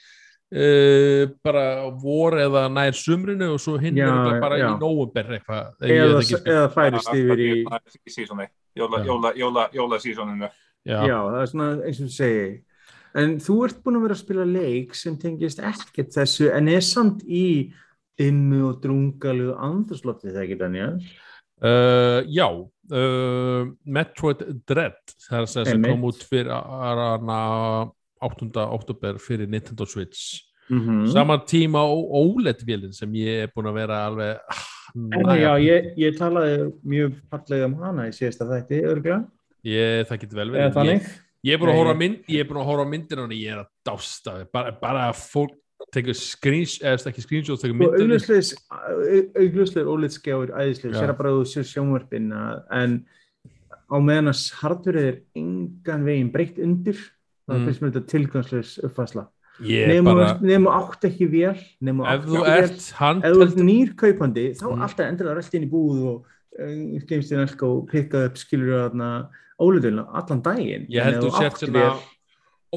uh, 0.54 1.22
bara 1.44 1.64
vor 2.02 2.36
eða 2.38 2.66
nær 2.72 2.94
sumrinu 2.96 3.52
og 3.54 3.62
svo 3.62 3.78
hinn 3.82 3.98
er 3.98 4.10
örugglega 4.10 4.44
bara 4.44 4.60
já. 4.60 4.68
í 4.68 4.78
nóvumber 4.82 5.32
eitthvað 5.38 5.88
Eða, 5.90 6.20
eða 6.44 6.68
færist 6.74 7.10
yfir 7.14 7.42
í... 7.42 7.50
í 7.64 8.14
sísoni 8.14 8.46
jóla, 8.76 9.02
Já. 10.86 11.00
já, 11.02 11.06
Já, 11.08 11.18
það 11.18 11.40
er 11.40 11.50
svona 11.50 11.68
eins 11.82 11.98
og 11.98 12.06
þú 12.06 12.14
segi. 12.14 12.46
En 13.16 13.38
þú 13.40 13.54
ert 13.64 13.78
búin 13.82 13.96
að 13.96 14.02
vera 14.04 14.14
að 14.14 14.20
spila 14.20 14.44
leik 14.44 14.94
sem 14.94 15.14
tengist 15.18 15.62
ekkert 15.64 16.12
þessu 16.14 16.50
en 16.52 16.68
er 16.68 16.84
samt 16.84 17.24
í 17.24 17.72
dimmu 18.20 18.60
og 18.68 18.82
drungalu 18.84 19.54
andurslóttið 19.56 20.36
það 20.36 20.44
ekki, 20.44 20.58
Daniel? 20.60 20.92
Uh, 21.56 22.20
já 22.28 22.44
uh, 22.52 23.62
Metroid 23.88 24.42
Dread 24.68 24.98
það 25.24 25.38
er 25.40 25.48
sem 25.48 25.64
sem 25.64 25.78
Einmitt. 25.78 25.94
kom 25.94 26.04
út 26.10 26.24
fyrir 26.28 26.52
hana 26.52 27.38
8. 28.20 28.50
oktober 28.56 29.18
fyrir 29.22 29.48
Nintendo 29.48 29.84
Switch. 29.86 30.42
Mm 30.68 31.06
saman 31.06 31.44
tíma 31.46 31.78
og 31.86 32.08
OLED-vélinn 32.10 32.92
sem 32.92 33.12
ég 33.14 33.44
er 33.44 33.52
búin 33.54 33.68
að 33.70 33.76
vera 33.78 34.00
alveg 34.08 34.40
ah, 34.50 35.36
já, 35.38 35.52
ég, 35.62 35.92
ég 35.96 36.16
talaði 36.18 36.72
mjög 36.82 37.20
fallega 37.30 37.68
um 37.68 37.76
hana 37.82 38.08
í 38.08 38.14
síðasta 38.16 38.48
þætti, 38.50 38.80
örgulega, 38.82 39.20
ég, 39.62 40.06
það 40.08 40.20
getur 40.24 40.40
vel 40.40 40.50
verið. 40.50 40.80
Ég, 40.90 41.06
Ég 41.46 41.54
er 41.54 41.60
búin 41.62 41.70
að 41.70 41.78
ég- 41.78 41.98
mynd, 42.00 42.90
myndir 42.90 43.18
og 43.22 43.30
ég 43.30 43.52
er 43.52 43.62
að 43.62 43.68
dásta. 43.86 44.34
Bara, 44.52 44.72
bara 44.72 45.10
að 45.12 45.20
fólk 45.20 45.54
tekur 45.94 46.16
screens, 46.18 46.80
screenshots, 47.22 47.62
tekur 47.62 47.76
myndir. 47.76 48.02
augljósleir 49.36 49.86
ólitskjáir 49.86 50.50
æðisleir, 50.50 50.96
sér 50.96 51.12
að 51.12 51.18
bara 51.20 51.30
þú 51.36 51.44
sér 51.46 51.68
sjónvarpin 51.70 52.32
að- 52.34 52.64
en 52.72 53.06
á 53.86 53.96
meðan 54.02 54.32
að 54.32 54.42
hardverið 54.58 55.06
er 55.12 55.20
engan 55.36 56.04
veginn 56.04 56.32
breytt 56.32 56.58
undir 56.58 56.98
það 57.48 57.56
Mm. 57.58 57.64
finnst 57.66 57.80
mér 57.82 57.90
þetta 57.92 58.10
tilgangsleis 58.12 58.78
uppfæsla 58.84 59.26
ég 59.62 59.86
nema, 59.88 60.14
bara, 60.14 60.38
nema 60.42 60.70
átt 60.80 61.04
ekki 61.08 61.26
vel 61.30 61.56
nema 61.80 62.04
ef 62.12 62.26
átt 62.26 62.26
ekki 62.26 62.42
vel 62.42 62.64
ef 63.24 63.36
þú 63.36 63.42
ert 63.46 63.62
nýr 63.70 63.94
kaupandi 63.96 64.46
þá 64.58 64.66
Mm. 64.72 64.82
alltaf 64.82 65.06
endilega 65.06 65.36
röllt 65.38 65.54
inn 65.54 65.64
í 65.64 65.70
búð 65.70 66.02
og 66.10 66.26
uh, 66.60 67.00
geimst 67.08 67.32
inn 67.32 67.40
elka 67.46 67.66
og 67.66 67.88
pikka 67.88 68.26
upp 68.26 68.36
skilur 68.36 68.90
óliðulina 69.60 70.04
allan 70.12 70.42
daginn 70.42 70.86
ég 70.90 71.02
held 71.02 71.22
þú 71.24 71.30
átt 71.32 71.58
svona 71.64 71.96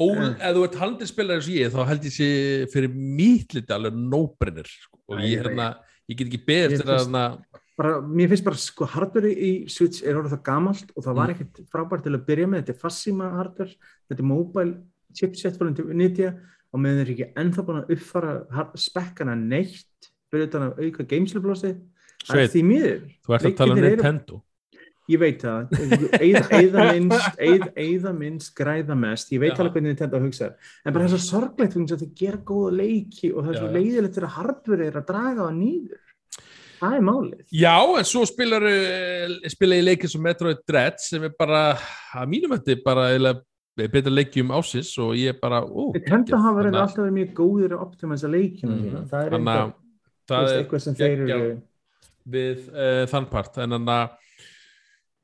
Eh. 0.00 0.36
ef 0.48 0.54
þú 0.56 0.62
ert 0.64 0.76
handilspillar 0.80 1.36
eins 1.36 1.48
og 1.50 1.54
ég 1.58 1.72
þá 1.74 1.86
held 1.90 2.04
ég 2.06 2.14
sé 2.14 2.28
fyrir 2.72 2.88
mýtliti 2.94 3.68
alveg 3.74 3.92
nóbrennir 3.92 4.64
sko. 4.70 4.96
og 5.10 5.18
ég, 5.18 5.42
hérna, 5.42 5.74
ég 6.08 6.16
get 6.16 6.28
ekki 6.30 6.46
Mér 6.46 6.72
eftir 6.72 6.86
að 6.86 7.36
bara, 7.78 8.00
mér 8.02 8.28
finnst 8.28 8.44
bara 8.44 8.56
sko 8.60 8.84
hardware 8.86 9.30
í 9.30 9.50
Switch 9.70 10.02
er 10.04 10.18
orðið 10.20 10.34
það 10.36 10.42
gamalt 10.50 10.90
og 10.96 11.04
það 11.04 11.14
var 11.20 11.28
Mm. 11.28 11.34
ekkert 11.34 11.60
frábært 11.72 12.02
til 12.04 12.12
að 12.16 12.24
byrja 12.26 12.46
með, 12.48 12.62
þetta 12.64 12.74
er 12.74 12.82
fassíma 12.82 13.30
hardware 13.36 13.74
þetta 14.10 14.18
er 14.20 14.28
mobile 14.30 14.74
chipset 15.14 15.56
frá 15.58 15.70
Nvidia 15.70 16.34
og 16.72 16.80
meðan 16.80 17.00
þeir 17.00 17.06
eru 17.06 17.14
ekki 17.16 17.32
ennþá 17.40 17.64
búin 17.66 17.80
að 17.84 17.90
uppfara 17.96 18.66
spekkana 18.76 19.34
neitt 19.34 20.10
fyrir 20.30 20.46
utan 20.48 20.68
að 20.68 20.78
auka 20.84 21.02
gameslublósi 21.10 21.72
það 22.28 22.42
er 22.44 22.48
því 22.52 22.62
miður. 22.68 23.00
þú 23.26 23.34
ert 23.34 23.44
að 23.48 23.56
tala 23.56 23.72
um 23.72 23.76
Leikirnir 23.80 23.92
eru- 23.92 24.02
Nintendo. 24.02 24.42
Ég 25.10 25.18
veit 25.18 25.40
það, 25.42 25.72
eyða 26.20 26.82
minnst 26.94 27.40
eyða 27.74 28.12
minnst, 28.14 28.52
græða 28.54 28.94
mest. 28.96 29.32
Ég 29.34 29.40
veit 29.42 29.58
alveg 29.58 29.72
hvernig 29.74 29.90
Nintendo 29.96 30.20
hugsa 30.22 30.52
en 30.86 30.92
bara 30.94 31.08
þess 31.08 31.16
að 31.18 31.24
sorglegt 31.32 31.72
fyrir 31.74 31.96
að 31.96 32.04
þið 32.04 32.12
gera 32.20 32.38
góða 32.46 32.70
leiki 32.78 33.32
og 33.34 33.42
það 33.42 33.50
er 33.50 33.58
svo 33.58 33.70
leiðilegt 33.74 34.14
þegar 34.14 34.34
hardware 34.36 34.86
er 34.86 34.98
að 35.00 35.06
draga 35.10 35.48
það 35.48 35.56
nýður 35.58 36.04
það 36.80 36.96
er 36.96 37.04
málið 37.06 37.44
Já, 37.52 37.76
en 38.00 38.08
svo 38.08 38.24
spilar 38.28 38.66
spila 39.52 39.78
ég 39.78 39.86
leikið 39.90 40.12
sem 40.14 40.22
Metroid 40.24 40.62
Dread 40.68 40.98
sem 41.04 41.24
er 41.28 41.34
bara, 41.38 41.62
að 42.16 42.28
mínum 42.32 42.56
þetta 42.56 42.76
bara 42.84 43.08
eiginlega 43.12 43.44
betra 43.94 44.12
leikjum 44.12 44.50
ásins 44.52 44.90
og 45.00 45.14
ég 45.16 45.34
er 45.34 45.38
bara, 45.40 45.62
ó, 45.64 45.92
Nintendo 45.94 46.36
hafa 46.36 46.60
Þannig 46.60 46.64
reyna 46.66 46.78
að- 46.78 46.86
alltaf 46.86 47.04
verið 47.04 47.16
mjög 47.18 47.30
góðir 47.38 47.72
að 47.76 47.84
optimisa 47.86 48.28
leikina 48.28 48.72
Mhm. 48.74 48.82
sína. 48.84 49.04
það 49.10 49.26
er 49.26 49.30
að 49.30 49.40
þú 49.40 49.72
það 50.28 50.48
er 50.50 50.64
eitthvað 50.64 50.80
sem 50.86 50.94
þeir 50.94 51.22
eru 51.28 51.62
við 52.30 52.58
uh, 52.74 53.06
þann 53.10 53.30
part 53.30 53.58
en 53.58 53.70
þannig 53.70 53.94
að 53.96 54.10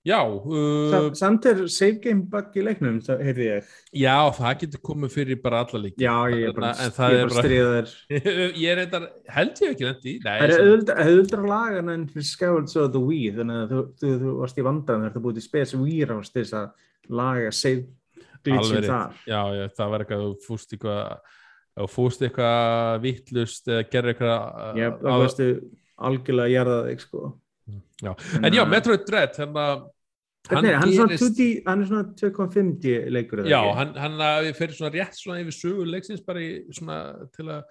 já, 0.06 0.18
uh, 0.22 0.90
Sa- 0.92 1.14
samt 1.18 1.46
er 1.50 1.64
save 1.72 1.98
game 2.04 2.22
bug 2.30 2.54
í 2.54 2.62
leiknum 2.62 3.00
það 3.02 3.22
heyrði 3.26 3.46
ég. 3.48 3.70
Já, 3.98 4.14
það 4.38 4.54
getur 4.62 4.82
komið 4.86 5.12
fyrir 5.16 5.40
bara 5.42 5.60
alla 5.64 5.80
leiki. 5.82 5.98
Já, 6.06 6.14
ég 6.30 6.44
er 6.48 6.54
bara, 6.56 6.72
það 6.96 7.16
bara 7.24 7.42
stríðar 7.42 7.90
ég 8.14 8.68
er 8.72 8.80
eitthvað, 8.84 9.06
held 9.36 9.62
ég 9.66 9.74
ekki 9.74 9.88
lendi 9.88 10.14
Nei, 10.24 10.32
það 10.38 10.46
er 10.46 10.64
auðvitað 10.66 11.02
auðvitað 11.06 11.42
að 11.42 11.50
laga 11.52 11.84
en 11.96 12.06
fyrir 12.14 12.28
Skyward 12.30 12.70
Sword 12.72 12.98
og 13.00 13.06
Wii 13.10 13.32
þannig 13.40 13.62
að 13.64 13.72
þú, 13.74 13.82
þú, 14.02 14.12
þú 14.22 14.34
varst 14.44 14.60
í 14.62 14.66
vandan 14.70 15.02
þegar 15.06 15.16
þú 15.18 15.24
búið 15.26 15.40
til 15.40 15.46
spes 15.50 15.74
Wii 15.82 16.04
rást 16.12 16.36
til 16.36 16.44
þess 16.46 16.58
að 16.62 17.16
laga 17.20 17.50
save 17.54 17.86
rétt. 18.46 18.86
þar. 18.86 19.16
Já, 19.26 19.40
já, 19.58 19.64
það 19.74 19.90
var 19.96 20.04
eitthvað 20.04 20.22
þú 20.22 20.46
fúst 20.46 20.76
eitthvað 20.76 21.34
þú 21.76 21.86
fúst 21.92 22.22
eitthvað 22.24 23.00
vittlust 23.02 23.66
eða 23.68 23.82
gerði 23.92 24.12
eitthvað 24.14 24.36
uh, 24.38 24.70
ég, 24.78 24.94
á- 24.94 25.00
það 25.02 25.20
varstu 25.24 25.48
algjörlega 26.06 26.46
að 26.46 26.54
jarða 26.54 26.78
þig 26.86 27.02
sko. 27.06 27.24
Já. 28.04 28.12
en 28.44 28.54
já, 28.54 28.62
Metroid 28.68 29.04
Dread 29.08 29.36
hérna, 29.40 29.62
Er, 30.46 30.56
hann, 30.78 30.88
er 30.88 30.94
svona 30.94 31.08
gerist- 31.10 31.24
2D, 31.38 31.46
hann 31.66 31.82
er 31.82 31.86
svona 31.90 32.04
2.5D 32.20 32.94
leikur 33.10 33.42
Já, 33.50 33.60
hann, 33.74 33.94
hann 33.98 34.18
að 34.22 34.44
við 34.46 34.56
fyrir 34.60 34.76
svona 34.78 34.92
rétt 34.94 35.16
svona 35.18 35.40
yfir 35.42 35.56
sögu 35.58 35.86
leiksins 35.90 36.22
bara 36.26 36.40
í 36.44 36.50
svona 36.76 36.98
til 37.34 37.46
að 37.50 37.62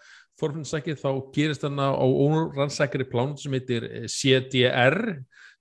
forfinnsækið 0.42 0.98
þá 1.00 1.10
gerist 1.38 1.62
hann 1.64 1.80
á 1.80 1.90
órannsækari 1.96 3.06
plán 3.08 3.38
sem 3.40 3.54
heitir 3.56 3.86
eh, 3.88 4.08
CDR 4.12 4.98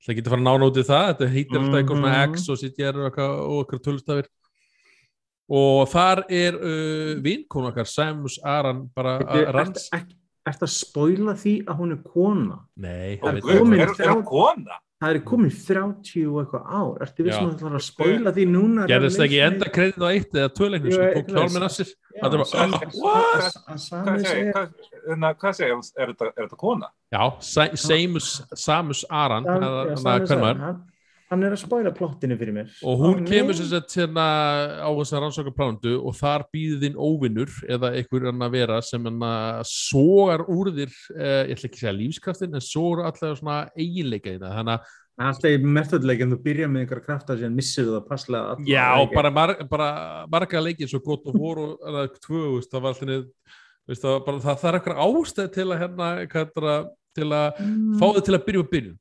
það 0.05 0.17
getur 0.19 0.35
fara 0.35 0.43
að 0.43 0.49
nána 0.49 0.67
út 0.71 0.81
í 0.83 0.87
það 0.89 1.05
þetta 1.13 1.29
heitir 1.37 1.61
alltaf 1.61 1.79
eitthvað 1.79 2.01
svona 2.01 2.15
Mhm. 2.15 2.35
X 2.35 2.49
og 2.51 2.59
CDR 2.65 2.99
og 2.99 3.07
eitthvað 3.13 3.85
tölustafir 3.87 4.27
og 5.55 5.89
þar 5.93 6.23
er 6.33 6.55
uh, 6.57 7.15
vinkonu 7.25 7.69
okkar 7.71 7.89
Samus 7.89 8.39
Aran 8.43 8.87
bara 8.97 9.19
að 9.21 9.51
ranns 9.53 9.91
ekki- 9.93 10.17
ertu 10.49 10.67
að 10.67 10.73
spoila 10.75 11.35
því 11.41 11.55
að 11.69 11.79
hún 11.81 11.93
er 11.95 12.01
kona? 12.05 12.59
Nei, 12.77 13.15
er 13.23 13.41
komin 13.45 13.81
Er 13.81 13.93
er 13.95 14.11
hún 14.13 14.25
kona? 14.29 14.79
Það 15.03 15.11
er 15.11 15.19
komið 15.27 15.55
30 15.67 16.21
og 16.31 16.37
eitthvað 16.45 16.69
ár. 16.71 16.93
Ertu 17.05 17.25
Já. 17.25 17.27
vissum 17.27 17.49
að 17.51 17.57
það 17.61 17.67
er 17.71 17.75
að 17.77 17.83
spoila 17.85 18.33
því 18.37 18.45
núna? 18.49 18.85
gerðist 18.89 19.19
það 19.19 19.27
ekki 19.27 19.41
enda 19.45 19.69
kredit 19.75 19.99
á 20.01 20.09
eitt 20.15 20.33
eða 20.39 20.53
tvöleiknum 20.55 20.93
sem 20.95 21.09
tók 21.17 21.33
hjálminn 21.35 21.67
af 21.67 21.73
sér 21.75 21.91
Þetta 22.15 22.39
var- 22.39 22.47
Ah, 22.55 22.69
what? 23.03 23.43
að- 23.43 23.59
að 23.75 23.79
Hvað 25.35 25.55
segir, 25.55 25.75
er... 25.75 25.81
er 25.99 26.07
þetta, 26.15 26.27
er 26.39 26.47
þetta 26.47 26.57
kona? 26.57 26.89
Já, 27.13 27.23
Sa- 27.43 27.75
Samus, 27.75 28.29
Samus 28.55 29.05
Aran 29.11 29.45
eða 29.45 29.97
Samus 29.99 30.29
hvernig 30.31 30.31
er- 30.31 30.55
maður. 30.55 30.81
Hann- 31.35 31.45
er 31.45 31.53
að 31.57 31.63
spoila 31.65 31.93
plottinu 31.95 32.39
fyrir 32.41 32.55
mér. 32.57 32.71
og 32.85 32.99
hún 33.03 33.23
Ó, 33.23 33.29
kemur 33.29 33.55
sem 33.59 33.67
sagt 33.67 33.95
hérna 33.99 34.25
á 34.81 34.89
þess 34.95 35.13
að 35.15 35.23
rannsaka 35.27 35.55
plánundu 35.59 35.95
og 36.01 36.15
þar 36.17 36.47
býður 36.55 36.81
þinn 36.87 36.97
óvinnur 36.97 37.51
eða 37.69 37.93
einhver 37.99 38.29
annar 38.33 38.51
vera 38.55 38.81
sem 38.83 39.05
hann 39.05 39.21
sogar 39.69 40.45
úr 40.49 40.71
þér 40.75 40.93
eh, 41.19 41.47
ég 41.51 41.57
ætla 41.57 41.69
ekki 41.69 41.79
að 41.79 41.85
segja 41.85 41.97
lífskraftin 42.01 42.55
en 42.55 42.65
sogar 42.65 43.05
allavega 43.11 43.39
svona 43.41 43.59
eiginleika 43.77 44.35
þína 44.37 44.53
þannig 44.59 44.79
að 44.79 45.01
Alltaf 45.15 45.45
í 45.47 45.59
methodleikin, 45.63 46.33
þú 46.35 46.39
byrjar 46.43 46.71
með 46.75 46.81
einhverja 46.83 47.05
krafta 47.07 47.37
sem 47.39 47.53
missir 47.55 47.85
þú 47.87 47.93
það 48.01 48.09
passlega. 48.09 48.57
alla 48.57 48.65
já, 48.67 49.15
bara, 49.15 49.31
mar, 49.31 49.53
bara 49.71 50.27
marga 50.27 50.59
leikir 50.65 50.89
svo 50.91 50.99
gott 51.07 51.29
og 51.31 51.37
voru 51.39 51.67
eða 51.87 52.09
tvö, 52.19 52.41
veist, 52.57 52.73
það 52.73 52.83
var 52.83 52.97
alltaf 52.97 53.55
veist, 53.87 54.03
það, 54.03 54.11
var 54.11 54.25
bara, 54.27 54.41
það, 54.43 54.59
það 54.59 54.69
er 54.73 54.79
eitthvað 54.81 55.05
ástæð 55.07 55.53
til 55.55 55.67
að 55.71 55.79
hérna, 55.85 56.09
það, 56.35 56.91
til 57.15 57.29
að 57.31 57.61
Mm. 57.63 57.95
fá 58.01 58.07
þið 58.11 58.25
til 58.27 58.35
að 58.35 58.45
byrja 58.49 58.59
á 58.67 58.73
byrjun 58.75 58.99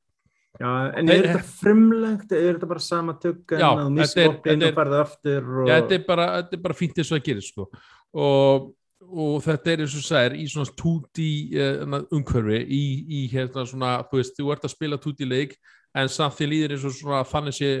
Já, 0.54 0.70
en 0.94 1.10
er 1.10 1.26
þetta 1.26 1.42
frumlegt 1.58 2.30
eða 2.30 2.46
er 2.46 2.56
þetta 2.56 2.70
bara 2.70 2.82
sama 2.84 3.16
tökka 3.18 3.58
Já, 3.58 3.66
að 3.72 3.98
er- 3.98 4.08
þetta 4.44 4.68
og 4.68 4.78
farið 4.78 4.96
aftur 5.00 5.48
og... 5.50 5.66
Já, 5.66 5.74
þetta 5.74 5.96
er 5.96 6.04
bara, 6.06 6.26
þetta 6.38 6.58
er 6.58 6.64
bara 6.68 6.78
fínt 6.78 7.00
eins 7.00 7.10
og 7.10 7.16
það 7.16 7.24
gerir 7.28 7.46
sko. 7.48 7.66
og, 8.14 8.68
og 9.08 9.32
þetta 9.48 9.72
er 9.72 9.82
eins 9.82 9.96
og 9.98 10.04
sæðir 10.06 10.36
í 10.38 10.44
svona 10.52 10.76
2D 10.82 11.26
uh, 11.58 11.96
umhverfi 12.14 12.60
í, 12.62 12.84
í 13.18 13.24
hérna 13.32 13.66
svona, 13.66 13.96
þú 14.10 14.20
veist, 14.20 14.38
þú 14.38 14.52
ert 14.54 14.68
að 14.68 14.74
spila 14.76 15.00
2D 15.02 15.26
leik 15.26 15.58
en 15.94 16.10
samt 16.10 16.38
því 16.38 16.50
líður 16.52 16.76
eins 16.76 16.86
og 16.86 16.94
svona 17.00 17.24
þannig 17.26 17.58
sé 17.58 17.72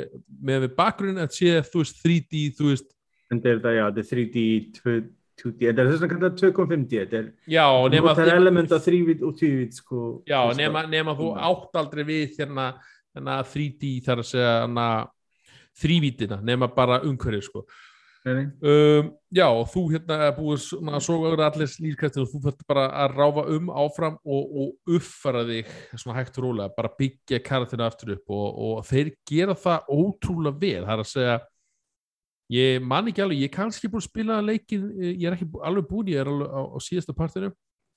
með 0.50 0.66
við 0.66 0.76
bakgrunn 0.78 1.22
en 1.22 1.30
sé, 1.34 1.54
þú 1.70 1.84
veist, 1.84 2.02
3D, 2.02 2.44
þú 2.58 2.72
veist 2.72 2.90
En 3.32 3.40
þetta 3.40 3.50
er 3.50 3.60
þetta, 3.60 3.70
já, 3.74 3.84
þetta 3.86 4.02
er 4.02 4.10
3D, 4.18 4.42
2, 4.82 4.96
2D, 5.40 5.58
þetta 5.66 5.82
er 5.82 5.90
þess 5.90 6.04
að 6.06 6.12
kalla 6.12 6.30
2.5D, 6.40 7.00
þetta 7.00 7.18
er 7.20 7.30
já, 7.50 7.66
nema, 7.90 8.12
þetta 8.14 8.26
er 8.28 8.42
element 8.42 8.74
af 8.76 8.84
3D 8.86 9.16
og 9.20 9.34
2D, 9.40 9.70
sko. 9.78 10.02
já, 10.28 10.38
nema, 10.58 10.84
það. 10.84 10.92
nema 10.94 11.16
þú 11.18 11.32
átt 11.48 11.80
aldrei 11.80 12.04
við 12.10 12.38
hérna, 12.38 12.68
hérna 13.16 13.40
3D 13.54 13.96
þar 14.06 14.22
að 14.22 14.30
segja 14.30 14.52
hérna 14.60 14.86
þrývítina, 15.82 16.38
nema 16.46 16.70
bara 16.74 17.02
umhverfi 17.06 17.42
sko. 17.48 17.64
Um, 18.24 19.10
já, 19.36 19.44
og 19.50 19.66
þú 19.68 19.82
hérna 19.92 20.30
búið 20.32 20.62
svona 20.64 20.94
að 20.96 21.02
soga 21.04 21.28
yfir 21.28 21.42
allir 21.44 21.72
lífskræftin 21.84 22.22
og 22.22 22.30
þú 22.30 22.38
þarf 22.46 22.62
bara 22.70 22.84
að 23.02 23.16
ráfa 23.18 23.42
um 23.52 23.66
áfram 23.82 24.14
og, 24.24 24.54
og 24.62 24.94
uppfara 24.96 25.42
þig 25.44 25.74
svona 25.92 26.16
hægt 26.16 26.38
og 26.40 26.46
rólega, 26.46 26.72
bara 26.72 26.92
byggja 27.02 27.42
karatinu 27.44 27.84
aftur 27.84 28.14
upp 28.14 28.32
og, 28.32 28.46
og 28.64 28.80
þeir 28.88 29.10
gera 29.28 29.58
það 29.60 29.92
ótrúlega 29.92 30.62
vel, 30.62 30.86
það 30.86 30.94
er 30.94 31.04
að 31.04 31.10
segja 31.10 31.36
ég 32.52 32.82
man 32.84 33.08
ekki 33.08 33.24
alveg, 33.24 33.40
ég 33.44 33.50
er 33.50 33.56
kannski 33.56 33.88
búin 33.88 34.02
að 34.02 34.08
spila 34.08 34.40
leikin, 34.44 34.88
ég 35.00 35.24
er 35.28 35.36
ekki 35.36 35.48
alveg 35.64 35.88
búin 35.88 36.10
ég 36.12 36.20
er 36.20 36.30
alveg 36.30 36.50
á, 36.52 36.60
á 36.74 36.78
síðasta 36.84 37.16
partinu. 37.16 37.52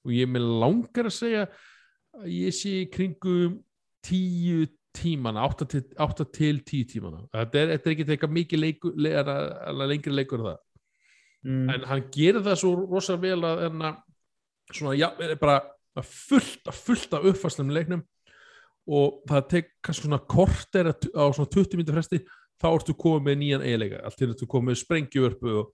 Og 0.08 0.14
ég 0.16 0.28
er 0.28 0.32
með 0.32 0.48
langar 0.64 1.10
að 1.10 1.18
segja 1.18 1.48
að 1.48 2.30
ég 2.32 2.56
sé 2.56 2.76
kringum 2.94 3.58
tíu 4.06 4.68
tímana, 4.98 5.44
8 5.46 5.68
til, 5.70 5.84
8 6.00 6.26
til 6.34 6.62
10 6.64 6.88
tímana. 6.94 7.26
Þetta 7.34 7.60
er, 7.60 7.74
þetta 7.76 7.90
er 7.90 7.96
ekki 7.96 8.08
eitthvað 8.08 8.38
mikið 8.38 8.64
leikur, 8.64 8.96
le, 8.98 9.12
er 9.20 9.30
að, 9.30 9.50
að 9.68 9.84
lengri 9.92 10.16
leikur 10.16 10.46
það. 10.46 10.64
Mm. 11.48 11.68
en 11.70 11.84
hann 11.88 12.02
gerir 12.12 12.44
það 12.44 12.58
svo 12.60 12.74
rosa 12.82 13.16
vel 13.22 13.38
að, 13.46 13.60
en 13.68 13.84
að 13.88 14.00
svona, 14.74 14.96
já, 14.98 15.08
er 15.22 15.38
bara 15.40 15.60
að 15.98 16.10
fullt, 16.10 16.64
að 16.68 16.80
fullt 16.88 17.14
af 17.16 17.28
uppfæslum 17.32 17.72
í 17.72 17.78
leiknum. 17.78 18.04
Og 18.98 19.22
það 19.28 19.48
tek 19.52 19.70
kannski 19.84 20.08
svona 20.08 20.20
korter 20.32 20.90
á 20.92 21.24
svona 21.36 21.52
20 21.52 21.80
minnir 21.80 21.98
fresti 21.98 22.22
þá 22.62 22.70
ertu 22.74 22.96
komið 22.98 23.28
með 23.28 23.40
nýjan 23.42 23.66
eiginleika 23.66 24.02
allt 24.06 24.18
til 24.20 24.32
ertu 24.32 24.48
komið 24.50 24.72
með 24.72 24.82
sprengjuvörpu 24.82 25.54
og 25.62 25.74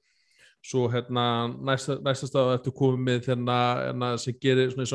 svo 0.63 0.88
hérna 0.91 1.25
næsta, 1.51 1.97
næsta 2.03 2.29
stað 2.29 2.53
ertu 2.57 2.73
komið 2.75 3.01
með 3.07 3.23
þérna 3.27 3.57
hérna, 3.81 4.11
sem 4.21 4.38
gerir 4.41 4.71
svona 4.71 4.86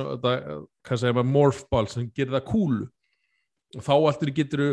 eins 0.89 1.09
og 1.11 1.26
morphball 1.28 1.89
sem 1.93 2.09
gerir 2.16 2.39
það 2.39 2.47
kúlu 2.49 2.86
og 3.76 3.84
þá 3.84 3.95
allt 3.97 4.24
getur 4.36 4.64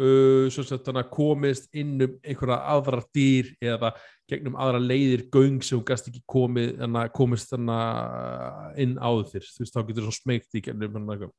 uh, 0.00 1.02
komist 1.12 1.68
inn 1.76 1.96
um 2.00 2.14
einhverja 2.24 2.58
aðra 2.72 3.02
dýr 3.14 3.52
eða 3.60 3.92
gegnum 4.28 4.56
aðra 4.56 4.80
leiðir 4.80 5.26
göng 5.32 5.60
sem 5.62 5.78
hún 5.78 5.86
gast 5.86 6.08
ekki 6.08 6.22
komið 6.26 6.78
þannig, 6.80 7.12
komist 7.16 7.52
þannig, 7.52 8.80
inn 8.82 8.96
áður 8.96 9.28
fyrr 9.34 9.50
þú 9.52 9.64
veist 9.64 9.76
þá 9.76 9.82
getur 9.90 10.08
svo 10.08 10.16
smegt 10.16 10.56
í 10.56 10.64
gegnum 10.64 11.12
eitthvað. 11.12 11.34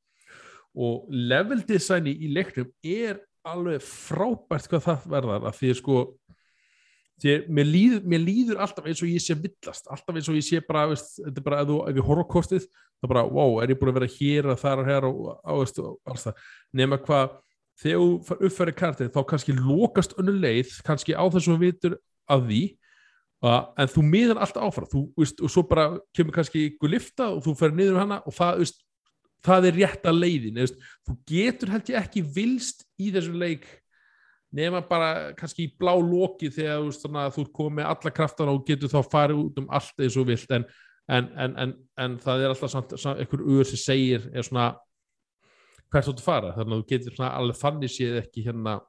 og 0.78 1.10
level 1.10 1.64
designi 1.66 2.14
í 2.14 2.30
leiknum 2.34 2.70
er 2.84 3.20
alveg 3.52 3.84
frábært 3.86 4.70
hvað 4.72 4.86
það 4.88 5.06
verðar 5.14 5.48
að 5.50 5.60
því 5.62 5.74
sko 5.80 6.00
því 7.18 7.32
að 7.34 7.48
mér 7.58 7.66
líður, 7.70 8.04
mér 8.14 8.22
líður 8.22 8.60
alltaf 8.62 8.86
eins 8.90 9.02
og 9.02 9.10
ég 9.10 9.24
sé 9.24 9.34
villast, 9.38 9.88
alltaf 9.90 10.20
eins 10.20 10.28
og 10.30 10.38
ég 10.38 10.46
sé 10.46 10.60
bara, 10.66 10.86
veist, 10.92 11.16
þetta 11.18 11.42
er 11.42 11.46
bara, 11.48 11.62
ef, 11.64 11.70
þú, 11.72 11.78
ef 11.90 11.98
ég 11.98 12.10
horfa 12.12 12.26
á 12.30 12.34
kostið 12.36 12.68
er 13.04 13.12
bara, 13.12 13.24
wow, 13.30 13.60
er 13.62 13.74
ég 13.74 13.80
búin 13.80 13.92
að 13.92 14.00
vera 14.00 14.10
hér 14.14 14.50
og 14.52 14.60
þar 14.62 14.82
og 14.82 14.90
hér 14.90 15.08
og 15.08 15.22
á, 15.42 15.52
veist, 15.58 15.80
og 15.82 15.98
alls 16.10 16.26
það. 16.28 16.44
Nema 16.78 17.00
hvað, 17.02 17.36
þegar 17.82 18.02
þú 18.02 18.10
far- 18.28 18.44
uppfærir 18.48 18.78
kartið 18.78 19.12
þá 19.14 19.20
kannski 19.32 19.56
lokast 19.58 20.16
önnu 20.18 20.34
leið 20.42 20.76
kannski 20.88 21.14
á 21.18 21.24
þess 21.26 21.46
að 21.46 21.52
þú 21.52 21.58
vitur 21.62 21.98
af 22.34 22.46
því 22.48 22.62
uh, 23.46 23.62
en 23.78 23.92
þú 23.94 24.06
miðan 24.08 24.42
alltaf 24.42 24.66
áfram. 24.70 24.90
Þú, 24.94 25.04
veist, 25.22 25.44
og 25.46 25.54
svo 25.54 25.66
bara 25.70 25.88
kemur 26.18 26.38
kannski 26.38 26.66
ykkur 26.72 26.94
lifta 26.96 27.30
og 27.36 27.44
þú 27.46 27.56
fer 27.60 27.76
niður 27.78 28.00
um 28.00 28.04
hana 28.06 28.20
og 28.26 28.38
það, 28.38 28.64
veist, 28.64 28.82
það 29.46 29.70
er 29.70 29.78
rétta 29.82 30.14
leiðin 30.14 30.62
veist, 30.62 30.80
þú 31.06 31.18
getur 31.30 31.74
held 31.74 31.92
ég 31.92 32.00
ekki 32.02 32.24
vilst 32.36 32.88
í 32.98 33.12
þessum 33.14 33.38
leik 33.42 33.68
nema 34.56 34.82
bara 34.88 35.34
kannski 35.38 35.68
í 35.68 35.72
blá 35.80 35.94
loki 36.00 36.50
þegar 36.54 36.86
þú 36.88 37.12
að 37.20 37.34
þú 37.36 37.46
komið 37.56 37.90
alla 37.92 38.14
kraftana 38.16 38.54
og 38.56 38.66
getur 38.68 38.92
þá 38.92 39.00
farið 39.12 39.42
út 39.44 39.62
um 39.62 39.70
allt 39.76 40.04
eins 40.04 40.18
og 40.18 40.28
vilt. 40.30 40.54
En, 40.56 40.66
en, 41.08 41.28
en, 41.64 41.74
en, 42.00 42.18
það 42.24 42.44
er 42.44 42.54
alltaf 42.54 42.72
samt, 42.72 42.96
samt 43.00 43.22
einhver 43.22 43.44
uður 43.44 43.70
sem 43.72 43.82
segir 43.82 44.30
er 44.34 44.48
svona 44.48 44.70
hvert 45.92 46.08
þú 46.08 46.14
ert 46.14 46.24
að 46.24 46.28
fara. 46.28 46.54
Þannig 46.56 46.74
að 46.74 46.82
þú 46.82 46.90
getur 46.94 47.18
svona 47.18 47.34
alveg 47.42 47.62
þannig 47.62 47.94
séð 47.94 48.22
ekki 48.24 48.48
hérna 48.48 48.80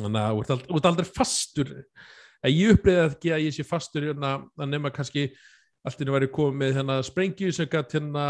þannig 0.00 0.20
að 0.20 0.34
þú 0.34 0.44
ert 0.44 0.54
aldrei, 0.54 0.90
aldrei 0.90 1.10
fastur. 1.10 1.74
Að 2.44 2.54
ég 2.58 2.76
upplýði 2.76 3.04
ekki 3.08 3.34
að 3.34 3.46
ég 3.46 3.56
sé 3.56 3.66
fastur 3.66 4.08
hérna 4.10 4.36
að 4.58 4.72
nema 4.74 4.92
kannski 4.94 5.28
allt 5.84 6.00
inni 6.00 6.14
væri 6.14 6.32
komið 6.32 6.60
með 6.60 6.78
hérna 6.80 6.98
sprengju 7.04 7.54
sem 7.54 7.70
gætt 7.70 7.94
hérna 7.98 8.26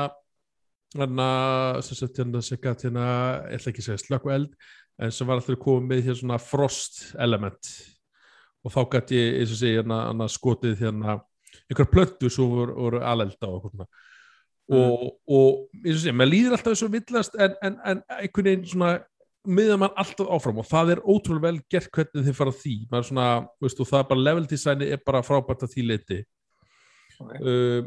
hérna 0.95 1.83
sem 1.85 1.99
sagt 1.99 2.19
hérna 2.21 2.41
gætt 2.41 2.87
hérna 2.87 3.05
ég 3.51 3.59
ætla 3.59 3.73
ekki 3.73 3.83
að 3.83 3.89
segja 3.89 4.03
slökku 4.03 4.33
eld 4.35 4.55
en 5.03 5.13
sem 5.13 5.27
var 5.27 5.41
alltaf 5.41 5.59
komið 5.63 6.05
hérna 6.07 6.21
svona 6.21 6.41
frost 6.43 7.01
element. 7.19 7.71
Og 8.65 8.73
þá 8.73 8.81
gætt 8.95 9.15
ég 9.15 9.41
eins 9.41 9.55
og 9.55 9.61
segja 9.61 9.83
hérna, 9.83 10.29
skotið 10.31 10.77
hérna 10.81 11.19
einhver 11.69 11.89
plöntu 11.91 12.31
sem 12.33 12.51
voru, 12.51 12.77
voru 12.79 13.01
alelda 13.05 13.51
og 13.51 13.67
svona. 13.67 13.89
Og, 14.73 15.11
og 15.29 15.83
eins 15.83 15.99
og 15.99 16.05
segja, 16.05 16.15
maður 16.17 16.33
líður 16.33 16.57
alltaf 16.57 16.73
þessu 16.73 16.93
villast 16.95 17.35
en, 17.37 17.59
en, 17.67 17.81
en 17.85 18.05
einhvern 18.21 18.49
veginn 18.49 18.71
svona 18.71 18.93
miða 19.45 19.77
mann 19.81 19.99
alltaf 20.01 20.31
áfram. 20.33 20.63
Og 20.63 20.69
það 20.71 20.95
er 20.95 21.03
ótrúlega 21.05 21.49
vel 21.49 21.59
gert 21.73 21.91
hvernig 21.93 22.29
þið 22.29 22.39
fara 22.39 22.55
að 22.55 22.63
því. 22.63 22.77
Maður 22.93 23.11
svona, 23.11 23.27
veist, 23.61 23.83
og 23.83 23.91
það 23.91 24.01
er 24.01 24.09
bara 24.13 24.27
level 24.29 24.49
designi 24.55 24.89
er 24.95 25.05
bara 25.05 25.27
frábært 25.27 25.67
að 25.67 25.75
því 25.75 25.89
leiti 25.91 26.23
Ok. 27.21 27.35
uh, 27.43 27.85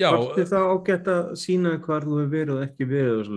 já, 0.00 0.08
Vartu 0.12 0.46
það 0.48 0.70
ágætt 0.72 1.10
að 1.12 1.28
sína 1.42 1.74
hvar 1.82 2.06
þú 2.06 2.16
hefur 2.20 2.32
verið 2.32 2.54
og 2.56 2.64
ekki 2.66 2.88
verið 2.88 3.18
og 3.18 3.28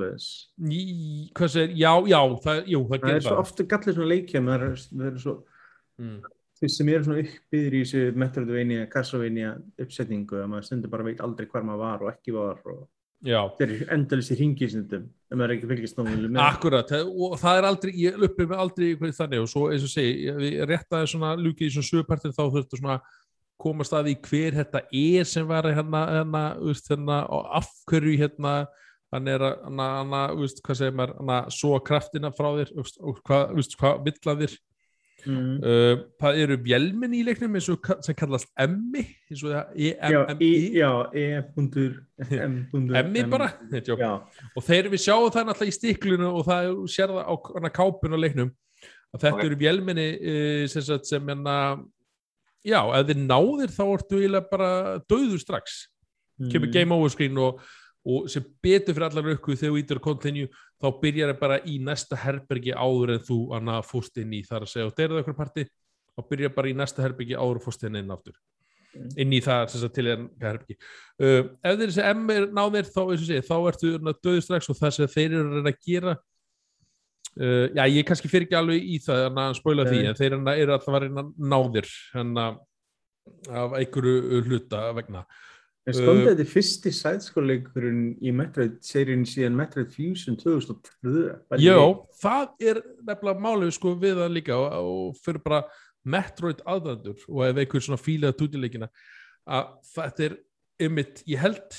segir, 1.51 1.75
já, 1.75 1.91
já 2.11 2.19
það, 2.45 2.63
jú, 2.71 2.81
það 2.85 2.95
Það 2.95 2.95
er 2.95 3.11
gerir 3.11 3.27
svo 3.27 3.35
það 3.35 3.43
ofta 3.43 3.67
gallið 3.73 3.97
svona 3.99 4.11
leikja, 4.13 4.41
maður 4.45 4.65
er, 4.69 4.81
er 5.09 5.21
svo, 5.25 5.35
mm. 6.01 6.17
þeir 6.61 6.73
sem 6.75 6.91
eru 6.95 7.07
svona 7.07 7.23
uppbyður 7.25 7.77
í 7.77 7.83
þessu 7.85 8.03
metroidvania, 8.23 8.89
Castlevania 8.91 9.53
uppsetningu, 9.85 10.41
að 10.41 10.51
maður 10.53 10.69
stundur 10.69 10.93
bara 10.95 11.07
veit 11.09 11.23
aldrei 11.25 11.49
hvar 11.51 11.67
maður 11.67 11.83
var 11.85 12.05
og 12.05 12.13
ekki 12.13 12.35
var 12.35 12.61
og 12.73 12.83
já, 13.25 13.39
þeir 13.57 13.67
eru 13.75 13.89
endalist 13.95 14.33
í 14.33 14.39
ringisnundum, 14.39 15.05
ef 15.31 15.37
maður 15.37 15.51
er 15.51 15.57
ekki 15.57 15.69
fylgist 15.71 15.99
náttúrulega 15.99 16.33
með. 16.35 16.41
akkurat 16.45 16.89
það- 16.91 17.13
og 17.25 17.37
það 17.41 17.59
er 17.59 17.69
aldrei, 17.69 17.93
ég 17.99 18.17
mig 18.21 18.57
aldrei 18.57 18.87
eitthvað 18.93 19.19
þannig 19.19 19.41
og 19.41 19.49
svo 19.49 19.67
eins 19.71 19.83
og 19.83 19.93
segi, 19.93 20.25
ég- 20.27 20.41
við 20.41 20.57
réttaði 20.69 21.11
svona 21.11 21.35
lúkið 21.39 21.67
í 21.67 21.73
svona 21.75 21.89
sögupartin 21.91 22.35
þá 22.35 22.43
þurftu 22.53 22.79
svona 22.79 22.99
komast 23.61 23.95
að 23.95 24.09
því 24.09 24.15
hver 24.29 24.57
þetta 24.59 24.81
er 24.91 25.29
sem 25.29 25.47
var 25.47 25.67
hérna, 25.69 26.01
hérna, 26.11 26.43
veist, 26.61 26.89
hérna 26.91 27.21
og 27.31 27.47
af 27.61 27.71
hverju 27.89 28.17
hérna 28.19 28.55
hann 29.13 29.31
er 29.31 29.43
að, 29.45 29.57
hann, 29.65 29.81
hann, 29.81 30.15
veist, 30.41 30.61
hvað 30.65 30.79
segir 30.81 30.95
maður 30.97 31.19
hann 31.19 31.35
að 31.37 31.51
svo 31.55 31.75
kraftina 31.85 32.31
frá 32.35 32.49
þér 32.59 32.71
veist, 32.77 32.97
og 33.01 33.19
hvað, 33.25 33.43
veist, 33.57 33.77
hvað 33.79 34.07
vill 34.07 34.31
að 34.31 34.41
þér. 34.45 34.55
Mm. 35.25 35.53
uh, 35.57 36.01
það 36.21 36.39
eru 36.43 36.55
bjelmin 36.61 37.13
í 37.17 37.23
leiknum 37.25 37.55
eins 37.57 37.65
og 37.73 37.87
sem 38.05 38.13
kallast 38.17 38.51
emmi 38.61 39.01
eins 39.01 39.39
og 39.41 39.55
það 39.55 39.79
E-M-M-I 39.87 40.49
já, 40.83 40.89
e.m. 41.17 42.59
emmi 42.99 43.23
bara, 43.31 43.47
og 44.53 44.67
þeir 44.67 44.91
við 44.93 45.01
sjáum 45.01 45.31
það 45.33 45.47
náttúrulega 45.47 45.71
í 45.71 45.77
stiklunu 45.79 46.29
og 46.29 46.45
það 46.45 46.69
sér 46.93 47.15
það 47.15 47.31
á 47.33 47.69
kápun 47.73 48.13
á 48.13 48.19
leiknum 48.21 48.53
að 49.15 49.25
þetta 49.25 49.47
eru 49.47 49.59
bjelminni 49.63 50.07
uh, 50.13 50.77
sem, 51.09 51.33
enna 51.33 51.57
já, 52.65 52.79
ef 52.97 53.07
þið 53.09 53.23
náðir 53.23 53.73
þá 53.73 53.83
ertu 53.85 54.19
eiginlega 54.19 54.51
bara 54.51 54.69
döður 55.05 55.41
strax. 55.41 55.83
Kemur 56.51 56.67
Mm. 56.67 56.73
game 56.73 56.95
over 56.95 57.09
screen 57.13 57.37
og, 57.37 57.61
og 58.05 58.29
sem 58.29 58.43
betur 58.63 58.93
fyrir 58.93 59.07
allar 59.07 59.29
aukku 59.31 59.55
þegar 59.55 59.71
þú 59.71 59.79
ítur 59.79 60.01
continue 60.03 60.49
þá 60.81 60.89
byrjar 61.01 61.31
það 61.31 61.39
bara 61.39 61.59
í 61.63 61.77
næsta 61.79 62.19
herbergi 62.19 62.73
áður 62.75 63.15
en 63.15 63.23
þú 63.23 63.39
anna 63.55 63.79
fórst 63.81 64.17
inn 64.19 64.33
í. 64.33 64.41
Þar 64.43 64.65
að 64.65 64.73
segja 64.73 64.89
og 64.89 64.97
þeirrið 64.97 65.21
okkur 65.21 65.37
parti 65.37 65.65
þá 65.65 66.27
byrjar 66.29 66.53
bara 66.57 66.69
í 66.69 66.75
næsta 66.75 67.05
herbergi 67.05 67.39
áður 67.39 67.61
og 67.61 67.65
fórst 67.65 67.87
inn 67.87 67.95
inn 68.01 68.11
aftur. 68.11 68.35
Mm. 68.95 69.09
inn 69.19 69.33
í 69.35 69.41
það 69.43 69.65
sem 69.71 69.81
sagt 69.81 69.95
til 69.97 70.07
en 70.07 70.29
herbergi. 70.39 70.77
Uh, 71.19 71.49
ef 71.63 71.79
þeir 71.79 71.89
þessi 71.89 72.05
M 72.13 72.29
er 72.31 72.45
náðir 72.55 72.87
þá, 72.87 73.01
þá 73.43 73.57
ertu 73.71 73.97
döður 74.23 74.43
strax 74.45 74.69
og 74.71 74.77
það 74.79 74.93
sem 74.95 75.11
þeir 75.11 75.35
eru 75.39 75.63
að 75.63 75.79
gera 75.83 76.13
uh, 77.41 77.65
já 77.75 77.83
ég 77.91 78.05
kannski 78.07 78.29
fyrir 78.31 78.47
ekki 78.47 78.59
alveg 78.59 78.83
í 78.95 78.99
það 79.05 79.25
en 79.29 79.41
að 79.47 79.57
spóla 79.59 79.85
því 79.89 80.03
en 80.09 80.15
þeir 80.19 80.31
eru 80.33 80.43
að- 80.45 80.61
eru 80.63 80.75
alltaf 80.77 80.95
að 80.99 81.03
reyna 81.07 81.25
náðir 81.55 81.91
en 82.21 82.31
að 82.45 82.61
af 83.49 83.73
einhverju 83.81 84.41
hluta 84.45 84.85
vegna 84.97 85.25
En 85.85 85.93
stóndi 85.93 86.23
þetta 86.25 86.41
er 86.41 86.49
fyrsti 86.49 86.89
sætskóleikurinn 86.97 88.05
í 88.25 88.31
Metroid-seríun 88.33 89.21
síðan 89.29 89.53
Metroid 89.53 89.91
Fusion 89.93 90.33
2002. 90.41 91.35
Bæði 91.51 91.61
Já, 91.67 91.75
við. 91.77 91.99
það 92.23 92.63
er 92.71 92.79
nefnilega 93.05 93.43
málið 93.43 93.73
sko 93.75 93.91
við 94.01 94.15
það 94.17 94.31
líka 94.33 94.55
og, 94.57 94.73
og 94.79 95.19
fyrir 95.21 95.43
bara 95.45 95.59
Metroid 96.15 96.63
aðdandur 96.65 97.21
og 97.29 97.43
ef 97.45 97.61
einhver 97.61 97.85
svona 97.85 98.01
fílaði 98.01 98.37
tútileikina 98.39 98.89
að 99.45 99.69
þetta 99.93 100.25
er 100.25 100.35
ymmit, 100.87 101.21
ég 101.29 101.43
held 101.45 101.77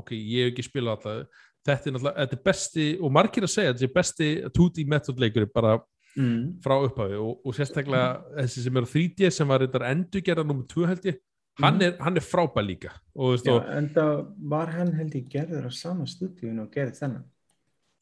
ok, 0.00 0.14
ég 0.16 0.46
hef 0.46 0.54
ekki 0.54 0.64
spilað 0.70 0.96
alltaf 0.96 1.44
þetta 1.66 1.88
er 1.88 1.94
náttúrulega, 1.96 2.18
þetta 2.22 2.38
er 2.38 2.44
besti 2.50 2.86
og 3.00 3.12
margir 3.14 3.46
að 3.46 3.52
segja, 3.54 3.72
þetta 3.72 3.88
er 3.88 3.96
besti 3.96 4.28
2D 4.58 4.86
Metroid 4.92 5.24
leikur 5.26 5.48
bara 5.54 5.80
Mm. 6.12 6.58
frá 6.60 6.74
upphafi 6.76 7.16
og, 7.16 7.38
og 7.40 7.54
sérstaklega 7.56 8.20
þessi 8.36 8.66
sem 8.66 8.76
er 8.76 8.84
á 8.84 8.88
3D 8.90 9.30
sem 9.32 9.48
var 9.48 9.62
þetta 9.64 9.80
endurgerða 9.88 10.42
nummer 10.44 10.66
2 10.68 10.82
held 10.90 11.06
ég 11.08 11.16
hann 11.62 11.80
er, 11.80 11.94
hann 12.04 12.20
er 12.20 12.24
frábær 12.26 12.66
líka 12.66 12.90
og 13.16 13.30
veist 13.32 13.48
Já, 13.48 13.54
og, 13.54 13.70
en 13.72 13.88
það 13.94 14.20
var 14.52 14.74
hann 14.74 14.90
held 14.92 15.16
ég 15.16 15.30
gerður 15.32 15.68
á 15.68 15.72
sama 15.72 16.04
stúdíun 16.04 16.60
og 16.60 16.68
gerði 16.74 16.98
þennan. 16.98 17.24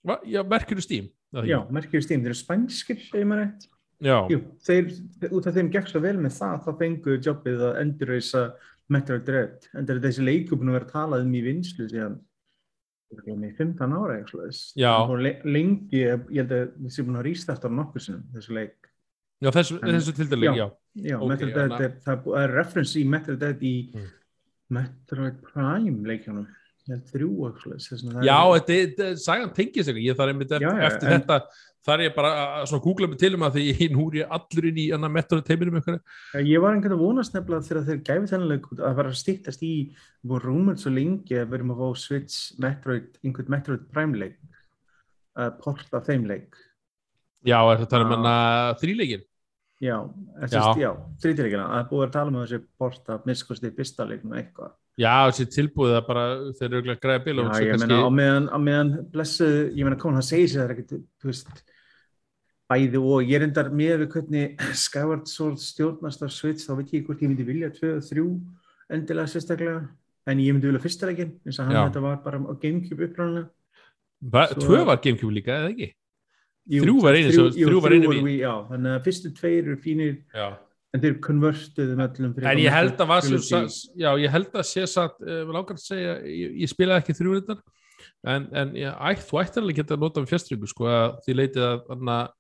va, 0.02 0.16
já, 0.26 0.42
merkjur 0.42 0.82
ekki? 0.82 1.04
Já, 1.46 1.58
merkjur 1.70 2.02
stím, 2.02 2.24
þeir 2.24 2.32
eru 2.32 2.40
spænskir, 2.40 2.98
Jú, 4.00 4.40
þeir, 4.64 4.86
út 5.28 5.46
af 5.46 5.54
þeim 5.54 5.70
gekk 5.70 5.90
svo 5.90 6.00
vel 6.00 6.16
með 6.18 6.32
það, 6.38 6.62
þá 6.64 6.70
fengu 6.80 7.16
jobbið 7.20 7.64
að 7.66 7.80
endurreisa 7.82 8.44
Metroid 8.90 9.26
Dread. 9.26 9.66
En 9.76 9.84
það 9.86 9.98
er 9.98 10.00
þessi 10.06 10.24
leikur 10.24 10.58
búin 10.58 10.72
að 10.72 10.78
vera 10.78 10.88
talað 10.90 11.26
um 11.26 11.34
í 11.36 11.42
vinslu 11.44 11.86
síðan 11.90 12.16
í 13.48 13.56
15 13.58 13.92
ára 13.96 14.16
eitthvað 14.20 14.44
le- 15.24 15.40
lengi, 15.44 16.02
ég 16.04 16.36
held 16.36 16.52
að 16.54 16.68
við 16.84 16.94
séum 16.94 17.06
búin 17.10 17.18
að 17.20 17.26
rýsta 17.26 17.52
eftir 17.56 17.70
nokkur 17.74 18.00
sinnum, 18.04 18.22
þessu 18.34 18.54
leik. 18.54 18.76
já 19.42 19.50
þessu, 19.50 19.80
þessu 19.80 20.14
tildaleg, 20.16 20.56
já. 20.56 20.70
Já, 20.94 21.16
Ok, 21.20 21.28
Metroid 21.28 21.54
þannig 21.54 21.54
Dread 21.54 21.80
er, 21.80 21.92
það 22.04 22.12
er 22.12 22.22
það 22.24 22.42
er 22.44 22.54
reference 22.54 22.96
í 23.00 23.04
Metroid 23.06 23.42
Mm. 23.94 24.08
Metroid 24.70 25.36
Prime 25.42 26.06
leikjónum. 26.06 26.46
Þrjú 27.10 27.30
það 28.16 28.24
Já, 28.26 28.36
er- 28.40 28.60
þetta, 28.60 28.78
þetta, 28.84 29.08
sagan 29.24 29.52
tengir 29.56 29.84
sig 29.86 30.00
ég 30.04 30.16
þarf 30.18 30.32
einmitt 30.34 30.52
eftir, 30.52 30.66
Já, 30.68 30.72
já, 30.80 30.86
eftir 30.90 31.08
en- 31.10 31.20
þetta 31.20 31.40
þarf 31.86 32.04
ég 32.04 32.14
bara 32.16 32.30
að 32.60 32.80
googla 32.84 33.08
mig 33.08 33.18
til 33.18 33.34
um 33.34 33.44
að 33.46 33.54
því 33.56 33.64
ég, 33.70 33.90
nú 33.94 34.06
er 34.10 34.18
ég 34.20 34.34
allur 34.36 34.68
inn 34.70 34.80
í 34.82 34.86
annar 34.96 35.12
metur 35.14 35.40
teiminum 35.46 35.78
ykkur 35.80 36.00
Ég 36.44 36.60
var 36.60 36.74
einhvern 36.74 36.92
veginn 36.92 36.98
að 36.98 37.04
vonast 37.06 37.34
nefnilega 37.34 37.68
þegar 37.70 37.86
þeir 37.88 38.02
gæfi 38.10 38.28
út 38.74 38.80
að 38.80 38.84
það 38.88 38.98
var 39.00 39.10
að 39.10 39.18
stýttast 39.22 39.62
í 39.64 39.72
voru 40.26 40.50
rúmur 40.50 40.76
svo 40.80 40.90
lengi 40.92 41.38
að 41.40 41.48
við 41.48 41.58
erum 41.60 41.72
að 41.76 41.80
fá 41.80 41.88
Switch 42.04 42.38
Metroid, 42.60 43.08
einhvern 43.24 43.54
Metroid 43.56 43.86
Prime 43.94 44.18
leik 44.20 44.36
að 45.40 45.56
porta 45.62 46.02
þeim 46.04 46.26
leik 46.28 46.56
Já, 47.46 47.56
er 47.64 47.78
það 47.80 47.88
tala 47.94 48.04
um 48.04 48.14
hana 48.18 48.34
þríleikin 48.82 49.24
Já, 49.80 49.96
Já. 50.44 50.52
já. 50.52 50.64
já 50.76 50.90
þrýtileikina, 51.22 51.64
að 51.78 51.86
búið 51.88 52.02
að 52.04 52.12
tala 52.12 52.28
um 52.34 52.40
þessi 52.42 52.58
porta 52.76 53.14
miskosti 53.24 53.70
fyrsta 53.72 54.04
leiknum 54.04 54.34
eitthvað 54.36 54.74
Já, 55.00 55.14
þessi 55.30 55.46
tilbúið 55.54 55.94
að 55.96 56.06
bara 56.10 56.24
þeir 56.58 56.66
eru 56.70 56.80
ekki 56.82 56.92
að 56.96 57.02
græða 57.04 57.24
bíl 57.24 57.36
og 57.40 57.46
Já, 57.46 57.52
svo 57.56 57.66
ég 57.70 57.78
meina 57.80 57.98
á 58.04 58.10
meðan, 58.12 58.48
á 58.52 58.58
meðan 58.60 58.90
blessuð, 59.14 59.54
ég 59.78 59.86
meina 59.86 59.96
kom 60.02 60.16
hann 60.18 60.26
segir 60.26 60.50
sér 60.52 60.60
það 60.60 60.66
er 60.66 60.74
ekkert, 60.74 61.04
þú 61.22 61.30
veist 61.30 61.62
bæði 62.70 63.00
og 63.02 63.30
ég 63.32 63.42
endar 63.46 63.70
með 63.74 63.94
við 64.04 64.10
hvernig 64.14 64.66
Skyward 64.78 65.30
Sword 65.30 65.58
stjórnast 65.62 66.22
af 66.26 66.34
Switch 66.34 66.66
þá 66.68 66.74
veit 66.78 66.92
ég 66.94 67.06
hvort 67.08 67.22
ég 67.24 67.32
myndi 67.32 67.46
vilja 67.48 67.70
2 67.74 67.94
og 67.96 68.04
3 68.06 68.26
endilega 68.98 69.32
sérstaklega 69.32 69.80
en 70.30 70.42
ég 70.44 70.52
myndi 70.54 70.68
vilja 70.70 70.82
fyrsta 70.84 71.08
leikin 71.10 71.32
eins 71.46 71.58
og 71.58 71.66
hann 71.70 71.78
Já. 71.78 71.82
þetta 71.88 72.02
var 72.04 72.20
bara 72.26 72.38
á 72.44 72.52
Gamecube 72.62 73.08
uppræðanlega 73.08 73.48
Svo- 74.52 74.66
Tvö 74.66 74.84
var 74.86 75.00
Gamecube 75.02 75.32
líka, 75.32 75.56
eða 75.64 75.70
ekki? 75.72 75.88
Jú, 76.70 76.82
Þrjú 76.84 76.96
var 77.02 77.16
einu 77.16 77.30
sem- 77.32 77.46
jú, 77.56 77.66
þrjú 77.70 77.78
var 77.82 77.92
einu. 77.96 78.08
Wii, 78.22 78.38
Já, 78.44 78.52
þannig 78.68 78.92
að 78.98 79.04
fyrstu 79.08 79.30
tveir 79.40 79.62
eru 79.64 79.76
fínir 79.80 80.18
Já 80.36 80.48
en 80.94 81.00
þeir 81.04 81.18
konvertuðum 81.22 82.00
öllum 82.06 82.34
fyrir 82.34 82.50
En 82.50 82.58
ég 82.58 82.72
held 82.74 82.96
að 83.00 83.10
var 83.12 83.22
sem, 83.22 83.68
já, 84.00 84.10
ég 84.18 84.30
held 84.34 84.50
að 84.58 84.66
sé 84.66 84.86
satt, 84.90 85.20
uh, 85.22 85.44
langar 85.50 85.78
að 85.78 85.84
segja, 85.84 86.16
ég, 86.26 86.56
ég 86.64 86.72
spilaði 86.72 87.04
ekki 87.04 87.16
þrjúrindar, 87.20 87.60
en, 88.26 88.48
en 88.52 88.74
ég, 88.74 88.90
ætt, 89.10 89.24
þú 89.28 89.40
ættir 89.44 89.62
alveg 89.62 89.80
geta 89.82 89.94
að 89.96 90.04
nota 90.04 90.20
um 90.20 90.28
fjastringu, 90.30 90.66
sko, 90.70 90.88
að 90.90 91.18
því 91.26 91.36
leitið 91.38 91.66
að, 91.68 91.82
að, 91.94 92.30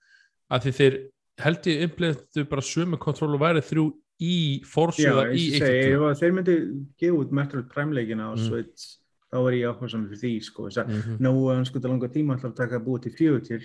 að 0.50 0.64
því 0.66 0.72
þeir 0.80 0.98
held 1.40 1.66
ég 1.70 1.84
implementu 1.86 2.46
bara 2.50 2.62
sömu 2.66 2.98
kontról 3.00 3.34
og 3.36 3.40
væri 3.40 3.62
þrjú 3.64 3.84
í 4.20 4.60
eins 4.60 4.98
í 5.00 5.06
og 5.08 5.30
segi, 5.32 5.60
1.2 5.64 5.94
ef 5.94 6.02
að 6.10 6.18
þeir 6.20 6.34
myndi 6.36 6.56
gefa 7.00 7.20
út 7.22 7.30
Metroid 7.38 7.70
Prime 7.72 7.94
leikina 7.96 8.26
á 8.28 8.32
Mm. 8.36 8.42
Switch 8.50 8.88
þá 9.30 9.38
er 9.46 9.54
ég 9.56 9.70
áhuga 9.70 9.88
saman 9.88 10.10
fyrir 10.10 10.20
því 10.20 10.32
sko 10.44 10.66
þess 10.66 10.82
að 10.82 10.90
Mhm. 10.90 11.16
nógu 11.24 11.46
að 11.54 11.62
sko 11.70 11.78
það 11.80 11.90
langa 11.94 12.08
tíma 12.12 12.36
að 12.36 12.56
taka 12.58 12.80
búa 12.84 13.00
til 13.00 13.12
fjögur 13.16 13.44
til. 13.46 13.62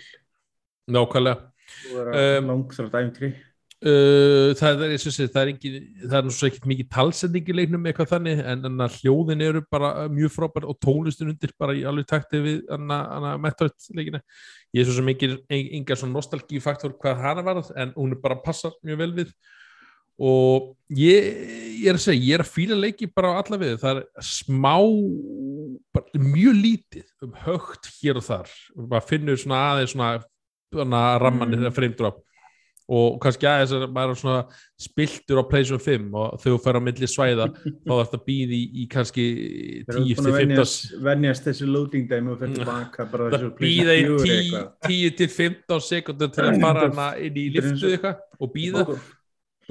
Nákvæmlega. 0.88 1.42
Og 1.92 2.08
Um, 2.16 2.48
langþrátt 2.48 2.96
æfintri 2.96 3.34
Uh, 3.86 4.50
það 4.58 4.80
er, 4.82 4.94
sé, 4.98 5.28
það 5.30 5.44
er 5.44 5.50
engin 5.52 5.74
það 6.10 6.16
er 6.18 6.34
svo 6.34 6.48
ekkert 6.48 6.64
mikið 6.72 6.88
talsending 6.96 7.50
í 7.52 7.54
leiknum 7.54 7.84
eitthvað 7.86 8.16
þannig, 8.16 8.40
en, 8.42 8.64
en 8.66 8.82
hljóðin 8.96 9.44
eru 9.46 9.62
bara 9.70 9.92
mjög 10.10 10.34
frábær 10.34 10.66
og 10.72 10.80
tónlistin 10.82 11.30
undir 11.30 11.54
bara 11.62 11.76
í 11.78 11.84
alveg 11.86 12.08
takti 12.10 12.42
við 12.42 12.64
Metroid 13.44 13.78
leikina 13.94 14.24
ég 14.74 14.82
er 14.82 14.90
svo 14.90 14.98
sem 14.98 15.14
engin, 15.14 15.38
enga 15.54 16.00
svona 16.02 16.18
nostalgífaktor 16.18 16.98
hvað 16.98 17.22
hana 17.28 17.46
var, 17.46 17.62
en 17.78 17.94
hún 17.94 18.18
er 18.18 18.24
bara 18.26 18.40
passar 18.42 18.74
mjög 18.82 19.04
vel 19.04 19.10
við 19.22 19.38
og 20.18 20.74
ég, 20.90 21.32
ég 21.84 21.94
er 21.94 22.02
að 22.02 22.06
segja, 22.08 22.26
ég 22.26 22.40
er 22.40 22.48
að 22.48 22.54
fíla 22.58 22.82
leiki 22.82 23.14
bara 23.14 23.38
á 23.38 23.46
alla 23.46 23.64
við, 23.68 23.78
það 23.86 24.02
er 24.02 24.30
smá 24.34 24.76
bara 25.94 26.26
mjög 26.26 26.62
lítið 26.66 27.10
um 27.22 27.38
högt 27.46 27.94
hér 28.00 28.18
og 28.18 28.32
þar 28.34 28.60
maður 28.82 29.10
finnur 29.14 29.46
svona 29.46 29.66
aðeins 29.76 29.94
svona, 29.94 30.16
rammanir 31.22 31.62
Mm. 31.62 32.24
mm. 32.24 32.25
Og 32.86 33.16
kannski 33.24 33.48
aðeins 33.50 33.74
að 33.74 33.86
maður 33.96 34.14
er 34.14 34.20
svona 34.20 34.42
spiltur 34.86 35.42
á 35.42 35.44
PlayStation 35.50 35.82
5 35.82 36.18
og 36.22 36.36
þegar 36.44 36.56
þú 36.56 36.62
fer 36.66 36.78
á 36.78 36.82
milli 36.86 37.10
svæða 37.10 37.48
þá 37.86 37.92
þarf 37.92 38.04
þetta 38.04 38.20
að 38.20 38.26
býði 38.30 38.60
í, 38.60 38.68
í 38.84 38.88
kannski 38.92 39.26
þeir 39.88 39.96
eru 39.96 40.06
búin 40.06 40.30
að 40.30 40.40
10-15 40.44 41.06
venjast, 41.10 41.48
þessu 41.50 41.70
loading 41.72 42.08
dæmi 42.12 42.34
og 42.36 42.42
fyrir 42.44 42.60
tilbaka 42.60 43.08
bara 43.12 43.30
það 43.30 43.38
þessu 43.38 43.52
býða 43.60 43.98
í 43.98 44.08
PlayStation 44.12 44.26
4 44.26 44.40
eitthvað. 44.40 44.72
10-15 44.90 45.86
sekundur 45.90 46.34
til 46.36 46.46
að 46.46 46.60
fara 46.66 46.88
hana 46.90 47.12
inn 47.18 47.40
í 47.42 47.48
liftu 47.58 47.94
eitthvað 47.96 48.26
og 48.38 48.54
býða 48.54 48.86
og 48.86 49.06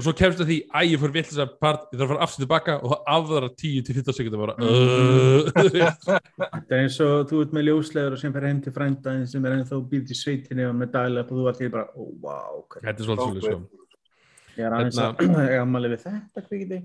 svo 0.02 0.12
kemst 0.18 0.40
það 0.40 0.48
því 0.50 0.56
að 0.74 0.88
ég 0.90 1.02
fór 1.02 1.12
vill 1.14 1.22
þess 1.28 1.42
að 1.44 1.52
part 1.62 1.84
ég 1.92 2.00
þarf 2.00 2.08
að 2.08 2.10
fara 2.10 2.26
aftur 2.26 2.42
tilbaka 2.42 2.74
og 2.80 2.90
það 2.90 3.12
afðara 3.14 3.50
10-15 3.62 4.16
sekundur 4.16 4.42
bara 4.42 4.54
uh, 4.58 5.50
Þetta 5.54 6.74
er 6.74 6.80
eins 6.80 6.98
og 7.04 7.14
þú 7.30 7.44
ert 7.44 7.54
með 7.54 7.68
ljóslegur 7.68 8.16
og 8.16 8.22
sem 8.24 8.34
fer 8.34 8.48
heim 8.48 8.60
til 8.64 8.74
frændaðin 8.74 9.30
sem 9.30 9.46
er 9.46 9.56
ennþá 9.60 9.80
býrt 9.92 10.10
í 10.10 10.18
sveitinni 10.18 10.66
og 10.66 10.74
með 10.80 10.92
dæla 10.96 11.22
og 11.22 11.30
þú 11.30 11.46
allir 11.52 11.72
bara, 11.76 12.06
vá, 12.24 12.36
ok. 12.58 12.78
Þetta 12.80 12.94
er 12.96 13.08
svolítið 13.08 13.30
svolítið 13.30 13.48
sko. 13.48 13.82
Ég 14.54 14.66
er 14.66 14.76
aðeins 14.80 14.98
Hérna- 14.98 15.38
að 15.38 15.50
ég 15.54 15.62
ammali 15.62 15.94
við 15.94 16.06
þetta 16.08 16.46
kvikindi. 16.48 16.82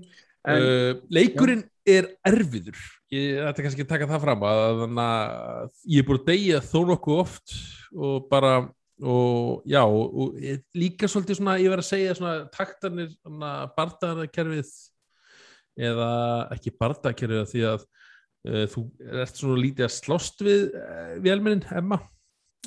En 0.50 0.64
uh, 0.64 0.90
leikurinn 1.12 1.64
er 1.90 2.12
erfiður. 2.30 2.78
Ég 3.10 3.42
ætla 3.42 3.66
kannski 3.66 3.84
að 3.84 3.90
taka 3.90 4.08
það 4.10 4.22
fram 4.28 4.44
að, 4.46 4.66
þannig 4.84 5.08
að 5.10 5.72
ég 5.90 6.04
er 6.04 6.06
búin 6.06 6.20
að 6.22 6.30
deyja 6.30 6.62
þó 6.70 6.78
nokkuð 6.92 7.24
oft 7.24 7.56
og 7.90 8.28
bara 8.30 8.52
og 9.00 9.62
já, 9.68 9.80
og, 9.84 10.14
og 10.14 10.38
líka 10.76 11.08
svolítið 11.08 11.40
svona, 11.40 11.56
ég 11.62 11.72
verð 11.72 11.84
að 11.84 11.90
segja 11.90 12.16
svona 12.18 12.34
taktanir, 12.54 13.10
bardaðarkerfið 13.76 14.72
eða 15.90 16.12
ekki 16.56 16.74
bardaðarkerfið 16.76 17.44
því 17.52 17.66
að 17.70 17.84
uh, 17.84 18.64
þú 18.72 18.86
ert 19.24 19.40
svona 19.40 19.60
lítið 19.60 19.86
að 19.88 19.94
slást 19.96 20.44
við 20.44 20.66
uh, 20.76 21.14
vélmennin, 21.24 21.64
Emma 21.72 22.00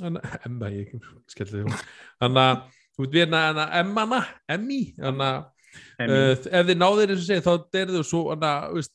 Anna, 0.02 0.22
Emma, 0.48 0.70
ég 0.74 0.94
skelli 1.30 1.62
því 1.62 1.76
þannig 2.24 2.40
að 2.44 2.62
þú 2.94 3.04
veit 3.04 3.12
við 3.14 3.26
hérna 3.26 3.66
Emmana, 3.82 4.22
Emmi 4.50 4.86
þannig 4.98 5.28
að. 5.28 5.50
Uh, 5.98 6.36
ef 6.54 6.68
þið 6.68 6.76
náðir 6.78 7.12
eins 7.14 7.22
og 7.24 7.26
segja 7.26 7.44
þá 7.46 7.54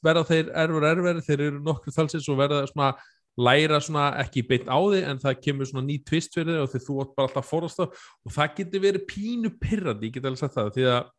verða 0.07 0.23
þeir 0.29 0.51
erfur 0.63 0.85
erfur 0.87 1.23
þeir 1.27 1.41
eru 1.49 1.63
nokkur 1.67 1.95
talsins 1.95 2.29
og 2.31 2.39
verða 2.39 2.61
svona 2.71 2.93
læra 3.39 3.79
svona 3.85 4.09
ekki 4.25 4.43
beint 4.49 4.67
á 4.67 4.79
þig 4.79 5.05
en 5.13 5.21
það 5.23 5.43
kemur 5.45 5.69
svona 5.71 5.87
ný 5.87 5.99
tvist 6.05 6.35
fyrir 6.35 6.57
þig 6.57 6.65
og 6.65 6.73
því 6.73 6.81
þú 6.87 6.97
átt 7.05 7.15
bara 7.17 7.29
alltaf 7.29 7.45
að 7.45 7.51
forast 7.53 7.79
það 7.79 8.01
og 8.27 8.35
það 8.35 8.57
getur 8.59 8.85
verið 8.87 9.07
pínu 9.13 9.53
pirrandi, 9.63 10.09
ég 10.11 10.17
get 10.19 10.27
alveg 10.29 10.43
sagt 10.43 10.59
það 10.59 10.73
því 10.75 10.89
að 10.95 11.15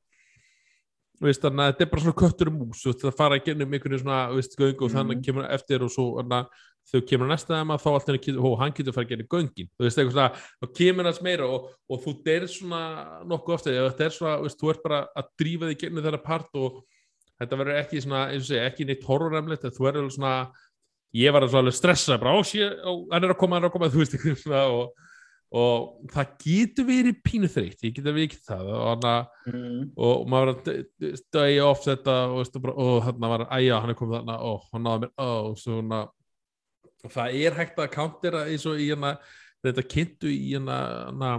veist, 1.20 1.44
þannig 1.44 1.64
að 1.66 1.72
þetta 1.74 1.86
er 1.86 1.92
bara 1.92 2.04
svona 2.06 2.20
köttur 2.22 2.52
um 2.52 2.60
mús 2.64 2.84
það 2.88 3.16
fara 3.20 3.38
að 3.40 3.46
gennum 3.50 3.74
einhvern 3.76 4.02
svona 4.04 4.20
veist, 4.34 4.58
göng 4.60 4.84
og 4.86 4.92
þannig 4.94 5.18
Mhm. 5.18 5.24
kemur 5.26 5.50
eftir 5.52 5.84
og 5.84 5.92
svo 5.92 6.06
hana, 6.20 6.48
þegar 6.90 7.08
kemur 7.10 7.28
næsta 7.28 7.56
þeim 7.56 7.74
að 7.76 7.82
þá 7.84 7.90
alltaf 7.94 8.30
ó, 8.40 8.50
hann 8.60 8.72
getur 8.74 8.94
fara 8.94 9.06
að 9.06 9.10
gera 9.10 9.28
göngin 9.34 9.70
þú 9.76 9.84
veist 9.84 9.98
eitthvað 10.00 10.16
svona, 10.16 10.32
þá 10.64 10.74
kemur 10.80 11.06
hans 11.06 11.22
meira 11.22 11.46
og, 11.48 11.68
og 11.90 12.04
þú 12.04 12.24
derð 12.24 12.50
svona 12.50 12.82
nokkuð 13.28 13.54
ofta 13.54 13.76
þetta 13.76 14.06
er 14.06 14.16
svona, 14.16 14.38
veist, 14.44 14.60
þú 14.60 14.72
ert 14.72 14.84
bara 14.84 15.08
að 15.16 15.26
drífa 15.40 15.70
þig 15.70 15.80
gegnum 15.84 16.04
þeirra 16.04 16.24
part 16.24 16.50
og 16.56 16.84
þetta 17.40 17.60
verður 17.60 17.80
ekki 17.84 18.02
svona, 18.04 18.24
eins 18.32 18.44
og 18.44 18.50
segja, 18.50 18.66
ekki 18.70 18.88
neitt 18.88 19.04
horroremlegt 19.08 19.68
þú 19.76 19.86
verður 19.86 20.10
svona 20.12 20.34
ég 21.18 21.34
var 21.34 21.46
alveg 21.48 21.74
stressað, 21.74 22.20
bara, 22.22 22.36
hann 22.40 23.24
er 23.24 23.34
að 23.34 23.40
koma, 23.40 23.58
hann 23.58 23.66
er 23.66 23.72
að 23.72 23.78
koma 23.78 23.90
þú 23.94 24.04
veist 24.04 24.18
svona 24.44 24.64
og, 24.74 25.08
og 25.50 26.12
það 26.14 26.36
getur 26.44 26.88
verið 26.90 27.22
pínu 27.26 27.50
þreytt, 27.50 27.82
ég 27.88 27.96
get 27.98 28.10
að 28.12 28.20
við 28.20 28.28
ekki 28.28 28.42
það 28.52 28.72
og 28.76 28.88
hann 28.92 29.10
að 29.16 29.36
Mm. 29.50 29.92
og 29.98 30.28
maður 30.30 30.50
var 30.52 30.74
að 30.76 31.22
dæja 31.34 31.66
oft 31.66 31.88
þetta 31.88 32.16
og, 32.70 32.90
hann 33.02 33.24
var 33.32 33.48
að 33.48 33.54
æja, 33.58 33.80
hann 33.82 33.90
er 33.90 33.98
komið 33.98 34.20
þarna 34.20 34.36
og 34.46 34.68
hann 34.70 34.84
náði 34.86 35.08
mér 35.08 35.24
og 35.26 35.56
svona 35.58 36.02
það 37.08 37.38
er 37.40 37.56
hægt 37.58 37.80
að 37.80 37.94
countera 37.96 38.44
eins 38.52 38.66
og 38.70 38.78
í 38.78 38.90
hérna 38.92 39.16
þetta 39.64 39.86
kynntu 39.90 40.30
í 40.30 40.52
hérna 40.52 41.32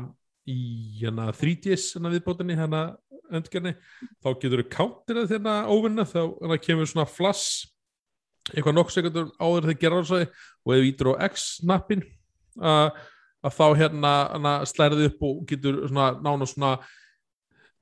í 0.49 0.59
hérna 1.01 1.29
3DS 1.37 1.93
hérna 1.95 2.13
viðbótinni 2.17 2.57
hérna 2.59 2.83
öndgerni 3.31 3.75
þá 4.19 4.31
getur 4.33 4.65
þú 4.65 4.69
counterað 4.75 5.35
hérna 5.37 5.57
óvinna 5.71 6.07
þá 6.09 6.23
hérna, 6.25 6.59
kemur 6.65 6.91
svona 6.91 7.07
flass 7.09 7.45
eitthvað 8.51 8.77
nokkuð 8.77 8.97
sekundur 8.97 9.29
áður 9.41 9.69
þegar 9.69 9.81
gera 9.85 10.01
ásæði 10.01 10.29
og 10.31 10.75
ef 10.75 10.81
þú 10.81 10.89
ítur 10.89 11.11
á 11.13 11.15
X-snappin 11.29 12.07
að, 12.61 12.89
að 13.45 13.59
þá 13.59 13.67
hérna, 13.83 14.15
hérna 14.33 14.55
slærið 14.71 15.05
upp 15.11 15.29
og 15.29 15.45
getur 15.51 15.83
svona 15.87 16.09
nána 16.25 16.49
svona 16.49 16.73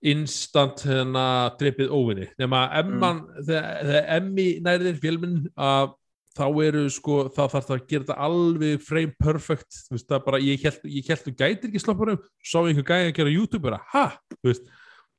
instant 0.09 0.85
hérna 0.87 1.25
dreipið 1.59 1.91
óvinni. 1.91 2.29
Nema 2.39 2.69
emman, 2.79 3.25
þegar, 3.41 3.81
þegar 3.89 4.13
emmi 4.19 4.51
nærðir 4.63 5.01
fjölminn 5.03 5.41
að 5.59 5.95
þá 6.39 6.45
eru 6.69 6.85
sko, 6.93 7.17
þá 7.35 7.41
þarf 7.41 7.67
það 7.67 7.75
að 7.75 7.87
gera 7.91 8.05
þetta 8.05 8.27
alveg 8.29 8.85
frame 8.87 9.17
perfect, 9.19 9.81
þú 9.89 9.97
veist 9.97 10.11
það 10.13 10.27
bara 10.29 10.43
ég 10.43 10.67
held, 10.67 10.85
ég 10.95 11.09
held 11.11 11.25
þú 11.25 11.33
gætir 11.41 11.71
ekki 11.71 11.83
slopparum 11.83 12.21
sá 12.47 12.59
einhver 12.61 12.87
gæði 12.87 13.09
að 13.09 13.17
gera 13.17 13.33
YouTube 13.33 13.65
bara, 13.65 13.81
ha, 13.91 14.05
þú 14.37 14.53
veist 14.53 14.69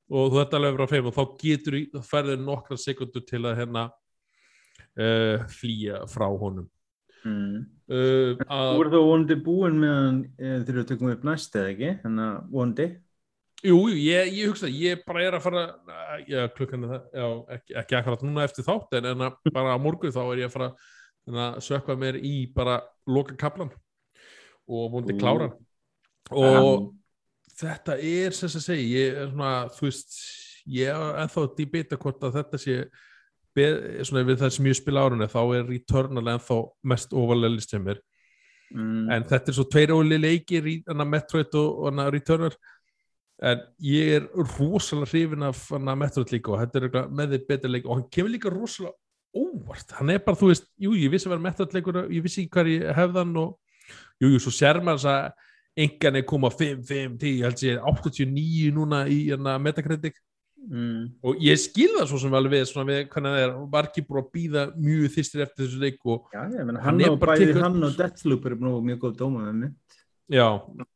og 0.10 0.32
þú 0.32 0.40
þetta 0.40 0.60
alveg 0.60 0.78
vera 0.78 0.90
frame 0.94 1.12
og 1.12 1.18
þá 1.18 1.42
getur 1.44 1.80
þá 1.94 2.00
færður 2.08 2.40
nokkra 2.46 2.80
sekundur 2.82 3.26
til 3.28 3.44
að 3.44 3.60
hérna 3.60 3.90
uh, 5.00 5.48
flýja 5.60 6.04
frá 6.12 6.28
honum 6.30 6.68
Mm. 7.20 7.66
uh, 7.92 8.38
Þú 8.40 8.76
voru 8.78 8.92
þá 8.94 9.02
vonandi 9.04 9.36
búin 9.44 9.80
meðan 9.82 10.20
e, 10.40 10.52
þegar 10.64 10.78
við 10.78 10.86
tökum 10.88 11.10
upp 11.12 11.26
næst 11.28 11.58
eða 11.60 11.72
ekki 11.74 11.90
þannig 12.00 12.24
að 12.24 12.38
vonandi 12.54 12.86
jú, 13.60 13.80
jú, 13.92 13.98
ég, 14.00 14.30
ég 14.38 14.54
hugsa 14.54 14.70
ég 14.72 15.02
bara 15.04 15.26
er 15.26 15.36
að 15.36 15.44
fara 15.44 15.64
já, 16.24 16.46
klukkan 16.56 16.86
er 16.88 16.94
það, 16.94 17.10
já, 17.12 17.26
ekki, 17.58 17.76
ekki 17.82 17.98
akkurat 18.00 18.24
núna 18.24 18.46
eftir 18.48 18.68
þátt 18.70 18.96
en, 19.02 19.10
en 19.12 19.26
bara 19.58 19.76
á 19.76 19.84
morgun 19.84 20.16
þá 20.16 20.22
er 20.22 20.44
ég 20.46 20.48
að 20.48 20.56
fara 20.56 20.70
að 21.28 21.60
sökva 21.68 21.98
mér 22.00 22.22
í 22.24 22.34
bara 22.56 22.80
loka 23.10 23.36
kaplan 23.44 23.74
og 24.70 24.88
vonandi 24.96 25.18
Ú. 25.18 25.20
klára 25.20 25.50
hann. 25.52 25.60
og 26.40 26.88
þetta 27.60 28.00
er 28.00 28.40
sem 28.40 28.48
að 28.48 28.64
segja, 28.64 28.88
ég 28.96 29.22
er 29.26 29.30
svona 29.34 29.54
þú 29.76 29.90
veist, 29.90 30.18
ég 30.72 30.96
er 30.96 31.22
ennþá 31.26 31.44
að 31.44 31.54
debata 31.60 32.00
hvort 32.00 32.24
að 32.30 32.40
þetta 32.40 32.64
sé 32.64 32.80
svona 33.58 34.26
við 34.28 34.42
það 34.44 34.54
sem 34.56 34.70
ég 34.70 34.78
spila 34.78 35.06
árunni 35.06 35.28
þá 35.30 35.42
er 35.58 35.68
Returnal 35.68 36.26
ennþá 36.36 36.60
mest 36.92 37.14
ofalega 37.14 37.56
list 37.56 37.74
hjá 37.74 37.82
mér. 37.84 38.02
Mm. 38.70 39.08
en 39.10 39.24
þetta 39.26 39.50
er 39.50 39.56
svo 39.58 39.64
tveir 39.66 39.92
óli 39.96 40.18
hana 40.86 41.06
Metroid 41.06 41.56
og 41.58 41.88
hana 41.88 42.04
Returnal 42.14 42.54
en 43.42 43.62
ég 43.82 44.12
er 44.20 44.28
rosalega 44.36 45.10
hrifin 45.10 45.44
af 45.44 45.72
Metroid 45.98 46.32
líka 46.32 46.52
og 46.54 46.60
þetta 46.62 46.80
er 46.84 47.10
með 47.10 47.34
þið 47.34 47.48
betur 47.48 47.70
leik. 47.70 47.86
Og 47.88 47.96
hann 47.96 48.10
kemur 48.12 48.30
líka 48.30 48.52
rosalega 48.54 48.94
óvart. 49.34 49.92
Hann 49.98 50.10
er 50.10 50.22
bara, 50.26 50.38
þú 50.38 50.52
veist, 50.52 50.70
jú, 50.78 50.94
ég 50.98 51.12
vissi 51.12 51.30
að 51.30 51.36
vera 51.36 51.46
Metroid 51.48 51.74
leikur 51.74 52.02
ég 52.10 52.24
vissi 52.26 52.44
ekki 52.44 52.54
hvað 52.58 52.72
ég 52.74 52.96
hefðan 52.98 53.36
og 53.40 53.58
jú, 54.22 54.34
jú, 54.34 54.40
svo 54.44 54.54
sér 54.54 54.82
maður 54.84 55.02
þess 55.02 55.12
að 55.14 55.48
engan 55.80 56.20
er 56.20 56.26
koma 56.28 56.50
5, 56.52 56.82
5, 56.90 57.18
10, 57.22 57.38
ég 57.40 57.46
held 57.48 57.64
ég 57.64 57.86
89 57.94 58.74
núna 58.76 59.04
í 59.08 59.20
Metacritic 59.62 60.18
Mm. 60.60 61.06
og 61.24 61.38
ég 61.40 61.56
skil 61.58 61.88
það 61.96 62.08
svo 62.12 62.18
sem 62.20 62.34
alveg 62.36 62.52
við, 62.52 62.66
svona 62.68 62.90
við 62.92 62.98
hvernig 63.14 63.32
það 63.32 63.44
er, 63.46 63.54
var 63.72 63.86
ekki 63.88 64.02
búin 64.06 64.20
að 64.20 64.32
býða 64.36 64.64
mjög 64.76 65.06
þýstir 65.16 65.44
eftir 65.46 65.64
þessu 65.66 65.80
leik 65.82 66.02
og 66.06 66.28
Já, 66.36 66.42
ég 66.52 66.66
meina, 66.68 66.82
Hann 66.84 67.00
hann, 67.00 67.02
er 67.06 67.14
og 67.16 67.20
bæði 67.24 67.46
tekur- 67.48 67.64
hann 67.64 67.84
og 67.88 67.96
Deathloop 67.98 68.48
nú 68.60 68.74
mjög 68.84 69.00
góð 69.06 69.16
dóma 69.22 69.46
með 69.48 69.56
mig 69.62 69.72
Já, 70.30 70.48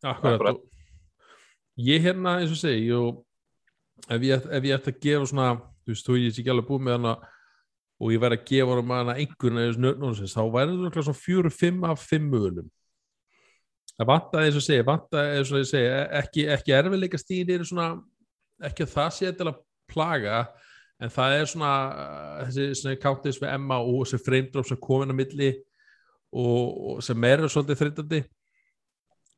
akkurat 0.03 0.35
Akkurat. 0.35 0.59
ég 1.79 2.03
hérna 2.03 2.35
eins 2.41 2.51
og 2.51 2.59
segi 2.59 2.91
og 2.93 3.23
ef 4.11 4.21
ég, 4.21 4.45
ef 4.51 4.63
ég 4.67 4.75
ætti 4.77 4.91
að 4.93 4.99
gefa 5.07 5.31
svona 5.31 5.47
þú 5.55 5.93
veist, 5.95 6.05
þú 6.07 6.19
ég 6.19 6.33
sé 6.35 6.43
ekki 6.43 6.53
alveg 6.53 6.67
búið 6.69 6.83
með 6.89 6.97
hana 6.99 7.15
og 8.03 8.11
ég 8.11 8.19
væri 8.19 8.37
að 8.37 8.45
gefa 8.51 8.75
hana 8.77 8.99
hana 8.99 9.15
einhvern 9.15 9.57
eða 9.63 9.79
nördnónsins, 9.87 10.35
þá 10.35 10.43
væri 10.51 10.77
það 10.83 11.03
svona 11.07 11.23
fjóru, 11.23 11.49
fimm 11.55 11.83
af 11.87 12.03
fimm 12.03 12.27
mögulegum 12.29 12.69
það 13.97 14.07
vantaði 14.09 14.45
eins 14.49 14.57
og 14.59 14.65
segi, 14.67 14.85
vantaði 14.87 15.37
eins 15.39 15.51
og 15.53 15.59
ég 15.63 15.69
segi, 15.71 15.89
ekki, 16.19 16.45
ekki 16.59 16.75
erfiðleika 16.77 17.19
stíðin 17.21 17.55
eru 17.57 17.65
svona, 17.69 17.87
ekki 18.69 18.85
að 18.85 18.93
það 18.93 19.09
sé 19.17 19.33
til 19.33 19.49
að 19.49 19.59
plaga 19.91 20.37
en 21.03 21.11
það 21.11 21.35
er 21.37 21.49
svona 21.51 21.73
uh, 21.89 22.45
þessi 22.47 22.95
countis 23.03 23.41
með 23.41 23.55
Emma 23.57 23.81
og 23.83 24.07
þessi 24.07 24.41
drop 24.53 24.69
sem 24.69 24.79
komin 24.81 25.13
að 25.13 25.19
milli 25.19 25.51
og, 26.33 26.63
og 26.93 27.03
sem 27.05 27.29
er 27.29 27.45
svolítið 27.47 27.81
þreytandi. 27.81 28.23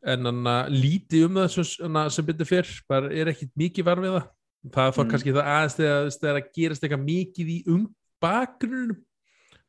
En 0.05 0.29
hann 0.29 0.49
lítið 0.69 1.25
um 1.25 1.39
það 1.41 1.51
sem, 1.55 1.99
sem 2.13 2.27
byrði 2.27 2.45
fyrr 2.45 2.73
bara 2.89 3.09
er 3.09 3.31
ekkit 3.31 3.55
mikið 3.57 3.87
var 3.87 4.03
við 4.03 4.19
það. 4.19 4.29
Það 4.75 4.93
fór 4.95 5.05
Mm. 5.05 5.11
kannski 5.11 5.33
það 5.33 5.49
aðeins 5.55 5.75
þegar 6.21 6.37
það 6.37 6.53
gerast 6.57 6.85
eitthvað 6.85 7.05
mikið 7.05 7.49
í 7.53 7.57
um 7.73 7.83
bakgrunum 8.21 9.01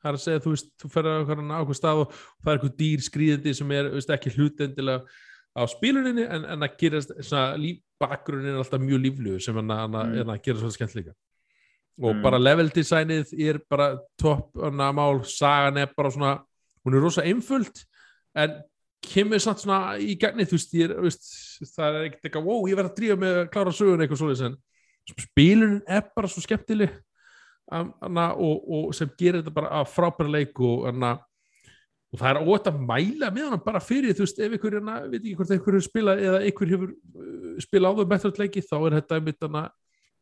það 0.07 0.11
er 0.11 0.19
að 0.19 0.23
segja, 0.23 0.43
þú 0.45 0.53
veist, 0.55 0.69
þú 0.81 0.91
fer 0.93 1.09
á 1.09 1.13
ákveð 1.61 1.79
stað 1.79 2.03
og 2.03 2.13
það 2.15 2.51
er 2.51 2.59
eitthvað 2.59 2.77
dýr 2.81 3.05
skrýðandi 3.07 3.55
sem 3.59 3.73
er 3.77 3.89
veist, 3.95 4.13
ekki 4.15 4.33
hlutendilega 4.37 5.23
á 5.57 5.63
spiluninni 5.73 6.27
en, 6.29 6.45
en 6.45 6.67
að 6.67 7.57
líf, 7.63 7.81
bakgrunin 8.01 8.53
er 8.53 8.61
alltaf 8.61 8.83
mjög 8.83 9.01
líflugur 9.07 9.41
sem 9.43 9.57
hann 9.57 9.73
að, 9.73 9.89
Mm. 10.07 10.13
mm. 10.21 10.31
að 10.35 10.43
gera 10.45 10.59
svona 10.61 10.77
skemmt 10.77 10.97
líka 10.99 11.15
og 11.97 12.15
Mm. 12.15 12.23
bara 12.23 12.39
level 12.39 12.69
designið 12.71 13.33
er 13.41 13.59
bara 13.71 13.99
topp 14.21 14.55
mál, 14.93 15.25
sagan 15.25 15.79
er 15.79 15.89
bara 15.97 16.11
svona 16.11 16.45
hún 16.85 16.95
er 16.95 17.01
rosa 17.01 17.23
einföld 17.23 17.85
en 18.37 18.63
kemur 19.03 19.41
samt 19.41 19.61
svona 19.61 19.97
í 19.99 20.17
gagnið 20.19 20.51
þú 20.51 20.59
veist, 20.59 20.75
ég 20.75 20.95
veist, 21.01 21.25
það 21.77 21.95
er 21.95 22.05
ekkert 22.11 22.25
eitthvað 22.29 22.45
wow, 22.45 22.67
ég 22.69 22.77
verð 22.77 22.91
að 22.91 22.97
drífa 22.97 23.17
með 23.17 23.41
að 23.41 23.51
klára 23.55 23.73
sögun 23.73 24.01
eitthvað 24.05 24.21
svoleiðis 24.21 24.45
en 24.47 24.57
spilunin 25.07 25.83
er 25.89 26.03
bara 26.15 26.29
svo 26.29 26.43
skemmtileg 26.43 26.93
og, 27.73 28.69
og 28.69 28.95
sem 28.95 29.11
gerir 29.19 29.41
þetta 29.41 29.55
bara 29.55 29.81
að 29.81 29.89
frábæra 29.95 30.31
leik 30.37 30.61
og, 30.61 30.87
anna, 30.91 31.17
og 32.13 32.21
það 32.21 32.29
er 32.31 32.39
óvægt 32.47 32.69
að 32.71 32.79
mæla 32.89 33.31
með 33.35 33.49
hann 33.51 33.65
bara 33.65 33.81
fyrir, 33.83 34.15
þú 34.15 34.25
veist, 34.27 34.39
ef 34.47 34.53
ykkur 34.57 34.79
anna, 34.81 35.01
veit 35.11 35.19
ekki 35.21 35.35
hvort 35.41 35.55
ykkur 35.57 35.81
spilað 35.85 36.23
eða 36.29 36.43
ykkur 36.51 36.71
hefur 36.75 36.93
uh, 36.95 37.57
spilað 37.65 37.97
áður 37.97 38.11
Metroid 38.13 38.41
leiki 38.43 38.63
þá 38.65 38.77
er 38.79 38.97
þetta 39.01 39.19
einmitt 39.19 39.47
anna 39.49 39.65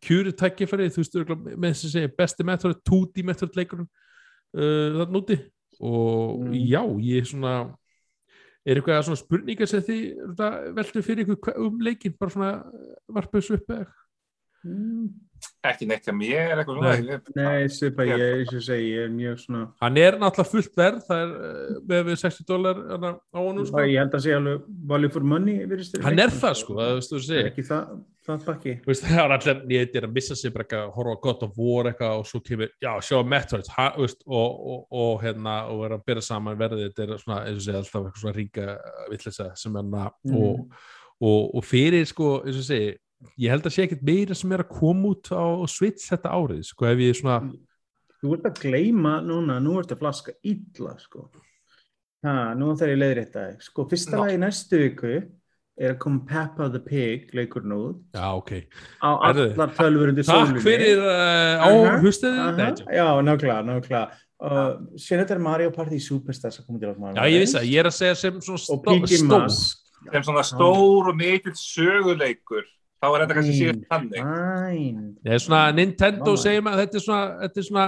kjúri 0.05 0.32
tækifæri, 0.36 0.90
þú 0.93 1.02
veist, 1.02 1.19
með 1.44 1.69
þess 1.70 1.86
að 1.89 1.94
segja 1.97 2.15
besti 2.19 2.47
Metroid, 2.48 2.81
2D 2.89 3.24
Metroid 3.28 3.59
leikurinn 3.61 3.89
uh, 3.89 4.89
þarna 5.01 5.20
úti 5.20 5.40
og 5.81 6.39
Mm. 6.44 6.52
já, 6.70 6.82
ég 7.02 7.19
er 7.20 7.24
svona 7.27 7.52
er 8.65 8.78
eitthvað 8.78 9.02
svona 9.05 9.19
spurningar 9.20 9.69
sem 9.69 9.82
þið 9.85 10.39
veldu 10.77 11.02
fyrir 11.02 11.27
ykkur 11.27 11.59
um 11.61 11.81
leikin 11.82 12.15
bara 12.16 12.31
svona 12.31 12.51
varpa 13.12 13.40
þessu 13.40 13.59
upp 13.59 13.70
eða 13.74 13.86
Mm. 14.65 15.11
Ekki 15.65 15.87
neitt 15.89 16.05
hjá 16.05 16.12
mér 16.16 16.59
eitthvað 16.61 16.79
svona. 16.79 16.95
Nei. 16.95 17.15
Ég- 17.15 17.31
Nei, 17.39 17.69
svipa, 17.73 18.05
ég, 18.05 18.25
og 18.47 18.55
ég 18.55 18.65
segi, 18.66 18.89
ég 18.95 19.05
er 19.07 19.12
mjög 19.15 19.39
svona 19.45 19.62
hann 19.81 19.97
er 20.03 20.19
náttúrulega 20.21 20.51
fullt 20.51 20.75
verð 20.77 21.05
það 21.09 21.23
er 21.25 21.31
uh, 21.35 21.79
með 21.93 22.03
við 22.11 22.19
60 22.25 22.49
dólar 22.49 22.83
á 22.95 23.39
honum 23.39 23.66
sko. 23.69 23.85
ég 23.89 23.99
held 24.03 24.15
að 24.19 24.25
segja 24.27 24.41
alveg 24.41 24.66
value 24.93 25.11
for 25.15 25.25
money 25.35 25.62
hann 26.05 26.19
er 26.25 26.35
það 26.35 26.59
sko, 26.62 26.77
það 26.81 26.93
veistu 26.99 27.16
þú 27.16 27.23
segir 27.29 27.49
ekki 27.51 27.65
það, 27.69 27.95
það 28.29 28.45
bakki 28.49 28.75
það 29.05 29.21
er 29.25 29.35
allir 29.39 29.62
nýtt 29.73 29.97
er 30.01 30.07
að 30.09 30.15
missa 30.19 30.37
sig 30.39 30.55
bara 30.55 30.83
horfa 30.95 31.16
á 31.16 31.23
gott 31.29 31.43
og 31.49 31.55
vor 31.57 31.89
eitthvað 31.91 32.19
og 32.23 32.27
svo 32.31 32.41
kemur, 32.45 32.73
já, 32.85 32.93
sjá 33.05 33.21
Metroid 33.35 33.71
ha, 33.77 33.87
veist, 33.99 34.21
og, 34.27 34.59
og, 34.75 34.83
og 34.91 35.23
hérna 35.25 35.57
og 35.73 35.81
vera 35.85 35.99
að 36.01 36.05
byrja 36.09 36.27
saman 36.29 36.59
verðið, 36.61 36.91
þetta 36.93 37.09
er 37.09 37.23
svona 37.25 37.41
eins 37.49 37.61
og 37.62 37.65
segja 37.69 37.81
alltaf 37.83 38.03
eitthvað 38.05 38.21
svona 38.25 38.37
ringa 38.41 38.77
villisa 39.12 39.49
sem 39.57 39.81
hérna 39.81 40.11
Mm. 40.25 40.37
og, 40.41 40.77
og, 41.25 41.55
og 41.57 41.65
fyrir 41.65 42.05
sko, 42.09 42.31
eins 42.45 42.57
og 42.61 42.65
segi 42.66 42.95
ég 43.41 43.55
held 43.55 43.69
að 43.69 43.75
sé 43.77 43.87
ekkert 43.87 44.05
meira 44.07 44.37
sem 44.39 44.53
er 44.57 44.65
að 44.65 44.75
koma 44.75 45.13
út 45.15 45.31
á 45.33 45.45
Switch 45.71 46.11
þetta 46.11 46.35
árið, 46.35 46.65
sko, 46.71 46.89
ef 46.91 47.05
ég 47.05 47.19
svona 47.21 47.39
Þú 48.25 48.37
ert 48.39 48.47
að 48.49 48.61
gleyma 48.63 49.19
núna, 49.21 49.59
nú 49.61 49.75
ert 49.77 49.91
að 49.93 50.01
flaska 50.01 50.33
illa, 50.49 50.95
sko. 50.97 51.27
Ha, 52.25 52.55
nú 52.57 52.71
þarf 52.73 52.95
ég 52.95 53.01
leiðir 53.03 53.19
þetta. 53.21 53.43
Sko, 53.61 53.85
fyrsta 53.91 54.17
lagi 54.17 54.39
næstu 54.41 54.79
viku 54.81 55.11
er 55.75 55.93
að 55.93 55.99
koma 56.01 56.23
Peppa 56.25 56.69
the 56.73 56.81
Pig, 56.81 57.27
leikur 57.37 57.67
nú, 57.67 57.81
já, 58.15 58.25
ok, 58.39 58.53
á 59.03 59.11
allar 59.29 59.73
tölfur 59.77 60.13
undir 60.13 60.25
takk 60.25 60.61
fyrir 60.63 61.03
uh, 61.03 61.59
á 61.61 61.69
Aha, 61.69 61.97
hlustuðu 61.99 62.45
Aha, 62.45 62.69
Já, 62.95 63.07
nákvæmlega, 63.27 63.59
nákvæmlega. 63.69 64.05
Og 64.45 65.01
síðan 65.01 65.25
þetta 65.25 65.35
er 65.35 65.43
Mario 65.45 65.73
Party 65.75 65.99
Superstars 66.03 66.61
að 66.61 66.69
koma 66.69 66.81
til 66.81 66.91
okkur. 66.93 67.17
já, 67.17 67.25
ég 67.33 67.43
vissi 67.45 67.59
að 67.59 67.69
ég 67.71 67.83
er 67.83 67.89
að 67.91 67.97
segja 67.99 68.17
sem 68.21 68.41
svona 68.45 68.63
stór 68.65 69.29
Mask. 69.29 69.83
Sem 70.05 70.27
svona 70.27 70.45
stór 70.47 71.11
og 71.11 71.19
mikill 71.19 71.57
söguleikur. 71.59 72.65
Þá 73.05 73.10
er 73.12 73.22
þetta 73.24 73.36
kannski 73.39 73.55
síðan. 73.60 73.85
Það 75.20 75.36
er 75.36 75.44
svona 75.44 75.62
Nintendo 75.76 76.36
segir 76.40 76.64
maður 76.64 76.85
þetta 76.86 77.01
er 77.01 77.05
svona 77.05 77.22
þetta 77.44 77.60
er 77.60 77.68
svona 77.68 77.86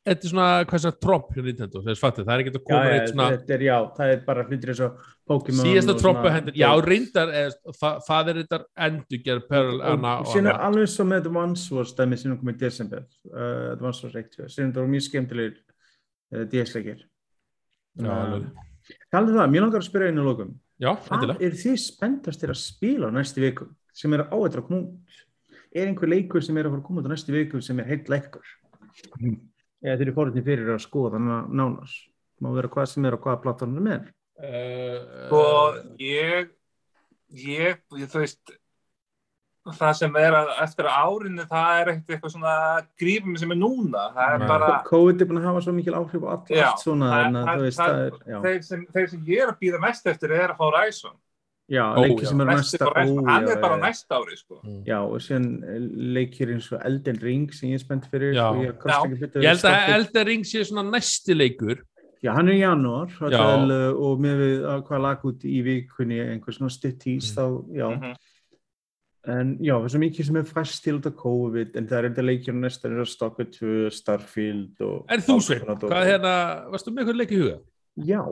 þetta 0.00 0.24
er 0.26 0.32
svona 0.32 0.48
hvað 0.68 0.82
sem 0.82 0.94
tropp 1.04 1.32
hjá 1.34 1.42
Nintendo 1.44 1.82
þess 1.84 2.00
fattu 2.00 2.22
það 2.24 2.32
er 2.34 2.42
ekki 2.42 2.52
að 2.54 2.62
koma 2.64 2.84
já, 2.86 2.92
eitt 2.94 3.10
svona 3.10 3.26
þetta 3.34 3.54
er, 3.56 3.64
já, 3.66 3.74
það 3.98 4.12
er 4.14 4.22
bara 4.24 4.44
hlutir 4.48 4.72
eins 4.72 4.80
og 4.86 5.02
Pokémon. 5.30 5.66
síðasta 5.66 5.96
troppu 6.00 6.22
svona- 6.24 6.32
hendur 6.38 6.56
já. 6.56 6.68
Reyndar 6.86 7.32
er, 7.40 7.50
það, 7.80 7.98
það 8.06 8.30
er 8.32 8.40
þetta 8.40 8.60
endurgerð 8.86 9.44
Pearl 9.50 9.82
Anna 9.90 10.14
og 10.22 10.30
síðan 10.32 10.48
er 10.54 10.64
alveg 10.68 10.88
svo 10.94 11.06
með 11.10 11.20
Advance 11.26 11.74
Wars 11.76 11.92
dæmi 11.98 12.18
sem 12.18 12.38
komið 12.40 12.56
í 12.56 12.62
desember. 12.64 13.04
Uh, 13.28 13.66
Advance 13.74 14.06
Wars 14.06 14.16
1 14.22 14.40
síðan 14.48 14.72
það 14.72 14.80
voru 14.80 14.94
mjög 14.94 15.06
skemmtilegir 15.10 15.54
uh, 15.60 16.44
DS-leikir 16.54 17.04
já, 18.00 18.10
alveg. 18.16 18.48
Taldu 19.12 19.36
það, 19.36 19.52
mér 19.52 19.66
langar 19.66 19.84
að 19.84 19.90
spyrja 19.90 20.08
einu 20.14 20.24
lókum 20.24 20.56
já, 20.80 20.94
Hvað 20.96 21.36
er 21.36 21.60
þið 21.60 21.76
spenntastir 21.84 22.54
að 22.56 22.62
spila 22.64 23.12
á 23.12 23.16
næstu 23.20 23.44
viku 23.44 23.68
sem 23.96 24.14
er 24.16 24.26
á 24.26 24.36
eitthvað 24.36 24.62
að 24.62 24.68
koma 24.68 24.80
út. 24.84 25.18
Er 25.70 25.86
einhver 25.86 26.10
leikur 26.10 26.42
sem 26.42 26.56
er 26.58 26.66
að 26.66 26.74
fara 26.74 26.82
að 26.82 26.86
koma 26.88 27.02
út 27.02 27.10
á 27.10 27.12
næstu 27.12 27.34
viku 27.34 27.60
sem 27.62 27.78
er 27.82 27.90
heilt 27.90 28.10
leikur 28.10 28.56
eða 29.80 29.96
þeir 29.96 30.06
eru 30.06 30.16
fórhundin 30.16 30.44
fyrir 30.44 30.72
að 30.74 30.82
skoða 30.84 31.14
þannig 31.16 31.52
nánars 31.56 31.92
má 32.40 32.50
vera 32.56 32.70
hvað 32.72 32.88
sem 32.90 33.06
er 33.06 33.16
á 33.16 33.18
hvaða 33.20 33.42
platformum 33.44 33.92
er. 33.92 34.08
Uh, 34.40 35.36
Og 35.36 35.78
ég, 36.00 36.50
ég, 37.36 37.80
ég, 38.00 38.08
þú 38.08 38.22
veist, 38.22 38.52
það 39.76 39.96
sem 39.98 40.16
er 40.20 40.36
að 40.38 40.52
eftir 40.64 40.88
árinu, 40.88 41.44
það 41.50 41.80
er 41.80 41.90
ekkert 41.92 42.14
eitthvað 42.14 42.34
svona 42.34 42.54
grífum 43.00 43.36
sem 43.40 43.52
er 43.52 43.60
núna. 43.60 44.06
Það 44.16 44.36
er 44.36 44.46
bara, 44.48 44.70
COVID 44.88 45.20
er 45.20 45.30
búin 45.30 45.42
að 45.42 45.48
hafa 45.50 45.64
svo 45.66 45.74
mikil 45.76 45.96
áhrif 45.98 46.24
á 46.24 46.28
allt, 46.32 46.52
Já, 46.54 46.66
allt 46.70 46.84
svona 46.86 47.10
er 47.20 48.16
þeir 48.46 48.62
sem, 48.66 48.86
þeir 48.94 49.10
sem 49.12 49.28
ég 49.28 49.44
er 49.44 49.52
að 49.52 49.60
býða 49.60 49.82
mest 49.84 50.08
eftir 50.10 50.36
er 50.38 50.54
að 50.54 50.62
fá 50.62 50.70
Ræsson. 50.78 51.18
Já 51.70 51.84
Ó, 51.94 52.00
leikir 52.02 52.24
já. 52.24 52.28
sem 52.28 52.40
eru 52.40 52.50
næsta 52.50 52.78
er 52.84 52.88
ó, 52.90 53.26
hann 53.28 53.46
já, 53.46 53.50
er 53.54 53.60
bara 53.62 53.76
já. 53.76 53.82
næsta 53.86 54.16
ári, 54.18 54.36
sko. 54.36 54.56
Já, 54.86 54.98
og 55.06 55.20
síðan 55.22 55.46
eh, 55.64 55.78
leikir 56.16 56.50
eins 56.54 56.72
og 56.72 56.80
Elden 56.84 57.20
Ring 57.22 57.52
sem 57.54 57.70
ég 57.70 57.74
er 57.78 57.84
spennt 57.84 58.08
fyrir 58.10 58.34
Já. 58.34 58.48
og 58.50 58.64
ég, 58.64 58.74
Já. 58.74 58.98
ég 59.06 59.46
held 59.46 59.64
að 59.70 59.94
Elden 59.94 60.26
Ring 60.26 60.44
sé 60.44 60.64
svona 60.66 60.82
næsti 60.90 61.36
leikur 61.38 61.78
Já, 62.22 62.34
hann 62.36 62.48
er 62.48 62.58
í 62.58 62.60
janúar 62.60 63.08
og, 63.22 63.30
tal, 63.32 63.70
og 63.96 64.18
með 64.20 64.34
við 64.42 64.64
að 64.68 64.82
hvað 64.90 65.00
lag 65.06 65.22
út 65.24 65.44
í 65.48 65.62
vikunni 65.64 66.18
einhver 66.20 66.52
svona 66.52 66.70
stutt 66.74 66.98
tís 67.00 67.30
Mm. 67.30 67.36
þá, 67.38 67.46
já, 67.72 67.88
Mhm. 67.96 68.14
en 69.30 69.58
já, 69.60 69.74
það 69.76 69.84
er 69.84 69.88
svo 69.94 70.00
mikið 70.00 70.24
sem 70.26 70.36
er 70.36 70.42
fæst 70.48 70.82
til 70.82 70.96
af 70.96 71.14
COVID, 71.16 71.76
en 71.76 71.86
það 71.86 71.98
er 71.98 72.06
enda 72.10 72.22
leikir 72.22 72.52
næsta 72.56 72.88
eins 72.88 73.00
og 73.00 73.08
Stalker 73.08 73.44
2, 73.44 73.90
Starfield 73.90 74.80
og 74.80 75.06
en 75.08 75.20
þú 75.20 75.36
dót. 75.38 75.80
hvað 75.88 76.02
er 76.06 76.10
hérna 76.18 76.70
varstu 76.72 76.90
með 76.90 77.04
eitthvað 77.04 77.16
leik 77.20 77.30
í 77.32 77.40
huga? 77.40 77.58
Já, 78.06 78.22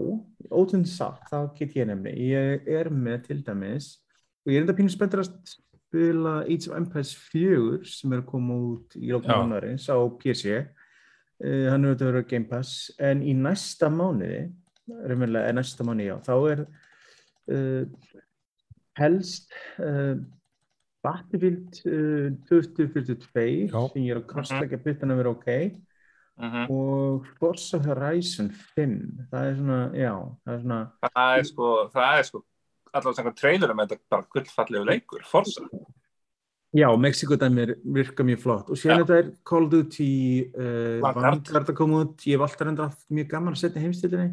ótund 0.50 0.88
sagt, 0.90 1.28
þá 1.30 1.54
get 1.58 1.74
ég 1.76 1.88
nefni. 1.90 2.12
Ég 2.30 2.68
er 2.78 2.90
með 2.92 3.28
til 3.28 3.40
dæmis 3.46 3.96
og 4.44 4.52
ég 4.52 4.60
er 4.60 4.66
enda 4.66 4.76
pínu 4.76 4.92
spenntur 4.92 5.24
að 5.24 5.32
spila 5.52 6.38
Age 6.44 6.70
of 6.70 6.76
Empires 6.78 7.14
4 7.32 7.82
sem 7.88 8.12
er 8.12 8.22
að 8.22 8.30
koma 8.30 8.56
út 8.72 8.96
í 8.98 9.10
lókum 9.12 9.32
Já. 9.32 9.40
mánarins 9.42 9.88
á 9.88 9.96
PC 10.20 10.46
uh, 10.58 11.66
hann 11.72 11.84
er 11.84 11.92
auðvitað 11.92 12.08
að 12.08 12.12
vera 12.12 12.28
Game 12.30 12.48
Pass. 12.48 12.88
En 13.00 13.22
í 13.24 13.34
næsta 13.36 13.90
mánuði 13.92 14.48
raunverulega 14.88 15.50
er 15.50 15.56
næsta 15.58 15.84
mánuði, 15.86 16.08
já, 16.10 16.16
þá 16.24 16.34
er 16.52 16.64
uh, 17.52 18.18
helst 18.98 19.54
uh, 19.82 20.16
Battlefield 21.04 21.80
uh, 21.86 22.30
2042 22.48 23.68
Já. 23.68 23.82
sem 23.92 24.06
ég 24.06 24.14
er 24.14 24.22
að 24.22 24.30
kostleika 24.32 24.80
byttan 24.82 25.14
að 25.14 25.22
vera 25.22 25.34
ok 25.36 25.50
Mhm. 26.38 26.70
og 26.70 27.26
Forza 27.40 27.78
Horizon 27.82 28.50
5 28.76 29.28
það 29.32 29.46
er 29.50 29.54
svona, 29.58 29.78
já, 29.92 30.12
það 30.46 30.54
er 30.54 30.60
svona 30.62 30.80
Það 31.02 31.38
er 31.38 31.42
sko, 31.48 31.70
er 31.98 32.22
sko, 32.28 32.42
allavega 32.94 33.32
trailer 33.36 33.74
með 33.74 33.88
þetta 33.88 34.04
bara 34.10 34.28
gullfallegu 34.34 34.84
leikur, 34.86 35.24
Forza. 35.26 35.64
já, 36.76 36.88
Mexiko 36.96 37.36
dæmir 37.36 37.74
virka 37.84 38.22
mjög 38.22 38.38
flott 38.44 38.70
og 38.70 38.76
Já. 38.76 38.98
þetta 39.00 39.18
er 39.18 39.32
Call 39.44 39.64
of 39.64 39.70
Duty 39.70 40.10
uh, 40.54 41.00
Vanguard. 41.02 41.48
Að 41.48 41.74
koma 41.74 42.04
út 42.04 42.22
ég 42.28 42.38
hef 42.38 42.46
alltaf 42.46 42.66
reynda 42.68 42.86
haft 42.88 43.04
mjög 43.10 43.28
gaman 43.28 43.54
að 43.54 43.62
setja 43.64 43.82
heimstillinni 43.82 44.30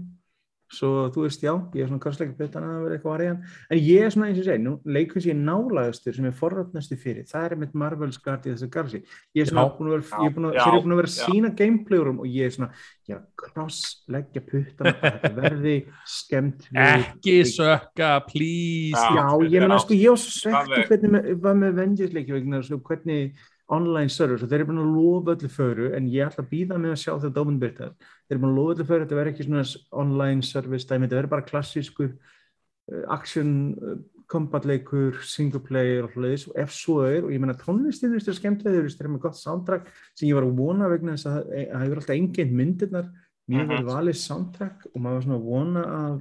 svo 0.71 1.05
þú 1.13 1.25
veist, 1.25 1.43
já, 1.45 1.51
ég 1.75 1.83
er 1.85 1.89
svona 1.91 2.01
kostleika 2.01 2.33
byttan 2.39 2.65
að 2.65 2.79
vera 2.85 2.95
eitthvað 2.97 3.13
variðan 3.13 3.41
en 3.69 3.81
ég 3.85 4.05
er 4.05 4.13
svona 4.13 4.29
eins 4.31 4.39
og 4.41 4.47
segi, 4.47 4.63
nú, 4.63 4.73
sem 4.81 5.29
ég 5.29 5.35
er 5.35 5.41
nálagastur 5.45 6.15
sem 6.17 6.25
er 6.25 6.35
forröfnastu 6.39 6.97
fyrir, 6.97 7.27
það 7.29 7.45
er 7.45 7.55
mitt 7.61 7.75
Marvel's 7.77 8.17
Guardians 8.21 8.63
of 8.63 8.69
the 8.69 8.73
Galaxy 8.73 9.01
ég 9.35 9.45
er 9.45 9.51
svona 9.51 9.67
Já. 9.67 9.73
búin 9.77 9.91
að 9.91 9.95
vera, 9.95 10.23
ég 10.25 10.31
er 10.31 10.35
búin 10.35 10.49
að, 10.49 10.57
Já, 10.57 10.65
eru 10.65 10.81
búin 10.85 10.95
að 10.95 11.01
vera 11.01 11.11
að 11.11 11.17
já. 11.19 11.25
sína 11.29 11.53
gameplayurum 11.61 12.19
og 12.23 12.27
ég 12.33 12.49
er 12.49 12.55
svona, 12.57 12.69
ég 13.05 13.15
er 13.15 13.21
að 13.21 13.25
cross-leggja 13.45 14.45
puttana 14.49 14.95
að 14.95 15.05
þetta 15.05 15.33
verði 15.39 15.75
skemmt 16.17 16.69
ekki 16.85 17.35
sökka, 17.53 18.11
please 18.31 19.05
Já. 19.05 19.19
Já, 19.21 19.27
ég 19.45 19.59
meina 19.61 19.81
sko, 19.85 19.93
ég 19.93 20.15
var 20.15 20.23
svo 20.25 20.55
Alveg. 20.61 20.87
hvernig 20.89 21.43
var 21.45 21.59
með 21.61 21.75
Avengers 21.75 22.15
leiki 22.17 22.35
vegna 22.35 22.63
sko, 22.65 22.81
hvernig 22.89 23.35
online 23.73 24.09
server, 24.13 24.37
svo 24.37 24.47
þeir 24.47 24.61
eru 24.61 24.69
búin 24.69 24.81
að 24.83 24.95
lofa 24.95 25.35
öllu 25.35 25.49
föru, 25.49 25.91
en 25.97 26.09
ég 26.11 26.27
ætla 26.27 26.43
að 26.45 26.51
býða 26.51 26.77
með 26.77 26.91
að 26.93 26.99
sjá 27.01 27.11
þetta 27.15 27.35
dómunbyrtar, 27.39 27.93
þeir 28.27 28.35
eru 28.35 28.41
búin 28.43 28.51
að 28.51 28.59
lofa 28.59 28.75
öllu 28.75 28.87
föru 28.89 29.05
þetta 29.05 29.19
verður 29.19 29.31
ekki 29.33 29.47
svona 29.47 29.63
online 30.03 30.45
service 30.45 30.89
dæmi, 30.89 31.07
þetta 31.07 31.19
verður 31.19 31.33
bara 31.33 31.47
klassískur 31.49 32.11
uh, 32.11 33.03
action 33.15 33.49
uh, 33.81 33.95
combat 34.27 34.65
leikur 34.65 35.17
single 35.25 35.61
player 35.61 36.05
og 36.05 36.13
hlutis, 36.13 36.47
og 36.49 36.57
ef 36.61 36.73
svo 36.73 36.99
er 37.05 37.25
og 37.25 37.33
ég 37.33 37.41
meina 37.41 37.57
tónlistin 37.57 38.13
er 38.15 38.23
skemmtilega, 38.25 38.85
þeir 38.89 39.05
eru 39.05 39.13
með 39.15 39.25
gott 39.27 39.37
soundtrack 39.37 39.89
sem 40.13 40.29
ég 40.29 40.37
var 40.37 40.47
að 40.47 40.57
vona 40.57 40.89
vegna 40.89 41.13
þess 41.13 41.29
að 41.29 41.35
það 41.35 41.67
það 41.71 41.83
hefur 41.85 42.01
alltaf 42.01 42.15
enginn 42.15 42.55
myndirnar. 42.57 43.11
Mjög 43.45 43.67
Mhm. 43.67 43.69
vel 43.69 43.85
valið 43.85 44.17
soundtrack 44.17 44.85
og 44.89 45.01
maður 45.01 45.13
var 45.13 45.25
svona 45.25 45.37
að 45.37 45.49
vona 45.49 45.83
að 45.85 46.15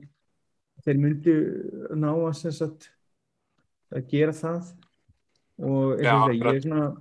þeir 0.84 0.98
myndu 1.00 1.36
ná 1.96 2.10
að 2.12 2.52
sagt 2.52 2.90
að 3.94 4.08
gera 4.10 4.32
það. 4.32 4.72
Og 5.62 5.92
og 5.94 6.02
Já, 6.02 6.28
ég, 6.34 6.44
er 6.44 6.60
svona 6.60 6.96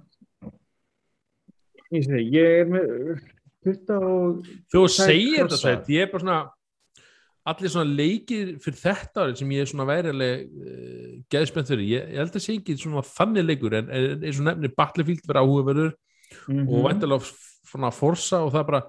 Ég 1.94 2.04
segi, 2.08 2.26
ég 2.34 2.60
er 2.64 2.70
með 2.74 3.24
20 3.64 3.96
og 4.10 4.48
þú 4.74 4.84
segir 4.92 5.44
þetta 5.44 5.60
sveit, 5.62 5.90
ég 5.94 6.06
er 6.08 6.12
bara 6.12 6.24
svona 6.24 6.40
allir 7.54 7.72
svona 7.74 7.92
leikir 8.00 8.54
fyrir 8.64 8.80
þetta 8.80 9.26
árið 9.26 9.40
sem 9.42 9.52
ég 9.54 9.62
er 9.66 9.70
svona 9.70 9.86
værileg 9.90 10.44
uh, 10.48 11.14
geðspennt 11.34 11.68
fyrir, 11.72 11.86
ég, 11.92 12.10
ég 12.16 12.22
held 12.24 12.38
að 12.40 12.44
sé 12.46 12.56
ekki 12.58 12.76
svona 12.80 13.04
þannig 13.08 13.46
leikur 13.50 13.76
en 13.82 13.92
eins 13.94 14.40
og 14.40 14.48
nefnir 14.48 14.74
Battlefield 14.80 15.28
verið 15.30 15.44
áhugaverður 15.46 15.94
Mhm. 16.50 16.64
og 16.66 16.80
væntalega 16.88 17.28
svona 17.70 17.92
forsa 17.94 18.40
og 18.42 18.54
það 18.56 18.64
bara, 18.72 18.80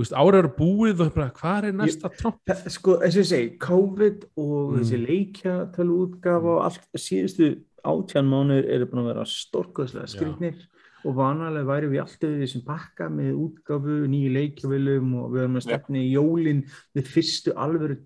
árið 0.00 0.38
eru 0.38 0.50
búið 0.56 1.00
og 1.04 1.10
bara, 1.12 1.26
hvað 1.36 1.64
er 1.68 1.74
næsta? 1.76 2.08
Það- 2.16 2.70
Sko, 2.72 2.94
eins 3.04 3.16
og 3.18 3.20
ég 3.20 3.28
segi, 3.28 3.58
COVID 3.60 4.24
og 4.40 4.72
Mm. 4.72 4.78
þessi 4.80 5.00
leikjatölu 5.04 5.98
útgafa 6.06 6.54
og 6.56 6.62
allt 6.64 6.80
síðustu 6.96 7.50
átján 7.84 8.30
mánuður 8.32 8.64
eru 8.72 8.86
búin 8.86 9.02
að 9.04 9.10
vera 9.12 9.24
stórkostlega 9.28 10.06
Já. 10.08 10.14
skrifnir 10.16 10.56
og 11.04 11.16
vanalega 11.16 11.68
væri 11.68 11.90
við 11.92 12.02
alltaf 12.02 12.28
við 12.28 12.42
þessum 12.44 12.64
pakka 12.66 13.08
með 13.12 13.30
útgafu, 13.44 13.98
nýju 14.12 14.32
leikjavilum 14.36 15.12
og 15.20 15.28
við 15.34 15.44
erum 15.44 15.60
að 15.60 15.66
stefni 15.66 16.02
í 16.06 16.10
jólin 16.14 16.64
við 16.96 17.12
fyrstu 17.14 17.54
alvöru 17.56 17.98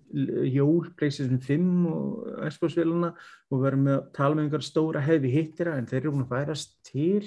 jól 0.51 0.91
PlayStation 0.97 1.41
5 1.43 1.89
og 1.91 2.45
Xbox-viluna 2.51 3.11
og 3.15 3.65
við 3.65 3.79
með 3.81 3.97
að 3.97 4.05
tala 4.19 4.37
með 4.37 4.45
einhver 4.45 4.67
stóra 4.69 5.03
hefði 5.05 5.33
hittira 5.35 5.75
en 5.79 5.89
þeir 5.89 6.01
eru 6.03 6.15
búin 6.15 6.27
að 6.27 6.37
færast 6.37 6.77
til. 6.87 7.25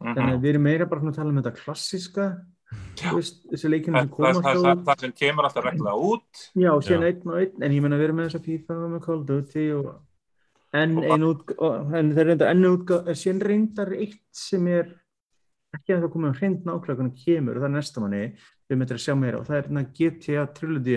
Mhm. 0.00 0.14
þannig 0.16 0.34
að 0.34 0.40
við 0.40 0.50
erum 0.50 0.62
meira 0.64 0.86
bara 0.88 1.00
að 1.04 1.16
tala 1.18 1.28
um 1.28 1.42
þetta 1.42 1.58
klassiska 1.60 2.26
veist, 3.12 3.42
Það, 3.50 3.58
sem 3.60 4.44
það, 4.44 4.60
það, 4.64 4.84
það, 4.86 5.00
sem 5.02 5.12
kemur 5.18 5.48
alltaf 5.48 5.64
reglulega 5.66 6.04
út. 6.10 6.44
Já, 6.54 6.70
síðan 6.86 7.06
einn 7.08 7.32
og 7.32 7.40
einn, 7.40 7.64
en 7.66 7.74
ég 7.74 7.82
menna 7.82 7.98
við 7.98 8.06
erum 8.06 8.20
með 8.20 8.28
þess 8.28 8.38
að 8.38 8.46
FIFA 8.46 8.76
og 8.76 8.92
með 8.92 9.02
Call 9.06 9.18
of 9.18 9.26
Duty 9.28 9.64
og 9.74 9.90
en 10.78 12.12
þeir 12.14 12.28
reyndar 12.28 12.52
enn 12.52 12.68
útgáð, 12.68 13.10
síðan 13.18 13.42
reyndar 13.42 13.92
eitt 13.96 14.20
sem 14.36 14.68
er 14.70 14.92
ekki 15.76 15.94
að 15.94 16.04
það 16.04 16.12
komið 16.14 16.32
á 16.32 16.38
hreint 16.40 16.64
nákvæmlega 16.66 17.00
hvernig 17.00 17.24
kemur 17.24 17.58
og 17.58 17.62
það 17.62 17.68
er 17.68 17.74
næsta 17.76 18.02
manni, 18.02 18.22
við 18.70 18.80
möttum 18.80 18.98
að 18.98 19.04
sjá 19.04 19.14
meira 19.18 19.40
og 19.40 19.46
það 19.48 19.58
er 19.58 19.66
hérna 19.68 19.84
GTA 19.98 20.46
Trilogy 20.56 20.96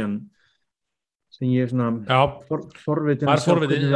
sem 1.33 1.49
ég 1.49 1.65
er 1.65 1.71
svona 1.71 2.25
for, 2.47 2.65
forvitin 2.83 3.29
að 3.29 3.41
sjá 3.41 3.53
hvernig 3.55 3.85
er 3.87 3.93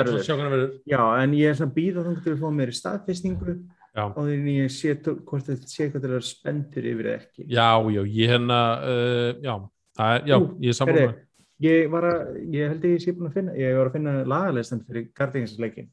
verður. 0.49 0.71
Já, 0.89 1.01
en 1.21 1.35
ég 1.37 1.51
er 1.51 1.57
svona 1.59 1.75
býða 1.75 2.05
þannig 2.05 2.23
til 2.25 2.33
að 2.33 2.41
fá 2.41 2.47
meiri 2.59 2.77
staðfestingu 2.77 3.55
Já. 3.97 4.03
og 4.07 4.19
því 4.23 4.37
að 4.37 4.49
ég 4.53 4.73
sé 4.73 4.95
hvort 5.01 5.47
þetta 5.47 5.71
sé 5.71 5.89
hvað 5.91 6.05
til 6.05 6.11
að 6.13 6.25
spendur 6.25 6.89
yfir 6.91 7.11
eða 7.11 7.21
ekki. 7.21 7.47
Já, 7.49 7.69
já, 7.93 8.01
ég 8.05 8.33
hérna, 8.33 8.59
uh, 8.85 9.29
já, 9.41 9.53
það 9.97 10.17
er, 10.17 10.27
já, 10.29 10.37
Ú, 10.37 10.49
ég 10.61 10.73
er 10.73 10.77
saman 10.77 10.99
Heyrðu, 10.99 11.15
ég 11.65 11.89
var 11.93 12.09
að, 12.11 12.35
ég 12.53 12.73
held 12.73 12.87
ég 12.89 13.03
sé 13.05 13.15
búin 13.17 13.31
að 13.31 13.39
finna, 13.39 13.57
ég 13.57 13.79
var 13.79 13.89
að 13.89 13.97
finna 13.97 14.15
lagalistan 14.33 14.83
fyrir 14.85 15.09
Guardians-leikin. 15.17 15.89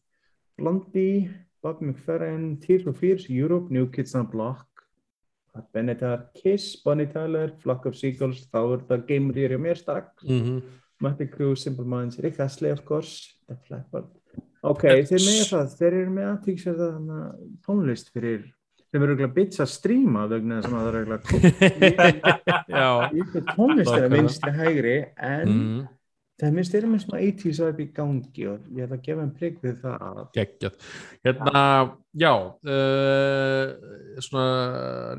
Blondie, 0.61 1.31
Bobby 1.65 1.89
McFerrin, 1.89 2.61
Tears 2.61 2.85
for 2.85 2.97
Fears, 2.97 3.29
Europe, 3.33 3.73
New 3.73 3.89
Kids 3.91 4.15
on 4.15 4.27
the 4.27 4.33
Block, 5.55 5.55
Pat 5.55 5.73
Benatar, 5.73 6.31
Kiss, 6.35 6.83
Bonnie 6.83 7.07
Tyler, 7.07 7.53
Flock 7.63 7.87
of 7.87 7.95
Seagulls, 7.95 8.49
þá 8.51 8.83
er 8.91 9.03
Game 9.07 9.33
Rear 9.33 9.55
og 9.57 9.61
mér 9.61 9.77
strax, 9.77 10.25
mm 10.25 10.63
Mötley 11.03 11.29
Crüe, 11.29 11.57
Simple 11.57 11.85
Minds, 11.85 12.19
Rick 12.23 12.41
Astley 12.41 12.71
of 12.71 12.85
course, 12.85 13.35
The 13.49 13.57
Flappard. 13.67 14.05
Ok, 14.63 14.81
þeir 14.81 15.21
með 15.21 15.49
það, 15.51 15.75
þeir 15.77 15.95
eru 15.99 16.11
með 16.15 16.25
aðtíksverða 16.31 16.89
tónlist 17.67 18.13
fyrir, 18.15 18.55
þeir 18.89 19.01
eru 19.01 19.07
örugglega 19.09 19.35
bits 19.35 19.61
að 19.61 19.69
stríma 19.75 20.27
vegna 20.31 20.63
þess 20.63 20.71
að 20.71 20.79
það 20.79 20.87
er 20.87 20.95
veit 21.11 21.27
tónlist 23.59 23.93
er 23.93 24.05
að 24.07 24.15
vinstri 24.15 24.53
hægri 24.55 24.97
en 25.19 25.49
mm, 25.51 25.83
það 26.41 26.57
minnst 26.57 26.75
er 26.75 26.87
með 26.91 27.05
svona 27.05 27.21
80s 27.23 27.61
vibe 27.63 27.85
í 27.85 27.91
gangi 27.95 28.49
og 28.51 28.65
ég 28.75 28.87
ætla 28.87 28.99
að 28.99 29.05
gefa 29.07 29.25
einn 29.25 29.35
prigg 29.39 29.61
við 29.63 29.77
það 29.85 30.07
að 30.09 30.25
geggjað. 30.39 30.89
Hérna, 31.29 31.63
já, 32.25 32.33
uh, 32.75 34.19
svona 34.25 34.49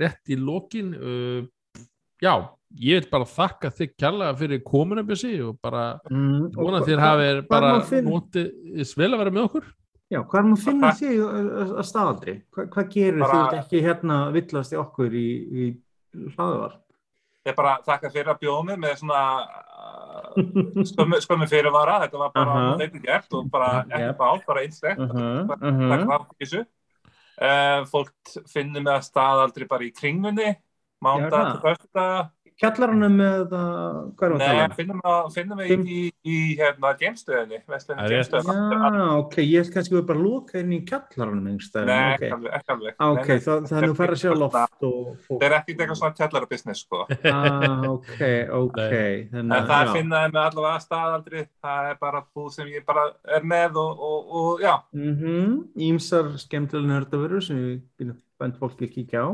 rétt 0.02 0.34
í 0.36 0.40
lokin, 0.42 0.92
uh, 1.00 1.86
já, 2.24 2.34
ég 2.82 3.00
vil 3.00 3.10
bara 3.14 3.30
þakka 3.32 3.72
þig 3.78 3.96
kærlega 3.96 4.36
fyrir 4.42 4.64
komuna 4.68 5.06
bjössi 5.08 5.34
og 5.46 5.58
bara 5.64 5.88
mm, 6.12 6.52
vona 6.58 6.84
og 6.84 6.90
þér 6.90 7.04
hafið 7.06 7.42
bara 7.50 7.74
notið 8.10 8.94
vel 9.00 9.12
að 9.14 9.20
vera 9.24 9.36
með 9.40 9.50
okkur. 9.50 9.74
Já, 10.14 10.20
hvað 10.22 10.40
er 10.40 10.46
maður 10.46 10.60
að 10.60 10.66
finna 10.68 10.90
þig 11.00 11.22
að, 11.26 11.46
að, 11.50 11.70
að 11.82 11.88
staðaldri? 11.90 12.34
Hva, 12.54 12.66
hvað 12.76 12.90
gerir 12.94 13.24
Bara- 13.24 13.38
þú 13.50 13.62
ekki 13.64 13.80
hérna 13.82 14.18
villast 14.36 14.76
í 14.76 14.78
okkur 14.78 15.16
í, 15.18 15.30
í 15.64 15.70
hlaðvar? 16.36 16.76
Ég 17.46 17.56
bara 17.58 17.76
þakka 17.86 18.10
fyrir 18.10 18.32
að 18.34 18.40
bjóða 18.42 18.64
mig 18.70 18.80
með 18.82 18.96
svona 19.02 19.24
uh, 20.36 20.80
skömmu, 20.90 21.20
skömmu 21.22 21.48
fyrirvara, 21.50 22.00
þetta 22.06 22.22
var 22.22 22.32
bara 22.34 22.56
uh 22.56 22.80
-huh. 22.80 23.02
gert 23.04 23.38
og 23.38 23.52
bara 23.54 23.84
ekki 23.86 24.14
bát, 24.18 24.46
bara 24.48 24.64
einslegt. 24.66 25.00
Uh 25.00 25.10
-huh, 25.10 25.52
uh 25.54 25.60
-huh. 25.62 26.26
fyrir 26.38 26.48
þessu. 26.48 26.66
Fólk 27.92 28.38
finnir 28.48 28.82
mig 28.82 28.94
að 28.94 29.08
staðaldri 29.10 29.68
bara 29.68 29.84
í 29.84 29.92
kringunni, 29.92 30.56
mándag 31.04 31.32
það. 31.32 31.52
til 31.52 31.62
föstudag. 31.62 32.35
Kjallaranum 32.56 33.16
með 33.20 33.42
það, 33.52 33.96
hvað 34.16 34.26
er 34.26 34.32
það 34.32 34.36
að 34.36 34.40
Nei, 34.40 34.48
tala? 34.48 34.66
um? 34.66 34.76
finnum 34.78 35.00
mig, 35.04 35.34
finnum 35.36 35.58
mig 35.60 35.68
Fimm. 35.72 35.82
í, 35.92 36.04
í 36.24 36.36
hérna, 36.56 36.92
geimstöðinni, 37.02 37.58
Það. 37.66 38.96
Já, 38.96 39.08
ok, 39.20 39.36
ég 39.44 39.58
held 39.60 39.72
kannski 39.74 39.96
við 39.98 40.06
bara 40.08 40.22
loka 40.24 40.60
inn 40.62 40.72
í 40.72 40.80
kjallaranum 40.88 41.50
einhverstað. 41.52 41.90
Nei, 41.90 42.14
ok, 42.14 42.22
ekki 42.24 42.30
alveg, 42.38 42.54
ekki 42.56 42.72
alveg. 42.76 42.96
ok, 42.96 43.20
Nei, 43.20 43.28
nei. 43.28 43.44
það, 43.46 43.66
það 43.68 43.80
er 43.82 43.88
nú 43.92 43.98
fara 44.00 44.16
að 44.16 44.22
sjá 44.24 44.32
loft. 44.40 44.56
Það 45.26 45.44
er 45.50 45.56
ekkert 45.58 45.84
eitthvað 45.84 46.00
svona 46.00 46.16
kjallara 46.22 46.50
business, 46.54 46.84
sko. 46.86 47.02
Ah, 47.36 47.84
ok, 47.92 48.22
ok. 48.62 48.80
Nei. 48.80 49.28
Þannig, 49.36 49.56
En 49.60 49.68
það 49.74 49.92
finnaði 49.98 50.32
mig 50.38 50.42
allavega 50.46 50.76
að 50.80 50.86
staðaldri, 50.86 51.44
það 51.66 51.90
er 51.92 51.98
bara 52.06 52.22
búð 52.32 52.48
sem 52.56 52.72
ég 52.72 52.86
bara 52.88 53.04
er 53.36 53.44
með 53.44 53.82
og, 53.84 54.00
og, 54.00 54.32
og 54.46 54.64
já, 54.64 54.78
Mhm, 54.96 55.60
Ímsar 55.90 56.32
skemmtilega 56.40 56.88
nördavörur 56.94 57.44
sem 57.44 57.60
við 58.00 58.16
bænt 58.40 58.56
fólki 58.64 58.88
að 58.88 58.96
kíkja 58.96 59.26
á. 59.28 59.30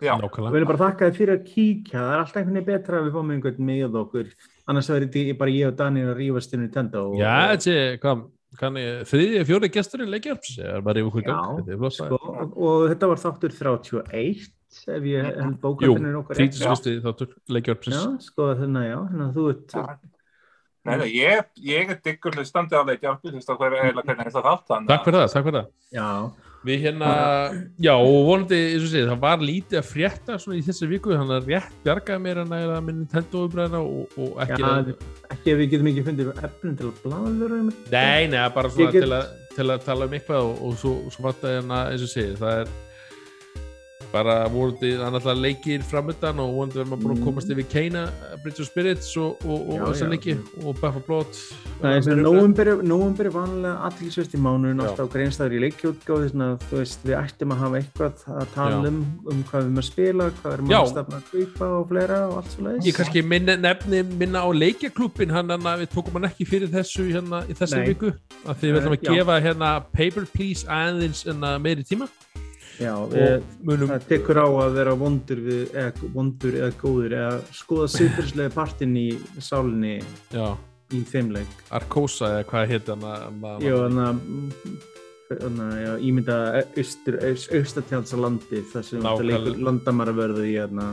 Já. 0.00 0.12
Við 0.16 0.22
Nákvæmlega. 0.24 0.52
viljum 0.56 0.70
bara 0.70 0.80
þakka 0.84 1.06
þér 1.08 1.16
fyrir 1.20 1.34
að 1.36 1.46
kíkja, 1.50 2.00
það 2.00 2.12
er 2.14 2.20
alltaf 2.24 2.36
einhvern 2.40 2.58
veginn 2.58 2.68
betra 2.70 2.98
að 3.00 3.06
við 3.08 3.16
fáum 3.16 3.32
einhvern 3.34 3.64
með 3.70 3.96
okkur. 4.02 4.28
Annars 4.70 4.90
verður 4.92 5.10
þetta 5.14 5.38
bara 5.40 5.54
ég 5.56 5.70
og 5.70 5.76
Daniel 5.80 6.10
að 6.12 6.20
rífast 6.20 6.54
inn 6.56 6.66
í 6.66 6.70
tenda. 6.74 7.02
Og, 7.06 7.16
Já, 7.20 7.34
þessi, 7.54 7.74
hvað, 8.04 8.22
hvað, 8.60 8.78
þriðið, 9.10 9.42
fjóri 9.50 9.70
gesturinn 9.76 10.12
leikjarps, 10.14 10.54
það 10.60 10.76
er 10.78 10.86
bara 10.88 11.02
yfir 11.02 11.10
okkur 11.10 11.24
í 11.24 11.28
gang, 11.30 11.40
Já, 11.40 11.58
þetta 11.60 11.74
er 11.76 11.82
flott 11.84 11.98
sko, 11.98 12.20
og, 12.20 12.54
og 12.70 12.86
þetta 12.92 13.10
var 13.12 13.22
þáttur 13.24 13.56
31, 13.58 14.48
ef 14.94 15.10
ég 15.10 15.26
held 15.26 15.50
Jú, 15.50 15.58
bókaldinu 15.64 16.08
er 16.12 16.20
okkar 16.22 16.40
rétt. 16.40 16.60
30. 16.62 17.00
þáttur 17.08 17.34
leikjarpsins. 17.56 17.98
Já, 17.98 18.24
sko, 18.30 18.48
þannig 18.60 18.80
að 18.86 18.90
já, 18.90 18.98
þannig 19.10 19.26
að 19.26 19.36
þú 19.40 19.48
ert, 19.54 19.76
Já. 19.80 19.98
Nei, 20.80 20.94
nei, 20.96 21.08
ég, 21.12 21.40
ég 21.60 21.90
er 21.92 21.98
diggur 22.00 22.32
hlustandi 22.38 22.72
á 22.72 22.80
leikjarpi, 22.88 23.28
þú 23.28 23.36
veist 23.36 23.50
að 23.52 23.58
hver 23.60 23.74
eiginlega 23.76 24.06
hvernig 24.06 24.30
þetta 24.30 24.42
þátt, 24.46 24.62
þannig 24.70 24.88
Takk 24.88 25.02
fyrir 25.04 25.18
það, 25.20 25.32
takk 25.34 25.44
fyrir 25.50 25.58
það. 25.58 25.66
já, 25.92 26.06
Við 26.60 26.82
hérna, 26.84 27.10
já, 27.80 27.94
og 27.96 28.26
vonandi, 28.26 28.56
eins 28.74 28.82
og 28.84 28.90
segið, 28.92 29.06
það 29.08 29.20
var 29.22 29.44
lítið 29.48 29.78
að 29.80 29.86
frétta 29.88 30.34
svona 30.42 30.58
í 30.58 30.64
þessi 30.66 30.88
viku, 30.90 31.14
þannig 31.16 31.38
að 31.38 31.48
rétt 31.54 31.78
bjargaði 31.86 32.22
mér 32.26 32.40
að 32.42 32.50
næra 32.52 32.80
minn 32.84 32.98
Nintendo-umræðina 33.00 33.80
og, 33.80 34.18
og 34.20 34.34
já, 34.36 34.58
ekki... 34.58 34.96
ekki 35.32 35.54
ef 35.54 35.60
við 35.62 35.70
getum 35.72 35.88
ekki 35.92 36.04
fundið 36.10 36.30
efnum 36.36 36.76
til 36.76 36.90
að 36.90 37.00
blaður 37.06 37.56
um 37.56 37.72
Nei, 37.94 38.28
nei, 38.28 38.44
bara 38.52 38.72
svona 38.74 38.90
Ég 38.90 38.92
get- 38.98 39.06
til, 39.06 39.16
að, 39.16 39.32
til 39.56 39.68
að 39.72 39.88
tala 39.88 40.10
um 40.10 40.18
eitthvað 40.18 40.50
og, 40.50 40.60
og 40.68 40.78
svo, 40.82 40.94
svo 41.08 41.26
fattaði 41.30 41.58
hérna, 41.62 41.80
eins 41.94 42.04
og 42.04 42.12
segið, 42.12 42.36
það 42.42 42.60
er 42.60 42.76
bara 44.12 44.34
það 44.98 45.06
er 45.06 45.12
náttúrulega 45.14 45.42
leikir 45.44 45.82
framöndan 45.86 46.40
og 46.42 46.54
vonandi 46.56 46.78
verður 46.80 46.90
maður 46.90 47.02
búin 47.02 47.14
að 47.14 47.20
Mm. 47.20 47.24
komast 47.24 47.50
yfir 47.50 47.66
Keina, 47.70 48.02
Bridge 48.42 48.60
of 48.62 48.66
Spirits 48.68 49.16
og, 49.16 49.36
þessar 49.92 50.10
leiki 50.10 50.34
og 50.64 50.76
for 50.80 51.02
Blood. 51.06 51.32
Það 51.80 51.90
er 51.90 52.26
og 52.26 52.82
nóvumber 52.84 53.26
er 53.26 53.34
vanlega 53.34 53.76
aðtilsvöst 53.88 54.34
í 54.34 54.40
mánuðin 54.40 54.82
alltaf 54.84 55.10
greinstæður 55.12 55.56
í 55.56 55.60
leikjótgáði 55.66 56.30
þannig 56.32 56.48
að 56.50 56.66
þú 56.70 56.80
veist 56.80 57.04
við 57.04 57.16
ættum 57.20 57.54
að 57.54 57.60
hafa 57.64 57.80
eitthvað 57.80 58.24
að 58.40 58.46
tala 58.54 58.88
um 58.88 59.00
um 59.30 59.44
hvað 59.50 59.60
við 59.60 59.66
erum 59.66 59.78
að 59.82 59.88
spila, 59.90 60.30
hvað 60.40 60.52
erum 60.52 60.70
að 60.70 60.90
stefna 60.90 61.20
að 61.20 61.30
kaupa 61.30 61.70
og 61.78 61.88
fleira 61.88 62.18
og 62.28 62.36
allt 62.40 62.50
svo 62.50 62.64
leiðis. 62.66 62.86
Ég 62.86 62.96
kannski 62.96 63.22
minna, 63.22 63.56
nefni 63.56 64.02
minna 64.02 64.42
á 64.44 64.48
leikjaklúbin 64.50 65.30
hann 65.30 65.50
að 65.50 65.84
við 65.84 65.94
tókum 65.94 66.18
hann 66.18 66.30
ekki 66.30 66.46
fyrir 66.46 66.68
þessu 66.68 67.10
hérna 67.10 67.44
í 67.48 67.54
þessu 67.54 67.84
viku 67.86 68.12
af 68.46 68.60
því 68.60 68.72
við 68.72 68.80
ætlum 68.80 68.96
að 68.98 69.06
gefa 69.10 69.40
hérna 69.40 69.80
Já, 72.80 72.94
og 72.96 73.12
við, 73.12 73.42
munum 73.68 73.90
það 73.92 74.06
tekur 74.08 74.40
á 74.40 74.46
að 74.48 74.78
vera 74.78 74.94
vondur, 74.96 75.42
við, 75.44 75.64
eða, 75.76 76.10
vondur 76.14 76.56
eða 76.62 76.70
góður 76.80 77.16
eða 77.18 77.34
skoða 77.58 77.88
siðferðslega 77.96 78.54
partinn 78.54 78.94
í 78.96 79.08
sálinni 79.36 79.98
já, 80.32 80.46
í 80.96 81.02
þeim 81.10 81.34
leik. 81.36 81.58
Arkosa 81.76 82.32
eða 82.38 82.46
hvað 82.52 82.72
heit 82.72 82.88
hann 82.94 83.04
að 83.10 83.66
Já, 83.66 83.74
þannig 83.84 84.06
að 84.06 84.88
Þannig 85.30 85.84
að 85.86 86.00
ímynda 86.02 86.36
austatjálsalandi 86.74 88.64
þar 88.72 88.82
sem 88.82 89.04
þetta 89.04 89.26
leikur 89.28 89.60
landamæraverðu 89.62 90.42
í 90.42 90.56
hérna, 90.56 90.88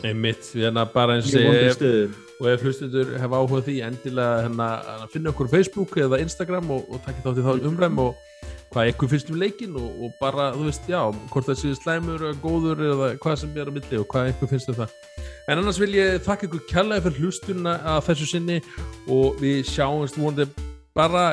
einmitt, 0.00 0.46
við 0.54 0.64
hérna 0.64 0.86
bara 0.94 1.18
eins 1.18 1.28
og 1.36 2.14
og 2.42 2.48
ef 2.50 2.64
hlustuður 2.64 3.12
hefa 3.22 3.38
áhuga 3.38 3.60
á 3.62 3.66
því 3.66 3.74
endilega 3.86 4.38
hérna 4.46 4.68
að 4.96 5.02
finna 5.12 5.30
okkur 5.30 5.50
á 5.52 5.54
Facebook 5.54 5.96
eða 6.02 6.22
Instagram 6.24 6.72
og, 6.74 6.88
og 6.88 7.04
þátt 7.04 7.28
í 7.38 7.44
þá 7.44 7.68
umræm 7.68 8.00
og 8.02 8.16
hvað 8.72 8.90
ykkur 8.92 9.10
finnst 9.12 9.30
um 9.32 9.38
leikin 9.40 9.76
og, 9.78 9.88
og 10.04 10.14
bara, 10.20 10.50
þú 10.56 10.66
veist, 10.68 10.88
já, 10.90 11.00
hvort 11.32 11.48
það 11.48 11.58
séu 11.60 11.78
slæmur 11.78 12.24
eða 12.28 12.40
góður 12.42 12.84
eða 12.88 13.10
hvað 13.22 13.38
sem 13.42 13.58
er 13.58 13.68
á 13.68 13.72
milli 13.76 14.00
og 14.00 14.06
hvað 14.12 14.30
ykkur 14.32 14.52
finnst 14.52 14.72
um 14.72 14.78
það. 14.80 14.96
En 15.50 15.58
annars 15.58 15.80
vil 15.82 15.92
ég 15.98 16.22
þakka 16.26 16.48
ykkur 16.48 16.64
kærlega 16.70 17.04
fyrir 17.06 17.26
hlustuna 17.26 17.76
að 17.94 18.00
þessu 18.08 18.30
sinni 18.30 18.58
og 19.10 19.38
við 19.42 19.60
sjáumst 19.68 20.18
vonandi 20.20 20.48
bara, 20.96 21.26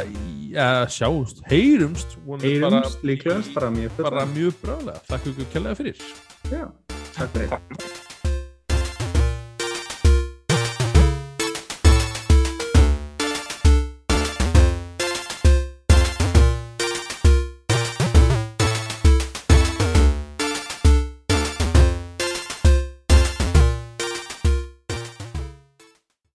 eða 0.51 0.85
sjáumst, 0.91 1.43
heyrumst 1.51 2.19
vonandi 2.25 2.55
Heyrumst 2.57 3.07
líklegast 3.07 3.55
bara 3.55 3.71
mjög 3.75 3.97
bara, 3.97 4.09
bara 4.09 4.29
mjög 4.35 4.61
bráðlega. 4.65 5.07
Þakka 5.09 5.33
ykkur 5.33 5.51
kærlega 5.55 5.81
fyrir. 5.83 6.05
Já. 6.49 6.63
Takk 7.15 7.35
fyrir. 7.37 8.08